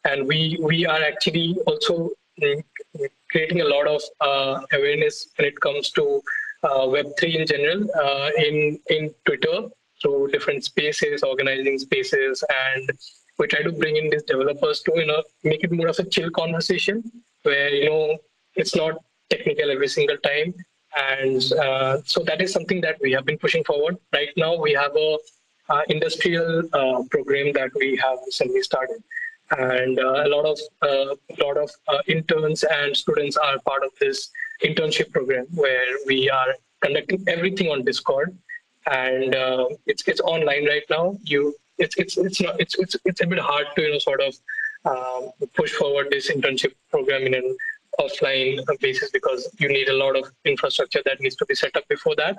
and 0.09 0.27
we 0.27 0.39
we 0.69 0.85
are 0.85 1.01
actually 1.11 1.57
also 1.65 2.09
mm, 2.41 2.61
creating 3.31 3.61
a 3.61 3.69
lot 3.75 3.87
of 3.95 4.01
uh, 4.29 4.59
awareness 4.73 5.29
when 5.37 5.47
it 5.51 5.59
comes 5.67 5.91
to 5.91 6.21
uh, 6.63 6.85
Web3 6.95 7.35
in 7.39 7.47
general 7.53 7.81
uh, 8.05 8.29
in 8.47 8.79
in 8.97 9.15
Twitter 9.25 9.57
through 10.01 10.27
different 10.35 10.65
spaces, 10.65 11.23
organizing 11.23 11.79
spaces, 11.79 12.43
and 12.65 12.89
we 13.39 13.47
try 13.47 13.61
to 13.61 13.71
bring 13.71 13.95
in 13.95 14.09
these 14.09 14.23
developers 14.23 14.81
to 14.81 14.91
you 14.95 15.05
know 15.05 15.21
make 15.43 15.63
it 15.63 15.71
more 15.71 15.87
of 15.87 15.99
a 15.99 16.03
chill 16.03 16.29
conversation 16.29 17.03
where 17.43 17.69
you 17.69 17.89
know 17.89 18.17
it's 18.55 18.75
not 18.75 18.97
technical 19.29 19.71
every 19.71 19.87
single 19.87 20.17
time 20.17 20.53
and 20.97 21.53
uh, 21.53 22.01
so 22.05 22.23
that 22.23 22.41
is 22.41 22.51
something 22.51 22.81
that 22.81 22.97
we 23.01 23.11
have 23.11 23.25
been 23.25 23.37
pushing 23.37 23.63
forward. 23.63 23.97
Right 24.13 24.29
now, 24.35 24.55
we 24.55 24.73
have 24.73 24.95
a 24.95 25.17
uh, 25.69 25.81
industrial 25.89 26.63
uh, 26.73 27.03
program 27.11 27.53
that 27.53 27.71
we 27.75 27.95
have 27.97 28.17
recently 28.25 28.61
started, 28.61 29.03
and 29.51 29.99
uh, 29.99 30.23
a 30.25 30.27
lot 30.27 30.45
of 30.45 30.59
a 30.83 30.87
uh, 30.87 31.15
lot 31.39 31.57
of 31.57 31.69
uh, 31.87 31.99
interns 32.07 32.63
and 32.63 32.95
students 32.95 33.37
are 33.37 33.59
part 33.59 33.83
of 33.83 33.91
this 33.99 34.31
internship 34.63 35.11
program 35.11 35.45
where 35.53 35.97
we 36.05 36.29
are 36.29 36.55
conducting 36.81 37.23
everything 37.27 37.67
on 37.67 37.83
Discord, 37.83 38.35
and 38.91 39.35
it's 39.85 40.07
it's 40.07 40.21
online 40.21 40.65
right 40.65 40.83
now. 40.89 41.17
You 41.23 41.55
it's 41.80 41.95
it's 41.97 42.17
it's 42.17 42.41
not 42.41 42.59
it's 42.59 42.75
it's 42.75 42.95
it's 43.05 43.21
a 43.21 43.27
bit 43.27 43.39
hard 43.39 43.67
to 43.75 43.82
you 43.82 43.91
know 43.91 43.99
sort 43.99 44.21
of 44.21 44.36
um, 44.86 45.32
push 45.53 45.73
forward 45.73 46.07
this 46.11 46.32
internship 46.32 46.73
program 46.91 47.23
in 47.23 47.34
an 47.34 47.57
offline 47.99 48.63
basis 48.80 49.09
because 49.11 49.49
you 49.59 49.67
need 49.67 49.89
a 49.89 49.93
lot 49.93 50.15
of 50.15 50.32
infrastructure 50.45 51.01
that 51.05 51.19
needs 51.19 51.36
to 51.36 51.45
be 51.45 51.55
set 51.55 51.75
up 51.75 51.88
before 51.88 52.15
that. 52.15 52.38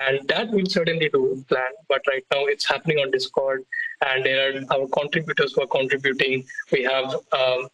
And 0.00 0.26
that 0.28 0.50
we'll 0.50 0.66
certainly 0.66 1.08
do 1.08 1.44
plan. 1.48 1.72
But 1.88 2.02
right 2.06 2.24
now 2.32 2.44
it's 2.46 2.64
happening 2.64 2.98
on 2.98 3.10
Discord 3.10 3.64
and 4.06 4.24
there 4.24 4.56
are 4.56 4.62
our 4.72 4.86
contributors 4.88 5.54
who 5.54 5.62
are 5.62 5.66
contributing. 5.66 6.44
We 6.70 6.84
have 6.84 7.12
um, 7.32 7.68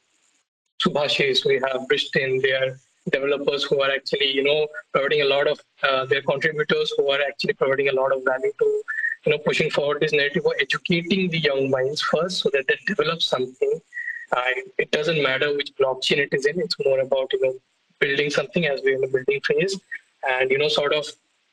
Subhashis, 0.82 1.44
we 1.44 1.56
have 1.56 1.82
Brishtin, 1.90 2.40
they 2.40 2.52
are 2.52 2.78
developers 3.10 3.64
who 3.64 3.82
are 3.82 3.90
actually, 3.90 4.32
you 4.32 4.42
know, 4.42 4.66
providing 4.92 5.22
a 5.22 5.26
lot 5.26 5.46
of, 5.46 5.60
uh, 5.82 6.06
their 6.06 6.22
contributors 6.22 6.92
who 6.96 7.10
are 7.10 7.20
actually 7.20 7.52
providing 7.52 7.88
a 7.88 7.92
lot 7.92 8.12
of 8.12 8.22
value 8.24 8.52
to, 8.58 8.82
you 9.26 9.32
know, 9.32 9.38
pushing 9.38 9.70
forward 9.70 10.00
this 10.00 10.12
narrative 10.12 10.44
educating 10.60 11.28
the 11.28 11.38
young 11.38 11.68
minds 11.70 12.00
first 12.00 12.38
so 12.38 12.50
that 12.52 12.66
they 12.68 12.78
develop 12.86 13.20
something 13.20 13.80
uh, 14.32 14.42
it 14.78 14.90
doesn't 14.90 15.22
matter 15.22 15.54
which 15.56 15.72
blockchain 15.76 16.18
it 16.18 16.28
is 16.32 16.46
in. 16.46 16.60
It's 16.60 16.76
more 16.84 17.00
about 17.00 17.32
you 17.32 17.40
know 17.42 17.54
building 18.00 18.30
something 18.30 18.66
as 18.66 18.80
we're 18.82 18.96
in 18.96 19.00
the 19.00 19.08
building 19.08 19.40
phase, 19.42 19.78
and 20.28 20.50
you 20.50 20.58
know 20.58 20.68
sort 20.68 20.92
of 20.92 21.06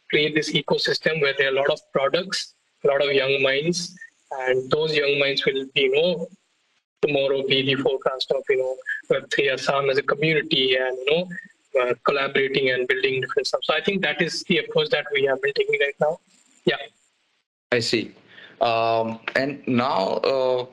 create 0.10 0.36
this 0.36 0.52
ecosystem 0.52 1.22
where 1.22 1.34
there 1.38 1.48
are 1.48 1.56
a 1.56 1.60
lot 1.60 1.70
of 1.70 1.80
products, 1.92 2.54
a 2.84 2.88
lot 2.88 3.04
of 3.04 3.12
young 3.12 3.42
minds, 3.42 3.96
and 4.32 4.70
those 4.70 4.96
young 4.96 5.20
minds 5.20 5.46
will, 5.46 5.66
be, 5.74 5.82
you 5.82 5.92
know, 5.92 6.28
tomorrow 7.02 7.42
be 7.48 7.64
the 7.64 7.76
forecast 7.82 8.32
of, 8.32 8.44
you 8.48 8.58
know, 8.58 8.76
Web3 9.10 9.54
Assam 9.54 9.90
as 9.90 9.98
a 9.98 10.04
community 10.04 10.76
and, 10.76 10.96
you 11.00 11.06
know, 11.12 11.82
uh, 11.82 11.94
collaborating 12.06 12.70
and 12.70 12.88
building 12.88 13.22
different 13.22 13.48
stuff. 13.48 13.62
So 13.64 13.74
I 13.74 13.82
think 13.82 14.04
that 14.04 14.22
is 14.22 14.44
the 14.44 14.60
approach 14.60 14.90
that 14.90 15.08
we 15.12 15.24
have 15.24 15.42
been 15.42 15.54
taking 15.56 15.80
right 15.80 15.96
now. 16.00 16.20
Yeah. 16.66 16.78
I 17.74 17.80
see. 17.80 18.14
Um, 18.62 19.20
and 19.36 19.68
now 19.68 20.18
uh, 20.34 20.66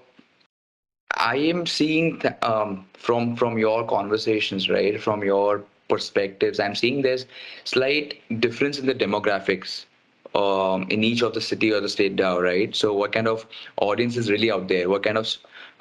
I 1.16 1.36
am 1.36 1.66
seeing 1.66 2.20
th- 2.20 2.34
um, 2.42 2.86
from 2.94 3.36
from 3.36 3.58
your 3.58 3.86
conversations, 3.86 4.68
right, 4.68 5.00
from 5.00 5.24
your 5.24 5.64
perspectives, 5.88 6.60
I'm 6.60 6.74
seeing 6.74 7.02
there's 7.02 7.26
slight 7.64 8.22
difference 8.40 8.78
in 8.78 8.86
the 8.86 8.94
demographics 8.94 9.86
um, 10.34 10.86
in 10.90 11.02
each 11.04 11.22
of 11.22 11.34
the 11.34 11.40
city 11.40 11.72
or 11.72 11.80
the 11.80 11.88
state 11.88 12.16
DAO, 12.16 12.40
right? 12.42 12.74
So 12.76 12.94
what 12.94 13.12
kind 13.12 13.28
of 13.28 13.46
audience 13.76 14.16
is 14.16 14.30
really 14.30 14.50
out 14.52 14.68
there? 14.68 14.88
What 14.88 15.02
kind 15.02 15.18
of 15.18 15.28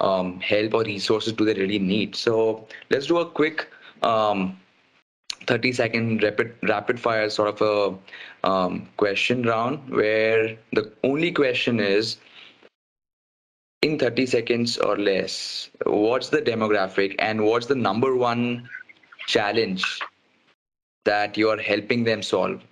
um, 0.00 0.40
help 0.40 0.74
or 0.74 0.82
resources 0.82 1.32
do 1.34 1.44
they 1.44 1.54
really 1.54 1.78
need? 1.78 2.16
So 2.16 2.66
let's 2.90 3.06
do 3.06 3.18
a 3.18 3.26
quick 3.30 3.68
um, 4.02 4.58
30 5.46 5.72
second 5.72 6.22
rapid 6.22 6.54
rapid 6.62 7.00
fire 7.00 7.30
sort 7.30 7.48
of 7.48 7.62
a 7.62 8.48
um, 8.48 8.88
question 8.96 9.42
round 9.42 9.88
where 9.90 10.56
the 10.72 10.92
only 11.04 11.32
question 11.32 11.80
is 11.80 12.18
in 13.82 13.98
30 13.98 14.26
seconds 14.26 14.78
or 14.78 14.96
less 14.96 15.70
what's 15.86 16.28
the 16.28 16.42
demographic 16.42 17.14
and 17.18 17.44
what's 17.44 17.66
the 17.66 17.74
number 17.74 18.14
one 18.16 18.68
challenge 19.26 20.00
that 21.04 21.36
you 21.36 21.48
are 21.48 21.58
helping 21.58 22.04
them 22.04 22.22
solve 22.22 22.62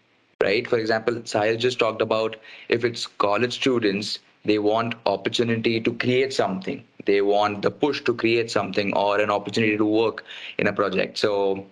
right? 0.42 0.68
For 0.68 0.78
example 0.78 1.14
sahil 1.34 1.58
just 1.58 1.78
talked 1.78 2.02
about 2.02 2.36
if 2.68 2.84
it's 2.84 3.06
college 3.06 3.54
students 3.54 4.18
they 4.44 4.58
want 4.58 4.94
opportunity 5.04 5.80
to 5.80 5.92
create 5.94 6.32
something. 6.32 6.84
They 7.04 7.20
want 7.20 7.62
the 7.62 7.70
push 7.70 8.02
to 8.04 8.14
create 8.14 8.50
something 8.50 8.94
or 8.94 9.20
an 9.20 9.30
opportunity 9.30 9.76
to 9.76 9.84
work 9.84 10.24
in 10.58 10.66
a 10.66 10.72
project. 10.72 11.18
So 11.18 11.66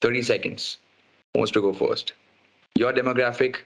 30 0.00 0.22
seconds. 0.22 0.78
Who 1.32 1.40
wants 1.40 1.52
to 1.52 1.60
go 1.60 1.72
first? 1.72 2.14
Your 2.76 2.92
demographic, 2.92 3.56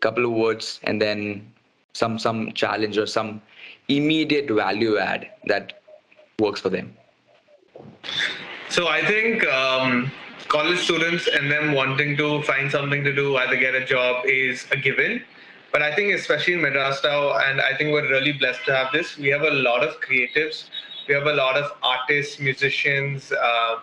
couple 0.00 0.24
of 0.24 0.32
words, 0.32 0.80
and 0.82 1.00
then 1.00 1.52
some 1.92 2.18
some 2.18 2.52
challenge 2.52 2.98
or 2.98 3.06
some 3.06 3.40
immediate 3.88 4.50
value 4.50 4.98
add 4.98 5.30
that 5.46 5.82
works 6.38 6.60
for 6.60 6.68
them. 6.68 6.94
So 8.68 8.88
I 8.88 9.04
think 9.04 9.46
um, 9.46 10.10
college 10.48 10.80
students 10.80 11.28
and 11.28 11.50
them 11.50 11.72
wanting 11.72 12.16
to 12.16 12.42
find 12.42 12.70
something 12.70 13.04
to 13.04 13.14
do, 13.14 13.36
either 13.36 13.56
get 13.56 13.74
a 13.74 13.84
job, 13.84 14.24
is 14.26 14.66
a 14.70 14.76
given. 14.76 15.22
But 15.72 15.82
I 15.82 15.94
think 15.94 16.14
especially 16.14 16.54
in 16.54 16.62
Madras 16.62 17.00
and 17.04 17.60
I 17.60 17.76
think 17.76 17.92
we're 17.92 18.08
really 18.08 18.32
blessed 18.32 18.64
to 18.66 18.74
have 18.74 18.92
this. 18.92 19.16
We 19.18 19.28
have 19.28 19.42
a 19.42 19.50
lot 19.50 19.82
of 19.82 20.00
creatives. 20.00 20.64
We 21.08 21.14
have 21.14 21.26
a 21.26 21.32
lot 21.32 21.56
of 21.56 21.72
artists, 21.82 22.40
musicians. 22.40 23.32
Uh, 23.32 23.80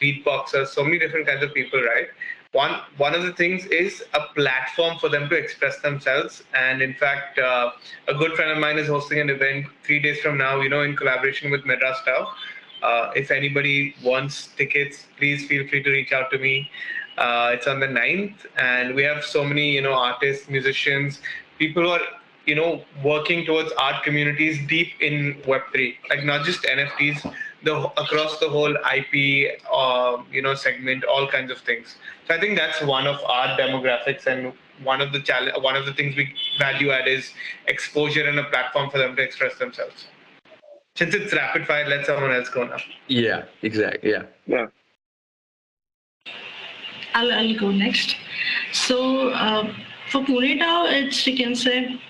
beatboxers, 0.00 0.68
so 0.68 0.82
many 0.82 0.98
different 0.98 1.26
kinds 1.26 1.42
of 1.42 1.52
people, 1.54 1.80
right? 1.82 2.08
One 2.52 2.80
one 2.96 3.14
of 3.14 3.22
the 3.22 3.32
things 3.32 3.66
is 3.66 4.02
a 4.14 4.22
platform 4.34 4.98
for 4.98 5.08
them 5.08 5.28
to 5.28 5.36
express 5.36 5.80
themselves. 5.80 6.42
And 6.52 6.82
in 6.82 6.94
fact, 6.94 7.38
uh, 7.38 7.70
a 8.08 8.14
good 8.14 8.32
friend 8.32 8.50
of 8.50 8.58
mine 8.58 8.78
is 8.78 8.88
hosting 8.88 9.20
an 9.20 9.30
event 9.30 9.66
three 9.84 10.00
days 10.00 10.20
from 10.20 10.36
now. 10.36 10.60
You 10.60 10.68
know, 10.68 10.82
in 10.82 10.96
collaboration 10.96 11.50
with 11.50 11.64
Madras 11.64 11.98
DAO. 12.06 12.26
Uh, 12.82 13.12
if 13.14 13.30
anybody 13.30 13.94
wants 14.02 14.48
tickets, 14.56 15.06
please 15.18 15.46
feel 15.46 15.68
free 15.68 15.82
to 15.82 15.90
reach 15.90 16.12
out 16.12 16.30
to 16.30 16.38
me. 16.38 16.70
Uh, 17.18 17.50
it's 17.52 17.66
on 17.66 17.78
the 17.78 17.86
9th, 17.86 18.46
and 18.56 18.94
we 18.94 19.02
have 19.02 19.22
so 19.22 19.44
many, 19.44 19.72
you 19.72 19.82
know, 19.82 19.92
artists, 19.92 20.48
musicians, 20.48 21.20
people 21.58 21.82
who 21.82 21.90
are 21.90 22.00
you 22.46 22.54
know 22.54 22.82
working 23.04 23.44
towards 23.44 23.70
art 23.72 24.02
communities 24.02 24.58
deep 24.66 24.92
in 25.00 25.34
web3 25.50 25.94
like 26.08 26.24
not 26.24 26.44
just 26.44 26.62
nfts 26.62 27.34
the 27.62 27.74
across 28.00 28.38
the 28.38 28.48
whole 28.48 28.74
IP, 28.74 29.60
uh, 29.70 30.14
um, 30.14 30.26
you 30.32 30.42
know, 30.42 30.54
segment, 30.54 31.04
all 31.04 31.26
kinds 31.26 31.50
of 31.50 31.58
things. 31.58 31.96
So 32.26 32.34
I 32.34 32.40
think 32.40 32.56
that's 32.56 32.80
one 32.82 33.06
of 33.06 33.22
our 33.24 33.58
demographics, 33.58 34.26
and 34.26 34.52
one 34.82 35.00
of 35.00 35.12
the 35.12 35.20
challenge, 35.20 35.54
one 35.62 35.76
of 35.76 35.86
the 35.86 35.92
things 35.92 36.16
we 36.16 36.34
value 36.58 36.90
add 36.90 37.06
is 37.06 37.32
exposure 37.66 38.26
and 38.26 38.38
a 38.38 38.44
platform 38.44 38.90
for 38.90 38.98
them 38.98 39.16
to 39.16 39.22
express 39.22 39.58
themselves. 39.58 40.06
Since 40.96 41.14
it's 41.14 41.32
rapid 41.32 41.66
fire, 41.66 41.88
let 41.88 42.06
someone 42.06 42.32
else 42.32 42.48
go 42.48 42.64
now. 42.64 42.76
Yeah, 43.08 43.44
exactly. 43.62 44.10
Yeah. 44.10 44.22
Yeah. 44.46 44.66
I'll, 47.14 47.32
I'll 47.32 47.58
go 47.58 47.70
next. 47.70 48.16
So 48.72 49.30
uh, 49.30 49.72
for 50.10 50.22
Pune 50.22 50.60
DAO, 50.60 50.92
it's 50.92 51.26
you 51.26 51.36
can 51.36 51.54
say 51.54 52.00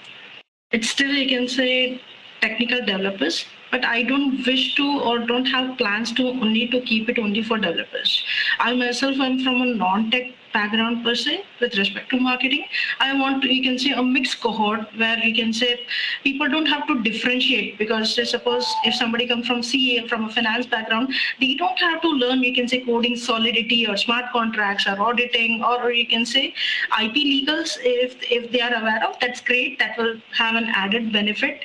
it's 0.72 0.90
still 0.90 1.11
you 1.11 1.28
can 1.28 1.48
say 1.48 2.01
technical 2.40 2.78
developers 2.84 3.46
but 3.71 3.85
I 3.85 4.03
don't 4.03 4.45
wish 4.47 4.75
to 4.77 5.01
or 5.01 5.18
don't 5.21 5.47
have 5.47 5.79
plans 5.79 6.12
to 6.12 6.29
only 6.29 6.66
to 6.68 6.81
keep 6.81 7.09
it 7.09 7.18
only 7.18 7.43
for 7.43 7.59
developers. 7.59 8.25
I 8.59 8.75
myself 8.75 9.16
am 9.18 9.43
from 9.43 9.62
a 9.62 9.66
non-tech 9.66 10.35
background 10.53 11.05
per 11.05 11.14
se 11.14 11.45
with 11.61 11.77
respect 11.77 12.11
to 12.11 12.18
marketing. 12.18 12.64
I 12.99 13.18
want 13.18 13.43
to, 13.43 13.55
you 13.55 13.62
can 13.62 13.79
say 13.79 13.93
a 13.93 14.03
mixed 14.03 14.41
cohort 14.41 14.89
where 14.97 15.18
you 15.18 15.35
can 15.35 15.53
say 15.53 15.87
people 16.25 16.49
don't 16.49 16.66
have 16.66 16.87
to 16.89 17.01
differentiate 17.03 17.79
because 17.79 18.14
say 18.14 18.25
suppose 18.25 18.66
if 18.85 18.95
somebody 18.95 19.27
comes 19.29 19.47
from 19.47 19.62
CA 19.62 20.07
from 20.09 20.25
a 20.25 20.31
finance 20.31 20.66
background, 20.66 21.14
they 21.41 21.55
don't 21.55 21.79
have 21.79 22.03
to 22.03 22.09
learn 22.09 22.43
you 22.43 22.55
can 22.55 22.68
say 22.68 22.81
coding 22.81 23.16
solidity 23.16 23.87
or 23.87 23.97
smart 23.97 24.25
contracts 24.33 24.87
or 24.87 25.01
auditing 25.01 25.62
or 25.62 25.93
you 25.93 26.07
can 26.07 26.27
say 26.27 26.55
IP 27.01 27.14
legals 27.14 27.79
if 27.83 28.16
if 28.31 28.51
they 28.51 28.61
are 28.61 28.75
aware 28.75 29.05
of 29.07 29.18
that's 29.21 29.41
great 29.41 29.79
that 29.79 29.97
will 29.99 30.16
have 30.33 30.55
an 30.55 30.64
added 30.75 31.12
benefit 31.12 31.64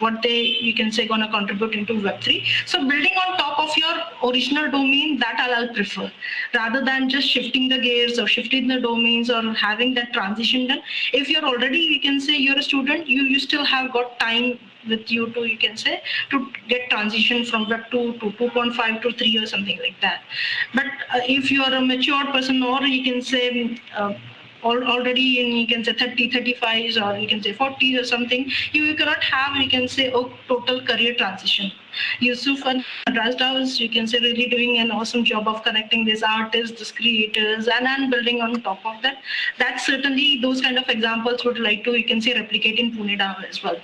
what 0.00 0.20
they 0.22 0.38
you 0.66 0.74
can 0.74 0.90
say 0.90 1.06
gonna 1.06 1.30
contribute 1.30 1.74
into 1.74 1.94
web3 1.94 2.44
so 2.66 2.78
building 2.88 3.12
on 3.24 3.36
top 3.38 3.58
of 3.60 3.76
your 3.76 3.94
original 4.28 4.68
domain 4.68 5.18
that 5.20 5.38
I'll, 5.38 5.68
prefer. 5.72 6.10
Rather 6.52 6.84
than 6.84 7.08
just 7.08 7.28
shifting 7.28 7.68
the 7.68 7.78
gears 7.78 8.18
or 8.18 8.26
shifting 8.26 8.66
the 8.66 8.80
domains 8.80 9.30
or 9.30 9.54
having 9.54 9.94
that 9.94 10.12
transition 10.12 10.66
done 10.66 10.82
if 11.12 11.28
you're 11.28 11.44
already 11.44 11.78
you 11.78 12.00
can 12.00 12.20
say 12.20 12.36
you're 12.36 12.58
a 12.58 12.62
student 12.62 13.06
you 13.06 13.22
you 13.22 13.38
still 13.38 13.64
have 13.64 13.92
got 13.92 14.18
time 14.18 14.58
with 14.88 15.10
you 15.10 15.32
to 15.32 15.44
you 15.44 15.56
can 15.56 15.76
say 15.76 16.02
to 16.30 16.52
get 16.68 16.90
transition 16.90 17.44
from 17.44 17.68
web 17.68 17.84
2 17.92 18.14
to 18.14 18.30
2.5 18.32 19.02
to 19.02 19.12
3 19.12 19.38
or 19.38 19.46
something 19.46 19.78
like 19.78 20.00
that. 20.00 20.22
But 20.74 20.86
uh, 20.86 21.20
if 21.28 21.50
you 21.50 21.62
are 21.62 21.72
a 21.72 21.80
mature 21.80 22.24
person 22.32 22.62
or 22.62 22.82
you 22.82 23.04
can 23.04 23.22
say 23.22 23.78
uh, 23.96 24.14
already 24.64 25.40
in 25.40 25.52
you 25.56 25.66
can 25.66 25.84
say 25.84 25.92
30 25.92 26.30
35s 26.30 27.00
or 27.04 27.18
you 27.18 27.28
can 27.28 27.42
say 27.42 27.52
40s 27.52 28.00
or 28.00 28.04
something 28.04 28.50
you 28.72 28.94
cannot 28.94 29.22
have 29.22 29.56
you 29.56 29.68
can 29.68 29.86
say 29.88 30.06
a 30.08 30.22
total 30.48 30.80
career 30.82 31.14
transition 31.14 31.70
Yusuf 32.20 32.64
and 32.66 32.84
Razdavs, 33.08 33.78
you 33.80 33.88
can 33.88 34.06
say, 34.06 34.18
really 34.18 34.46
doing 34.48 34.78
an 34.78 34.90
awesome 34.90 35.24
job 35.24 35.48
of 35.48 35.62
connecting 35.62 36.04
these 36.04 36.22
artists, 36.22 36.78
these 36.78 36.92
creators, 36.92 37.68
and 37.68 37.86
then 37.86 38.10
building 38.10 38.40
on 38.40 38.60
top 38.62 38.84
of 38.84 39.00
that. 39.02 39.18
That's 39.58 39.86
certainly 39.86 40.40
those 40.40 40.60
kind 40.60 40.78
of 40.78 40.88
examples 40.88 41.44
would 41.44 41.58
like 41.58 41.84
to, 41.84 41.96
you 41.96 42.04
can 42.04 42.20
say, 42.20 42.34
replicate 42.34 42.78
in 42.78 42.92
Pune 42.92 43.18
DAO 43.18 43.48
as 43.48 43.62
well. 43.62 43.76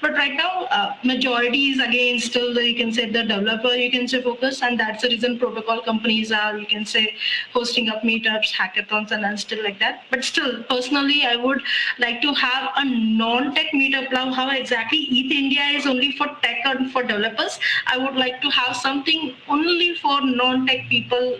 But 0.00 0.12
right 0.12 0.34
now, 0.34 0.66
uh, 0.70 0.94
majority 1.04 1.70
is 1.70 1.80
again 1.80 2.18
still, 2.20 2.58
you 2.58 2.76
can 2.76 2.92
say, 2.92 3.10
the 3.10 3.22
developer, 3.24 3.74
you 3.74 3.90
can 3.90 4.08
say, 4.08 4.22
focus, 4.22 4.62
and 4.62 4.78
that's 4.78 5.02
the 5.02 5.08
reason 5.08 5.38
protocol 5.38 5.82
companies 5.82 6.32
are, 6.32 6.56
you 6.56 6.66
can 6.66 6.84
say, 6.84 7.14
hosting 7.52 7.88
up 7.88 8.02
meetups, 8.02 8.52
hackathons, 8.52 9.10
and 9.10 9.24
then 9.24 9.36
still 9.36 9.62
like 9.62 9.78
that. 9.78 10.04
But 10.10 10.24
still, 10.24 10.62
personally, 10.64 11.24
I 11.24 11.36
would 11.36 11.62
like 11.98 12.20
to 12.22 12.32
have 12.34 12.70
a 12.76 12.84
non-tech 12.84 13.72
meetup 13.74 14.12
now. 14.12 14.32
How 14.32 14.50
exactly 14.50 14.98
ETH 14.98 15.32
India 15.32 15.62
is 15.78 15.86
only 15.86 16.12
for 16.12 16.26
tech 16.42 16.58
and 16.64 16.90
for 16.92 17.02
developers 17.02 17.57
I 17.86 17.98
would 17.98 18.16
like 18.16 18.40
to 18.42 18.50
have 18.50 18.76
something 18.76 19.34
only 19.48 19.94
for 19.96 20.20
non-tech 20.22 20.88
people. 20.88 21.38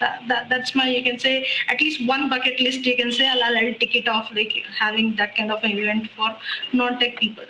That, 0.00 0.22
that, 0.26 0.48
that's 0.48 0.74
my 0.74 0.88
you 0.88 1.04
can 1.04 1.18
say 1.18 1.46
at 1.68 1.80
least 1.80 2.04
one 2.08 2.28
bucket 2.28 2.58
list 2.58 2.84
you 2.84 2.96
can 2.96 3.12
say 3.12 3.28
I'll, 3.28 3.44
I'll 3.44 3.74
tick 3.74 3.94
it 3.94 4.08
off 4.08 4.30
like 4.34 4.52
having 4.76 5.14
that 5.14 5.36
kind 5.36 5.52
of 5.52 5.62
an 5.62 5.78
event 5.78 6.10
for 6.16 6.36
non-tech 6.72 7.20
people 7.20 7.44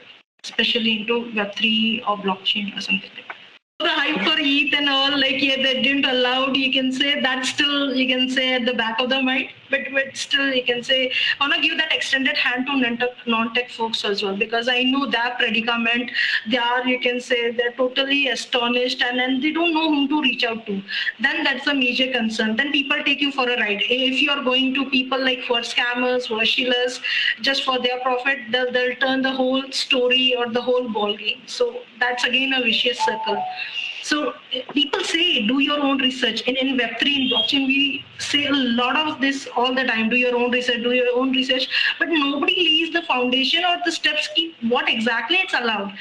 especially 0.45 1.01
into 1.01 1.33
web3 1.33 2.07
or 2.07 2.19
blockchain 2.19 2.77
or 2.77 2.83
something 2.83 3.11
like 3.17 3.27
that 3.29 3.37
the 3.83 3.89
hype 3.89 4.23
for 4.25 4.37
ETH 4.39 4.75
and 4.75 4.89
all, 4.89 5.19
like 5.19 5.43
yeah, 5.43 5.57
they 5.57 5.83
didn't 5.83 6.05
allow. 6.05 6.47
It. 6.47 6.57
You 6.57 6.73
can 6.73 6.93
say 6.93 7.21
that's 7.21 7.49
still 7.49 7.95
you 7.95 8.07
can 8.07 8.31
say 8.31 8.55
at 8.55 8.65
the 8.65 8.75
back 8.75 9.01
of 9.01 9.11
the 9.11 9.23
mind, 9.23 9.51
but 9.73 9.93
but 9.97 10.17
still 10.23 10.53
you 10.55 10.65
can 10.71 10.83
say 10.83 11.01
I 11.41 11.45
wanna 11.45 11.61
give 11.63 11.77
that 11.79 11.93
extended 11.93 12.37
hand 12.37 12.67
to 12.67 13.09
non-tech 13.27 13.71
folks 13.71 14.05
as 14.05 14.23
well 14.23 14.37
because 14.37 14.69
I 14.69 14.83
know 14.83 15.07
that 15.11 15.39
predicament. 15.39 16.11
They 16.51 16.59
are 16.59 16.87
you 16.87 17.01
can 17.01 17.21
say 17.21 17.51
they're 17.51 17.73
totally 17.73 18.29
astonished 18.29 19.03
and 19.03 19.19
then 19.19 19.41
they 19.41 19.53
don't 19.53 19.75
know 19.75 19.89
whom 19.89 20.09
to 20.09 20.21
reach 20.23 20.45
out 20.45 20.67
to. 20.67 20.83
Then 21.21 21.45
that's 21.45 21.67
a 21.67 21.75
major 21.75 22.11
concern. 22.13 22.57
Then 22.57 22.73
people 22.73 23.03
take 23.05 23.21
you 23.21 23.33
for 23.33 23.49
a 23.49 23.59
ride. 23.61 23.83
If 23.83 24.21
you 24.21 24.31
are 24.31 24.43
going 24.45 24.75
to 24.75 24.89
people 24.91 25.23
like 25.31 25.45
for 25.45 25.61
scammers, 25.73 26.29
for 26.29 26.45
shillers, 26.45 27.01
just 27.41 27.65
for 27.65 27.79
their 27.79 28.01
profit, 28.01 28.39
they'll, 28.51 28.73
they'll 28.73 28.97
turn 28.97 29.23
the 29.23 29.33
whole 29.33 29.63
story 29.71 30.35
or 30.37 30.49
the 30.49 30.63
whole 30.63 30.89
ball 30.89 31.17
game. 31.17 31.43
So 31.47 31.83
that's 32.01 32.25
again 32.25 32.53
a 32.55 32.63
vicious 32.63 32.99
circle 32.99 33.43
So 34.03 34.35
people 34.73 35.03
say 35.05 35.47
do 35.47 35.61
your 35.61 35.81
own 35.81 35.99
research. 35.99 36.43
And 36.47 36.57
in 36.57 36.77
Web3 36.77 37.03
in 37.03 37.31
blockchain, 37.31 37.67
we 37.67 38.05
say 38.19 38.47
a 38.47 38.53
lot 38.53 38.97
of 38.97 39.21
this 39.21 39.49
all 39.57 39.75
the 39.75 39.85
time. 39.85 40.11
Do 40.11 40.17
your 40.17 40.37
own 40.37 40.51
research, 40.51 40.83
do 40.83 40.93
your 40.93 41.17
own 41.17 41.31
research. 41.31 41.69
But 41.99 42.09
nobody 42.09 42.55
leaves 42.55 42.93
the 42.93 43.03
foundation 43.03 43.65
or 43.65 43.77
the 43.85 43.93
steps 43.93 44.29
what 44.63 44.89
exactly 44.89 45.37
it's 45.37 45.55
allowed 45.55 45.93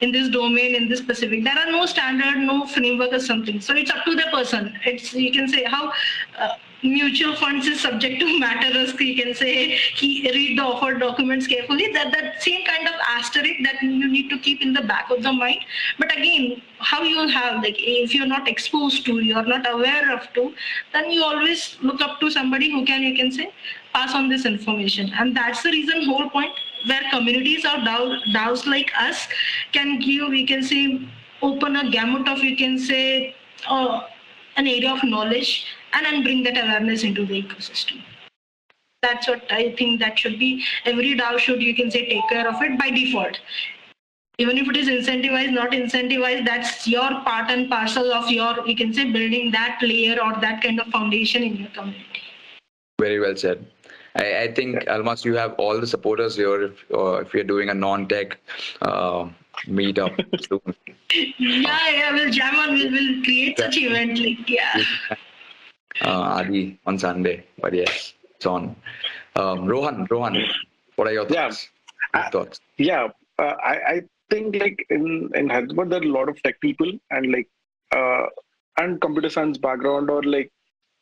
in 0.00 0.10
this 0.10 0.28
domain 0.28 0.74
in 0.74 0.88
this 0.88 0.98
specific 0.98 1.44
there 1.44 1.56
are 1.56 1.70
no 1.70 1.86
standard 1.86 2.36
no 2.36 2.66
framework 2.66 3.12
or 3.12 3.20
something 3.20 3.60
so 3.60 3.72
it's 3.74 3.90
up 3.90 4.04
to 4.04 4.14
the 4.16 4.26
person 4.32 4.72
it's 4.84 5.14
you 5.14 5.30
can 5.32 5.46
say 5.46 5.62
how 5.64 5.92
uh, 6.38 6.48
mutual 6.82 7.36
funds 7.36 7.66
is 7.66 7.80
subject 7.80 8.20
to 8.20 8.38
matter 8.38 8.72
risk 8.78 9.00
you 9.00 9.14
can 9.16 9.34
say. 9.34 9.78
He 9.96 10.30
read 10.30 10.58
the 10.58 10.62
offer 10.62 10.94
documents 10.94 11.46
carefully. 11.46 11.92
That 11.92 12.12
that 12.12 12.42
same 12.42 12.64
kind 12.64 12.88
of 12.88 12.94
asterisk 13.06 13.62
that 13.64 13.82
you 13.82 14.08
need 14.08 14.28
to 14.30 14.38
keep 14.38 14.62
in 14.62 14.72
the 14.72 14.82
back 14.82 15.10
of 15.10 15.22
the 15.22 15.32
mind. 15.32 15.60
But 15.98 16.16
again 16.16 16.62
how 16.78 17.02
you 17.02 17.28
have 17.28 17.62
like 17.62 17.76
if 17.78 18.14
you're 18.14 18.26
not 18.26 18.48
exposed 18.48 19.04
to 19.06 19.20
you're 19.20 19.44
not 19.44 19.70
aware 19.72 20.12
of 20.12 20.32
to 20.34 20.52
then 20.92 21.10
you 21.10 21.22
always 21.22 21.76
look 21.80 22.00
up 22.00 22.18
to 22.20 22.30
somebody 22.30 22.70
who 22.70 22.84
can 22.84 23.02
you 23.02 23.14
can 23.14 23.30
say 23.30 23.52
pass 23.94 24.14
on 24.14 24.28
this 24.28 24.44
information. 24.44 25.12
And 25.18 25.36
that's 25.36 25.62
the 25.62 25.70
reason 25.70 26.04
whole 26.04 26.28
point 26.30 26.52
where 26.86 27.02
communities 27.10 27.64
or 27.64 27.78
DAOs 27.88 28.66
like 28.66 28.90
us 28.98 29.28
can 29.72 29.98
give 30.00 30.28
we 30.28 30.46
can 30.46 30.62
say 30.62 31.08
open 31.42 31.76
a 31.76 31.90
gamut 31.90 32.28
of 32.28 32.38
you 32.38 32.56
can 32.56 32.78
say 32.78 33.34
uh, 33.68 34.00
an 34.56 34.66
area 34.66 34.92
of 34.92 35.04
knowledge 35.04 35.66
and 35.92 36.06
then 36.06 36.22
bring 36.22 36.42
that 36.44 36.56
awareness 36.56 37.02
into 37.02 37.26
the 37.26 37.42
ecosystem. 37.42 38.02
That's 39.02 39.26
what 39.26 39.50
I 39.50 39.74
think 39.76 40.00
that 40.00 40.18
should 40.18 40.38
be. 40.38 40.64
Every 40.84 41.16
DAO 41.16 41.38
should, 41.38 41.60
you 41.60 41.74
can 41.74 41.90
say, 41.90 42.08
take 42.08 42.28
care 42.28 42.48
of 42.48 42.62
it 42.62 42.78
by 42.78 42.90
default. 42.90 43.40
Even 44.38 44.56
if 44.56 44.68
it 44.68 44.76
is 44.76 44.88
incentivized, 44.88 45.52
not 45.52 45.72
incentivized, 45.72 46.46
that's 46.46 46.86
your 46.86 47.08
part 47.22 47.50
and 47.50 47.68
parcel 47.68 48.12
of 48.12 48.30
your, 48.30 48.66
you 48.66 48.76
can 48.76 48.94
say, 48.94 49.10
building 49.10 49.50
that 49.50 49.78
layer 49.82 50.20
or 50.22 50.40
that 50.40 50.62
kind 50.62 50.80
of 50.80 50.86
foundation 50.86 51.42
in 51.42 51.56
your 51.56 51.68
community. 51.70 52.22
Very 53.00 53.18
well 53.20 53.36
said. 53.36 53.66
I, 54.16 54.42
I 54.42 54.52
think 54.52 54.88
Almas, 54.88 55.24
you 55.24 55.34
have 55.34 55.54
all 55.54 55.80
the 55.80 55.86
supporters 55.86 56.36
here 56.36 56.62
if, 56.62 56.84
uh, 56.92 57.14
if 57.16 57.34
you're 57.34 57.44
doing 57.44 57.70
a 57.70 57.74
non-tech 57.74 58.38
uh, 58.82 59.28
meetup 59.66 60.14
soon. 60.48 60.74
Yeah, 61.38 61.90
yeah, 61.90 62.12
we'll 62.12 62.30
jam 62.30 62.54
on. 62.56 62.74
We'll, 62.74 62.90
we'll 62.90 63.22
create 63.22 63.58
such 63.58 63.76
event. 63.78 64.18
Like, 64.18 64.48
yeah. 64.48 64.82
Uh, 66.00 66.20
Adi 66.38 66.78
on 66.86 66.98
Sunday. 66.98 67.44
But 67.60 67.74
yes, 67.74 68.14
it's 68.36 68.46
on. 68.46 68.76
Um, 69.36 69.66
Rohan, 69.66 70.06
Rohan, 70.10 70.36
what 70.96 71.08
are 71.08 71.12
your 71.12 71.26
thoughts? 71.26 71.68
Yeah, 72.14 72.28
thoughts? 72.30 72.60
yeah, 72.78 73.08
uh, 73.38 73.54
I, 73.64 73.74
I 73.86 74.02
think 74.30 74.56
like 74.56 74.84
in 74.90 75.30
in 75.34 75.48
Hyderabad 75.48 75.90
there 75.90 76.00
are 76.00 76.04
a 76.04 76.08
lot 76.08 76.28
of 76.28 76.42
tech 76.42 76.60
people 76.60 76.90
and 77.10 77.32
like 77.32 77.48
uh, 77.92 78.26
and 78.78 79.00
computer 79.00 79.30
science 79.30 79.58
background 79.58 80.10
or 80.10 80.22
like 80.22 80.50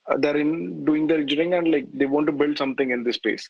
uh, 0.08 0.16
they're 0.18 0.36
in 0.36 0.84
doing 0.84 1.06
their 1.06 1.18
engineering 1.18 1.54
and 1.54 1.70
like 1.70 1.86
they 1.92 2.06
want 2.06 2.26
to 2.26 2.32
build 2.32 2.58
something 2.58 2.90
in 2.90 3.04
this 3.04 3.16
space. 3.16 3.48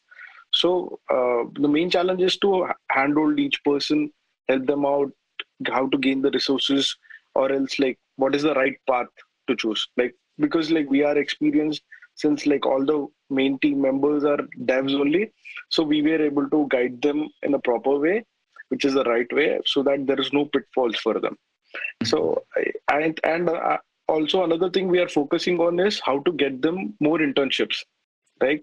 So 0.53 0.99
uh, 1.11 1.45
the 1.61 1.69
main 1.69 1.91
challenge 1.91 2.23
is 2.23 2.37
to 2.39 2.69
handhold 2.91 3.39
each 3.39 3.63
person, 3.65 4.11
help 4.49 4.67
them 4.67 4.85
out, 4.85 5.13
how 5.69 5.89
to 5.89 5.99
gain 5.99 6.23
the 6.23 6.31
resources, 6.31 6.97
or 7.35 7.53
else 7.53 7.79
like 7.79 7.99
what 8.17 8.35
is 8.35 8.43
the 8.43 8.55
right 8.55 8.77
path 8.89 9.07
to 9.49 9.57
choose. 9.57 9.89
Like 9.97 10.15
because 10.41 10.71
like 10.71 10.91
we 10.91 11.03
are 11.05 11.17
experienced 11.19 11.83
since 12.15 12.47
like 12.47 12.67
all 12.67 12.85
the 12.85 13.07
main 13.31 13.59
team 13.61 13.81
members 13.81 14.25
are 14.25 14.39
devs 14.65 14.99
only. 14.99 15.33
So 15.71 15.83
we 15.83 16.03
were 16.03 16.23
able 16.23 16.51
to 16.51 16.67
guide 16.71 17.01
them 17.01 17.29
in 17.43 17.55
a 17.55 17.59
proper 17.59 17.99
way 17.99 18.25
which 18.69 18.85
is 18.85 18.95
the 18.95 19.05
right 19.05 19.31
way 19.33 19.61
so 19.67 19.83
that 19.83 20.07
there 20.07 20.21
is 20.21 20.33
no 20.33 20.45
pitfalls 20.47 20.97
for 20.97 21.19
them. 21.21 21.37
So 22.05 22.45
and 22.91 23.19
and 23.25 23.49
uh, 23.49 23.79
also 24.09 24.45
another 24.45 24.71
thing 24.71 24.89
we 24.89 25.01
are 25.01 25.09
focusing 25.09 25.61
on 25.61 25.81
is 25.81 26.01
how 26.05 26.21
to 26.21 26.33
get 26.33 26.63
them 26.63 26.95
more 27.01 27.19
internships 27.19 27.83
right? 28.41 28.63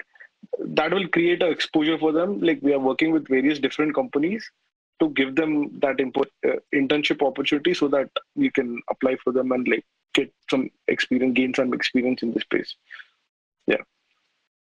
That 0.59 0.93
will 0.93 1.07
create 1.07 1.41
an 1.41 1.51
exposure 1.51 1.97
for 1.97 2.11
them. 2.11 2.39
Like 2.41 2.59
we 2.61 2.73
are 2.73 2.79
working 2.79 3.11
with 3.11 3.27
various 3.27 3.59
different 3.59 3.95
companies 3.95 4.49
to 4.99 5.09
give 5.09 5.35
them 5.35 5.79
that 5.79 5.99
input, 5.99 6.29
uh, 6.47 6.55
internship 6.73 7.25
opportunity 7.25 7.73
so 7.73 7.87
that 7.89 8.09
we 8.35 8.49
can 8.49 8.81
apply 8.89 9.15
for 9.23 9.31
them 9.31 9.51
and 9.51 9.67
like 9.67 9.85
get 10.13 10.33
some 10.49 10.69
experience, 10.87 11.35
gain 11.35 11.53
some 11.53 11.73
experience 11.73 12.23
in 12.23 12.33
this 12.33 12.43
space. 12.43 12.75
Yeah. 13.67 13.83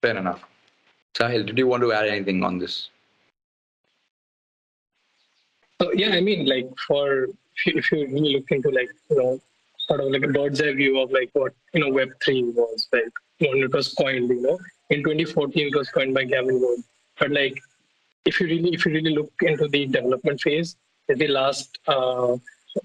Fair 0.00 0.16
enough. 0.16 0.42
Sahil, 1.14 1.46
did 1.46 1.58
you 1.58 1.66
want 1.66 1.82
to 1.82 1.92
add 1.92 2.08
anything 2.08 2.42
on 2.42 2.58
this? 2.58 2.88
So 5.80 5.92
yeah, 5.92 6.10
I 6.10 6.20
mean, 6.20 6.46
like 6.46 6.68
for 6.86 7.24
if 7.24 7.66
you, 7.66 7.72
if 7.76 7.92
you 7.92 8.06
really 8.06 8.34
look 8.34 8.50
into 8.50 8.70
like 8.70 8.90
you 9.10 9.16
know 9.16 9.40
sort 9.78 10.00
of 10.00 10.06
like 10.06 10.22
a 10.22 10.28
bird's 10.28 10.62
eye 10.62 10.72
view 10.72 11.00
of 11.00 11.10
like 11.10 11.30
what 11.32 11.52
you 11.74 11.80
know 11.80 11.90
Web 11.90 12.10
three 12.24 12.44
was 12.44 12.88
like 12.92 13.12
when 13.38 13.58
it 13.58 13.72
was 13.72 13.92
coined, 13.94 14.28
you 14.28 14.40
know, 14.40 14.58
in 14.90 15.02
2014 15.02 15.66
it 15.66 15.76
was 15.76 15.90
coined 15.90 16.14
by 16.14 16.24
Gavin 16.24 16.60
Wood, 16.60 16.80
but 17.18 17.30
like 17.30 17.60
if 18.24 18.40
you 18.40 18.46
really 18.46 18.72
if 18.72 18.86
you 18.86 18.92
really 18.92 19.14
look 19.14 19.32
into 19.42 19.68
the 19.68 19.86
development 19.86 20.40
phase, 20.40 20.76
the 21.08 21.28
last 21.28 21.78
uh, 21.88 22.36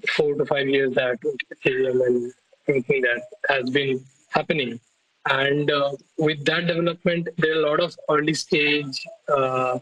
four 0.09 0.35
to 0.35 0.45
five 0.45 0.67
years 0.67 0.93
that 0.95 1.19
Ethereum 1.53 2.05
and 2.05 2.33
everything 2.67 3.01
that 3.01 3.21
has 3.49 3.69
been 3.69 4.03
happening. 4.29 4.79
And 5.29 5.69
uh, 5.69 5.91
with 6.17 6.45
that 6.45 6.67
development, 6.67 7.27
there 7.37 7.51
are 7.51 7.63
a 7.63 7.69
lot 7.69 7.79
of 7.81 7.95
early 8.09 8.33
stage, 8.33 9.05
uh, 9.29 9.79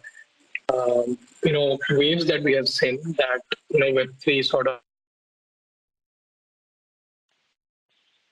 um, 0.73 1.17
you 1.43 1.53
know, 1.53 1.77
waves 1.91 2.25
that 2.25 2.41
we 2.41 2.53
have 2.53 2.67
seen 2.67 2.99
that 3.17 3.41
you 3.69 3.79
know 3.79 3.91
Web3 3.91 4.43
sort 4.43 4.67
of 4.67 4.79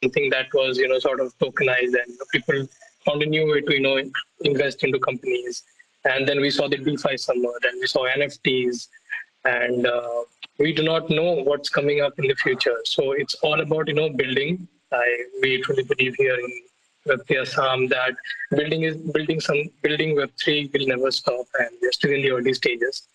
something 0.03 0.29
that 0.31 0.47
was 0.53 0.77
you 0.77 0.87
know 0.87 0.97
sort 0.99 1.19
of 1.19 1.37
tokenized 1.37 1.93
and 2.01 2.17
people 2.31 2.67
found 3.05 3.21
a 3.21 3.25
new 3.25 3.45
way 3.51 3.61
to 3.61 3.73
you 3.73 3.81
know 3.81 4.01
invest 4.41 4.83
into 4.83 4.99
companies 4.99 5.63
and 6.05 6.27
then 6.27 6.41
we 6.41 6.49
saw 6.49 6.67
the 6.67 6.77
DeFi 6.77 7.17
summer, 7.17 7.49
then 7.61 7.79
we 7.79 7.87
saw 7.87 8.05
NFTs, 8.07 8.87
and 9.45 9.85
uh, 9.85 10.23
we 10.59 10.73
do 10.73 10.83
not 10.83 11.09
know 11.09 11.43
what's 11.43 11.69
coming 11.69 12.01
up 12.01 12.17
in 12.19 12.27
the 12.27 12.35
future. 12.35 12.79
So 12.85 13.11
it's 13.11 13.35
all 13.35 13.59
about 13.59 13.87
you 13.87 13.93
know 13.93 14.09
building. 14.09 14.67
I 14.91 15.23
we 15.41 15.61
truly 15.61 15.83
believe 15.83 16.15
here 16.15 16.35
in 16.35 16.51
Web3 17.07 17.41
Assam 17.41 17.87
that 17.89 18.15
building 18.51 18.83
is 18.83 18.95
building 18.97 19.39
some 19.39 19.63
building 19.81 20.15
Web3 20.15 20.71
will 20.73 20.87
never 20.87 21.11
stop, 21.11 21.45
and 21.59 21.69
we're 21.81 21.91
still 21.91 22.11
in 22.11 22.21
the 22.21 22.31
early 22.31 22.53
stages. 22.53 23.07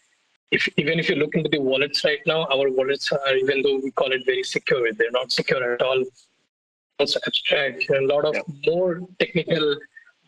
If 0.51 0.69
even 0.77 0.99
if 0.99 1.09
you 1.09 1.17
look 1.17 1.35
into 1.35 1.51
the 1.51 1.61
wallets 1.61 2.05
right 2.05 2.21
now, 2.27 2.47
our 2.47 2.71
wallets 2.71 3.13
are 3.13 3.37
even 3.37 3.63
though 3.63 3.81
we 3.83 3.91
call 3.93 4.13
it 4.13 4.25
very 4.25 4.43
secure, 4.43 4.93
they're 4.93 5.11
not 5.11 5.31
secure 5.31 5.75
at 5.75 5.83
all. 5.83 6.05
It's 6.99 7.17
abstract. 7.17 7.89
A 7.91 8.01
lot 8.01 8.25
of 8.25 8.35
yeah. 8.35 8.73
more 8.73 9.01
technical 9.21 9.77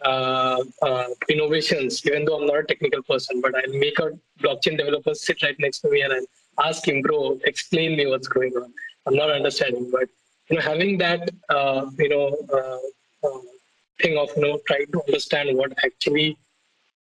uh, 0.03 0.62
uh, 0.82 1.07
innovations, 1.28 2.05
even 2.07 2.24
though 2.24 2.40
I'm 2.40 2.46
not 2.46 2.59
a 2.59 2.64
technical 2.64 3.03
person, 3.03 3.40
but 3.40 3.55
I'll 3.55 3.78
make 3.78 3.98
a 3.98 4.11
blockchain 4.40 4.78
developer 4.78 5.14
sit 5.14 5.42
right 5.42 5.57
next 5.59 5.80
to 5.80 5.90
me 5.90 6.03
and 6.03 6.12
I'll 6.12 6.68
ask 6.68 6.86
him, 6.86 7.03
bro, 7.03 7.38
explain 7.44 7.96
me 7.96 8.07
what's 8.07 8.28
going 8.28 8.53
on. 8.57 8.72
I'm 9.07 9.14
not 9.14 9.30
understanding, 9.30 9.90
but 9.90 10.09
you 10.48 10.57
know, 10.57 10.62
having 10.62 10.98
that, 10.98 11.30
uh, 11.48 11.86
you 11.98 12.09
know, 12.09 12.36
uh, 12.53 13.26
uh, 13.26 13.40
thing 14.01 14.16
of 14.18 14.30
you 14.36 14.42
know, 14.42 14.61
trying 14.66 14.86
to 14.92 15.03
understand 15.07 15.57
what 15.57 15.72
actually 15.84 16.36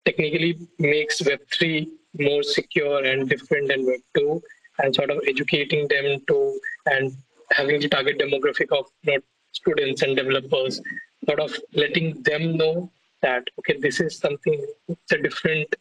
technically 0.05 0.59
makes 0.79 1.21
Web3 1.21 1.89
more 2.19 2.43
secure 2.43 3.05
and 3.05 3.29
different 3.29 3.69
than 3.69 3.87
Web2, 3.87 4.43
and 4.79 4.95
sort 4.95 5.11
of 5.11 5.21
educating 5.27 5.89
them 5.89 6.21
to 6.29 6.61
and 6.87 7.17
having 7.53 7.81
the 7.81 7.89
target 7.89 8.19
demographic 8.19 8.77
of 8.77 8.87
you 9.03 9.15
know, 9.15 9.21
students 9.53 10.03
and 10.03 10.17
developers 10.17 10.81
sort 11.27 11.41
of 11.41 11.55
letting 11.75 12.23
them 12.23 12.57
know 12.57 12.91
that 13.23 13.45
okay 13.59 13.77
this 13.87 14.01
is 14.01 14.19
something 14.19 14.59
it's 14.89 15.13
a 15.13 15.19
different 15.27 15.77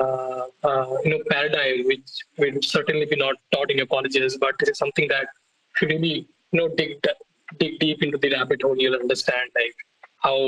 uh, 0.00 0.42
uh, 0.64 0.96
you 1.04 1.10
know 1.12 1.20
paradigm 1.30 1.84
which 1.90 2.08
will 2.38 2.60
certainly 2.62 3.06
be 3.06 3.16
not 3.16 3.36
taught 3.52 3.70
in 3.70 3.78
your 3.78 3.90
colleges 3.94 4.36
but 4.44 4.54
this 4.58 4.70
is 4.70 4.78
something 4.78 5.08
that 5.08 5.26
you 5.80 5.88
really 5.88 6.16
you 6.52 6.58
know 6.60 6.68
dig 6.80 6.92
dig 7.58 7.78
deep 7.78 8.02
into 8.02 8.18
the 8.18 8.30
rabbit 8.36 8.62
hole 8.62 8.76
you'll 8.76 9.00
understand 9.04 9.48
like 9.60 9.76
how 10.26 10.38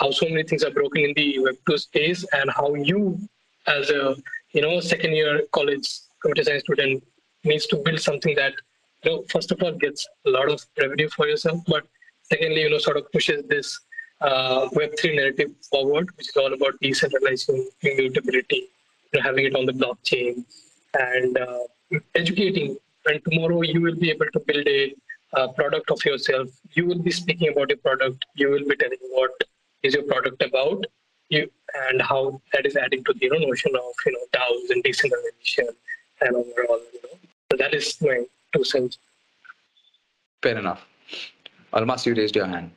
how 0.00 0.10
so 0.10 0.28
many 0.28 0.42
things 0.42 0.64
are 0.64 0.74
broken 0.80 1.04
in 1.08 1.12
the 1.20 1.28
web 1.46 1.56
2 1.68 1.78
space 1.78 2.24
and 2.38 2.50
how 2.58 2.68
you 2.90 3.02
as 3.66 3.90
a 3.90 4.16
you 4.52 4.62
know 4.64 4.74
second 4.80 5.12
year 5.20 5.34
college 5.58 5.88
computer 6.22 6.44
science 6.48 6.64
student 6.68 7.04
needs 7.44 7.66
to 7.72 7.76
build 7.84 8.00
something 8.08 8.34
that 8.42 8.54
you 9.02 9.10
know 9.10 9.18
first 9.34 9.52
of 9.52 9.62
all 9.62 9.74
gets 9.84 10.06
a 10.26 10.30
lot 10.36 10.48
of 10.54 10.64
revenue 10.82 11.08
for 11.16 11.26
yourself 11.32 11.60
but 11.74 11.84
secondly 12.30 12.62
you 12.62 12.70
know 12.70 12.78
sort 12.78 12.96
of 12.96 13.10
pushes 13.12 13.44
this 13.48 13.80
uh, 14.20 14.68
Web3 14.70 15.16
narrative 15.16 15.50
forward, 15.70 16.08
which 16.16 16.28
is 16.28 16.36
all 16.36 16.52
about 16.52 16.74
decentralizing 16.82 17.64
immutability, 17.82 18.70
you 19.12 19.20
know, 19.20 19.22
having 19.22 19.46
it 19.46 19.54
on 19.54 19.66
the 19.66 19.72
blockchain, 19.72 20.44
and 20.94 21.38
uh, 21.38 21.98
educating. 22.14 22.76
And 23.06 23.20
tomorrow 23.24 23.62
you 23.62 23.80
will 23.80 23.94
be 23.94 24.10
able 24.10 24.26
to 24.32 24.40
build 24.40 24.66
a 24.66 24.94
uh, 25.34 25.48
product 25.48 25.90
of 25.90 26.04
yourself. 26.04 26.48
You 26.72 26.86
will 26.86 26.98
be 26.98 27.10
speaking 27.10 27.48
about 27.52 27.68
your 27.70 27.78
product. 27.78 28.24
You 28.34 28.50
will 28.50 28.66
be 28.66 28.76
telling 28.76 28.98
what 29.10 29.32
is 29.82 29.94
your 29.94 30.04
product 30.04 30.42
about, 30.42 30.84
you 31.28 31.50
and 31.88 32.00
how 32.00 32.40
that 32.52 32.64
is 32.66 32.76
adding 32.76 33.04
to 33.04 33.12
the 33.12 33.26
you 33.26 33.30
know, 33.30 33.46
notion 33.46 33.74
of 33.76 33.92
you 34.06 34.12
know 34.12 34.24
DAOs 34.32 34.70
and 34.70 34.82
decentralization 34.82 35.68
and 36.20 36.36
overall. 36.36 36.80
You 36.92 37.00
know, 37.02 37.18
so 37.50 37.56
that 37.58 37.74
is 37.74 38.00
my 38.00 38.24
two 38.54 38.64
cents. 38.64 38.98
Fair 40.42 40.58
enough. 40.58 40.86
Almas, 41.76 42.06
you 42.06 42.14
raised 42.14 42.34
your 42.34 42.46
hand. 42.46 42.70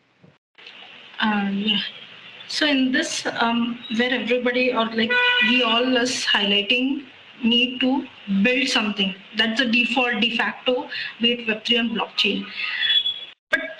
Um, 1.22 1.58
yeah. 1.58 1.80
So 2.47 2.66
in 2.66 2.91
this, 2.91 3.26
um, 3.39 3.80
where 3.97 4.12
everybody 4.12 4.74
or 4.74 4.86
like 4.88 5.12
we 5.50 5.64
all 5.64 5.97
is 5.97 6.26
highlighting 6.26 7.06
need 7.43 7.80
to 7.80 8.06
build 8.43 8.68
something. 8.68 9.16
That's 9.38 9.60
the 9.60 9.68
default 9.72 10.20
de 10.22 10.36
facto, 10.36 10.89
be 11.22 11.34
it 11.34 11.47
Web3 11.47 11.80
and 11.80 11.91
blockchain. 11.91 12.45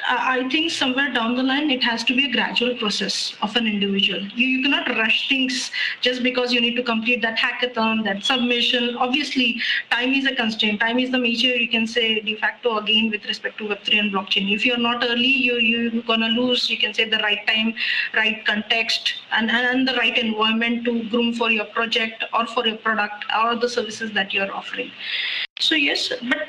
I 0.08 0.48
think 0.50 0.72
somewhere 0.72 1.14
down 1.14 1.36
the 1.36 1.44
line, 1.44 1.70
it 1.70 1.84
has 1.84 2.04
to 2.06 2.16
be 2.16 2.26
a 2.26 2.32
gradual 2.32 2.76
process 2.78 3.36
of 3.42 3.56
an 3.56 3.68
individual. 3.68 4.22
You, 4.36 4.48
you 4.48 4.64
cannot 4.64 4.88
rush 4.90 5.28
things 5.28 5.72
just 6.02 6.24
because 6.24 6.54
you 6.54 6.62
need 6.62 6.76
to 6.76 6.84
complete 6.84 7.22
that 7.22 7.38
hackathon, 7.38 8.04
that 8.06 8.24
submission. 8.24 8.96
Obviously, 8.98 9.62
time 9.92 10.14
is 10.14 10.26
a 10.26 10.36
constraint. 10.36 10.80
Time 10.80 11.00
is 11.00 11.12
the 11.12 11.18
major, 11.18 11.56
you 11.56 11.68
can 11.70 11.86
say, 11.86 12.22
de 12.22 12.36
facto 12.36 12.78
again 12.78 13.12
with 13.12 13.26
respect 13.26 13.58
to 13.58 13.66
Web3 13.66 14.00
and 14.00 14.14
blockchain. 14.14 14.54
If 14.54 14.66
you're 14.66 14.78
not 14.78 15.04
early, 15.04 15.28
you, 15.28 15.56
you're 15.56 16.02
going 16.04 16.22
to 16.22 16.28
lose, 16.28 16.70
you 16.70 16.78
can 16.78 16.94
say, 16.94 17.10
the 17.10 17.18
right 17.18 17.46
time, 17.46 17.74
right 18.16 18.46
context, 18.46 19.16
and, 19.32 19.52
and 19.52 19.88
the 19.88 19.96
right 19.96 20.18
environment 20.18 20.86
to 20.86 21.10
groom 21.10 21.34
for 21.34 21.52
your 21.52 21.66
project 21.66 22.24
or 22.34 22.48
for 22.48 22.66
your 22.66 22.78
product 22.78 23.26
or 23.38 23.56
the 23.56 23.68
services 23.68 24.12
that 24.14 24.34
you're 24.34 24.54
offering. 24.54 24.92
So, 25.60 25.76
yes, 25.76 26.10
but 26.30 26.48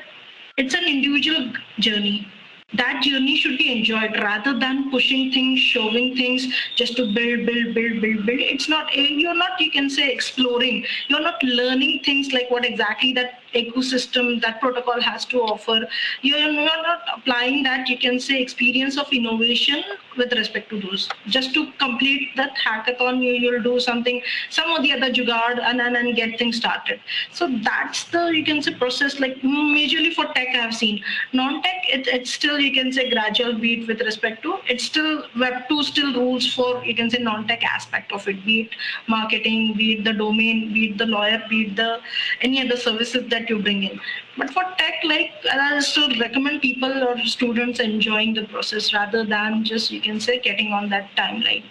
it's 0.57 0.73
an 0.73 0.85
individual 0.85 1.51
journey 1.79 2.27
that 2.73 3.03
journey 3.03 3.35
should 3.35 3.57
be 3.57 3.71
enjoyed 3.71 4.13
rather 4.21 4.57
than 4.57 4.89
pushing 4.91 5.31
things, 5.31 5.59
shoving 5.59 6.15
things 6.15 6.47
just 6.75 6.95
to 6.95 7.05
build, 7.13 7.45
build, 7.45 7.75
build, 7.75 8.01
build, 8.01 8.25
build. 8.25 8.39
It's 8.39 8.69
not, 8.69 8.89
eh, 8.95 9.07
you're 9.09 9.35
not, 9.35 9.59
you 9.59 9.71
can 9.71 9.89
say, 9.89 10.11
exploring. 10.11 10.85
You're 11.07 11.21
not 11.21 11.43
learning 11.43 11.99
things 12.05 12.31
like 12.31 12.49
what 12.49 12.65
exactly 12.65 13.13
that 13.13 13.40
ecosystem 13.53 14.41
that 14.41 14.59
protocol 14.61 15.01
has 15.01 15.25
to 15.25 15.41
offer. 15.41 15.87
You're, 16.21 16.39
you're 16.39 16.83
not 16.83 17.01
applying 17.15 17.63
that, 17.63 17.87
you 17.87 17.97
can 17.97 18.19
say, 18.19 18.41
experience 18.41 18.97
of 18.97 19.11
innovation 19.11 19.83
with 20.17 20.33
respect 20.33 20.69
to 20.69 20.79
those. 20.81 21.09
Just 21.27 21.53
to 21.53 21.71
complete 21.79 22.35
that 22.35 22.55
hackathon, 22.57 23.23
you, 23.23 23.31
you'll 23.33 23.63
do 23.63 23.79
something, 23.79 24.21
some 24.49 24.69
of 24.71 24.83
the 24.83 24.93
other 24.93 25.11
jugaad 25.11 25.59
and, 25.59 25.81
and, 25.81 25.95
and 25.95 26.15
get 26.15 26.37
things 26.37 26.57
started. 26.57 26.99
So 27.31 27.47
that's 27.63 28.05
the, 28.05 28.27
you 28.27 28.43
can 28.43 28.61
say, 28.61 28.73
process 28.73 29.19
like 29.19 29.35
majorly 29.41 30.13
for 30.13 30.25
tech 30.33 30.49
I've 30.55 30.75
seen. 30.75 31.03
Non-tech, 31.33 31.81
it, 31.87 32.07
it's 32.07 32.31
still 32.31 32.59
you 32.59 32.73
can 32.73 32.91
say 32.91 33.09
gradual 33.09 33.53
beat 33.53 33.87
with 33.87 34.01
respect 34.01 34.43
to 34.43 34.57
it's 34.67 34.83
still 34.83 35.23
web 35.37 35.67
2 35.69 35.83
still 35.83 36.13
rules 36.13 36.53
for 36.53 36.83
you 36.85 36.95
can 36.95 37.09
say 37.09 37.19
non-tech 37.19 37.63
aspect 37.63 38.11
of 38.11 38.27
it 38.27 38.43
be 38.45 38.61
it 38.61 38.69
marketing 39.07 39.73
be 39.77 39.93
it 39.93 40.03
the 40.03 40.13
domain 40.13 40.73
be 40.73 40.85
it 40.89 40.97
the 40.97 41.05
lawyer 41.05 41.41
be 41.49 41.61
it 41.67 41.75
the 41.75 41.99
any 42.41 42.61
other 42.65 42.77
services 42.77 43.27
that 43.29 43.40
you 43.49 43.61
bring 43.61 43.83
in. 43.83 43.99
But 44.37 44.51
for 44.51 44.63
tech 44.77 44.95
like 45.03 45.31
i 45.51 45.79
still 45.79 46.09
recommend 46.19 46.61
people 46.61 47.03
or 47.07 47.17
students 47.25 47.79
enjoying 47.79 48.33
the 48.33 48.45
process 48.47 48.93
rather 48.93 49.25
than 49.25 49.63
just 49.63 49.91
you 49.91 50.01
can 50.01 50.19
say 50.19 50.39
getting 50.39 50.73
on 50.73 50.89
that 50.89 51.09
timeline. 51.17 51.63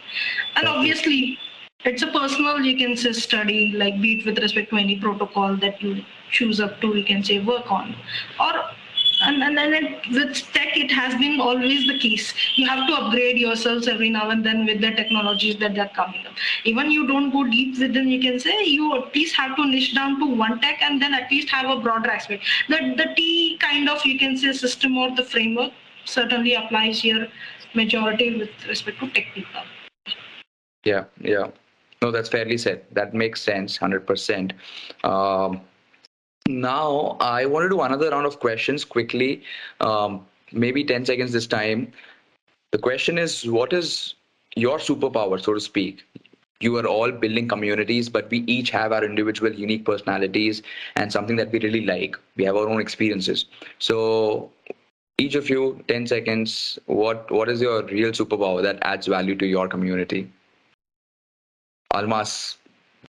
And 0.57 0.69
obviously 0.69 1.39
it's 1.85 2.03
a 2.03 2.09
personal 2.09 2.61
you 2.61 2.77
can 2.77 2.97
say 2.97 3.13
study 3.13 3.73
like 3.77 4.01
be 4.01 4.19
it 4.19 4.27
with 4.27 4.39
respect 4.39 4.71
to 4.71 4.77
any 4.77 4.99
protocol 5.01 5.57
that 5.57 5.81
you 5.83 6.05
choose 6.31 6.61
up 6.61 6.81
to 6.81 6.97
you 6.97 7.05
can 7.05 7.25
say 7.25 7.39
work 7.39 7.71
on. 7.71 7.95
Or 8.39 8.53
and, 9.23 9.43
and 9.43 9.57
then 9.57 9.73
it, 9.75 10.09
with 10.11 10.37
tech 10.53 10.77
it 10.77 10.91
has 10.91 11.15
been 11.17 11.41
always 11.41 11.87
the 11.87 11.99
case. 11.99 12.33
You 12.57 12.67
have 12.69 12.87
to 12.89 12.95
upgrade 12.95 13.39
yourselves 13.39 13.89
every 13.89 14.11
now 14.11 14.31
and 14.31 14.45
then 14.45 14.65
with 14.67 14.81
the 14.81 14.93
technologies 14.93 15.57
that 15.59 15.79
are 15.79 15.89
coming 15.89 16.27
up. 16.27 16.35
Even 16.65 16.91
you 16.91 17.07
don't 17.07 17.31
go 17.31 17.45
deep 17.45 17.79
with 17.79 17.95
them 17.95 18.09
you 18.09 18.21
can 18.21 18.39
say 18.39 18.65
you 18.65 18.95
at 18.97 19.15
least 19.15 19.37
have 19.37 19.57
to 19.57 19.65
niche 19.67 19.95
down 19.95 20.19
to 20.21 20.27
one 20.27 20.61
tech 20.61 20.83
and 20.83 21.01
then 21.01 21.15
at 21.15 21.31
least 21.31 21.49
have 21.51 21.71
a 21.71 21.81
broader 21.81 22.11
aspect. 22.11 22.45
The, 22.69 22.95
the 22.97 23.15
t 23.17 23.59
kind 23.61 23.89
of 23.89 24.05
you 24.05 24.19
can 24.19 24.37
say 24.37 24.53
system 24.53 24.97
or 24.97 25.15
the 25.15 25.25
framework 25.25 25.73
certainly 26.05 26.55
applies 26.55 27.01
here 27.01 27.29
majority 27.75 28.39
with 28.39 28.51
respect 28.67 29.01
to 29.01 29.11
tech 29.11 29.27
people. 29.35 29.63
Yeah 30.85 31.05
yeah. 31.21 31.49
No 32.03 32.11
that's 32.11 32.31
fairly 32.31 32.57
said. 32.57 32.85
That 32.93 33.13
makes 33.13 33.43
sense 33.43 33.77
100% 33.77 34.53
um, 35.05 35.61
now, 36.51 37.17
I 37.21 37.47
want 37.47 37.65
to 37.65 37.69
do 37.69 37.81
another 37.83 38.11
round 38.11 38.27
of 38.27 38.41
questions 38.41 38.85
quickly, 38.85 39.43
um, 39.81 40.27
maybe 40.53 40.85
10 40.85 41.07
seconds 41.07 41.33
this 41.33 41.47
time. 41.47 41.93
The 42.73 42.79
question 42.79 43.19
is 43.19 43.47
what 43.47 43.73
is 43.73 44.15
your 44.57 44.79
superpower, 44.79 45.43
so 45.43 45.55
to 45.55 45.61
speak? 45.61 46.05
You 46.61 46.77
are 46.77 46.87
all 46.87 47.11
building 47.11 47.49
communities, 47.49 48.09
but 48.09 48.29
we 48.31 48.39
each 48.41 48.71
have 48.71 48.93
our 48.93 49.05
individual 49.05 49.53
unique 49.53 49.85
personalities 49.85 50.63
and 50.97 51.11
something 51.11 51.37
that 51.37 51.51
we 51.51 51.59
really 51.61 51.87
like. 51.87 52.17
We 52.37 52.45
have 52.45 52.57
our 52.57 52.69
own 52.69 52.81
experiences. 52.81 53.47
So, 53.79 54.53
each 55.17 55.35
of 55.35 55.49
you, 55.49 55.83
10 55.89 56.07
seconds, 56.07 56.79
what, 56.87 57.31
what 57.31 57.49
is 57.49 57.61
your 57.61 57.83
real 57.85 58.11
superpower 58.11 58.63
that 58.63 58.79
adds 58.83 59.07
value 59.07 59.37
to 59.37 59.47
your 59.47 59.69
community? 59.69 60.31
Almas, 61.93 62.59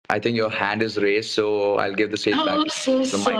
I 0.09 0.19
think 0.19 0.37
your 0.37 0.49
hand 0.49 0.81
is 0.81 0.97
raised, 0.97 1.31
so 1.31 1.75
I'll 1.79 1.93
give 1.93 2.11
the 2.11 2.15
stage 2.17 2.35
oh, 2.37 2.45
back. 2.45 2.55
Oh, 2.59 2.67
so 2.69 3.03
sorry. 3.03 3.35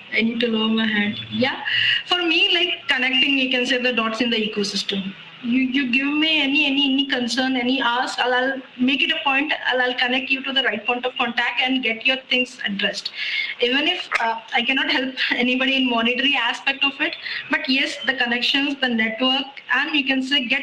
I 0.14 0.22
need 0.22 0.40
to 0.40 0.48
lower 0.48 0.68
my 0.70 0.86
hand. 0.86 1.20
Yeah, 1.30 1.62
for 2.06 2.22
me, 2.22 2.54
like 2.54 2.88
connecting, 2.88 3.36
you 3.36 3.50
can 3.50 3.66
say 3.66 3.76
the 3.76 3.92
dots 3.92 4.22
in 4.22 4.30
the 4.30 4.38
ecosystem. 4.38 5.12
You 5.42 5.60
you 5.60 5.92
give 5.92 6.06
me 6.06 6.40
any 6.40 6.64
any 6.64 6.90
any 6.90 7.04
concern, 7.04 7.54
any 7.54 7.82
ask, 7.82 8.18
I'll, 8.18 8.32
I'll 8.32 8.62
make 8.80 9.02
it 9.02 9.10
a 9.10 9.22
point. 9.22 9.52
I'll, 9.66 9.82
I'll 9.82 9.98
connect 9.98 10.30
you 10.30 10.42
to 10.44 10.54
the 10.54 10.62
right 10.62 10.86
point 10.86 11.04
of 11.04 11.12
contact 11.18 11.60
and 11.60 11.82
get 11.82 12.06
your 12.06 12.16
things 12.30 12.58
addressed. 12.64 13.12
Even 13.60 13.86
if 13.88 14.08
uh, 14.20 14.40
I 14.54 14.62
cannot 14.62 14.90
help 14.90 15.14
anybody 15.32 15.76
in 15.76 15.90
monetary 15.90 16.34
aspect 16.34 16.82
of 16.82 16.98
it, 16.98 17.14
but 17.50 17.68
yes, 17.68 17.98
the 18.06 18.14
connections, 18.14 18.80
the 18.80 18.88
network, 18.88 19.62
and 19.74 19.94
you 19.94 20.06
can 20.06 20.22
say 20.22 20.46
get 20.46 20.62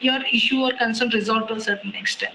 your 0.00 0.22
issue 0.32 0.62
or 0.62 0.72
concern 0.78 1.10
resolved 1.10 1.48
to 1.48 1.56
a 1.56 1.60
certain 1.60 1.94
extent 1.94 2.32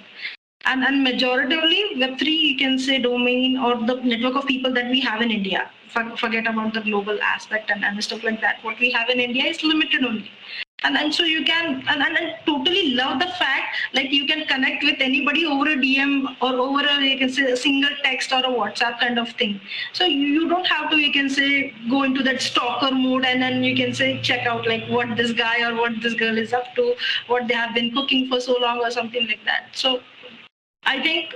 and, 0.66 0.84
and 0.84 1.05
majoritively 1.05 1.82
web3 2.01 2.24
you 2.28 2.57
can 2.57 2.78
say 2.78 2.97
domain 2.99 3.57
or 3.57 3.76
the 3.86 3.95
network 4.11 4.36
of 4.36 4.45
people 4.47 4.74
that 4.74 4.89
we 4.89 4.99
have 4.99 5.22
in 5.22 5.32
india. 5.32 5.70
Forget 6.18 6.47
about 6.47 6.74
the 6.74 6.82
global 6.82 7.18
aspect 7.22 7.72
and, 7.72 7.86
and 7.86 8.03
stuff 8.03 8.24
like 8.24 8.41
that. 8.41 8.57
What 8.63 8.80
we 8.80 8.91
have 8.91 9.09
in 9.09 9.20
india 9.20 9.45
is 9.45 9.63
limited 9.63 10.03
only. 10.03 10.32
And, 10.84 10.97
and 10.97 11.13
so 11.16 11.24
you 11.24 11.43
can 11.45 11.84
and, 11.88 12.01
and 12.05 12.18
I 12.18 12.39
totally 12.45 12.93
love 12.95 13.20
the 13.20 13.28
fact 13.39 13.78
like 13.93 14.11
you 14.11 14.28
can 14.28 14.45
connect 14.45 14.84
with 14.84 14.97
anybody 14.99 15.45
over 15.45 15.70
a 15.70 15.76
dm 15.76 16.36
or 16.41 16.53
over 16.66 16.82
a 16.86 17.01
you 17.01 17.18
can 17.18 17.30
say 17.30 17.49
a 17.51 17.57
single 17.57 17.95
text 18.03 18.32
or 18.32 18.39
a 18.39 18.51
whatsapp 18.57 18.99
kind 18.99 19.18
of 19.18 19.30
thing. 19.32 19.59
So 19.93 20.03
you, 20.03 20.28
you 20.36 20.49
don't 20.49 20.68
have 20.68 20.91
to 20.91 20.97
you 20.97 21.11
can 21.13 21.30
say 21.30 21.74
go 21.89 22.03
into 22.03 22.22
that 22.24 22.41
stalker 22.41 22.93
mode 22.93 23.26
and 23.26 23.41
then 23.41 23.63
you 23.63 23.76
can 23.76 23.93
say 23.93 24.22
check 24.22 24.45
out 24.45 24.68
like 24.68 24.88
what 24.88 25.16
this 25.16 25.32
guy 25.32 25.68
or 25.68 25.76
what 25.76 26.01
this 26.01 26.13
girl 26.13 26.38
is 26.38 26.53
up 26.53 26.76
to 26.76 26.93
what 27.28 27.47
they 27.47 27.55
have 27.55 27.74
been 27.74 27.91
cooking 27.93 28.28
for 28.28 28.39
so 28.39 28.57
long 28.59 28.80
or 28.80 28.91
something 28.91 29.26
like 29.28 29.43
that. 29.45 29.70
So 29.74 30.01
I 30.86 31.01
think 31.01 31.33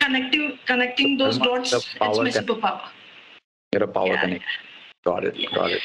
connecting 0.00 0.58
connecting 0.66 1.16
those 1.16 1.38
dots 1.38 1.72
it's 1.72 1.96
my 2.00 2.30
superpower. 2.30 2.88
You're 3.72 3.84
a 3.84 3.88
power 3.88 4.08
yeah. 4.08 4.20
connect. 4.20 4.44
Got 5.04 5.24
it. 5.24 5.36
Yeah. 5.36 5.48
Got 5.54 5.70
it. 5.70 5.82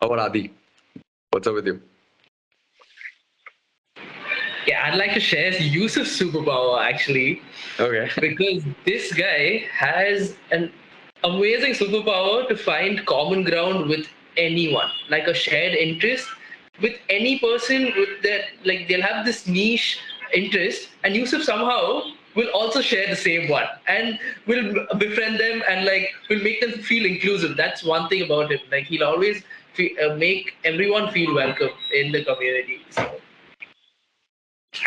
How 0.00 0.06
about 0.06 0.18
Adi? 0.18 0.52
What's 1.30 1.46
up 1.46 1.54
with 1.54 1.66
you? 1.66 1.80
Yeah, 4.66 4.84
I'd 4.84 4.98
like 4.98 5.14
to 5.14 5.20
share 5.20 5.52
Yusuf's 5.52 6.18
superpower 6.20 6.84
actually. 6.84 7.42
Okay. 7.78 8.10
because 8.20 8.62
this 8.84 9.12
guy 9.12 9.64
has 9.72 10.36
an 10.50 10.72
amazing 11.24 11.72
superpower 11.72 12.46
to 12.48 12.56
find 12.56 13.04
common 13.06 13.44
ground 13.44 13.88
with 13.88 14.06
anyone, 14.36 14.90
like 15.08 15.26
a 15.26 15.34
shared 15.34 15.74
interest 15.74 16.28
with 16.80 16.96
any 17.08 17.38
person 17.38 17.92
with 17.96 18.22
that 18.22 18.42
like 18.64 18.88
they'll 18.88 19.02
have 19.02 19.24
this 19.24 19.46
niche 19.46 19.98
interest, 20.34 20.88
and 21.04 21.14
Yusuf 21.14 21.42
somehow 21.42 22.02
will 22.34 22.48
also 22.54 22.80
share 22.80 23.08
the 23.08 23.16
same 23.16 23.48
one 23.48 23.66
and 23.88 24.18
will 24.46 24.86
befriend 24.98 25.40
them 25.40 25.62
and 25.68 25.84
like 25.84 26.10
will 26.28 26.42
make 26.42 26.60
them 26.60 26.72
feel 26.82 27.04
inclusive. 27.04 27.56
That's 27.56 27.82
one 27.82 28.08
thing 28.08 28.22
about 28.22 28.52
him. 28.52 28.60
Like 28.70 28.84
he'll 28.84 29.04
always 29.04 29.42
fe- 29.74 29.96
uh, 29.98 30.14
make 30.16 30.54
everyone 30.64 31.10
feel 31.10 31.34
welcome 31.34 31.70
in 31.92 32.12
the 32.12 32.24
community. 32.24 32.82
So. 32.90 33.20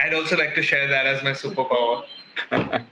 I'd 0.04 0.14
also 0.14 0.38
like 0.38 0.56
to 0.56 0.62
share 0.64 0.88
that 0.88 1.06
as 1.06 1.24
my 1.24 1.32
superpower. 1.32 2.06
I'm 2.52 2.88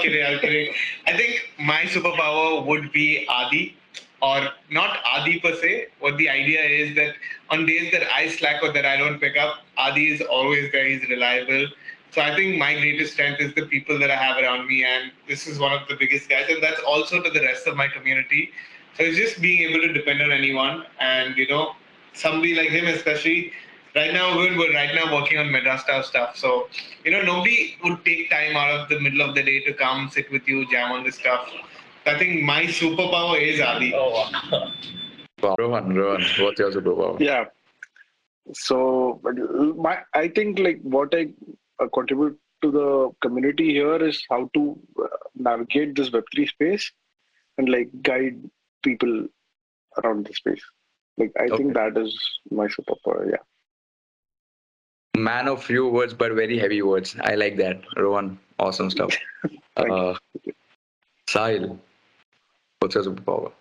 kidding, 0.00 0.24
I'm 0.24 0.38
kidding. 0.38 0.72
I 1.06 1.16
think 1.16 1.50
my 1.58 1.82
superpower 1.82 2.64
would 2.64 2.92
be 2.92 3.26
Adi, 3.28 3.76
or 4.22 4.48
not 4.70 4.98
Adi 5.04 5.40
per 5.40 5.54
se. 5.54 5.88
What 5.98 6.16
the 6.16 6.28
idea 6.30 6.62
is 6.62 6.94
that 6.96 7.14
on 7.50 7.66
days 7.66 7.90
that 7.92 8.04
I 8.14 8.28
slack 8.28 8.62
or 8.62 8.72
that 8.72 8.86
I 8.86 8.96
don't 8.96 9.18
pick 9.18 9.36
up, 9.36 9.58
Adi 9.76 10.12
is 10.12 10.20
always 10.22 10.70
there. 10.72 10.86
He's 10.86 11.06
reliable. 11.08 11.66
So 12.12 12.20
I 12.20 12.36
think 12.36 12.58
my 12.58 12.74
greatest 12.74 13.14
strength 13.14 13.40
is 13.40 13.54
the 13.54 13.66
people 13.66 13.98
that 13.98 14.10
I 14.10 14.16
have 14.16 14.36
around 14.36 14.68
me, 14.68 14.84
and 14.84 15.12
this 15.26 15.46
is 15.46 15.58
one 15.58 15.72
of 15.72 15.88
the 15.88 15.96
biggest 15.96 16.28
guys, 16.28 16.46
and 16.48 16.62
that's 16.62 16.80
also 16.82 17.22
to 17.22 17.30
the 17.30 17.40
rest 17.40 17.66
of 17.66 17.76
my 17.76 17.88
community. 17.88 18.52
So 18.96 19.02
it's 19.02 19.16
just 19.16 19.40
being 19.40 19.68
able 19.68 19.80
to 19.80 19.92
depend 19.92 20.20
on 20.20 20.30
anyone, 20.30 20.84
and 21.00 21.36
you 21.36 21.48
know, 21.48 21.74
somebody 22.12 22.54
like 22.54 22.68
him, 22.68 22.86
especially. 22.86 23.52
Right 23.94 24.12
now, 24.14 24.36
we're, 24.36 24.56
we're 24.56 24.72
right 24.72 24.94
now 24.94 25.12
working 25.14 25.38
on 25.38 25.50
Madras 25.52 25.82
stuff. 25.82 26.36
So, 26.36 26.68
you 27.04 27.10
know, 27.10 27.20
nobody 27.20 27.76
would 27.84 28.02
take 28.06 28.30
time 28.30 28.56
out 28.56 28.70
of 28.70 28.88
the 28.88 28.98
middle 28.98 29.20
of 29.20 29.34
the 29.34 29.42
day 29.42 29.60
to 29.64 29.74
come 29.74 30.08
sit 30.10 30.32
with 30.32 30.48
you, 30.48 30.66
jam 30.70 30.92
on 30.92 31.04
this 31.04 31.16
stuff. 31.16 31.46
I 32.06 32.18
think 32.18 32.42
my 32.42 32.64
superpower 32.64 33.40
is 33.40 33.60
Adi. 33.60 33.94
Oh, 33.94 34.28
wow. 35.42 35.56
Rohan, 35.58 35.94
Rohan, 35.94 36.22
what's 36.40 36.58
your 36.58 36.70
superpower? 36.70 37.18
Yeah. 37.20 37.44
So, 38.52 39.20
my 39.76 40.00
I 40.14 40.28
think 40.28 40.58
like 40.58 40.80
what 40.82 41.14
I 41.14 41.32
uh, 41.80 41.86
contribute 41.94 42.38
to 42.62 42.70
the 42.70 43.10
community 43.20 43.70
here 43.72 43.96
is 44.04 44.24
how 44.30 44.50
to 44.54 44.78
uh, 45.02 45.06
navigate 45.34 45.94
this 45.94 46.10
Web3 46.10 46.48
space 46.48 46.92
and 47.58 47.68
like 47.68 47.88
guide 48.02 48.38
people 48.82 49.26
around 50.02 50.26
the 50.26 50.34
space. 50.34 50.62
Like 51.18 51.32
I 51.38 51.44
Okay. 51.44 51.56
think 51.56 51.74
that 51.74 51.96
is 51.96 52.18
my 52.50 52.66
superpower. 52.66 53.30
Yeah. 53.30 53.44
Man 55.16 55.46
of 55.46 55.62
few 55.62 55.88
words, 55.88 56.14
but 56.14 56.32
very 56.32 56.58
heavy 56.58 56.82
words. 56.82 57.16
I 57.20 57.34
like 57.34 57.56
that. 57.58 57.80
Rohan, 57.96 58.38
awesome 58.58 58.90
stuff. 58.90 59.14
Thank 59.76 59.90
uh, 59.90 60.14
Sahil, 61.28 61.78
what's 62.82 62.96
your 62.96 63.04
superpower? 63.04 63.52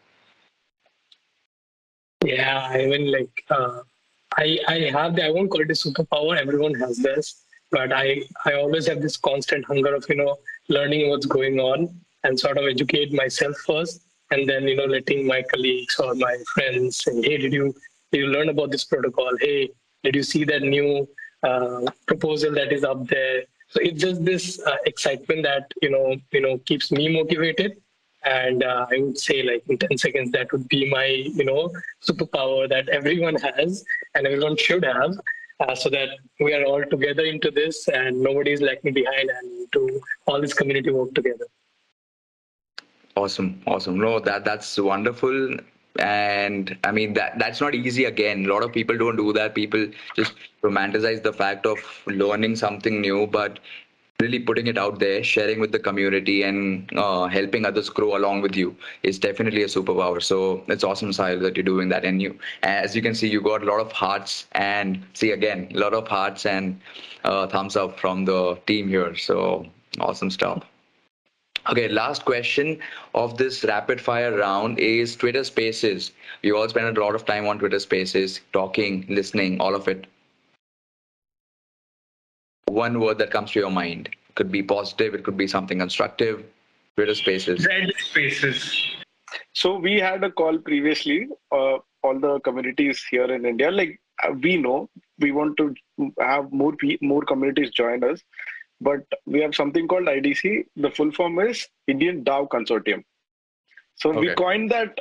Yeah, 2.26 2.68
I 2.70 2.86
mean, 2.86 3.12
like, 3.12 3.44
uh, 3.50 3.82
I 4.38 4.60
I 4.68 4.78
have 4.98 5.16
the 5.16 5.26
I 5.26 5.30
won't 5.30 5.50
call 5.52 5.62
it 5.62 5.72
a 5.72 5.80
superpower. 5.86 6.38
Everyone 6.38 6.74
has 6.76 6.98
this, 6.98 7.44
but 7.72 7.94
I 7.94 8.24
I 8.46 8.54
always 8.54 8.88
have 8.88 9.02
this 9.02 9.18
constant 9.18 9.66
hunger 9.66 9.94
of 9.96 10.06
you 10.10 10.18
know 10.22 10.38
learning 10.70 11.10
what's 11.10 11.26
going 11.26 11.60
on 11.60 11.90
and 12.24 12.40
sort 12.40 12.58
of 12.58 12.66
educate 12.66 13.14
myself 13.22 13.58
first, 13.68 14.02
and 14.32 14.48
then 14.50 14.68
you 14.68 14.76
know 14.76 14.90
letting 14.96 15.26
my 15.28 15.42
colleagues 15.54 16.00
or 16.00 16.14
my 16.16 16.36
friends 16.54 17.04
say, 17.04 17.16
hey, 17.22 17.38
did 17.38 17.54
you 17.54 17.74
did 18.12 18.20
you 18.26 18.28
learn 18.28 18.50
about 18.50 18.72
this 18.72 18.86
protocol? 18.86 19.32
Hey, 19.40 19.70
did 20.04 20.16
you 20.16 20.24
see 20.24 20.44
that 20.46 20.62
new 20.62 21.08
uh, 21.44 21.82
proposal 22.08 22.54
that 22.60 22.72
is 22.72 22.84
up 22.84 23.08
there? 23.08 23.44
So 23.70 23.80
it's 23.82 24.02
just 24.02 24.26
this 24.26 24.60
uh, 24.66 24.78
excitement 24.86 25.44
that 25.44 25.72
you 25.82 25.90
know 25.90 26.16
you 26.32 26.42
know 26.42 26.58
keeps 26.60 26.92
me 26.92 27.10
motivated 27.22 27.82
and 28.24 28.64
uh, 28.64 28.86
I 28.92 29.00
would 29.00 29.18
say 29.18 29.44
like 29.44 29.64
in 29.68 29.78
10 29.78 29.98
seconds 29.98 30.32
that 30.32 30.52
would 30.52 30.68
be 30.68 30.90
my 30.90 31.06
you 31.06 31.46
know 31.46 31.72
superpower 32.08 32.70
that 32.70 32.90
everyone 32.90 33.36
has 33.36 33.84
and 34.16 34.28
everyone 34.28 34.58
should 34.58 34.84
have 34.86 35.14
uh, 35.62 35.76
so 35.76 35.90
that 35.90 36.10
we 36.40 36.54
are 36.54 36.64
all 36.64 36.84
together 36.86 37.24
into 37.24 37.52
this 37.52 37.88
and 37.88 38.22
nobody 38.22 38.52
is 38.52 38.62
lacking 38.62 38.94
behind 38.94 39.30
and 39.30 39.72
to 39.72 40.02
all 40.26 40.42
this 40.42 40.54
community 40.54 40.92
work 40.92 41.14
together. 41.14 41.46
Awesome, 43.16 43.62
awesome. 43.68 44.00
No, 44.00 44.20
that 44.20 44.46
that's 44.46 44.78
wonderful. 44.78 45.58
And 46.00 46.78
I 46.84 46.92
mean 46.92 47.14
that 47.14 47.38
that's 47.38 47.60
not 47.60 47.76
easy 47.76 48.06
again. 48.06 48.46
A 48.46 48.54
lot 48.54 48.64
of 48.64 48.72
people 48.72 48.98
don't 48.98 49.18
do 49.18 49.34
that. 49.34 49.54
People 49.54 49.88
just 50.16 50.34
romanticize 50.64 51.22
the 51.22 51.34
fact 51.34 51.66
of 51.66 51.78
learning 52.08 52.56
something 52.56 53.02
new, 53.02 53.28
but 53.28 53.60
really 54.22 54.40
putting 54.40 54.68
it 54.68 54.78
out 54.78 55.00
there, 55.00 55.24
sharing 55.24 55.60
with 55.60 55.72
the 55.72 55.80
community, 55.80 56.44
and 56.44 56.90
uh, 56.98 57.26
helping 57.28 57.66
others 57.66 57.90
grow 57.90 58.16
along 58.16 58.42
with 58.42 58.56
you 58.56 58.76
is 59.04 59.20
definitely 59.20 59.64
a 59.64 59.68
superpower. 59.68 60.22
So 60.22 60.64
it's 60.68 60.84
awesome, 60.84 61.10
Sahil, 61.10 61.42
that 61.42 61.58
you're 61.58 61.64
doing 61.64 61.90
that. 61.90 62.06
And 62.06 62.22
you, 62.22 62.38
as 62.64 62.96
you 62.96 63.02
can 63.02 63.16
see, 63.16 63.28
you 63.28 63.42
got 63.42 63.64
a 63.64 63.66
lot 63.66 63.80
of 63.80 63.92
hearts, 63.92 64.46
and 64.54 65.04
see 65.14 65.32
again, 65.32 65.70
a 65.74 65.80
lot 65.80 65.94
of 65.94 66.08
hearts 66.08 66.46
and 66.46 66.80
uh, 67.24 67.48
thumbs 67.48 67.76
up 67.76 68.00
from 68.00 68.26
the 68.26 68.58
team 68.68 68.88
here. 68.88 69.16
So 69.16 69.66
awesome 70.00 70.30
stuff. 70.30 70.64
Okay, 71.70 71.88
last 71.90 72.26
question 72.26 72.80
of 73.14 73.38
this 73.38 73.64
rapid 73.64 74.02
fire 74.02 74.36
round 74.36 74.80
is 74.80 75.16
Twitter 75.16 75.44
Spaces. 75.44 76.12
We 76.44 76.52
all 76.52 76.68
spend 76.68 76.98
a 76.98 77.00
lot 77.00 77.14
of 77.14 77.26
time 77.26 77.46
on 77.48 77.60
Twitter 77.60 77.78
Spaces, 77.78 78.42
talking, 78.52 79.06
listening, 79.10 79.62
all 79.62 79.76
of 79.76 79.88
it. 79.88 80.08
One 82.72 83.02
word 83.02 83.18
that 83.18 83.32
comes 83.32 83.52
to 83.52 83.60
your 83.60 83.70
mind. 83.70 84.08
It 84.08 84.36
could 84.36 84.52
be 84.52 84.64
positive, 84.64 85.14
it 85.14 85.24
could 85.26 85.36
be 85.36 85.48
something 85.48 85.80
constructive. 85.80 86.46
Twitter 86.96 87.16
Spaces. 87.16 87.66
Red 87.68 87.92
spaces. 87.98 88.96
So 89.54 89.78
we 89.78 90.00
had 90.00 90.24
a 90.24 90.32
call 90.32 90.58
previously. 90.58 91.28
Uh, 91.52 91.78
all 92.04 92.20
the 92.20 92.40
communities 92.42 93.04
here 93.12 93.26
in 93.32 93.46
India, 93.46 93.70
like 93.72 94.00
uh, 94.24 94.32
we 94.42 94.58
know, 94.58 94.90
we 95.20 95.32
want 95.32 95.58
to 95.58 95.76
have 96.20 96.52
more 96.52 96.74
more 97.02 97.22
communities 97.24 97.72
join 97.72 98.04
us, 98.04 98.22
but 98.80 99.02
we 99.26 99.42
have 99.42 99.54
something 99.54 99.88
called 99.88 100.06
IDC. 100.08 100.66
The 100.78 100.92
full 100.92 101.12
form 101.12 101.40
is 101.40 101.68
Indian 101.88 102.24
DAO 102.24 102.48
Consortium. 102.48 103.04
So 103.96 104.12
we 104.12 104.30
Okay. 104.30 104.36
coined 104.36 104.72
that 104.72 104.98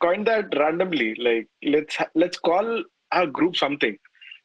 coined 0.00 0.26
that 0.26 0.54
randomly. 0.56 1.14
Like 1.16 1.48
let's 1.62 1.96
let's 2.14 2.38
call 2.38 2.84
our 3.12 3.26
group 3.26 3.56
something. 3.56 3.98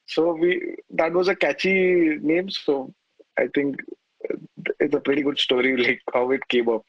So 0.07 0.33
we 0.33 0.75
that 0.91 1.13
was 1.13 1.27
a 1.27 1.35
catchy 1.35 2.17
name. 2.21 2.49
So 2.49 2.93
I 3.37 3.47
think 3.55 3.81
uh, 4.29 4.35
it's 4.79 4.95
a 4.95 4.99
pretty 4.99 5.21
good 5.21 5.39
story, 5.39 5.75
like 5.87 6.01
how 6.13 6.31
it 6.31 6.47
came 6.49 6.69
up. 6.69 6.83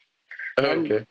Okay. 0.59 1.05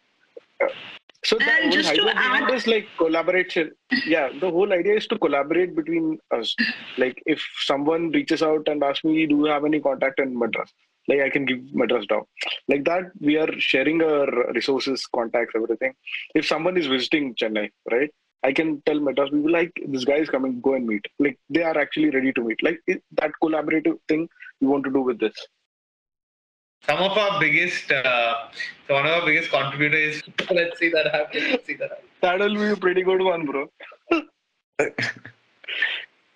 So 1.25 1.37
the 1.39 1.45
And 1.51 1.65
whole 1.65 1.73
just 1.73 1.95
to 1.95 2.01
idea 2.03 2.13
add- 2.15 2.51
is 2.55 2.67
like 2.67 2.87
collaboration. 2.99 3.73
Yeah, 4.07 4.29
the 4.41 4.51
whole 4.51 4.73
idea 4.73 4.97
is 4.97 5.07
to 5.07 5.19
collaborate 5.19 5.75
between 5.75 6.19
us. 6.31 6.55
Like 6.99 7.23
if 7.25 7.43
someone 7.65 8.11
reaches 8.11 8.43
out 8.43 8.69
and 8.69 8.83
asks 8.85 9.05
me, 9.05 9.27
"Do 9.27 9.37
you 9.37 9.45
have 9.47 9.65
any 9.65 9.81
contact 9.81 10.21
in 10.21 10.39
Madras?" 10.39 10.71
Like 11.09 11.21
I 11.21 11.31
can 11.31 11.47
give 11.47 11.63
Madras 11.75 12.07
DAO. 12.07 12.27
Like 12.69 12.85
that, 12.85 13.11
we 13.21 13.37
are 13.39 13.49
sharing 13.59 14.03
our 14.03 14.53
resources, 14.53 15.07
contacts, 15.07 15.55
everything. 15.57 15.95
If 16.35 16.47
someone 16.47 16.77
is 16.77 16.87
visiting 16.87 17.35
Chennai, 17.35 17.71
right? 17.91 18.11
I 18.45 18.53
can 18.53 18.83
tell 18.87 19.01
Madras 19.01 19.31
people 19.31 19.51
like 19.51 19.73
this 19.89 20.05
guy 20.05 20.17
is 20.17 20.29
coming, 20.29 20.61
go 20.61 20.75
and 20.75 20.87
meet. 20.87 21.05
Like 21.19 21.39
they 21.49 21.63
are 21.63 21.77
actually 21.79 22.11
ready 22.11 22.33
to 22.35 22.43
meet. 22.45 22.63
Like 22.63 22.81
that 22.87 23.33
collaborative 23.43 23.99
thing 24.09 24.29
we 24.61 24.67
want 24.69 24.85
to 24.85 24.93
do 24.93 25.01
with 25.01 25.19
this. 25.19 25.35
Some 26.87 26.99
of 26.99 27.17
our 27.17 27.41
biggest, 27.41 27.91
uh, 27.91 28.35
so 28.87 28.95
one 28.95 29.07
of 29.07 29.13
our 29.13 29.25
biggest 29.25 29.51
contributors. 29.51 30.23
Let's 30.51 30.79
see 30.79 30.91
that 30.91 31.11
happen. 31.15 31.51
Let's 31.51 31.67
see 31.67 31.75
that 31.77 31.91
happen. 31.91 32.05
That'll 32.21 32.55
be 32.55 32.69
a 32.69 32.77
pretty 32.77 33.03
good 33.03 33.23
one, 33.23 33.47
bro. 33.47 33.71
I 34.79 34.91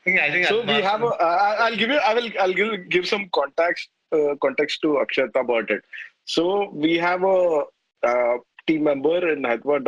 think, 0.04 0.20
I 0.20 0.30
think 0.30 0.46
so 0.46 0.62
we 0.62 0.80
have 0.80 1.02
a, 1.02 1.06
uh, 1.06 1.56
I'll 1.58 1.76
give 1.76 1.90
you 1.90 1.96
I 1.96 2.14
will 2.14 2.30
I'll 2.40 2.54
give 2.54 2.88
give 2.88 3.06
some 3.06 3.28
context 3.34 3.88
uh, 4.12 4.36
context 4.40 4.80
to 4.82 5.04
Akshata 5.04 5.40
about 5.40 5.70
it. 5.70 5.82
So 6.24 6.70
we 6.70 6.96
have 6.96 7.24
a 7.24 7.64
uh, 8.02 8.36
team 8.66 8.84
member 8.84 9.30
in 9.30 9.44
Hyderabad 9.44 9.84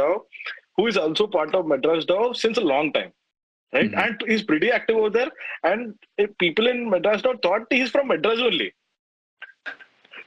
who 0.76 0.86
is 0.86 0.96
also 0.96 1.26
part 1.26 1.54
of 1.54 1.66
Madras 1.66 2.06
DAO 2.06 2.34
since 2.34 2.58
a 2.58 2.66
long 2.72 2.92
time, 2.92 3.12
right? 3.72 3.90
Mhm. 3.90 4.04
And 4.04 4.22
he's 4.26 4.42
pretty 4.42 4.70
active 4.70 4.96
over 4.96 5.10
there. 5.10 5.30
And 5.62 5.94
if 6.16 6.36
people 6.38 6.66
in 6.66 6.88
Madras 6.88 7.22
DAO 7.22 7.40
thought 7.42 7.66
he's 7.70 7.90
from 7.90 8.08
Madras 8.08 8.40
only. 8.40 8.72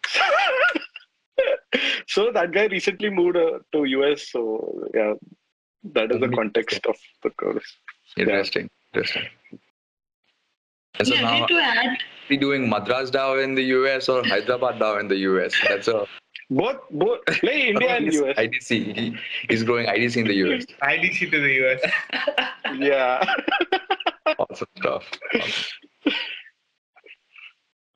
so 2.07 2.31
that 2.31 2.51
guy 2.51 2.65
recently 2.65 3.09
moved 3.09 3.37
uh, 3.37 3.59
to 3.71 3.85
US. 3.85 4.29
So 4.29 4.87
yeah, 4.93 5.13
that 5.93 6.11
is 6.11 6.19
the 6.19 6.29
context 6.29 6.85
of 6.85 6.95
the 7.23 7.31
course. 7.31 7.77
Interesting. 8.17 8.69
Interesting. 8.93 9.23
And 10.99 11.07
so 11.07 11.15
yeah, 11.15 11.21
now, 11.21 11.45
to 11.47 11.55
add, 11.55 11.97
be 12.29 12.37
doing 12.37 12.69
Madras 12.69 13.09
DAO 13.09 13.43
in 13.43 13.55
the 13.55 13.63
US 13.77 14.09
or 14.09 14.23
Hyderabad 14.23 14.79
DAO 14.79 14.99
in 14.99 15.07
the 15.07 15.17
US? 15.29 15.53
That's 15.67 15.87
a 15.87 16.05
Both 16.53 16.81
both 16.91 17.19
like 17.43 17.43
India 17.43 17.95
and 17.95 18.05
He's 18.05 18.21
US. 18.21 18.37
IDC. 18.37 18.69
He, 18.97 19.17
he's 19.49 19.63
growing 19.63 19.87
IDC 19.87 20.17
in 20.17 20.27
the 20.27 20.35
US. 20.45 20.65
IDC 20.83 21.31
to 21.31 21.39
the 21.39 21.53
US. 21.63 21.81
Yeah. 22.75 23.23
Awesome 24.39 24.67
stuff. 24.77 25.03
Awesome. 25.35 26.13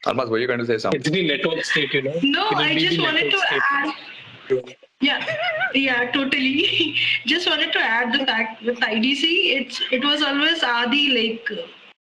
Almas, 0.06 0.30
were 0.30 0.38
you 0.38 0.46
going 0.46 0.60
to 0.60 0.66
say 0.66 0.78
something? 0.78 1.00
It's 1.00 1.10
the 1.10 1.28
network 1.28 1.66
state, 1.66 1.92
you 1.94 2.04
know. 2.04 2.14
no, 2.22 2.50
I 2.52 2.78
just 2.78 3.00
wanted 3.02 3.32
to 3.32 3.38
network 3.38 3.64
add. 3.72 4.76
Yeah, 5.02 5.26
yeah, 5.74 6.12
totally. 6.12 6.96
Just 7.26 7.50
wanted 7.50 7.74
to 7.74 7.80
add 7.80 8.14
the 8.14 8.26
fact 8.26 8.64
with 8.64 8.80
IDC, 8.80 9.24
it's 9.24 9.82
it 9.92 10.04
was 10.04 10.22
always 10.22 10.64
Adi 10.64 11.04
like 11.18 11.50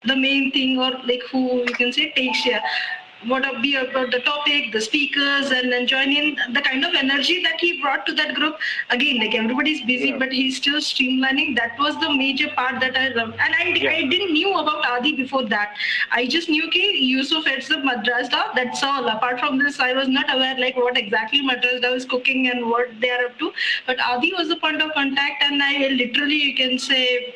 the 0.05 0.15
main 0.15 0.51
thing, 0.51 0.79
or 0.79 0.91
like 1.05 1.23
who 1.31 1.59
you 1.59 1.73
can 1.73 1.93
say 1.93 2.11
takes 2.11 2.45
yeah, 2.45 2.61
what 3.27 3.45
up 3.45 3.61
be 3.61 3.75
about 3.75 4.11
the 4.11 4.19
topic, 4.19 4.71
the 4.71 4.81
speakers, 4.81 5.51
and 5.51 5.71
then 5.71 5.87
join 5.87 6.11
in 6.11 6.35
the 6.53 6.61
kind 6.61 6.83
of 6.85 6.93
energy 6.93 7.41
that 7.43 7.59
he 7.59 7.81
brought 7.81 8.05
to 8.05 8.13
that 8.13 8.33
group. 8.35 8.57
Again, 8.89 9.19
like 9.19 9.35
everybody's 9.35 9.81
busy, 9.81 10.09
Yeah. 10.09 10.17
but 10.17 10.31
he's 10.31 10.57
still 10.57 10.79
streamlining. 10.87 11.55
That 11.57 11.77
was 11.79 11.99
the 11.99 12.13
major 12.13 12.49
part 12.49 12.79
that 12.81 12.97
I 12.97 13.07
loved, 13.19 13.37
and 13.39 13.55
I 13.59 13.65
Yeah. 13.83 13.91
I 13.91 14.01
didn't 14.13 14.33
knew 14.33 14.53
about 14.63 14.85
Adi 14.93 15.13
before 15.21 15.43
that. 15.53 15.75
I 16.11 16.25
just 16.25 16.49
knew 16.49 16.69
कि 16.77 16.83
Yusuf 17.13 17.45
heads 17.45 17.71
up 17.71 17.83
Madras 17.91 18.29
DAO. 18.29 18.43
That's 18.55 18.83
all. 18.83 19.07
Apart 19.15 19.39
from 19.39 19.57
this, 19.57 19.79
I 19.79 19.93
was 19.93 20.07
not 20.17 20.33
aware 20.37 20.55
like 20.65 20.75
what 20.85 20.97
exactly 20.97 21.41
Madras 21.41 21.81
DAO 21.81 21.93
is 22.01 22.05
cooking 22.05 22.47
and 22.55 22.69
what 22.69 22.99
they 22.99 23.11
are 23.19 23.25
up 23.29 23.37
to. 23.39 23.53
But 23.85 23.99
Adi 24.09 24.33
was 24.33 24.49
the 24.49 24.57
point 24.67 24.81
of 24.81 24.93
contact, 24.93 25.43
and 25.43 25.63
I 25.63 25.87
literally 26.03 26.41
you 26.49 26.55
can 26.55 26.77
say 26.79 27.35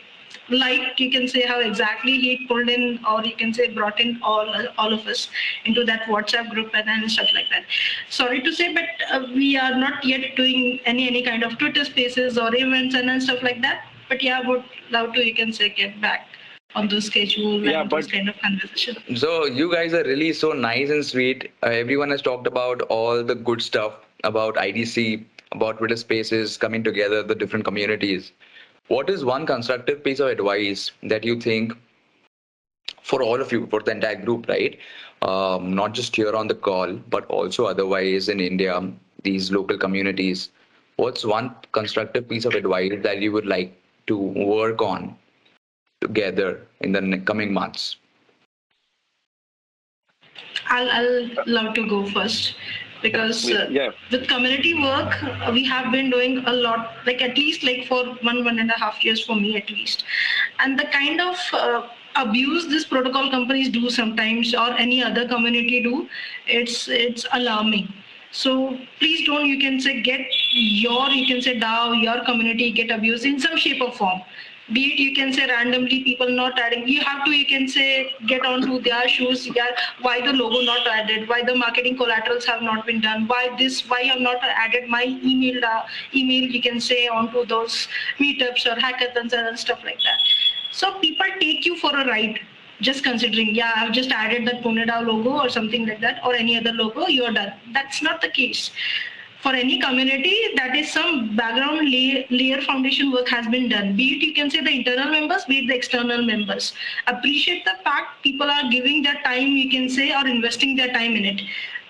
like 0.50 1.00
you 1.00 1.12
can 1.12 1.28
say 1.28 1.42
how 1.46 1.60
exactly 1.60 2.18
he 2.20 2.46
pulled 2.48 2.70
in 2.70 3.00
or 3.10 3.24
you 3.24 3.36
can 3.36 3.54
say 3.54 3.68
brought 3.74 4.00
in 4.00 4.20
all 4.22 4.50
all 4.78 4.94
of 4.94 5.06
us 5.08 5.28
into 5.66 5.84
that 5.84 6.04
whatsapp 6.04 6.50
group 6.50 6.70
and 6.74 6.88
then 6.88 7.10
stuff 7.10 7.28
like 7.34 7.50
that 7.50 7.64
sorry 8.10 8.42
to 8.42 8.54
say 8.54 8.74
but 8.74 8.86
uh, 9.12 9.26
we 9.34 9.58
are 9.58 9.76
not 9.76 10.04
yet 10.06 10.36
doing 10.38 10.80
any 10.86 11.08
any 11.08 11.22
kind 11.22 11.44
of 11.44 11.58
twitter 11.58 11.84
spaces 11.84 12.38
or 12.38 12.50
events 12.56 12.96
and 12.96 13.10
then 13.10 13.20
stuff 13.20 13.44
like 13.44 13.62
that 13.62 13.84
but 14.10 14.24
yeah 14.24 14.40
would 14.48 14.64
love 14.90 15.14
to 15.14 15.26
you 15.26 15.36
can 15.36 15.52
say 15.52 15.70
get 15.70 16.00
back 16.00 16.28
on 16.76 16.88
the 16.88 17.02
schedule 17.02 17.64
Yeah, 17.64 17.82
and 17.82 17.90
those 17.90 18.06
but- 18.06 18.14
kind 18.14 18.30
of 18.30 18.38
conversation 18.40 18.96
So 19.18 19.46
you 19.46 19.72
guys 19.74 19.94
are 19.94 20.04
really 20.04 20.32
so 20.34 20.52
nice 20.54 20.90
and 20.90 21.06
sweet. 21.06 21.52
Uh, 21.64 21.68
everyone 21.70 22.12
has 22.12 22.22
talked 22.22 22.46
about 22.46 22.82
all 22.84 23.24
the 23.24 23.36
good 23.36 23.62
stuff 23.62 23.94
about 24.26 24.56
IDC, 24.56 25.24
about 25.54 25.78
Twitter 25.78 25.96
Spaces 25.96 26.58
coming 26.58 26.84
together, 26.84 27.24
the 27.24 27.34
different 27.36 27.64
communities. 27.66 28.32
What 28.88 29.10
is 29.10 29.26
one 29.26 29.46
constructive 29.46 30.04
piece 30.04 30.20
of 30.20 30.28
advice 30.28 30.92
that 31.04 31.24
you 31.24 31.40
think 31.40 31.74
for 33.02 33.24
all 33.24 33.42
of 33.42 33.52
you, 33.52 33.68
for 33.68 33.82
the 33.82 33.92
entire 33.92 34.16
group, 34.16 34.48
right? 34.48 34.78
Um, 35.22 35.74
not 35.74 35.94
just 35.94 36.16
here 36.16 36.36
on 36.36 36.48
the 36.48 36.56
call, 36.56 36.94
but 37.10 37.26
also 37.26 37.66
otherwise 37.66 38.30
in 38.30 38.40
India, 38.40 38.82
these 39.24 39.52
local 39.52 39.78
communities. 39.78 40.50
What's 40.98 41.26
one 41.26 41.56
constructive 41.72 42.28
piece 42.28 42.46
of 42.46 42.54
advice 42.54 42.94
that 43.04 43.22
you 43.22 43.32
would 43.32 43.46
like 43.46 43.78
to 44.08 44.18
work 44.18 44.82
on 44.82 45.16
together 46.02 46.62
in 46.82 46.92
the 46.92 47.22
coming 47.26 47.54
months? 47.54 47.98
I'll, 50.70 50.90
I'll 50.90 51.30
love 51.46 51.74
to 51.76 51.88
go 51.88 52.06
first 52.10 52.56
because 53.02 53.50
uh, 53.50 53.68
yeah. 53.70 53.92
with 54.12 54.28
community 54.28 54.74
work 54.82 55.24
uh, 55.24 55.52
we 55.52 55.64
have 55.66 55.92
been 55.92 56.10
doing 56.10 56.38
a 56.46 56.54
lot 56.54 56.92
like 57.06 57.22
at 57.22 57.38
least 57.38 57.64
like 57.64 57.86
for 57.88 58.04
one 58.30 58.44
one 58.44 58.60
and 58.60 58.72
a 58.72 58.80
half 58.80 59.04
years 59.04 59.24
for 59.26 59.36
me 59.36 59.58
at 59.58 59.70
least. 59.70 60.04
And 60.60 60.80
the 60.80 60.86
kind 60.86 61.22
of 61.22 61.38
uh, 61.54 61.88
abuse 62.16 62.68
this 62.68 62.86
protocol 62.86 63.30
companies 63.30 63.70
do 63.70 63.90
sometimes 63.90 64.54
or 64.54 64.70
any 64.74 65.04
other 65.04 65.28
community 65.28 65.82
do 65.84 66.10
it's 66.48 66.88
it's 66.88 67.26
alarming. 67.34 67.94
So 68.32 68.78
please 69.00 69.26
don't 69.26 69.46
you 69.46 69.60
can 69.60 69.80
say 69.80 70.02
get 70.02 70.22
your 70.52 71.10
you 71.10 71.26
can 71.28 71.42
say 71.42 71.60
DAO 71.60 72.02
your 72.02 72.24
community 72.26 72.72
get 72.72 72.92
abused 72.92 73.26
in 73.26 73.40
some 73.40 73.58
shape 73.58 73.82
or 73.82 73.92
form 73.92 74.22
be 74.74 74.82
it 74.92 75.00
you 75.00 75.14
can 75.16 75.32
say 75.32 75.48
randomly 75.48 76.04
people 76.04 76.30
not 76.30 76.60
adding 76.60 76.86
you 76.88 77.00
have 77.02 77.24
to 77.24 77.32
you 77.32 77.46
can 77.46 77.68
say 77.68 78.14
get 78.28 78.46
onto 78.46 78.80
their 78.82 79.08
shoes 79.08 79.48
yeah 79.56 79.70
why 80.02 80.20
the 80.26 80.34
logo 80.34 80.60
not 80.62 80.86
added 80.88 81.28
why 81.30 81.42
the 81.42 81.56
marketing 81.56 81.96
collaterals 81.96 82.46
have 82.46 82.62
not 82.62 82.86
been 82.86 83.00
done 83.00 83.28
why 83.28 83.44
this 83.58 83.80
why 83.90 84.02
i've 84.14 84.20
not 84.20 84.44
added 84.44 84.90
my 84.90 85.04
email 85.24 85.64
uh, 85.64 85.84
email 86.14 86.44
you 86.58 86.62
can 86.62 86.82
say 86.82 87.08
onto 87.08 87.46
those 87.46 87.88
meetups 88.20 88.66
or 88.66 88.76
hackathons 88.76 89.34
and 89.34 89.58
stuff 89.58 89.80
like 89.84 90.00
that. 90.04 90.20
So 90.72 91.00
people 91.00 91.26
take 91.40 91.66
you 91.66 91.78
for 91.78 91.96
a 91.96 92.06
ride 92.06 92.40
just 92.82 93.04
considering 93.04 93.56
yeah 93.56 93.72
i've 93.78 93.94
just 93.94 94.12
added 94.12 94.46
that 94.48 94.62
Pune 94.64 94.86
DAO 94.86 95.06
logo 95.08 95.40
or 95.44 95.50
something 95.50 95.88
like 95.88 96.02
that 96.02 96.20
or 96.26 96.36
any 96.36 96.58
other 96.58 96.74
logo 96.74 97.08
you're 97.08 97.32
done. 97.32 97.54
That's 97.74 98.02
not 98.02 98.22
the 98.22 98.30
case 98.30 98.72
for 99.42 99.54
any 99.54 99.80
community 99.80 100.36
that 100.56 100.76
is 100.76 100.92
some 100.92 101.36
background 101.36 101.90
layer, 101.90 102.62
foundation 102.62 103.12
work 103.12 103.28
has 103.30 103.48
been 103.48 103.70
done. 103.70 103.96
Be 103.96 104.16
it 104.16 104.26
you 104.26 104.34
can 104.34 104.50
say 104.50 104.62
the 104.62 104.72
internal 104.72 105.12
members 105.12 105.46
be 105.46 105.60
it 105.60 105.68
the 105.68 105.76
external 105.76 106.24
members. 106.24 106.74
Appreciate 107.08 107.64
the 107.66 107.76
fact 107.84 108.24
people 108.24 108.50
are 108.50 108.70
giving 108.70 109.04
their 109.04 109.22
time 109.24 109.56
you 109.56 109.70
can 109.70 109.90
say 109.90 110.14
or 110.14 110.28
investing 110.28 110.76
their 110.76 110.92
time 110.92 111.16
in 111.16 111.26
it 111.26 111.42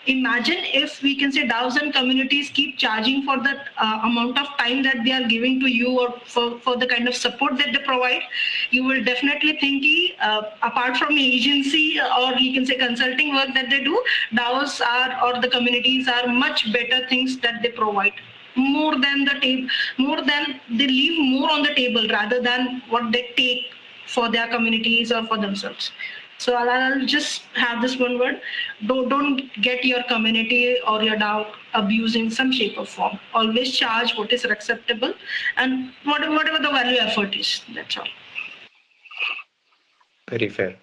imagine 0.07 0.59
if 0.63 1.01
we 1.01 1.15
can 1.15 1.31
say 1.31 1.47
DAOs 1.47 1.75
and 1.81 1.93
communities 1.93 2.49
keep 2.49 2.77
charging 2.77 3.23
for 3.23 3.37
the 3.37 3.59
uh, 3.77 3.99
amount 4.03 4.37
of 4.39 4.47
time 4.57 4.83
that 4.83 5.03
they 5.03 5.11
are 5.11 5.27
giving 5.27 5.59
to 5.59 5.67
you 5.67 5.99
or 5.99 6.19
for, 6.25 6.59
for 6.59 6.77
the 6.77 6.87
kind 6.87 7.07
of 7.07 7.15
support 7.15 7.57
that 7.57 7.73
they 7.73 7.79
provide, 7.79 8.21
you 8.71 8.83
will 8.83 9.03
definitely 9.03 9.57
think 9.59 9.85
uh, 10.21 10.41
apart 10.63 10.97
from 10.97 11.17
agency 11.17 11.99
or 11.99 12.33
you 12.33 12.53
can 12.53 12.65
say 12.65 12.75
consulting 12.75 13.35
work 13.35 13.49
that 13.53 13.69
they 13.69 13.83
do, 13.83 14.01
DAOs 14.33 14.81
are 14.85 15.23
or 15.25 15.41
the 15.41 15.47
communities 15.47 16.07
are 16.07 16.27
much 16.27 16.71
better 16.73 17.07
things 17.07 17.37
that 17.39 17.61
they 17.61 17.69
provide. 17.69 18.13
More 18.55 18.99
than 18.99 19.23
the 19.25 19.39
table 19.39 19.69
more 19.99 20.21
than 20.23 20.59
they 20.69 20.87
leave 20.87 21.19
more 21.19 21.51
on 21.51 21.61
the 21.61 21.73
table 21.75 22.07
rather 22.09 22.41
than 22.41 22.81
what 22.89 23.11
they 23.11 23.31
take 23.37 23.65
for 24.07 24.29
their 24.31 24.47
communities 24.47 25.11
or 25.11 25.25
for 25.27 25.37
themselves 25.37 25.91
so 26.37 26.53
I'll, 26.53 26.69
I'll, 26.69 27.05
just 27.05 27.43
have 27.55 27.81
this 27.81 27.97
one 27.97 28.19
word. 28.19 28.41
Don't, 28.85 29.09
don't 29.09 29.41
get 29.61 29.83
your 29.83 30.03
community 30.03 30.77
or 30.87 31.01
your 31.01 31.15
DAO 31.15 31.47
abused 31.73 32.15
in 32.15 32.29
some 32.29 32.51
shape 32.51 32.77
or 32.77 32.85
form. 32.85 33.19
Always 33.33 33.77
charge 33.77 34.15
what 34.15 34.31
is 34.31 34.45
acceptable 34.45 35.13
and 35.57 35.91
whatever, 36.03 36.33
whatever 36.33 36.59
the 36.59 36.69
value 36.69 36.99
effort 36.99 37.35
is. 37.35 37.61
That's 37.73 37.97
all. 37.97 38.07
Very 40.29 40.49
fair. 40.49 40.75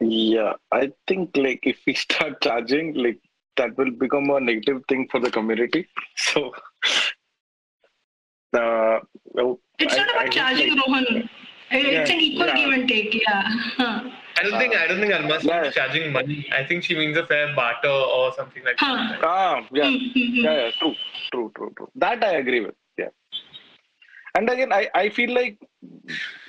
Yeah, 0.00 0.54
I 0.72 0.92
think 1.06 1.36
like 1.36 1.60
if 1.62 1.78
we 1.86 1.94
start 2.06 2.40
charging, 2.40 2.94
like 2.94 3.20
that 3.56 3.76
will 3.76 3.90
become 3.90 4.30
a 4.30 4.40
negative 4.40 4.82
thing 4.88 5.08
for 5.10 5.20
the 5.20 5.30
community. 5.30 5.86
So, 6.16 6.52
uh, 8.54 9.00
well, 9.24 9.60
it's 9.78 9.96
not 9.96 10.10
about 10.10 10.22
I 10.22 10.28
charging, 10.28 10.76
like, 10.76 10.86
Rohan. 10.86 11.28
It's 11.72 12.10
yeah, 12.10 12.16
an 12.16 12.20
equal 12.20 12.46
yeah. 12.46 12.56
give 12.56 12.72
and 12.72 12.88
take, 12.88 13.14
yeah. 13.14 14.10
I 14.38 14.42
don't 14.42 14.58
think 14.58 14.74
I 14.76 14.86
don't 14.86 15.00
think 15.00 15.12
Almas 15.14 15.44
yeah. 15.44 15.64
is 15.64 15.74
charging 15.74 16.12
money. 16.12 16.46
I 16.52 16.64
think 16.64 16.84
she 16.84 16.94
means 16.94 17.16
a 17.16 17.26
fair 17.26 17.54
barter 17.54 17.88
or 17.88 18.32
something 18.34 18.64
like 18.64 18.76
huh. 18.78 18.94
that. 18.94 19.20
Ah, 19.24 19.66
yeah. 19.72 19.84
Mm-hmm. 19.84 20.34
yeah, 20.44 20.54
yeah, 20.64 20.70
true, 20.78 20.94
true, 21.32 21.52
true, 21.56 21.72
true. 21.76 21.90
That 21.94 22.24
I 22.24 22.32
agree 22.36 22.60
with. 22.60 22.74
Yeah. 22.98 23.08
And 24.34 24.48
again, 24.50 24.72
I, 24.72 24.88
I 24.94 25.08
feel 25.10 25.32
like 25.34 25.58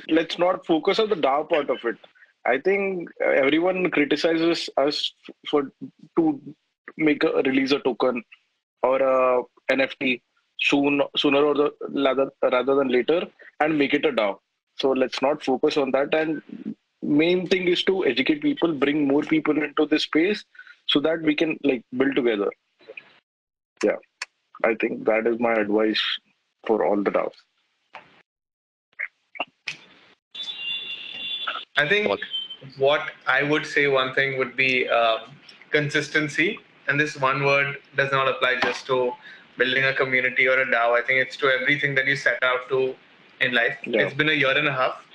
let's 0.09 0.37
not 0.39 0.65
focus 0.65 0.99
on 0.99 1.09
the 1.09 1.15
DAO 1.15 1.47
part 1.47 1.69
of 1.69 1.77
it. 1.83 1.97
I 2.45 2.57
think 2.57 3.09
everyone 3.21 3.89
criticizes 3.91 4.69
us 4.77 5.13
for 5.49 5.71
to 6.17 6.41
make 6.97 7.23
a 7.23 7.41
release 7.43 7.71
a 7.71 7.79
token 7.79 8.23
or 8.81 9.01
a 9.01 9.43
NFT 9.71 10.21
soon 10.59 11.01
sooner 11.15 11.39
or 11.39 11.53
the 11.55 11.71
rather 11.89 12.29
rather 12.41 12.75
than 12.75 12.89
later 12.89 13.25
and 13.59 13.77
make 13.77 13.93
it 13.93 14.05
a 14.05 14.11
DAO. 14.11 14.39
So 14.79 14.91
let's 14.91 15.21
not 15.21 15.43
focus 15.43 15.77
on 15.77 15.91
that. 15.91 16.13
And 16.13 16.41
main 17.01 17.47
thing 17.47 17.67
is 17.67 17.83
to 17.83 18.05
educate 18.05 18.41
people, 18.41 18.73
bring 18.73 19.07
more 19.07 19.21
people 19.21 19.61
into 19.61 19.85
this 19.85 20.03
space 20.03 20.43
so 20.87 20.99
that 21.01 21.21
we 21.21 21.35
can 21.35 21.57
like 21.63 21.83
build 21.95 22.15
together. 22.15 22.51
Yeah. 23.83 23.97
I 24.63 24.75
think 24.75 25.05
that 25.05 25.27
is 25.27 25.39
my 25.39 25.53
advice 25.53 26.01
for 26.65 26.85
all 26.85 27.01
the 27.01 27.11
DAOs. 27.11 27.31
I 31.75 31.87
think 31.89 32.19
what 32.77 33.11
I 33.27 33.43
would 33.43 33.65
say 33.65 33.87
one 33.87 34.13
thing 34.13 34.37
would 34.37 34.55
be 34.55 34.87
um, 34.89 35.19
consistency. 35.71 36.59
And 36.87 36.99
this 36.99 37.17
one 37.17 37.43
word 37.43 37.77
does 37.95 38.11
not 38.11 38.27
apply 38.27 38.59
just 38.61 38.85
to 38.87 39.13
building 39.57 39.85
a 39.85 39.93
community 39.93 40.47
or 40.47 40.59
a 40.59 40.65
DAO. 40.65 40.97
I 40.97 41.01
think 41.01 41.19
it's 41.19 41.37
to 41.37 41.47
everything 41.47 41.95
that 41.95 42.05
you 42.05 42.15
set 42.15 42.41
out 42.43 42.69
to 42.69 42.95
in 43.43 43.53
life. 43.53 43.77
Yeah. 43.85 44.01
It's 44.01 44.13
been 44.13 44.29
a 44.29 44.33
year 44.33 44.57
and 44.57 44.67
a 44.67 44.73
half. 44.73 45.05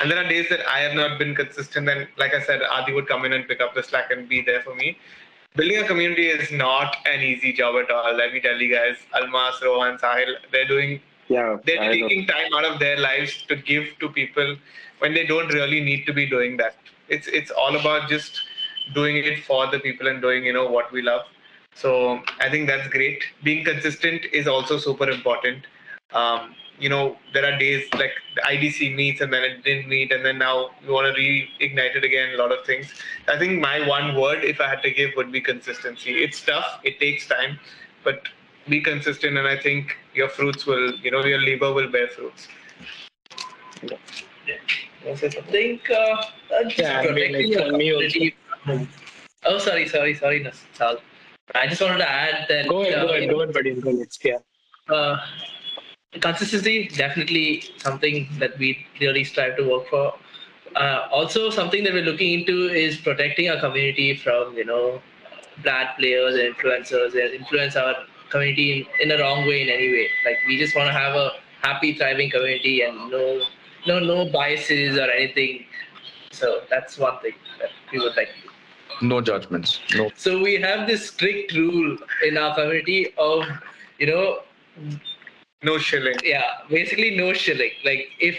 And 0.00 0.10
there 0.10 0.18
are 0.18 0.28
days 0.28 0.48
that 0.50 0.60
I 0.68 0.78
have 0.80 0.94
not 0.94 1.18
been 1.18 1.34
consistent. 1.34 1.88
And 1.88 2.06
like 2.16 2.34
I 2.34 2.40
said, 2.42 2.62
Adi 2.62 2.92
would 2.92 3.08
come 3.08 3.24
in 3.24 3.32
and 3.32 3.46
pick 3.48 3.60
up 3.60 3.74
the 3.74 3.82
slack 3.82 4.10
and 4.10 4.28
be 4.28 4.42
there 4.42 4.62
for 4.62 4.74
me. 4.74 4.98
Building 5.56 5.78
a 5.78 5.86
community 5.86 6.28
is 6.28 6.52
not 6.52 6.96
an 7.06 7.20
easy 7.20 7.52
job 7.52 7.74
at 7.82 7.90
all. 7.90 8.14
Let 8.14 8.32
me 8.32 8.40
tell 8.40 8.60
you 8.60 8.72
guys, 8.72 8.96
Almas, 9.14 9.60
Rohan, 9.62 9.98
Sahil, 9.98 10.34
they're 10.52 10.68
doing, 10.68 11.00
yeah, 11.28 11.56
they're 11.64 11.80
I 11.82 11.88
taking 11.88 12.26
know. 12.26 12.32
time 12.32 12.54
out 12.54 12.64
of 12.64 12.78
their 12.78 12.98
lives 12.98 13.42
to 13.48 13.56
give 13.56 13.86
to 14.00 14.08
people 14.10 14.56
when 15.00 15.14
they 15.14 15.26
don't 15.26 15.52
really 15.52 15.80
need 15.80 16.04
to 16.06 16.12
be 16.12 16.26
doing 16.26 16.56
that. 16.58 16.76
It's 17.08 17.26
it's 17.28 17.50
all 17.50 17.74
about 17.76 18.08
just 18.08 18.40
doing 18.94 19.16
it 19.16 19.44
for 19.44 19.66
the 19.66 19.80
people 19.80 20.06
and 20.06 20.22
doing 20.22 20.44
you 20.44 20.52
know 20.52 20.66
what 20.68 20.92
we 20.92 21.02
love. 21.02 21.22
So 21.74 22.20
I 22.40 22.50
think 22.50 22.68
that's 22.68 22.88
great. 22.88 23.22
Being 23.42 23.64
consistent 23.64 24.26
is 24.32 24.46
also 24.46 24.78
super 24.78 25.08
important. 25.10 25.66
Um, 26.12 26.54
you 26.78 26.88
know, 26.88 27.16
there 27.34 27.44
are 27.44 27.58
days 27.58 27.86
like 27.94 28.12
the 28.34 28.42
IDC 28.42 28.94
meets 28.94 29.20
and 29.20 29.32
then 29.32 29.42
it 29.42 29.64
didn't 29.64 29.88
meet, 29.88 30.12
and 30.12 30.24
then 30.24 30.38
now 30.38 30.70
you 30.84 30.92
want 30.92 31.14
to 31.14 31.20
reignite 31.20 31.96
it 31.96 32.04
again. 32.04 32.34
A 32.34 32.38
lot 32.38 32.52
of 32.52 32.64
things. 32.64 32.92
I 33.26 33.38
think 33.38 33.60
my 33.60 33.86
one 33.86 34.14
word, 34.14 34.44
if 34.44 34.60
I 34.60 34.68
had 34.68 34.82
to 34.82 34.90
give, 34.90 35.10
would 35.16 35.32
be 35.32 35.40
consistency. 35.40 36.22
It's 36.22 36.40
tough. 36.44 36.80
It 36.84 37.00
takes 37.00 37.26
time, 37.26 37.58
but 38.04 38.22
be 38.68 38.80
consistent, 38.80 39.36
and 39.38 39.48
I 39.48 39.56
think 39.56 39.96
your 40.14 40.28
fruits 40.28 40.66
will, 40.66 40.94
you 40.96 41.10
know, 41.10 41.24
your 41.24 41.40
labor 41.40 41.72
will 41.72 41.90
bear 41.90 42.08
fruits. 42.08 42.48
Yeah. 43.82 43.96
yeah. 44.46 44.56
I 45.10 45.14
think 45.14 45.90
uh, 45.90 46.16
just 46.64 46.78
yeah, 46.78 47.00
I 47.00 47.12
mean, 47.12 47.32
like, 47.32 47.46
your 47.46 48.86
Oh, 49.44 49.58
sorry, 49.58 49.88
sorry, 49.88 50.14
sorry, 50.14 50.50
Sal. 50.74 50.98
I 51.54 51.66
just 51.66 51.80
wanted 51.80 51.98
to 51.98 52.10
add 52.10 52.46
that. 52.48 52.68
Go 52.68 52.82
ahead, 52.82 52.98
uh, 52.98 53.06
go 53.06 53.14
ahead, 53.14 53.30
go 53.30 53.40
ahead, 53.40 53.54
buddy. 53.54 53.74
Go 53.74 53.92
next. 53.92 54.22
Yeah. 54.24 54.38
Uh, 54.88 55.16
consistency 56.20 56.88
definitely 56.88 57.64
something 57.76 58.28
that 58.38 58.58
we 58.58 58.86
really 59.00 59.24
strive 59.24 59.56
to 59.56 59.68
work 59.68 59.86
for. 59.88 60.14
Uh, 60.74 61.08
also 61.10 61.50
something 61.50 61.84
that 61.84 61.92
we're 61.92 62.04
looking 62.04 62.40
into 62.40 62.68
is 62.68 62.96
protecting 62.96 63.48
our 63.50 63.58
community 63.60 64.16
from 64.16 64.54
you 64.54 64.64
know 64.64 65.00
bad 65.64 65.94
players 65.98 66.34
and 66.34 66.54
influencers 66.54 67.12
that 67.12 67.34
influence 67.34 67.76
our 67.76 67.94
community 68.30 68.86
in, 69.00 69.10
in 69.10 69.18
a 69.18 69.22
wrong 69.22 69.46
way 69.46 69.62
in 69.62 69.68
any 69.68 69.90
way. 69.90 70.08
Like 70.24 70.36
we 70.46 70.58
just 70.58 70.74
want 70.74 70.88
to 70.88 70.92
have 70.92 71.14
a 71.14 71.30
happy 71.62 71.94
thriving 71.94 72.30
community 72.30 72.82
and 72.82 73.10
no 73.10 73.42
no 73.86 73.98
no 73.98 74.30
biases 74.30 74.98
or 74.98 75.10
anything. 75.10 75.64
So 76.30 76.62
that's 76.70 76.98
one 76.98 77.18
thing 77.20 77.32
that 77.60 77.70
we 77.92 77.98
would 77.98 78.16
like 78.16 78.28
to 78.28 78.42
do. 78.42 79.06
No 79.06 79.20
judgments 79.20 79.80
no. 79.94 80.10
So 80.16 80.42
we 80.42 80.56
have 80.56 80.86
this 80.86 81.08
strict 81.08 81.52
rule 81.54 81.96
in 82.26 82.36
our 82.38 82.54
community 82.54 83.14
of 83.16 83.44
you 83.98 84.06
know 84.06 84.40
no 85.62 85.78
shilling. 85.78 86.16
Yeah, 86.24 86.42
basically 86.68 87.16
no 87.16 87.32
shilling. 87.32 87.70
Like 87.84 88.08
if 88.20 88.36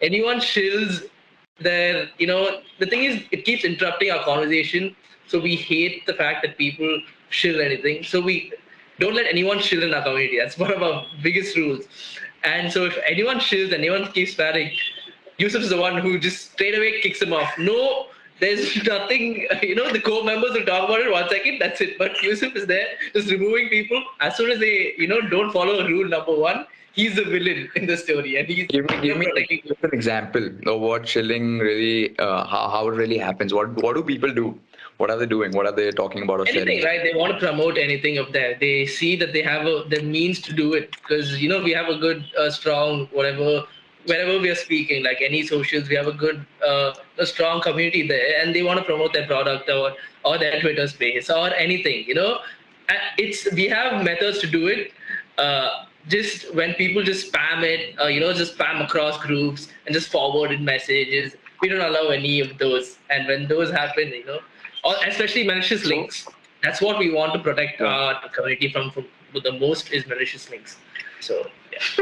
anyone 0.00 0.38
shills 0.38 1.04
their, 1.58 2.08
you 2.18 2.26
know, 2.26 2.60
the 2.78 2.86
thing 2.86 3.04
is, 3.04 3.22
it 3.30 3.44
keeps 3.44 3.64
interrupting 3.64 4.10
our 4.10 4.24
conversation. 4.24 4.94
So 5.26 5.38
we 5.40 5.56
hate 5.56 6.06
the 6.06 6.14
fact 6.14 6.42
that 6.42 6.58
people 6.58 7.00
shill 7.28 7.60
anything. 7.60 8.02
So 8.04 8.20
we 8.20 8.52
don't 8.98 9.14
let 9.14 9.26
anyone 9.26 9.60
shill 9.60 9.82
in 9.82 9.94
our 9.94 10.02
community. 10.02 10.38
That's 10.38 10.58
one 10.58 10.72
of 10.72 10.82
our 10.82 11.06
biggest 11.22 11.56
rules. 11.56 11.84
And 12.44 12.72
so 12.72 12.84
if 12.84 12.96
anyone 13.06 13.38
shills, 13.38 13.72
anyone 13.72 14.10
keeps 14.12 14.34
spamming, 14.34 14.76
Yusuf 15.38 15.62
is 15.62 15.70
the 15.70 15.80
one 15.80 15.98
who 15.98 16.18
just 16.18 16.52
straight 16.52 16.76
away 16.76 17.00
kicks 17.00 17.20
him 17.20 17.32
off. 17.32 17.50
No, 17.58 18.06
there's 18.40 18.82
nothing, 18.94 19.46
you 19.62 19.74
know, 19.74 19.92
the 19.92 20.00
core 20.00 20.24
members 20.24 20.52
will 20.52 20.64
talk 20.64 20.88
about 20.88 21.00
it 21.00 21.10
one 21.10 21.28
second, 21.28 21.58
that's 21.60 21.80
it. 21.80 21.98
But 21.98 22.22
Yusuf 22.22 22.56
is 22.56 22.66
there, 22.66 22.86
just 23.14 23.30
removing 23.30 23.68
people. 23.68 24.02
As 24.20 24.36
soon 24.36 24.50
as 24.50 24.58
they, 24.58 24.94
you 24.98 25.06
know, 25.06 25.20
don't 25.20 25.52
follow 25.52 25.86
rule 25.86 26.08
number 26.08 26.34
one, 26.34 26.66
he's 26.92 27.14
the 27.14 27.24
villain 27.24 27.70
in 27.76 27.86
the 27.86 27.96
story. 27.96 28.36
And 28.36 28.48
he's 28.48 28.66
give 28.66 28.88
me, 28.90 29.00
give 29.00 29.18
me 29.18 29.30
like, 29.34 29.50
an 29.82 29.90
example 29.92 30.50
of 30.66 30.80
what 30.80 31.06
shilling 31.06 31.58
really, 31.58 32.18
uh, 32.18 32.44
how, 32.44 32.68
how 32.68 32.88
it 32.88 32.92
really 32.92 33.18
happens. 33.18 33.54
What 33.54 33.74
what 33.82 33.94
do 33.96 34.02
people 34.02 34.32
do? 34.32 34.58
What 34.96 35.10
are 35.10 35.16
they 35.16 35.24
doing? 35.24 35.52
What 35.52 35.66
are 35.66 35.72
they 35.72 35.90
talking 35.92 36.22
about? 36.24 36.40
or 36.40 36.48
anything, 36.48 36.84
right? 36.84 37.02
They 37.02 37.14
want 37.14 37.32
to 37.32 37.38
promote 37.38 37.78
anything 37.78 38.18
of 38.18 38.34
that. 38.34 38.60
They 38.60 38.84
see 38.84 39.16
that 39.16 39.32
they 39.32 39.40
have 39.40 39.64
a, 39.66 39.84
the 39.88 40.02
means 40.02 40.40
to 40.42 40.52
do 40.52 40.74
it 40.74 40.90
because 40.90 41.40
you 41.42 41.48
know 41.48 41.62
we 41.62 41.72
have 41.72 41.88
a 41.88 41.96
good, 41.96 42.26
uh, 42.38 42.50
strong, 42.50 43.06
whatever 43.06 43.64
wherever 44.06 44.38
we 44.38 44.50
are 44.50 44.54
speaking, 44.54 45.04
like 45.04 45.18
any 45.20 45.46
socials, 45.46 45.88
we 45.88 45.96
have 45.96 46.06
a 46.06 46.12
good, 46.12 46.44
uh, 46.66 46.94
a 47.18 47.26
strong 47.26 47.60
community 47.60 48.06
there, 48.06 48.40
and 48.40 48.54
they 48.54 48.62
want 48.62 48.78
to 48.78 48.84
promote 48.84 49.12
their 49.12 49.26
product 49.26 49.68
or 49.68 49.92
or 50.24 50.38
their 50.38 50.60
Twitter 50.60 50.86
space 50.88 51.30
or 51.30 51.52
anything. 51.54 52.04
You 52.06 52.14
know, 52.14 52.38
it's 53.18 53.50
we 53.52 53.68
have 53.68 54.04
methods 54.04 54.38
to 54.40 54.46
do 54.46 54.66
it. 54.68 54.92
Uh, 55.38 55.86
just 56.08 56.54
when 56.54 56.74
people 56.74 57.02
just 57.02 57.30
spam 57.30 57.62
it, 57.62 57.98
uh, 58.00 58.06
you 58.06 58.20
know, 58.20 58.32
just 58.32 58.56
spam 58.56 58.82
across 58.82 59.18
groups 59.18 59.68
and 59.86 59.94
just 59.94 60.10
forwarded 60.10 60.60
messages, 60.62 61.36
we 61.60 61.68
don't 61.68 61.80
allow 61.80 62.08
any 62.08 62.40
of 62.40 62.56
those. 62.58 62.98
And 63.10 63.26
when 63.26 63.48
those 63.48 63.70
happen, 63.70 64.08
you 64.08 64.24
know, 64.24 64.40
or 64.82 64.94
especially 65.06 65.46
malicious 65.46 65.84
links, 65.84 66.26
that's 66.62 66.80
what 66.80 66.98
we 66.98 67.10
want 67.12 67.34
to 67.34 67.38
protect 67.38 67.80
our 67.80 68.28
community 68.30 68.72
from. 68.72 68.90
from 68.90 69.06
the 69.32 69.52
most 69.52 69.92
is 69.92 70.06
malicious 70.06 70.50
links. 70.50 70.76
So 71.20 71.48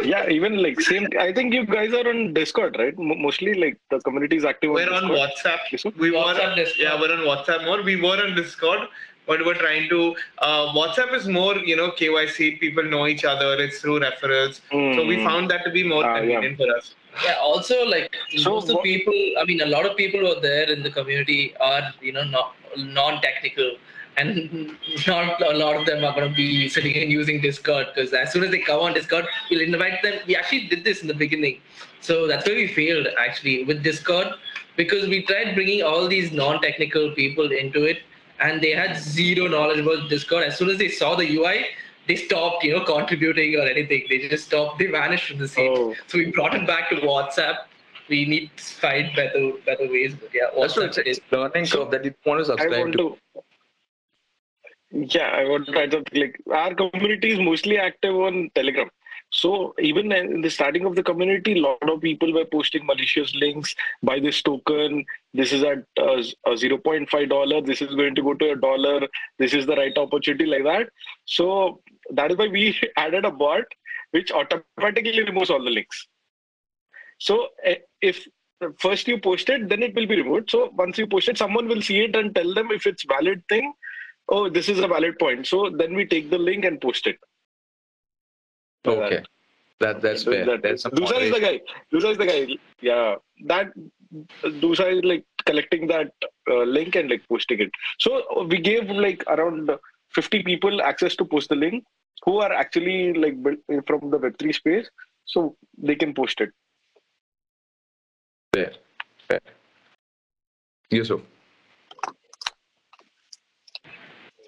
yeah, 0.03 0.29
even 0.29 0.62
like 0.62 0.81
same. 0.81 1.09
I 1.18 1.33
think 1.33 1.55
you 1.55 1.64
guys 1.66 1.93
are 1.93 2.09
on 2.09 2.33
Discord, 2.35 2.76
right? 2.79 2.95
M- 2.99 3.22
mostly 3.22 3.55
like 3.55 3.79
the 3.91 4.01
community 4.01 4.37
is 4.37 4.45
active. 4.45 4.72
We're 4.72 4.93
on, 4.93 5.05
on 5.05 5.11
WhatsApp. 5.11 5.95
We 5.97 6.11
were 6.11 6.18
on, 6.18 6.37
yeah, 6.79 7.01
we're 7.01 7.12
on 7.12 7.20
WhatsApp 7.20 7.64
more. 7.64 7.83
We 7.83 7.97
were 7.97 8.18
on 8.24 8.35
Discord, 8.35 8.81
but 9.26 9.45
we're 9.45 9.55
trying 9.55 9.89
to. 9.91 10.16
Uh, 10.39 10.72
WhatsApp 10.72 11.14
is 11.14 11.29
more, 11.29 11.57
you 11.57 11.76
know, 11.76 11.91
KYC. 11.91 12.61
People 12.61 12.85
know 12.85 13.07
each 13.07 13.24
other. 13.24 13.55
It's 13.62 13.81
through 13.81 14.01
referrals. 14.01 14.61
Mm. 14.72 14.97
So 14.97 15.07
we 15.07 15.16
hmm. 15.16 15.26
found 15.26 15.51
that 15.51 15.64
to 15.64 15.70
be 15.70 15.87
more 15.89 16.05
uh, 16.05 16.18
convenient 16.18 16.59
yeah. 16.59 16.66
for 16.66 16.76
us. 16.76 16.95
Yeah. 17.24 17.37
Also, 17.41 17.85
like 17.85 18.14
so 18.37 18.51
most 18.51 18.68
of 18.68 18.76
the 18.76 18.83
people. 18.83 19.14
I 19.41 19.45
mean, 19.45 19.61
a 19.61 19.66
lot 19.66 19.87
of 19.87 19.97
people 19.97 20.20
who 20.20 20.33
are 20.37 20.41
there 20.41 20.70
in 20.70 20.83
the 20.83 20.91
community 20.91 21.55
are, 21.61 21.93
you 22.01 22.12
know, 22.12 22.24
not 22.24 22.55
non-technical 22.76 23.76
and 24.18 24.76
not 25.06 25.40
a 25.42 25.56
lot 25.56 25.76
of 25.76 25.86
them 25.86 26.04
are 26.04 26.14
going 26.14 26.28
to 26.28 26.36
be 26.36 26.68
sitting 26.68 26.96
and 26.96 27.10
using 27.10 27.40
Discord 27.40 27.86
because 27.94 28.12
as 28.12 28.32
soon 28.32 28.44
as 28.44 28.50
they 28.50 28.58
come 28.58 28.80
on 28.80 28.94
Discord, 28.94 29.26
we'll 29.50 29.60
invite 29.60 30.02
them. 30.02 30.20
We 30.26 30.36
actually 30.36 30.66
did 30.68 30.84
this 30.84 31.02
in 31.02 31.08
the 31.08 31.14
beginning, 31.14 31.60
so 32.00 32.26
that's 32.26 32.46
where 32.46 32.56
we 32.56 32.66
failed 32.66 33.06
actually 33.18 33.64
with 33.64 33.82
Discord 33.82 34.28
because 34.76 35.08
we 35.08 35.22
tried 35.22 35.54
bringing 35.54 35.82
all 35.82 36.08
these 36.08 36.32
non-technical 36.32 37.12
people 37.12 37.52
into 37.52 37.84
it, 37.84 37.98
and 38.40 38.62
they 38.62 38.70
had 38.70 38.96
zero 38.96 39.48
knowledge 39.48 39.80
about 39.80 40.08
Discord. 40.08 40.44
As 40.44 40.56
soon 40.56 40.70
as 40.70 40.78
they 40.78 40.88
saw 40.88 41.16
the 41.16 41.28
UI, 41.36 41.66
they 42.06 42.16
stopped, 42.16 42.64
you 42.64 42.72
know, 42.74 42.84
contributing 42.84 43.56
or 43.56 43.62
anything. 43.62 44.06
They 44.08 44.26
just 44.28 44.46
stopped. 44.46 44.78
They 44.78 44.86
vanished 44.86 45.28
from 45.28 45.38
the 45.38 45.48
scene. 45.48 45.74
Oh. 45.76 45.94
So 46.06 46.18
we 46.18 46.30
brought 46.30 46.54
it 46.54 46.66
back 46.66 46.88
to 46.90 46.96
WhatsApp. 46.96 47.56
We 48.08 48.24
need 48.24 48.50
to 48.56 48.64
find 48.64 49.14
better 49.14 49.52
better 49.66 49.86
ways. 49.88 50.14
But 50.18 50.30
yeah, 50.32 50.48
WhatsApp 50.56 50.94
That's 50.94 50.98
It's 50.98 51.20
learning 51.30 51.66
curve 51.66 51.90
that 51.90 52.04
you 52.04 52.14
want 52.24 52.38
to 52.40 52.46
subscribe 52.46 52.92
to. 52.92 52.98
to 52.98 53.16
yeah, 54.91 55.28
I 55.28 55.45
want 55.45 55.66
to 55.66 55.72
try 55.72 55.86
to 55.86 56.03
like 56.14 56.41
our 56.53 56.74
community 56.74 57.32
is 57.32 57.39
mostly 57.39 57.78
active 57.78 58.14
on 58.14 58.51
Telegram. 58.55 58.89
So 59.30 59.74
even 59.78 60.11
in 60.12 60.41
the 60.41 60.49
starting 60.49 60.86
of 60.86 60.97
the 60.97 61.03
community, 61.03 61.53
a 61.53 61.61
lot 61.61 61.91
of 61.91 62.01
people 62.01 62.32
were 62.32 62.47
posting 62.47 62.86
malicious 62.86 63.34
links. 63.34 63.74
Buy 64.03 64.20
this 64.20 64.41
token. 64.43 65.05
This 65.34 65.53
is 65.53 65.62
at 65.62 65.84
uh, 66.01 66.57
zero 66.57 66.78
point 66.78 67.11
five 67.11 67.28
dollar. 67.28 67.61
This 67.61 67.82
is 67.82 67.95
going 67.95 68.14
to 68.14 68.22
go 68.22 68.32
to 68.34 68.53
a 68.53 68.57
dollar. 68.57 69.07
This 69.39 69.53
is 69.53 69.66
the 69.66 69.76
right 69.76 69.97
opportunity, 69.99 70.47
like 70.47 70.64
that. 70.64 70.89
So 71.26 71.82
that 72.11 72.30
is 72.30 72.39
why 72.39 72.49
we 72.49 72.78
added 72.97 73.24
a 73.26 73.30
bot 73.30 73.64
which 74.12 74.32
automatically 74.32 75.22
removes 75.22 75.51
all 75.51 75.62
the 75.62 75.70
links. 75.70 76.09
So 77.18 77.49
eh, 77.62 77.76
if 78.01 78.26
first 78.78 79.07
you 79.07 79.20
post 79.20 79.51
it, 79.51 79.68
then 79.68 79.82
it 79.82 79.95
will 79.95 80.07
be 80.07 80.16
removed. 80.16 80.51
So 80.51 80.70
once 80.74 80.97
you 80.97 81.07
post 81.07 81.28
it, 81.28 81.36
someone 81.36 81.68
will 81.68 81.82
see 81.82 82.01
it 82.01 82.16
and 82.16 82.34
tell 82.34 82.55
them 82.55 82.70
if 82.70 82.86
it's 82.86 83.05
valid 83.05 83.43
thing 83.51 83.74
oh, 84.29 84.49
this 84.49 84.68
is 84.68 84.79
a 84.79 84.89
valid 84.89 85.18
point. 85.18 85.47
So 85.47 85.70
then 85.70 85.95
we 85.95 86.07
take 86.07 86.31
the 86.31 86.39
link 86.39 86.64
and 86.64 86.81
post 86.81 87.07
it. 87.07 87.18
Okay. 88.87 89.22
That 89.81 90.01
that's 90.03 90.24
fair. 90.24 90.45
That, 90.45 90.62
that's 90.62 90.85
Dusa 90.85 91.20
is 91.22 91.33
the 91.33 91.41
guy. 91.41 91.61
Dusa 91.93 92.11
is 92.12 92.18
the 92.18 92.26
guy. 92.26 92.57
Yeah. 92.81 93.16
That 93.47 93.72
Dusa 94.43 94.97
is 94.97 95.05
like 95.05 95.24
collecting 95.47 95.87
that 95.89 96.12
uh, 96.51 96.62
link 96.64 96.97
and 96.97 97.11
like 97.11 97.22
posting 97.29 97.61
it. 97.61 97.70
So 97.99 98.45
we 98.45 98.61
gave 98.61 98.91
like 98.91 99.22
around 99.29 99.70
50 100.14 100.43
people 100.43 100.83
access 100.83 101.14
to 101.16 101.24
post 101.24 101.49
the 101.49 101.55
link 101.55 101.85
who 102.24 102.39
are 102.39 102.53
actually 102.53 103.12
like 103.12 103.37
from 103.87 104.11
the 104.11 104.18
Web3 104.18 104.55
space. 104.55 104.91
So 105.26 105.57
they 105.76 105.95
can 105.95 106.14
post 106.14 106.41
it. 106.41 106.51
Fair. 108.55 108.72
Fair. 109.29 109.41
Yusuf. 110.91 111.20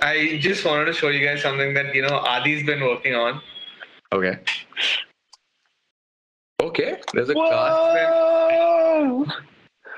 I 0.02 0.38
just 0.40 0.64
wanted 0.64 0.86
to 0.86 0.92
show 0.92 1.08
you 1.08 1.24
guys 1.26 1.42
something 1.42 1.74
that 1.74 1.94
you 1.94 2.02
know 2.02 2.18
Adi's 2.20 2.64
been 2.64 2.80
working 2.80 3.14
on. 3.14 3.40
Okay. 4.12 4.38
Okay, 6.60 7.00
there's 7.14 7.30
a 7.30 7.34
Whoa! 7.34 7.48
card. 7.48 9.32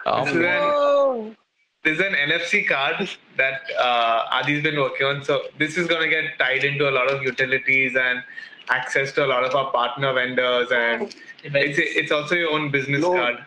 Um, 0.05 0.25
this, 0.25 0.35
is 0.35 0.41
an, 0.41 1.37
this 1.85 1.99
is 1.99 2.01
an 2.01 2.15
NFC 2.15 2.67
card 2.69 3.09
that 3.37 3.61
uh, 3.79 4.27
Adi's 4.33 4.63
been 4.63 4.77
working 4.77 5.07
on. 5.07 5.25
So 5.25 5.43
this 5.59 5.77
is 5.77 5.87
gonna 5.87 6.09
get 6.09 6.39
tied 6.39 6.65
into 6.65 6.89
a 6.89 6.93
lot 6.93 7.11
of 7.11 7.23
utilities 7.23 7.97
and 7.97 8.23
access 8.69 9.13
to 9.13 9.25
a 9.25 9.29
lot 9.29 9.45
of 9.45 9.55
our 9.55 9.73
partner 9.73 10.13
vendors, 10.13 10.69
and 10.73 11.15
it's 11.45 11.79
it's 11.79 12.13
also 12.13 12.35
your 12.35 12.53
own 12.53 12.71
business 12.71 13.03
no. 13.03 13.13
card. 13.13 13.45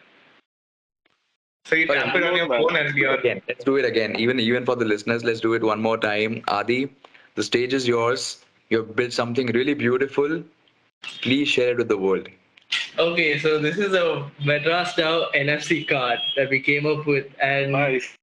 So 1.65 1.75
you 1.75 1.87
tap 1.87 2.15
it 2.15 2.23
on 2.23 2.35
your 2.35 2.47
phone 2.47 2.75
and 2.75 2.95
you're 2.95 3.15
again. 3.15 3.41
Let's 3.47 3.63
do 3.63 3.75
it 3.77 3.85
again. 3.85 4.15
Even 4.17 4.39
even 4.39 4.65
for 4.65 4.75
the 4.75 4.85
listeners, 4.85 5.23
let's 5.23 5.39
do 5.39 5.53
it 5.55 5.63
one 5.63 5.81
more 5.81 5.97
time. 5.97 6.43
Adi, 6.47 6.93
the 7.33 7.43
stage 7.43 7.73
is 7.73 7.87
yours. 7.87 8.45
You've 8.69 8.95
built 8.95 9.13
something 9.13 9.47
really 9.47 9.73
beautiful. 9.73 10.43
Please 11.21 11.47
share 11.47 11.71
it 11.71 11.77
with 11.77 11.87
the 11.87 11.97
world. 11.97 12.27
Okay, 12.99 13.39
so 13.39 13.57
this 13.57 13.77
is 13.77 13.93
a 13.93 14.29
Madras 14.43 14.93
DAO 14.93 15.31
NFC 15.35 15.87
card 15.87 16.19
that 16.35 16.49
we 16.49 16.59
came 16.59 16.85
up 16.85 17.05
with, 17.05 17.27
and 17.41 17.71
nice. 17.71 18.15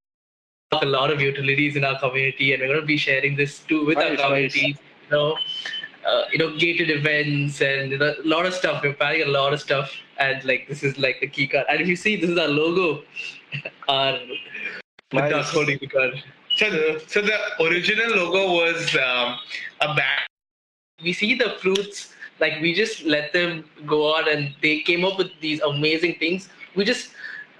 a 0.80 0.86
lot 0.86 1.10
of 1.10 1.20
utilities 1.20 1.76
in 1.76 1.84
our 1.84 1.98
community, 1.98 2.52
and 2.52 2.62
we're 2.62 2.68
going 2.68 2.80
to 2.80 2.86
be 2.86 2.96
sharing 2.96 3.36
this 3.36 3.58
too 3.60 3.84
with 3.86 3.98
nice, 3.98 4.18
our 4.18 4.28
community. 4.28 4.68
Nice. 4.68 4.78
You 5.10 5.16
know, 5.16 5.38
uh, 6.06 6.24
you 6.32 6.38
know, 6.38 6.56
gated 6.56 6.90
events 6.90 7.60
and 7.60 7.92
a 7.92 8.16
lot 8.24 8.46
of 8.46 8.54
stuff. 8.54 8.82
We're 8.82 8.94
planning 8.94 9.22
a 9.22 9.30
lot 9.30 9.52
of 9.52 9.60
stuff, 9.60 9.92
and 10.22 10.44
like 10.44 10.68
this 10.68 10.82
is 10.82 10.98
like 10.98 11.20
the 11.20 11.26
key 11.26 11.46
card. 11.46 11.66
And 11.68 11.80
if 11.80 11.88
you 11.88 11.96
see, 11.96 12.16
this 12.16 12.30
is 12.30 12.38
our 12.38 12.48
logo, 12.48 13.02
our 13.88 14.18
nice. 15.12 15.50
holding 15.50 15.78
the 15.78 15.86
card. 15.86 16.22
So, 16.56 16.98
so 17.06 17.22
the 17.22 17.38
original 17.60 18.10
logo 18.16 18.52
was 18.54 18.94
um, 18.96 19.38
a 19.80 19.94
bat. 19.94 20.26
We 21.02 21.12
see 21.12 21.34
the 21.34 21.56
fruits, 21.60 22.14
like 22.40 22.60
we 22.60 22.74
just 22.74 23.04
let 23.04 23.32
them 23.32 23.64
go 23.86 24.14
on, 24.14 24.28
and 24.28 24.54
they 24.62 24.80
came 24.80 25.04
up 25.04 25.18
with 25.18 25.30
these 25.40 25.60
amazing 25.60 26.16
things. 26.18 26.48
We 26.76 26.84
just 26.84 27.10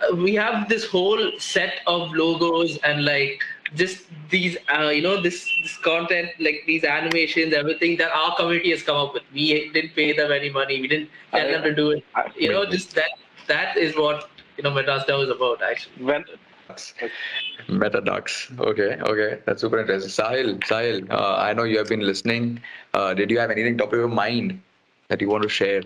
uh, 0.00 0.14
we 0.14 0.34
have 0.34 0.68
this 0.68 0.84
whole 0.86 1.32
set 1.38 1.80
of 1.86 2.12
logos 2.12 2.78
and 2.84 3.04
like 3.04 3.40
just 3.74 4.06
these 4.30 4.56
uh, 4.74 4.88
you 4.88 5.02
know 5.02 5.20
this 5.20 5.48
this 5.62 5.76
content 5.78 6.30
like 6.38 6.62
these 6.66 6.84
animations 6.84 7.54
everything 7.54 7.96
that 7.96 8.12
our 8.12 8.34
community 8.36 8.70
has 8.70 8.82
come 8.82 8.96
up 8.96 9.14
with 9.14 9.22
we 9.32 9.70
didn't 9.70 9.94
pay 9.94 10.12
them 10.12 10.32
any 10.32 10.50
money 10.50 10.80
we 10.80 10.88
didn't 10.88 11.08
tell 11.30 11.46
I, 11.46 11.52
them 11.52 11.62
to 11.62 11.74
do 11.74 11.90
it 11.90 12.04
I, 12.14 12.26
you 12.36 12.50
know 12.50 12.64
just 12.64 12.94
that 12.94 13.10
that 13.48 13.76
is 13.76 13.96
what 13.96 14.30
you 14.56 14.62
know 14.64 14.70
Madras 14.70 15.04
DAO 15.04 15.22
is 15.24 15.30
about 15.30 15.62
actually 15.62 16.04
when 16.04 16.24
Metadocs. 17.68 18.58
Okay, 18.58 18.96
okay, 19.02 19.40
that's 19.44 19.60
super 19.60 19.78
interesting. 19.80 20.10
Sahil, 20.10 20.58
Sahil, 20.60 21.10
uh, 21.10 21.36
I 21.36 21.52
know 21.52 21.64
you 21.64 21.76
have 21.76 21.88
been 21.88 22.00
listening. 22.00 22.62
Uh, 22.94 23.12
did 23.12 23.30
you 23.30 23.38
have 23.38 23.50
anything 23.50 23.76
top 23.76 23.92
of 23.92 23.98
your 23.98 24.08
mind 24.08 24.60
that 25.08 25.20
you 25.20 25.28
want 25.28 25.42
to 25.42 25.50
share? 25.50 25.82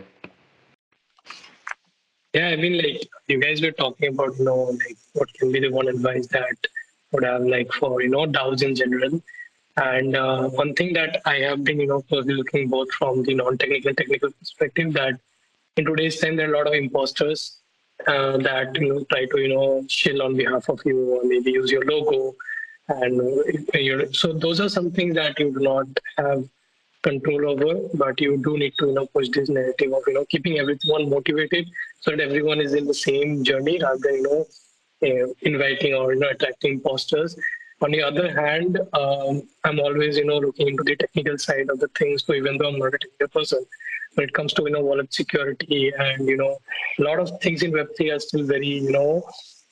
Yeah, 2.34 2.48
I 2.48 2.56
mean, 2.56 2.76
like 2.76 3.08
you 3.28 3.40
guys 3.40 3.62
were 3.62 3.72
talking 3.72 4.10
about, 4.10 4.38
you 4.38 4.44
know, 4.44 4.76
like 4.84 4.96
what 5.14 5.32
can 5.34 5.50
be 5.50 5.60
the 5.60 5.70
one 5.70 5.88
advice 5.88 6.26
that 6.28 6.54
would 7.12 7.24
have 7.24 7.42
like 7.42 7.72
for 7.72 8.02
you 8.02 8.08
know 8.08 8.26
DAOs 8.26 8.62
in 8.62 8.74
general. 8.74 9.20
And 9.76 10.16
uh, 10.16 10.48
one 10.48 10.74
thing 10.74 10.94
that 10.94 11.20
I 11.26 11.36
have 11.40 11.62
been 11.64 11.80
you 11.80 11.86
know 11.86 12.02
looking 12.10 12.68
both 12.68 12.90
from 12.92 13.22
the 13.22 13.34
non-technical 13.34 13.94
technical 13.94 14.30
perspective 14.32 14.92
that 14.94 15.20
in 15.76 15.84
today's 15.84 16.18
time 16.20 16.36
there 16.36 16.50
are 16.50 16.54
a 16.54 16.56
lot 16.56 16.66
of 16.66 16.74
imposters 16.74 17.58
uh, 18.06 18.38
that 18.38 18.76
you 18.76 18.94
know 18.94 19.04
try 19.10 19.26
to 19.26 19.40
you 19.40 19.48
know 19.54 19.84
shill 19.88 20.22
on 20.22 20.36
behalf 20.36 20.68
of 20.68 20.80
you 20.84 20.98
or 21.16 21.24
maybe 21.24 21.50
use 21.50 21.70
your 21.70 21.84
logo 21.84 22.34
and 22.88 23.20
uh, 23.20 24.12
so 24.12 24.32
those 24.32 24.60
are 24.60 24.68
something 24.68 25.12
that 25.14 25.38
you 25.38 25.52
do 25.52 25.60
not 25.60 25.86
have 26.18 26.48
control 27.02 27.50
over, 27.50 27.88
but 27.94 28.20
you 28.20 28.36
do 28.38 28.56
need 28.58 28.74
to 28.78 28.86
you 28.86 28.94
know 28.94 29.06
push 29.06 29.28
this 29.30 29.48
narrative 29.48 29.92
of 29.92 30.02
you 30.06 30.14
know 30.14 30.24
keeping 30.30 30.58
everyone 30.58 31.10
motivated 31.10 31.66
so 32.00 32.10
that 32.10 32.20
everyone 32.20 32.60
is 32.60 32.74
in 32.74 32.86
the 32.86 32.94
same 32.94 33.44
journey 33.44 33.78
rather 33.82 33.98
than 34.02 34.14
you 34.14 34.22
know 34.22 34.46
uh, 35.02 35.26
inviting 35.42 35.94
or 35.94 36.14
you 36.14 36.20
know 36.20 36.28
attracting 36.28 36.74
imposters. 36.74 37.36
On 37.82 37.90
the 37.90 38.02
other 38.02 38.32
hand, 38.32 38.78
um, 38.94 39.42
I'm 39.64 39.78
always 39.80 40.16
you 40.16 40.24
know 40.24 40.38
looking 40.38 40.68
into 40.68 40.82
the 40.82 40.96
technical 40.96 41.38
side 41.38 41.68
of 41.70 41.80
the 41.80 41.88
things. 41.98 42.24
So 42.24 42.34
even 42.34 42.56
though 42.56 42.68
I'm 42.68 42.78
not 42.78 42.94
a 42.94 42.98
technical 42.98 43.28
person, 43.40 43.66
when 44.14 44.28
it 44.28 44.32
comes 44.32 44.52
to 44.54 44.62
you 44.62 44.70
know 44.70 44.80
wallet 44.80 45.12
security 45.12 45.92
and 45.98 46.26
you 46.26 46.36
know 46.36 46.58
a 46.98 47.02
lot 47.02 47.18
of 47.18 47.40
things 47.40 47.62
in 47.62 47.72
Web3 47.72 48.16
are 48.16 48.20
still 48.20 48.44
very 48.44 48.68
you 48.68 48.90
know 48.90 49.22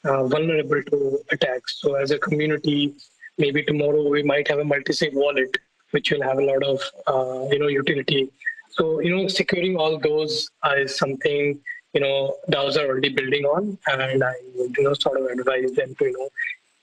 uh, 0.04 0.26
vulnerable 0.26 0.82
to 0.82 1.18
attacks. 1.32 1.80
So 1.80 1.94
as 1.94 2.10
a 2.10 2.18
community, 2.18 2.94
maybe 3.38 3.62
tomorrow 3.62 4.08
we 4.08 4.22
might 4.22 4.48
have 4.48 4.58
a 4.58 4.64
multi-sig 4.64 5.14
wallet 5.14 5.56
which 5.92 6.10
will 6.10 6.22
have 6.22 6.38
a 6.38 6.44
lot 6.44 6.62
of 6.62 6.80
uh, 7.06 7.48
you 7.50 7.58
know 7.58 7.68
utility. 7.68 8.30
So 8.70 9.00
you 9.00 9.16
know 9.16 9.28
securing 9.28 9.76
all 9.76 9.98
those 9.98 10.50
is 10.76 10.96
something 10.96 11.60
you 11.94 12.00
know 12.00 12.36
DAOs 12.50 12.76
are 12.76 12.86
already 12.86 13.10
building 13.10 13.44
on, 13.44 13.78
and 13.86 14.24
I 14.24 14.34
would 14.56 14.76
you 14.76 14.84
know 14.84 14.94
sort 14.94 15.20
of 15.20 15.26
advise 15.26 15.72
them 15.72 15.94
to 15.94 16.04
you 16.04 16.12
know 16.12 16.28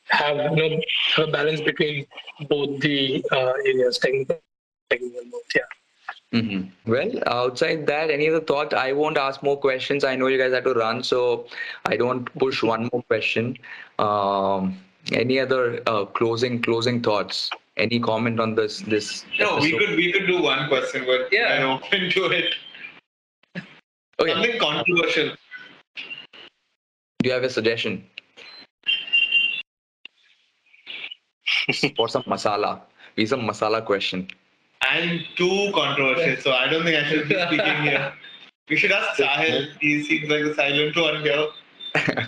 have 0.05 0.37
you 0.57 0.69
know 0.69 0.81
have 1.15 1.29
a 1.29 1.31
balance 1.31 1.61
between 1.61 2.05
both 2.49 2.79
the 2.79 3.23
uh, 3.31 3.53
areas, 3.65 3.97
technical, 3.97 4.39
technical 4.89 5.21
both. 5.31 5.41
Yeah. 5.55 5.61
Mm-hmm. 6.33 6.91
Well, 6.91 7.11
outside 7.27 7.85
that, 7.87 8.09
any 8.09 8.29
other 8.29 8.39
thought? 8.39 8.73
I 8.73 8.93
won't 8.93 9.17
ask 9.17 9.43
more 9.43 9.57
questions. 9.57 10.05
I 10.05 10.15
know 10.15 10.27
you 10.27 10.37
guys 10.37 10.53
have 10.53 10.63
to 10.63 10.73
run, 10.73 11.03
so 11.03 11.47
I 11.85 11.97
don't 11.97 12.23
push 12.39 12.63
one 12.63 12.89
more 12.93 13.03
question. 13.03 13.57
Um, 13.99 14.77
any 15.11 15.39
other 15.39 15.81
uh, 15.87 16.05
closing 16.05 16.61
closing 16.61 17.01
thoughts? 17.01 17.49
Any 17.75 17.99
comment 17.99 18.39
on 18.39 18.55
this? 18.55 18.79
This 18.81 19.25
no, 19.39 19.57
episode? 19.57 19.63
we 19.63 19.77
could 19.77 19.95
we 19.97 20.11
could 20.13 20.27
do 20.27 20.41
one 20.41 20.67
question, 20.69 21.03
but 21.05 21.27
yeah, 21.31 21.57
I'm 21.59 21.69
open 21.77 22.09
to 22.11 22.25
it. 22.27 22.55
Okay. 24.21 24.33
Something 24.33 24.59
controversial. 24.59 25.35
Do 27.23 27.29
you 27.29 27.31
have 27.31 27.43
a 27.43 27.49
suggestion? 27.49 28.05
For 31.97 32.07
some 32.07 32.23
masala. 32.23 32.81
We 33.15 33.25
some 33.25 33.41
masala 33.41 33.83
question. 33.83 34.27
I'm 34.83 35.21
too 35.35 35.71
controversial, 35.73 36.41
so 36.41 36.51
I 36.51 36.67
don't 36.67 36.83
think 36.83 36.97
I 36.97 37.07
should 37.09 37.27
be 37.29 37.35
speaking 37.47 37.81
here. 37.83 38.13
We 38.69 38.77
should 38.77 38.91
ask 38.91 39.19
Sahil. 39.19 39.67
He 39.79 40.03
seems 40.03 40.29
like 40.29 40.43
the 40.43 40.53
silent 40.53 40.95
one 40.95 41.21
here. 41.23 41.47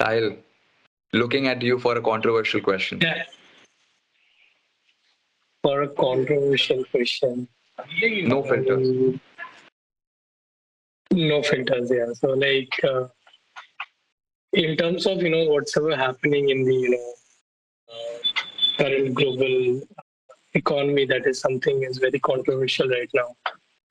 Sahil, 0.00 0.36
looking 1.12 1.48
at 1.48 1.62
you 1.62 1.78
for 1.78 1.96
a 1.96 2.02
controversial 2.02 2.60
question. 2.60 3.00
Yeah. 3.00 3.24
For 5.62 5.82
a 5.82 5.88
controversial 5.88 6.84
question. 6.90 7.48
No 8.02 8.42
filters. 8.42 8.88
Um, 8.88 9.20
no 11.12 11.42
filters, 11.42 11.90
yeah. 11.90 12.12
So, 12.14 12.28
like, 12.28 12.72
uh, 12.84 13.08
in 14.52 14.76
terms 14.76 15.06
of, 15.06 15.22
you 15.22 15.30
know, 15.30 15.44
whatsoever 15.50 15.96
happening 15.96 16.50
in 16.50 16.64
the, 16.64 16.74
you 16.74 16.90
know, 16.90 17.12
uh, 17.92 18.82
current 18.82 19.14
global 19.14 19.80
economy 20.54 21.04
that 21.06 21.26
is 21.26 21.40
something 21.40 21.82
is 21.82 21.98
very 21.98 22.18
controversial 22.20 22.88
right 22.88 23.10
now 23.14 23.36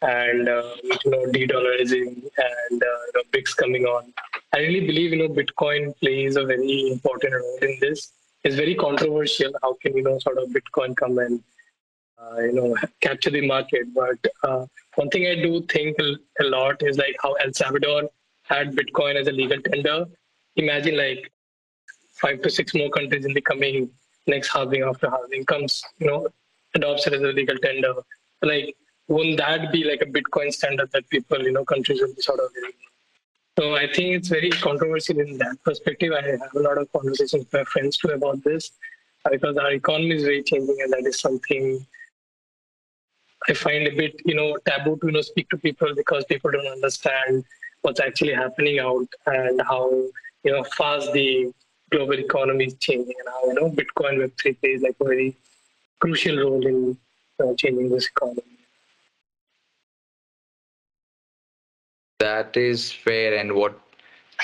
and 0.02 0.48
uh, 0.48 0.76
you 0.84 1.12
know 1.12 1.26
de-dollarizing 1.32 2.08
and 2.48 2.84
uh, 2.84 3.00
you 3.06 3.12
know, 3.16 3.24
BRICS 3.32 3.56
coming 3.56 3.86
on. 3.86 4.14
I 4.54 4.60
really 4.60 4.86
believe 4.86 5.12
you 5.12 5.18
know 5.18 5.30
Bitcoin 5.30 5.98
plays 6.00 6.36
a 6.36 6.46
very 6.46 6.92
important 6.92 7.34
role 7.34 7.60
in 7.62 7.78
this. 7.80 8.12
It's 8.44 8.56
very 8.56 8.76
controversial. 8.76 9.52
How 9.62 9.74
can 9.82 9.98
you 9.98 10.04
know 10.04 10.20
sort 10.20 10.38
of 10.38 10.50
Bitcoin 10.50 10.96
come 10.96 11.18
and 11.18 11.44
uh, 12.20 12.40
you 12.42 12.54
know 12.54 12.76
capture 13.02 13.32
the 13.32 13.46
market? 13.46 13.94
But 13.94 14.20
uh, 14.44 14.66
one 14.98 15.10
thing 15.10 15.28
I 15.28 15.36
do 15.36 15.62
think 15.70 15.98
a 16.00 16.44
lot 16.44 16.82
is 16.84 16.98
like 16.98 17.16
how 17.22 17.34
El 17.34 17.54
Salvador 17.54 18.10
had 18.44 18.76
Bitcoin 18.76 19.16
as 19.16 19.28
a 19.28 19.32
legal 19.32 19.62
tender. 19.62 20.06
Imagine 20.56 20.98
like 20.98 21.32
five 22.22 22.42
to 22.42 22.50
six 22.50 22.74
more 22.74 22.90
countries 22.90 23.26
in 23.26 23.34
the 23.34 23.42
coming 23.42 23.90
next 24.26 24.50
halving 24.50 24.84
after 24.84 25.10
halving 25.10 25.46
comes 25.46 25.84
you 26.00 26.08
know 26.08 26.28
adopts 26.76 27.08
it 27.08 27.14
as 27.14 27.22
a 27.22 27.34
legal 27.42 27.58
tender. 27.58 27.94
Like, 28.42 28.76
won't 29.08 29.38
that 29.38 29.72
be 29.72 29.84
like 29.84 30.02
a 30.02 30.06
Bitcoin 30.06 30.52
standard 30.52 30.92
that 30.92 31.10
people, 31.10 31.42
you 31.42 31.52
know, 31.52 31.66
countries 31.66 32.02
will 32.02 32.14
be 32.14 32.22
sort 32.22 32.40
of 32.40 32.52
living 32.56 32.78
so 33.58 33.74
I 33.76 33.92
think 33.92 34.16
it's 34.16 34.28
very 34.28 34.52
controversial 34.52 35.20
in 35.20 35.40
that 35.40 35.58
perspective. 35.64 36.14
I 36.14 36.22
have 36.22 36.56
a 36.56 36.60
lot 36.60 36.78
of 36.78 36.92
conversations 36.92 37.46
with 37.46 37.54
my 37.54 37.64
friends 37.64 37.98
too 37.98 38.10
about 38.10 38.44
this 38.44 38.72
because 39.32 39.58
our 39.58 39.72
economy 39.72 40.16
is 40.16 40.24
very 40.24 40.44
changing, 40.44 40.78
and 40.80 40.94
that 40.94 41.08
is 41.08 41.20
something 41.20 41.84
I 43.48 43.54
find 43.54 43.88
a 43.88 43.96
bit, 43.96 44.20
you 44.26 44.36
know, 44.36 44.58
taboo 44.66 44.98
to 44.98 45.08
you 45.08 45.14
know 45.14 45.22
speak 45.22 45.50
to 45.50 45.58
people 45.58 45.94
because 45.96 46.26
people 46.26 46.52
don't 46.52 46.68
understand 46.68 47.46
what's 47.82 48.00
actually 48.00 48.34
happening 48.34 48.80
out 48.80 49.08
and 49.26 49.62
how 49.62 49.90
you 50.44 50.52
know 50.52 50.64
fast 50.76 51.12
the 51.14 51.52
global 51.92 52.20
economy 52.20 52.66
is 52.66 52.76
changing 52.76 53.16
and 53.20 53.30
how 53.30 53.46
you 53.48 53.54
know 53.54 53.70
Bitcoin 53.70 54.20
Web 54.20 54.32
three 54.42 54.54
plays 54.54 54.82
like 54.82 54.96
a 55.00 55.04
very 55.04 55.36
crucial 56.00 56.38
role 56.38 56.66
in 56.66 56.98
uh, 57.44 57.54
changing 57.56 57.90
this 57.90 58.08
economy. 58.08 58.42
That 62.20 62.58
is 62.58 62.92
fair. 62.92 63.38
And 63.38 63.54
what 63.54 63.80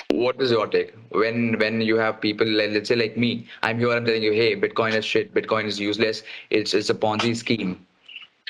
what 0.10 0.42
is 0.42 0.52
your 0.52 0.68
take 0.68 0.94
when 1.10 1.58
when 1.60 1.82
you 1.82 1.98
have 1.98 2.20
people 2.20 2.48
like, 2.48 2.72
let's 2.72 2.90
say 2.90 2.96
like 2.96 3.16
me 3.16 3.48
i'm 3.62 3.78
here 3.78 3.92
i'm 3.92 4.06
telling 4.06 4.24
you 4.24 4.32
hey 4.32 4.56
bitcoin 4.56 4.94
is 4.94 5.06
shit 5.06 5.34
bitcoin 5.34 5.66
is 5.66 5.80
useless 5.80 6.24
it's 6.50 6.74
it's 6.74 6.90
a 6.90 6.94
ponzi 6.94 7.36
scheme 7.36 7.86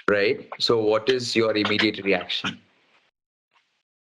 right? 0.09 0.47
So 0.59 0.81
what 0.81 1.09
is 1.09 1.35
your 1.35 1.55
immediate 1.55 2.03
reaction? 2.03 2.59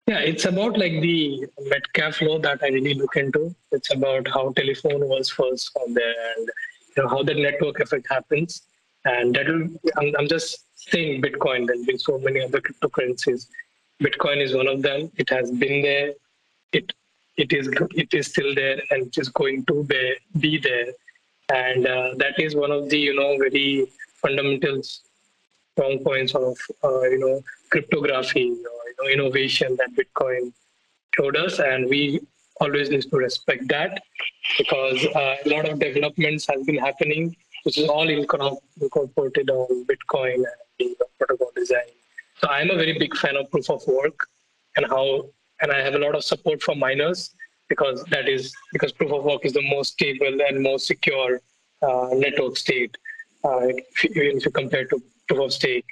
Yeah 0.07 0.19
it's 0.19 0.45
about 0.45 0.77
like 0.77 1.01
the 1.01 1.45
metcalfe 1.71 2.21
law 2.21 2.39
that 2.39 2.63
i 2.63 2.69
really 2.69 2.95
look 2.95 3.15
into. 3.15 3.55
It's 3.71 3.93
about 3.93 4.27
how 4.27 4.51
telephone 4.53 5.07
was 5.07 5.29
first 5.29 5.71
there 5.93 6.15
and 6.35 6.49
you 6.95 7.03
know 7.03 7.09
how 7.09 7.21
the 7.23 7.35
network 7.35 7.79
effect 7.79 8.07
happens. 8.09 8.63
And 9.05 9.35
that 9.35 9.47
will 9.47 9.67
I'm, 9.97 10.15
I'm 10.17 10.27
just 10.27 10.65
saying 10.75 11.21
bitcoin. 11.21 11.67
There's 11.67 11.85
been 11.85 11.99
so 11.99 12.17
many 12.17 12.41
other 12.41 12.59
cryptocurrencies. 12.59 13.47
Bitcoin 14.01 14.41
is 14.41 14.55
one 14.55 14.67
of 14.67 14.81
them. 14.81 15.11
It 15.17 15.29
has 15.29 15.51
been 15.51 15.83
there. 15.83 16.13
It 16.73 16.91
it 17.37 17.53
is 17.53 17.69
it 17.91 18.13
is 18.13 18.27
still 18.27 18.55
there 18.55 18.81
and 18.89 19.07
it 19.07 19.17
is 19.17 19.29
going 19.29 19.65
to 19.65 19.83
be, 19.83 20.15
be 20.39 20.57
there. 20.57 20.87
And 21.53 21.87
uh, 21.87 22.15
that 22.17 22.39
is 22.39 22.55
one 22.55 22.71
of 22.71 22.89
the 22.89 22.99
you 22.99 23.15
know 23.15 23.37
very 23.37 23.87
fundamental 24.23 24.81
strong 25.79 25.99
points 26.03 26.35
of 26.35 26.57
uh, 26.83 27.01
you 27.01 27.19
know 27.19 27.41
cryptography 27.69 28.47
or 28.71 28.81
you 28.89 28.95
know, 28.97 29.09
innovation 29.15 29.77
that 29.77 29.91
bitcoin 29.99 30.51
showed 31.15 31.37
us 31.37 31.59
and 31.59 31.89
we 31.89 32.19
always 32.61 32.89
need 32.89 33.03
to 33.03 33.17
respect 33.17 33.67
that 33.69 34.01
because 34.57 35.05
uh, 35.15 35.35
a 35.45 35.49
lot 35.49 35.69
of 35.69 35.79
developments 35.79 36.45
have 36.51 36.65
been 36.65 36.77
happening 36.77 37.35
which 37.63 37.77
is 37.77 37.87
all 37.89 38.09
incorporated 38.09 39.49
on 39.49 39.85
Bitcoin 39.85 40.35
and 40.35 40.45
the 40.79 41.05
protocol 41.17 41.51
design. 41.55 41.91
So 42.39 42.47
I'm 42.47 42.69
a 42.69 42.75
very 42.75 42.97
big 42.97 43.15
fan 43.17 43.35
of 43.35 43.51
proof 43.51 43.69
of 43.69 43.85
work 43.87 44.27
and 44.77 44.85
how, 44.85 45.29
and 45.61 45.71
I 45.71 45.79
have 45.79 45.95
a 45.95 45.99
lot 45.99 46.15
of 46.15 46.23
support 46.23 46.61
from 46.61 46.79
miners 46.79 47.31
because 47.67 48.03
that 48.05 48.29
is 48.29 48.53
because 48.71 48.91
proof 48.91 49.11
of 49.11 49.23
work 49.23 49.45
is 49.45 49.53
the 49.53 49.67
most 49.69 49.93
stable 49.93 50.37
and 50.47 50.61
most 50.61 50.87
secure 50.87 51.41
uh, 51.81 52.09
network 52.13 52.57
state, 52.57 52.95
uh, 53.43 53.67
if, 53.67 54.05
if 54.05 54.45
you 54.45 54.51
compare 54.51 54.85
to 54.85 55.01
of 55.37 55.53
stake. 55.53 55.85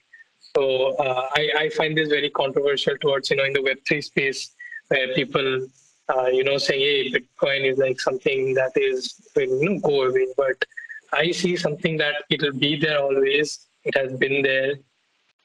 So 0.56 0.96
uh, 0.96 1.30
I, 1.36 1.50
I, 1.58 1.70
find 1.70 1.96
this 1.96 2.10
very 2.10 2.32
controversial 2.32 2.98
towards 2.98 3.30
you 3.30 3.38
know 3.38 3.44
in 3.44 3.54
the 3.54 3.62
Web 3.62 3.78
three 3.88 4.02
space 4.02 4.56
where 4.88 5.14
people 5.14 5.68
uh, 6.10 6.28
you 6.28 6.44
know 6.44 6.58
saying 6.58 6.82
hey 6.82 7.12
Bitcoin 7.12 7.72
is 7.72 7.78
like 7.78 8.00
something 8.00 8.54
that 8.56 8.72
is 8.76 9.22
will 9.36 9.62
you 9.62 9.70
know 9.70 9.80
go 9.80 10.04
away, 10.04 10.28
but 10.36 10.58
I 11.14 11.32
see 11.32 11.56
something 11.56 11.98
that 11.98 12.16
it'll 12.30 12.54
be 12.54 12.76
there 12.76 13.00
always. 13.00 13.68
It 13.84 13.96
has 13.96 14.18
been 14.18 14.42
there. 14.42 14.76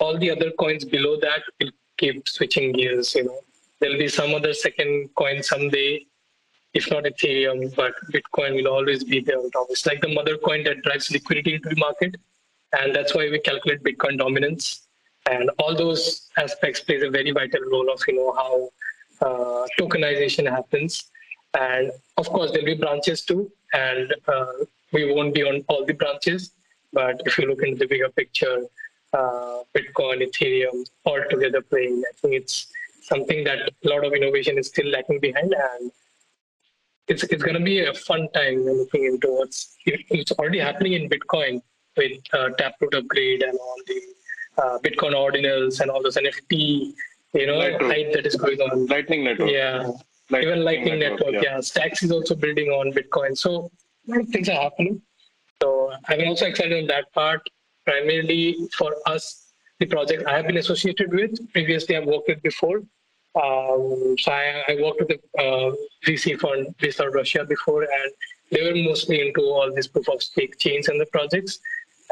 All 0.01 0.19
the 0.19 0.31
other 0.31 0.51
coins 0.53 0.85
below 0.85 1.19
that 1.21 1.43
will 1.61 1.71
keep 1.99 2.27
switching 2.29 2.73
gears. 2.73 3.15
You 3.15 3.25
know, 3.25 3.39
there'll 3.81 3.99
be 3.99 4.09
some 4.09 4.35
other 4.35 4.55
second 4.55 5.11
coin 5.15 5.43
someday, 5.43 6.07
if 6.75 6.91
not 6.91 7.05
Ethereum, 7.05 7.75
but 7.77 7.95
Bitcoin 8.13 8.55
will 8.55 8.69
always 8.69 9.05
be 9.05 9.21
there 9.21 9.39
on 9.39 9.51
top. 9.51 9.67
It's 9.71 9.87
like 9.87 10.01
the 10.01 10.13
mother 10.13 10.37
coin 10.39 10.65
that 10.65 10.83
drives 10.83 11.11
liquidity 11.11 11.55
into 11.55 11.69
the 11.69 11.77
market, 11.77 12.17
and 12.79 12.95
that's 12.95 13.15
why 13.15 13.29
we 13.31 13.39
calculate 13.39 13.83
Bitcoin 13.83 14.19
dominance. 14.19 14.87
And 15.31 15.51
all 15.59 15.77
those 15.77 16.29
aspects 16.37 16.81
plays 16.81 17.03
a 17.03 17.11
very 17.11 17.31
vital 17.31 17.61
role 17.71 17.93
of 17.93 18.01
you 18.09 18.17
know 18.17 18.33
how 18.33 18.71
uh, 19.27 19.67
tokenization 19.79 20.51
happens. 20.51 21.11
And 21.55 21.93
of 22.17 22.29
course, 22.29 22.51
there'll 22.51 22.67
be 22.67 22.75
branches 22.75 23.25
too. 23.25 23.51
And 23.73 24.15
uh, 24.27 24.53
we 24.93 25.13
won't 25.13 25.35
be 25.35 25.43
on 25.43 25.65
all 25.69 25.85
the 25.85 25.95
branches, 25.95 26.53
but 26.93 27.21
if 27.25 27.39
you 27.39 27.47
look 27.47 27.63
into 27.63 27.79
the 27.79 27.87
bigger 27.87 28.11
picture, 28.11 28.67
uh, 29.13 29.63
Bitcoin, 29.75 30.27
Ethereum, 30.27 30.85
all 31.05 31.23
together 31.31 31.63
playing, 31.63 32.03
I 32.09 32.13
think 32.21 32.35
it's 32.35 32.73
something 33.03 33.45
that 33.45 33.59
a 33.59 33.89
lot 33.89 34.05
of 34.05 34.13
innovation 34.13 34.59
is 34.59 34.69
still 34.69 34.87
lacking 34.87 35.21
behind, 35.21 35.55
and 35.55 35.91
it's 37.09 37.25
it's 37.25 37.43
going 37.43 37.57
to 37.57 37.65
be 37.65 37.85
a 37.85 37.95
fun 37.95 38.29
time 38.33 38.65
looking 38.65 39.05
into 39.05 39.29
what's 39.33 39.77
it's 39.87 40.33
already 40.33 40.59
happening 40.59 40.93
in 40.95 41.09
Bitcoin. 41.09 41.63
With 41.97 42.19
uh, 42.33 42.51
Taproot 42.51 42.95
upgrade 42.95 43.43
and 43.43 43.59
all 43.59 43.77
the 43.87 44.01
uh, 44.59 44.79
Bitcoin 44.79 45.15
ordinals 45.15 45.81
and 45.81 45.91
all 45.91 46.03
those 46.03 46.17
NFT, 46.17 46.93
you 47.35 47.47
know, 47.47 47.55
Lightroom. 47.55 47.95
hype 47.95 48.13
that 48.13 48.27
is 48.27 48.37
going 48.37 48.61
on. 48.61 48.87
Lightning 48.87 49.25
Network. 49.25 49.51
Yeah, 49.51 49.91
Lightning 50.31 50.53
even 50.53 50.65
Lightning 50.65 50.99
Network. 50.99 51.43
yeah. 51.43 51.61
Stacks 51.61 52.03
is 52.03 52.11
also 52.11 52.35
building 52.35 52.69
on 52.69 52.93
Bitcoin. 52.93 53.37
So 53.37 53.71
a 54.09 54.11
lot 54.11 54.21
of 54.21 54.29
things 54.29 54.49
are 54.49 54.61
happening. 54.61 55.01
So 55.63 55.93
I'm 56.09 56.27
also 56.29 56.47
excited 56.47 56.81
on 56.83 56.87
that 56.89 57.13
part. 57.13 57.41
Primarily 57.85 58.57
for 58.77 58.95
us, 59.07 59.53
the 59.81 59.87
project 59.87 60.25
I 60.27 60.37
have 60.37 60.47
been 60.47 60.59
associated 60.59 61.13
with. 61.13 61.53
Previously, 61.53 61.97
I've 61.97 62.07
worked 62.07 62.29
with 62.29 62.43
before. 62.43 62.83
Um, 63.35 64.15
so 64.19 64.31
I, 64.31 64.63
I 64.69 64.77
worked 64.83 65.01
with 65.01 65.09
the 65.09 65.43
uh, 65.43 65.73
VC 66.07 66.39
fund 66.39 66.75
based 66.79 67.01
out 67.01 67.09
of 67.09 67.15
Russia 67.15 67.45
before, 67.45 67.83
and 67.83 68.13
they 68.51 68.63
were 68.63 68.77
mostly 68.89 69.27
into 69.27 69.41
all 69.41 69.73
these 69.75 69.89
proof 69.89 70.09
of 70.09 70.23
stake 70.23 70.59
chains 70.59 70.89
and 70.89 71.01
the 71.01 71.07
projects. 71.07 71.59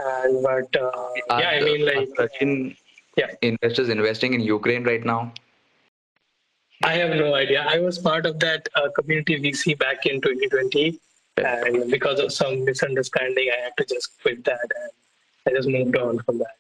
And 0.03 0.43
but 0.43 0.77
uh, 0.81 1.09
yeah, 1.39 1.51
I 1.51 1.61
mean 1.61 1.85
like 1.85 2.09
Are 2.19 2.27
Russian 2.27 2.77
yeah. 3.17 3.27
investors 3.43 3.89
investing 3.89 4.35
in 4.35 4.41
Ukraine 4.41 4.85
right 4.85 5.05
now. 5.05 5.33
I 6.83 6.95
have 6.95 7.11
no 7.17 7.35
idea. 7.35 7.67
I 7.69 7.79
was 7.79 7.99
part 7.99 8.25
of 8.25 8.39
that 8.41 8.67
uh, 8.75 8.89
community 8.99 9.39
VC 9.39 9.79
back 9.79 10.07
in 10.07 10.21
2020, 10.23 10.99
and 11.37 11.91
because 11.91 12.19
of 12.19 12.33
some 12.33 12.65
misunderstanding, 12.65 13.51
I 13.55 13.65
had 13.65 13.77
to 13.77 13.85
just 13.85 14.19
quit 14.23 14.45
that, 14.45 14.69
and 14.81 14.91
I 15.47 15.59
just 15.59 15.69
moved 15.69 15.97
on 15.97 16.21
from 16.21 16.39
that. 16.39 16.57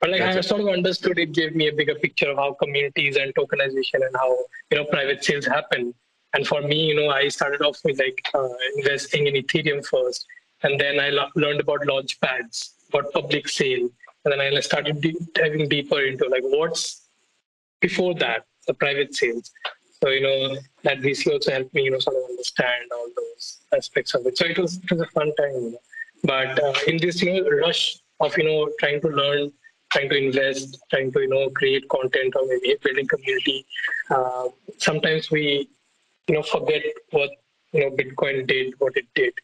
But 0.00 0.10
like 0.10 0.22
I 0.22 0.40
sort 0.40 0.62
of 0.62 0.68
understood, 0.68 1.18
it 1.18 1.32
gave 1.32 1.54
me 1.54 1.68
a 1.68 1.72
bigger 1.72 1.94
picture 1.94 2.30
of 2.30 2.36
how 2.38 2.54
communities 2.54 3.16
and 3.16 3.32
tokenization 3.34 4.04
and 4.06 4.16
how 4.16 4.36
you 4.70 4.78
know 4.78 4.84
private 4.86 5.22
sales 5.22 5.46
happen. 5.46 5.94
And 6.34 6.46
for 6.46 6.62
me, 6.62 6.86
you 6.86 6.96
know, 6.96 7.10
I 7.10 7.28
started 7.28 7.60
off 7.60 7.78
with 7.84 7.98
like 7.98 8.20
uh, 8.34 8.48
investing 8.78 9.26
in 9.26 9.34
Ethereum 9.34 9.84
first, 9.86 10.26
and 10.62 10.80
then 10.80 11.00
I 11.00 11.10
learned 11.34 11.60
about 11.60 11.86
launch 11.86 12.20
pads, 12.20 12.74
about 12.88 13.12
public 13.12 13.48
sale, 13.48 13.88
and 14.24 14.32
then 14.32 14.40
I 14.40 14.60
started 14.60 15.00
de- 15.00 15.26
diving 15.34 15.68
deeper 15.68 16.00
into 16.00 16.28
like 16.28 16.42
what's 16.44 17.02
before 17.80 18.14
that, 18.14 18.46
the 18.66 18.74
private 18.74 19.14
sales. 19.14 19.50
So 20.02 20.08
you 20.08 20.20
know 20.20 20.56
that 20.82 20.98
VC 20.98 21.32
also 21.32 21.52
helped 21.52 21.74
me, 21.74 21.84
you 21.84 21.90
know, 21.90 21.98
sort 21.98 22.16
of 22.16 22.22
understand 22.30 22.90
all 22.92 23.08
those 23.16 23.58
aspects 23.76 24.14
of 24.14 24.26
it. 24.26 24.36
So 24.38 24.46
it 24.46 24.58
was 24.58 24.78
it 24.78 24.90
was 24.90 25.00
a 25.00 25.06
fun 25.06 25.32
time. 25.36 25.76
But 26.24 26.62
uh, 26.62 26.74
in 26.86 26.98
this, 26.98 27.22
you 27.22 27.42
know, 27.42 27.50
rush 27.50 27.98
of 28.20 28.36
you 28.38 28.44
know 28.44 28.70
trying 28.78 29.00
to 29.00 29.08
learn, 29.08 29.52
trying 29.92 30.08
to 30.10 30.16
invest, 30.16 30.78
trying 30.90 31.12
to 31.12 31.20
you 31.20 31.28
know 31.28 31.50
create 31.50 31.88
content 31.88 32.34
or 32.36 32.46
maybe 32.46 32.76
building 32.82 33.06
community, 33.08 33.64
uh, 34.10 34.48
sometimes 34.78 35.30
we 35.30 35.68
you 36.28 36.34
know 36.34 36.42
forget 36.42 36.82
what 37.10 37.30
you 37.72 37.80
know 37.80 37.90
Bitcoin 37.90 38.46
did, 38.46 38.74
what 38.78 38.96
it 38.96 39.06
did. 39.14 39.34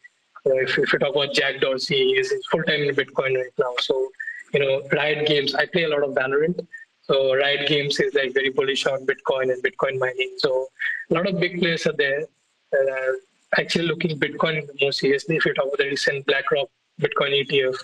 Uh, 0.49 0.55
if, 0.55 0.77
if 0.77 0.93
you 0.93 0.99
talk 0.99 1.15
about 1.15 1.33
Jack 1.33 1.61
Dorsey, 1.61 1.95
he 1.95 2.11
is 2.19 2.33
full 2.51 2.63
time 2.63 2.81
in 2.81 2.95
Bitcoin 2.95 3.35
right 3.35 3.53
now. 3.59 3.73
So 3.79 4.09
you 4.53 4.59
know, 4.59 4.81
Riot 4.91 5.27
Games. 5.27 5.55
I 5.55 5.65
play 5.65 5.83
a 5.83 5.89
lot 5.89 6.03
of 6.03 6.11
Valorant. 6.11 6.65
So 7.01 7.35
Riot 7.35 7.67
Games 7.67 7.99
is 7.99 8.13
like 8.13 8.33
very 8.33 8.49
bullish 8.49 8.85
on 8.85 9.05
Bitcoin 9.05 9.51
and 9.51 9.63
Bitcoin 9.63 9.99
mining. 9.99 10.33
So 10.37 10.67
a 11.09 11.13
lot 11.13 11.27
of 11.27 11.39
big 11.39 11.59
players 11.59 11.85
are 11.87 11.93
there 11.97 12.25
that 12.71 12.89
are 12.89 13.15
actually 13.59 13.85
looking 13.85 14.19
Bitcoin 14.19 14.67
more 14.79 14.91
seriously. 14.91 15.35
If 15.37 15.45
you 15.45 15.53
talk 15.53 15.65
about 15.65 15.77
the 15.77 15.85
recent 15.85 16.25
BlackRock 16.27 16.69
Bitcoin 17.01 17.45
ETF, 17.45 17.75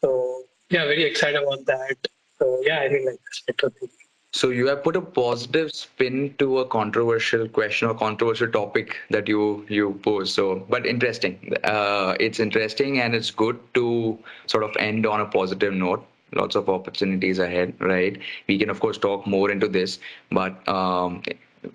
so 0.00 0.42
yeah, 0.70 0.84
very 0.84 1.04
excited 1.04 1.42
about 1.42 1.64
that. 1.66 1.96
So 2.38 2.60
yeah, 2.62 2.80
I 2.80 2.88
think 2.88 3.06
like 3.06 3.18
that's 3.46 3.62
it. 3.82 3.90
So 4.32 4.50
you 4.50 4.66
have 4.68 4.84
put 4.84 4.94
a 4.96 5.00
positive 5.00 5.70
spin 5.72 6.34
to 6.38 6.58
a 6.58 6.66
controversial 6.66 7.48
question 7.48 7.88
or 7.88 7.94
controversial 7.94 8.48
topic 8.48 8.96
that 9.10 9.26
you 9.26 9.64
you 9.68 9.98
pose. 10.02 10.32
So, 10.34 10.66
but 10.68 10.86
interesting. 10.86 11.54
Uh, 11.64 12.14
it's 12.20 12.38
interesting 12.38 13.00
and 13.00 13.14
it's 13.14 13.30
good 13.30 13.58
to 13.74 14.18
sort 14.46 14.64
of 14.64 14.76
end 14.78 15.06
on 15.06 15.20
a 15.20 15.26
positive 15.26 15.72
note. 15.72 16.04
Lots 16.34 16.56
of 16.56 16.68
opportunities 16.68 17.38
ahead, 17.38 17.74
right? 17.80 18.18
We 18.48 18.58
can 18.58 18.68
of 18.68 18.80
course 18.80 18.98
talk 18.98 19.26
more 19.26 19.50
into 19.50 19.66
this, 19.66 19.98
but 20.30 20.68
um, 20.68 21.22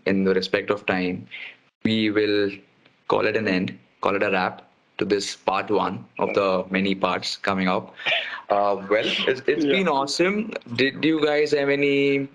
in 0.06 0.24
the 0.24 0.34
respect 0.36 0.70
of 0.70 0.86
time, 0.86 1.26
we 1.84 2.12
will 2.12 2.52
call 3.08 3.26
it 3.26 3.36
an 3.36 3.48
end, 3.48 3.78
call 4.02 4.16
it 4.16 4.22
a 4.22 4.30
wrap 4.30 4.62
to 5.00 5.06
this 5.06 5.36
part 5.36 5.72
one 5.72 6.06
of 6.20 6.36
the 6.36 6.66
many 6.70 6.94
parts 6.94 7.36
coming 7.38 7.68
up. 7.68 7.96
Uh, 8.52 8.76
well, 8.90 9.06
it's, 9.28 9.42
it's 9.48 9.66
Yeah. 9.66 9.72
been 9.72 9.88
awesome. 9.88 10.52
Did 10.76 11.04
you 11.04 11.26
guys 11.26 11.52
have 11.52 11.70
any 11.70 12.30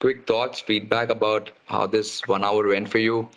quick 0.00 0.26
thoughts, 0.26 0.60
feedback 0.60 1.10
about 1.10 1.50
how 1.66 1.86
this 1.86 2.26
one 2.26 2.44
hour 2.44 2.68
went 2.68 2.88
for 2.88 2.98
you? 2.98 3.28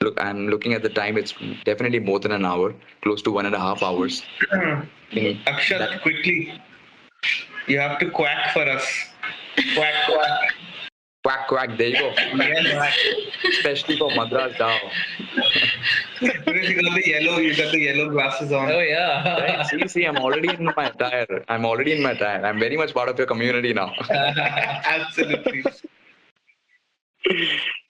Look, 0.00 0.20
I'm 0.20 0.48
looking 0.48 0.74
at 0.74 0.82
the 0.82 0.88
time. 0.90 1.16
It's 1.16 1.34
definitely 1.64 2.00
more 2.00 2.20
than 2.20 2.32
an 2.32 2.44
hour, 2.44 2.74
close 3.02 3.22
to 3.22 3.30
one 3.30 3.46
and 3.46 3.54
a 3.54 3.58
half 3.58 3.82
hours. 3.82 4.22
Mm, 4.52 4.86
Akshat, 5.44 5.78
That- 5.78 6.02
quickly. 6.02 6.60
You 7.66 7.80
have 7.80 7.98
to 7.98 8.10
quack 8.10 8.52
for 8.52 8.62
us. 8.62 8.86
Quack, 9.74 9.94
quack. 10.06 10.54
Quack, 11.24 11.48
quack. 11.48 11.76
There 11.76 11.88
you 11.88 11.98
go. 11.98 12.12
Yes. 12.36 12.94
Especially 13.44 13.98
for 13.98 14.14
Madras 14.14 14.52
DAO. 14.58 14.78
Because 16.20 16.68
you 16.68 16.80
got 16.80 16.94
the 16.94 17.02
yellow, 17.04 17.38
you 17.38 17.56
got 17.56 17.72
the 17.72 17.80
yellow 17.80 18.08
glasses 18.10 18.52
on. 18.52 18.70
Oh 18.70 18.78
yeah. 18.78 19.40
Right, 19.40 19.66
see, 19.66 19.88
see, 19.88 20.04
I'm 20.04 20.18
already 20.18 20.48
in 20.50 20.70
my 20.76 20.86
attire. 20.86 21.44
I'm 21.48 21.64
already 21.66 21.96
in 21.96 22.02
my 22.02 22.12
attire. 22.12 22.46
I'm 22.46 22.60
very 22.60 22.76
much 22.76 22.94
part 22.94 23.08
of 23.08 23.18
your 23.18 23.26
community 23.26 23.72
now. 23.72 23.92
Absolutely. 24.10 25.64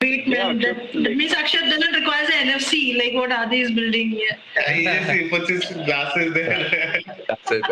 Wait, 0.03 0.27
Yeah. 0.27 0.53
That, 0.55 0.95
like- 0.95 1.17
means 1.17 1.33
Akshat 1.33 1.69
doesn't 1.71 1.95
requires 1.95 2.29
an 2.35 2.49
NFC, 2.49 2.97
like 2.99 3.15
what 3.15 3.33
Adi 3.33 3.61
is 3.63 3.71
building 3.71 4.11
here. 4.11 4.37
He 4.73 4.85
just 4.85 5.11
he 5.11 5.29
puts 5.29 5.49
his 5.49 5.65
glasses 5.85 6.33
there. 6.35 7.01
That's 7.29 7.51
it. 7.51 7.65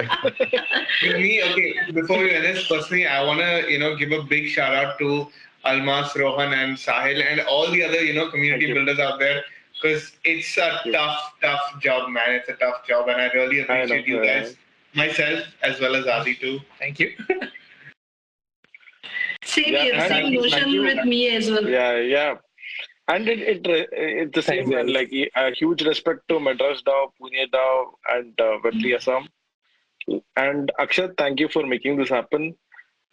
Me, 1.21 1.43
okay, 1.43 1.75
before 1.93 2.19
we 2.19 2.33
end 2.33 2.45
this, 2.45 2.67
personally, 2.69 3.07
I 3.07 3.23
want 3.23 3.41
to, 3.41 3.71
you 3.71 3.79
know, 3.79 3.97
give 3.97 4.13
a 4.13 4.23
big 4.23 4.49
shout 4.49 4.75
out 4.75 4.99
to 4.99 5.29
Almas, 5.65 6.15
Rohan, 6.17 6.53
and 6.53 6.77
Sahil, 6.77 7.23
and 7.25 7.41
all 7.41 7.71
the 7.71 7.83
other, 7.83 8.03
you 8.05 8.13
know, 8.15 8.31
community 8.31 8.67
Thank 8.67 8.69
you. 8.69 8.85
builders 8.85 8.99
out 8.99 9.19
there, 9.19 9.43
because 9.75 10.13
it's 10.25 10.57
a 10.59 10.81
you. 10.85 10.93
tough, 10.93 11.35
tough 11.43 11.81
job, 11.81 12.11
man. 12.11 12.31
It's 12.33 12.49
a 12.49 12.55
tough 12.55 12.87
job, 12.87 13.09
and 13.09 13.21
I 13.21 13.29
really 13.33 13.61
I 13.61 13.79
appreciate 13.79 14.07
you 14.07 14.23
guys, 14.25 14.57
myself 14.95 15.41
as 15.63 15.81
well 15.81 15.97
as 15.97 16.07
Adi 16.07 16.35
too. 16.37 16.61
Thank 16.79 17.01
you. 17.01 17.13
Same 19.55 19.73
Yeah, 19.75 19.83
here, 19.85 20.09
same 20.09 20.35
notion 20.35 20.83
with 20.89 21.05
me 21.05 21.21
as 21.37 21.51
well. 21.51 21.69
Yeah, 21.69 21.97
yeah. 22.15 22.35
And 23.09 23.29
it, 23.29 23.41
it 23.53 23.67
re- 23.73 23.89
it's 23.93 24.35
the 24.35 24.43
same, 24.43 24.71
Thanks, 24.71 24.93
Like 24.99 25.11
a 25.37 25.51
huge 25.55 25.83
respect 25.83 26.21
to 26.31 26.41
Madras 26.41 26.83
DAO, 26.83 27.01
Pune 27.21 27.43
DAO, 27.57 27.73
and 28.15 28.33
uh, 28.41 28.59
Web3 28.65 28.97
Assam. 28.97 29.29
And 30.37 30.73
Akshat, 30.79 31.17
thank 31.19 31.41
you 31.41 31.49
for 31.49 31.67
making 31.67 31.97
this 31.97 32.09
happen. 32.09 32.55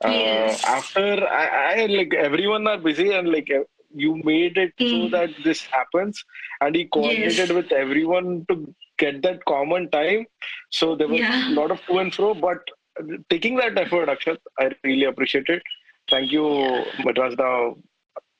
Uh, 0.03 0.09
Yes. 0.09 0.63
After 0.65 1.27
I, 1.27 1.45
I 1.81 1.85
like 1.87 2.13
everyone 2.13 2.67
are 2.67 2.77
busy 2.77 3.11
and 3.11 3.31
like 3.31 3.49
uh, 3.51 3.63
you 3.93 4.15
made 4.23 4.57
it 4.57 4.73
so 4.79 4.85
Mm. 4.85 5.11
that 5.11 5.29
this 5.43 5.61
happens, 5.77 6.23
and 6.61 6.75
he 6.75 6.85
coordinated 6.85 7.49
Yes. 7.49 7.51
with 7.51 7.71
everyone 7.71 8.45
to 8.49 8.73
get 8.97 9.21
that 9.23 9.43
common 9.45 9.89
time. 9.91 10.25
So 10.69 10.95
there 10.95 11.07
was 11.07 11.19
Yeah. 11.19 11.49
a 11.49 11.53
lot 11.59 11.71
of 11.71 11.85
to 11.87 11.99
and 11.99 12.13
fro, 12.13 12.33
but 12.33 12.59
taking 13.29 13.55
that 13.57 13.77
effort, 13.77 14.07
Akshat, 14.09 14.37
I 14.59 14.71
really 14.83 15.03
appreciate 15.05 15.49
it. 15.49 15.61
Thank 16.11 16.31
you, 16.31 16.83
Madras 17.05 17.35
DAO, 17.35 17.77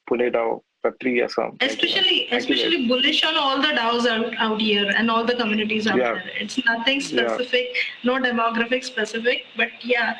Pune 0.10 0.30
DAO, 0.32 0.62
Web3 0.86 1.24
Assam. 1.24 1.58
Thank 1.58 1.82
you. 1.82 1.88
Especially, 1.88 2.28
Thank 2.30 2.50
you, 2.50 2.56
especially 2.56 2.88
bullish 2.88 3.24
on 3.24 3.38
all 3.38 3.62
the 3.62 3.70
DAOs 3.70 4.06
out, 4.08 4.34
out 4.38 4.60
here 4.62 4.92
and 4.98 5.10
all 5.10 5.24
the 5.24 5.36
communities 5.36 5.88
out 5.88 5.98
Yeah. 5.98 6.14
there. 6.16 6.32
It's 6.40 6.64
nothing 6.66 7.00
Yeah. 7.00 7.08
specific, 7.08 7.78
no 8.04 8.16
demographic 8.20 8.84
specific, 8.84 9.46
but 9.56 9.70
yeah, 9.86 10.18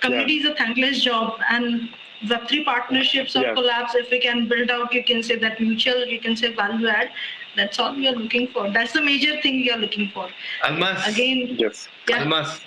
community 0.00 0.36
is 0.38 0.46
a 0.46 0.54
thankless 0.54 1.02
job 1.02 1.40
and 1.50 1.88
Web3 2.28 2.64
partnerships 2.64 3.34
or 3.34 3.42
Yeah. 3.42 3.54
collabs, 3.54 3.96
if 3.96 4.08
we 4.10 4.20
can 4.20 4.46
build 4.46 4.70
out, 4.70 4.94
you 4.94 5.02
can 5.02 5.24
say 5.24 5.36
that 5.36 5.58
mutual, 5.60 6.06
you 6.06 6.20
can 6.20 6.36
say 6.36 6.52
value 6.52 6.86
add. 6.86 7.10
That's 7.56 7.80
all 7.80 7.94
we 7.96 8.06
are 8.06 8.12
looking 8.14 8.46
for. 8.48 8.70
That's 8.70 8.92
the 8.92 9.02
major 9.02 9.40
thing 9.42 9.56
we 9.62 9.70
are 9.72 9.76
looking 9.78 10.08
for. 10.14 10.28
Almas, 10.62 11.06
Again, 11.08 11.56
Yes. 11.58 11.88
yeah, 12.08 12.20
Almas, 12.20 12.60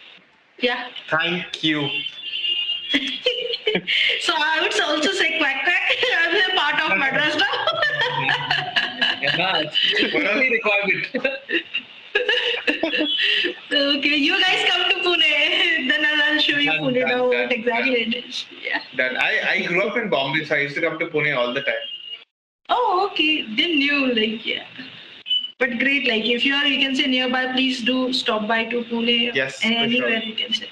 yeah. 0.60 0.90
thank 1.10 1.64
you. 1.64 1.90
So 4.22 4.34
I 4.36 4.60
would 4.62 4.82
also 4.82 5.12
say 5.12 5.38
quack 5.38 5.64
quack. 5.64 5.82
I'm 6.20 6.36
a 6.36 6.56
part 6.56 6.92
of 6.92 6.98
Madras 6.98 7.36
now. 7.36 7.66
One 10.14 10.28
only 10.28 10.50
requirement. 10.52 11.08
okay, 13.72 14.16
you 14.16 14.42
guys 14.42 14.66
come 14.70 14.90
to 14.90 14.96
Pune, 15.04 15.90
then 15.90 16.06
I'll, 16.06 16.40
show 16.40 16.58
you 16.58 16.72
Done, 16.72 16.82
Pune 16.82 17.00
done, 17.00 17.10
now 17.10 17.18
done, 17.18 17.28
what 17.30 17.52
exactly 17.52 17.94
it 17.94 18.26
is. 18.26 18.46
Yeah. 18.64 18.80
That 18.98 19.22
I, 19.22 19.54
I 19.54 19.66
grew 19.66 19.84
up 19.88 19.98
in 19.98 20.10
Bombay, 20.10 20.46
so 20.46 20.56
I 20.56 20.60
used 20.60 20.76
to 20.76 20.82
come 20.82 20.98
to 21.00 21.08
Pune 21.08 21.36
all 21.38 21.54
the 21.54 21.62
time. 21.62 21.76
Oh, 22.70 23.10
okay. 23.12 23.42
Didn't 23.56 23.80
knew 23.80 24.14
like 24.14 24.46
yeah. 24.46 24.64
But 25.60 25.80
great, 25.80 26.08
like 26.08 26.26
if 26.26 26.44
you 26.44 26.54
are, 26.54 26.66
you 26.66 26.80
can 26.86 26.96
say 26.96 27.08
nearby. 27.08 27.52
Please 27.54 27.84
do 27.84 28.12
stop 28.14 28.48
by 28.48 28.66
to 28.66 28.84
Pune. 28.86 29.34
Yes, 29.34 29.60
anywhere 29.64 30.22
sure. 30.22 30.30
you 30.30 30.36
can 30.36 30.54
say. 30.54 30.70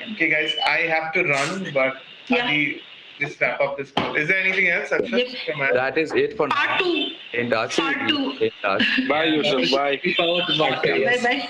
Okay, 0.00 0.28
guys, 0.28 0.52
I 0.66 0.78
have 0.92 1.12
to 1.12 1.22
run, 1.24 1.70
but 1.72 1.94
Yeah. 2.26 2.44
Adi, 2.46 2.82
just 3.20 3.40
wrap 3.40 3.60
up 3.60 3.76
this 3.78 3.92
call. 3.92 4.16
Is 4.16 4.26
there 4.28 4.38
anything 4.38 4.68
else, 4.68 4.88
Akshat? 4.90 5.32
Yep. 5.46 5.72
That 5.74 5.96
is 5.98 6.12
it 6.12 6.36
for 6.36 6.48
Part 6.48 6.68
now. 6.70 6.78
two. 6.78 7.06
In 7.32 7.50
touch. 7.50 7.76
Part 7.76 8.08
two. 8.08 8.30
In 8.40 8.50
touch. 8.60 8.82
Bye, 9.08 9.24
Yusuf. 9.26 9.70
Bye. 9.70 9.92
Looking 9.92 10.14
forward 10.14 10.44
to 10.48 10.56
more. 10.58 10.70
Bye 10.70 11.18
bye. 11.22 11.48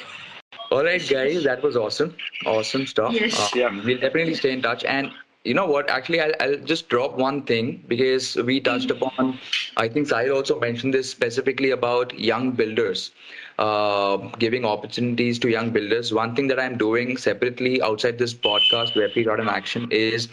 All 0.71 0.85
right, 0.85 1.09
guys, 1.09 1.43
that 1.45 1.63
was 1.63 1.77
awesome. 1.77 2.15
Awesome 2.45 2.87
stuff. 2.87 3.15
Yes. 3.15 3.39
Uh, 3.41 3.49
Yeah. 3.55 3.81
We'll 3.85 3.99
definitely 3.99 4.35
stay 4.35 4.53
in 4.53 4.61
touch. 4.61 4.85
And 4.85 5.11
you 5.45 5.55
know 5.55 5.67
what? 5.67 5.89
Actually, 5.89 6.21
I'll, 6.21 6.33
I'll 6.41 6.57
just 6.57 6.89
drop 6.91 7.17
one 7.17 7.43
thing 7.45 7.83
because 7.89 8.37
we 8.37 8.61
touched 8.61 8.91
upon, 8.91 9.39
I 9.79 9.89
think 9.89 10.09
Sahil 10.09 10.35
also 10.35 10.61
mentioned 10.61 10.93
this 10.93 11.11
specifically 11.11 11.71
about 11.71 12.19
young 12.19 12.51
builders, 12.53 13.13
uh, 13.59 14.17
giving 14.39 14.65
opportunities 14.65 15.39
to 15.41 15.49
young 15.49 15.71
builders. 15.71 16.13
One 16.13 16.35
thing 16.35 16.49
that 16.49 16.61
I'm 16.61 16.77
doing 16.77 17.17
separately 17.17 17.83
outside 17.83 18.19
this 18.19 18.35
podcast, 18.35 18.95
Web3 18.95 19.41
in 19.41 19.49
Action, 19.49 19.89
is 19.91 20.29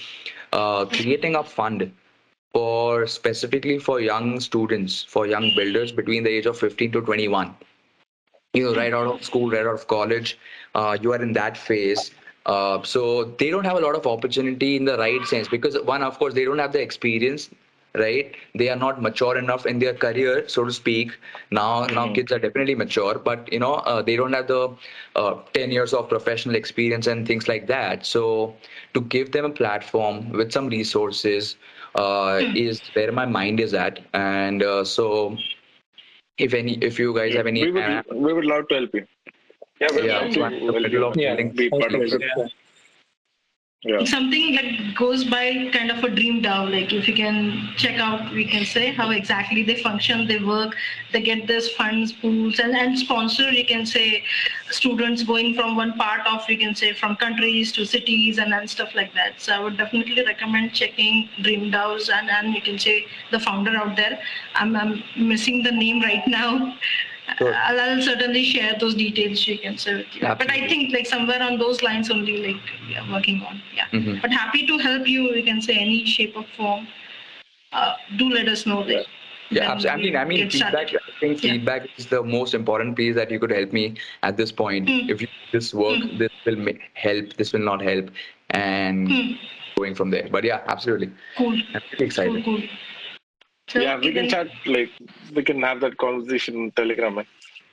uh, 0.54 0.86
creating 0.86 1.36
a 1.36 1.44
fund 1.44 1.92
for 2.54 3.08
specifically 3.08 3.80
for 3.80 4.00
young 4.00 4.40
students, 4.40 5.04
for 5.04 5.26
young 5.28 5.52
builders 5.56 5.92
between 5.92 6.24
the 6.24 6.30
age 6.30 6.46
of 6.46 6.58
15 6.58 6.92
to 6.92 7.02
21 7.02 7.56
you 8.54 8.66
know, 8.66 8.76
right 8.76 8.94
out 8.94 9.08
of 9.08 9.24
school, 9.24 9.50
right 9.50 9.66
out 9.66 9.74
of 9.74 9.88
college, 9.88 10.38
uh, 10.76 10.98
you 11.02 11.14
are 11.14 11.22
in 11.22 11.34
that 11.34 11.58
phase. 11.58 12.12
Uh, 12.46 12.82
so 12.84 13.26
they 13.38 13.50
don't 13.50 13.66
have 13.66 13.78
a 13.78 13.80
lot 13.80 13.96
of 13.96 14.06
opportunity 14.08 14.76
in 14.76 14.86
the 14.86 14.98
right 14.98 15.26
sense 15.26 15.48
because 15.48 15.78
one, 15.84 16.04
of 16.04 16.18
course, 16.18 16.34
they 16.34 16.44
don't 16.44 16.58
have 16.60 16.74
the 16.74 16.82
experience, 16.82 17.50
right? 17.96 18.36
They 18.56 18.70
are 18.70 18.76
not 18.76 19.02
mature 19.02 19.38
enough 19.38 19.66
in 19.66 19.80
their 19.80 19.94
career, 19.94 20.48
so 20.48 20.64
to 20.66 20.72
speak. 20.72 21.12
Now, 21.52 21.86
now 21.88 22.08
kids 22.08 22.32
are 22.32 22.40
definitely 22.40 22.76
mature, 22.76 23.20
but 23.20 23.52
you 23.52 23.60
know, 23.60 23.74
uh, 23.76 24.02
they 24.02 24.16
don't 24.16 24.34
have 24.34 24.48
the 24.48 24.70
uh, 25.16 25.36
10 25.54 25.72
years 25.72 25.94
of 25.94 26.10
professional 26.10 26.56
experience 26.56 27.08
and 27.08 27.28
things 27.28 27.48
like 27.48 27.68
that. 27.68 28.06
So 28.06 28.56
to 28.94 29.02
give 29.02 29.32
them 29.32 29.46
a 29.46 29.50
platform 29.50 30.30
with 30.32 30.52
some 30.52 30.68
resources 30.68 31.58
uh, 31.96 32.42
is 32.54 32.82
where 32.94 33.12
my 33.12 33.26
mind 33.26 33.60
is 33.60 33.74
at, 33.74 34.00
and 34.14 34.64
uh, 34.64 34.84
so 34.84 35.38
if 36.38 36.54
any 36.54 36.76
if 36.90 37.00
you 37.00 37.14
guys 37.16 37.34
have 37.36 37.48
any 37.48 37.64
we 37.64 37.72
would 37.72 38.04
we 38.28 38.34
would 38.34 38.46
love 38.46 38.68
to 38.70 38.76
help 38.76 38.90
you. 38.94 39.06
Yeah, 39.80 39.88
we'd 39.94 40.06
Yeah, 40.06 40.20
love 40.22 40.34
so 40.34 40.44
I'm 40.44 40.54
in 40.54 40.66
the 40.68 41.04
of 41.08 41.18
Yeah. 41.18 41.36
building- 41.36 41.52
be 41.62 41.70
part 41.70 41.94
of 41.96 42.02
it. 42.02 42.22
Yeah. 42.22 42.48
Yeah. 43.84 44.06
something 44.06 44.54
that 44.54 44.94
goes 44.94 45.24
by 45.24 45.72
kind 45.74 45.90
of 45.90 46.04
a 46.04 46.10
dream 46.10 46.44
DAO. 46.44 46.70
Like 46.72 46.94
if 46.94 47.08
you 47.08 47.16
can 47.16 47.74
check 47.78 48.00
out, 48.00 48.32
we 48.32 48.46
can 48.46 48.64
say 48.64 48.92
how 48.92 49.10
exactly 49.10 49.64
they 49.64 49.82
function, 49.82 50.28
they 50.28 50.38
work, 50.38 50.76
they 51.12 51.20
get 51.20 51.48
this 51.48 51.72
funds, 51.72 52.12
pools, 52.12 52.60
and, 52.60 52.76
and 52.76 53.00
sponsor. 53.00 53.52
You 53.52 53.66
can 53.66 53.88
say 53.88 54.24
students 54.70 55.24
going 55.24 55.56
from 55.56 55.76
one 55.76 55.94
part 55.94 56.28
of, 56.28 56.48
you 56.48 56.60
can 56.60 56.76
say 56.76 56.94
from 56.94 57.16
countries 57.16 57.72
to 57.72 57.84
cities 57.84 58.38
and, 58.38 58.54
and 58.54 58.70
stuff 58.70 58.94
like 58.94 59.16
that. 59.16 59.42
So 59.42 59.54
I 59.54 59.60
would 59.60 59.78
definitely 59.78 60.24
recommend 60.24 60.74
checking 60.74 61.28
Dream 61.42 61.72
DAOs 61.72 62.12
and, 62.14 62.30
and 62.30 62.54
you 62.54 62.62
can 62.62 62.78
say 62.78 63.08
the 63.32 63.40
founder 63.40 63.76
out 63.76 63.96
there. 63.96 64.20
I'm, 64.54 64.76
I'm 64.76 65.04
missing 65.18 65.64
the 65.64 65.72
name 65.72 66.04
right 66.04 66.24
now. 66.28 66.78
Sure. 67.38 67.54
I'll, 67.54 67.80
I'll 67.80 68.02
certainly 68.02 68.44
share 68.44 68.76
those 68.80 68.96
details 68.96 69.48
you 69.48 69.58
can 69.60 69.78
share 69.78 69.98
with 69.98 70.08
you. 70.16 70.22
But 70.22 70.50
I 70.52 70.68
think 70.68 70.94
like 70.94 71.06
somewhere 71.06 71.42
on 71.42 71.58
those 71.58 71.82
lines 71.82 72.10
only 72.12 72.38
like 72.48 72.62
we 72.88 72.96
are 72.96 73.10
working 73.12 73.42
on. 73.44 73.62
Yeah. 73.76 73.88
Mhm. 73.92 74.22
But 74.22 74.32
happy 74.32 74.66
to 74.68 74.78
help 74.78 75.08
you. 75.08 75.34
You 75.34 75.44
can 75.44 75.62
say 75.62 75.76
any 75.76 76.06
shape 76.06 76.36
or 76.36 76.46
form. 76.58 76.88
Uh, 77.74 77.94
do 78.18 78.30
let 78.30 78.48
us 78.48 78.66
know. 78.66 78.82
Like, 78.82 79.06
Yeah, 79.50 79.72
absolutely. 79.72 80.16
I 80.16 80.24
mean, 80.26 80.38
I 80.40 80.40
mean, 80.46 80.50
get 80.50 80.54
started. 80.54 80.96
I 80.96 81.20
think 81.20 81.44
Yeah. 81.44 81.52
feedback 81.54 81.88
is 81.98 82.06
the 82.08 82.22
most 82.24 82.54
important 82.54 82.96
piece 82.96 83.16
that 83.16 83.32
you 83.32 83.40
could 83.40 83.52
help 83.52 83.74
me 83.74 83.96
at 84.24 84.38
this 84.38 84.52
point. 84.52 84.88
Mm. 84.88 85.10
If 85.10 85.22
you, 85.22 85.28
this 85.52 85.74
work, 85.74 85.98
Mm. 86.00 86.18
this 86.20 86.32
will 86.46 86.56
ma- 86.68 86.80
help. 86.94 87.34
This 87.38 87.52
will 87.54 87.66
not 87.72 87.82
help, 87.82 88.12
and 88.52 89.10
Hmm, 89.12 89.34
going 89.78 89.96
from 89.96 90.10
there. 90.10 90.28
But 90.32 90.44
yeah, 90.46 90.62
absolutely. 90.68 91.10
cool. 91.38 91.54
I'm 91.76 91.82
pretty 91.90 92.06
excited. 92.06 92.46
Cool, 92.46 92.60
cool. 92.60 92.68
So, 93.72 93.80
Yeah, 93.80 93.98
we 94.00 94.14
can 94.14 94.30
chat 94.30 94.48
like 94.66 94.90
we 95.34 95.44
can 95.44 95.62
have 95.62 95.80
that 95.82 95.98
conversation 95.98 96.56
in 96.56 96.72
Telegram. 96.72 97.20
eh? 97.20 97.24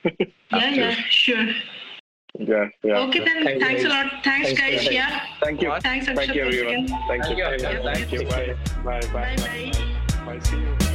Yeah, 0.51 0.69
yeah, 0.71 0.95
sure. 1.09 1.45
Yeah, 2.39 2.67
yeah. 2.83 2.99
Okay, 2.99 3.19
then. 3.19 3.43
Thank 3.43 3.59
you, 3.59 3.65
thanks 3.65 3.85
a 3.85 3.89
lot. 3.89 4.11
Thanks, 4.23 4.47
Thanks 4.47 4.61
guys. 4.61 4.91
Yeah. 4.91 5.19
Thank 5.41 5.61
you. 5.61 5.73
Thanks, 5.81 6.05
Thank 6.05 6.35
you, 6.35 6.45
everyone. 6.45 6.85
again. 6.85 6.99
Thank 7.07 7.29
you. 7.29 7.43
Thank 7.43 7.61
you. 7.61 7.81
Thank 7.83 8.11
you. 8.13 8.25
Bye. 8.25 8.55
Bye. 8.83 9.01
Bye. 9.11 9.35
Bye, 9.35 9.71
bye. 10.25 10.25
Bye. 10.25 10.39
See 10.39 10.55
you. 10.57 10.88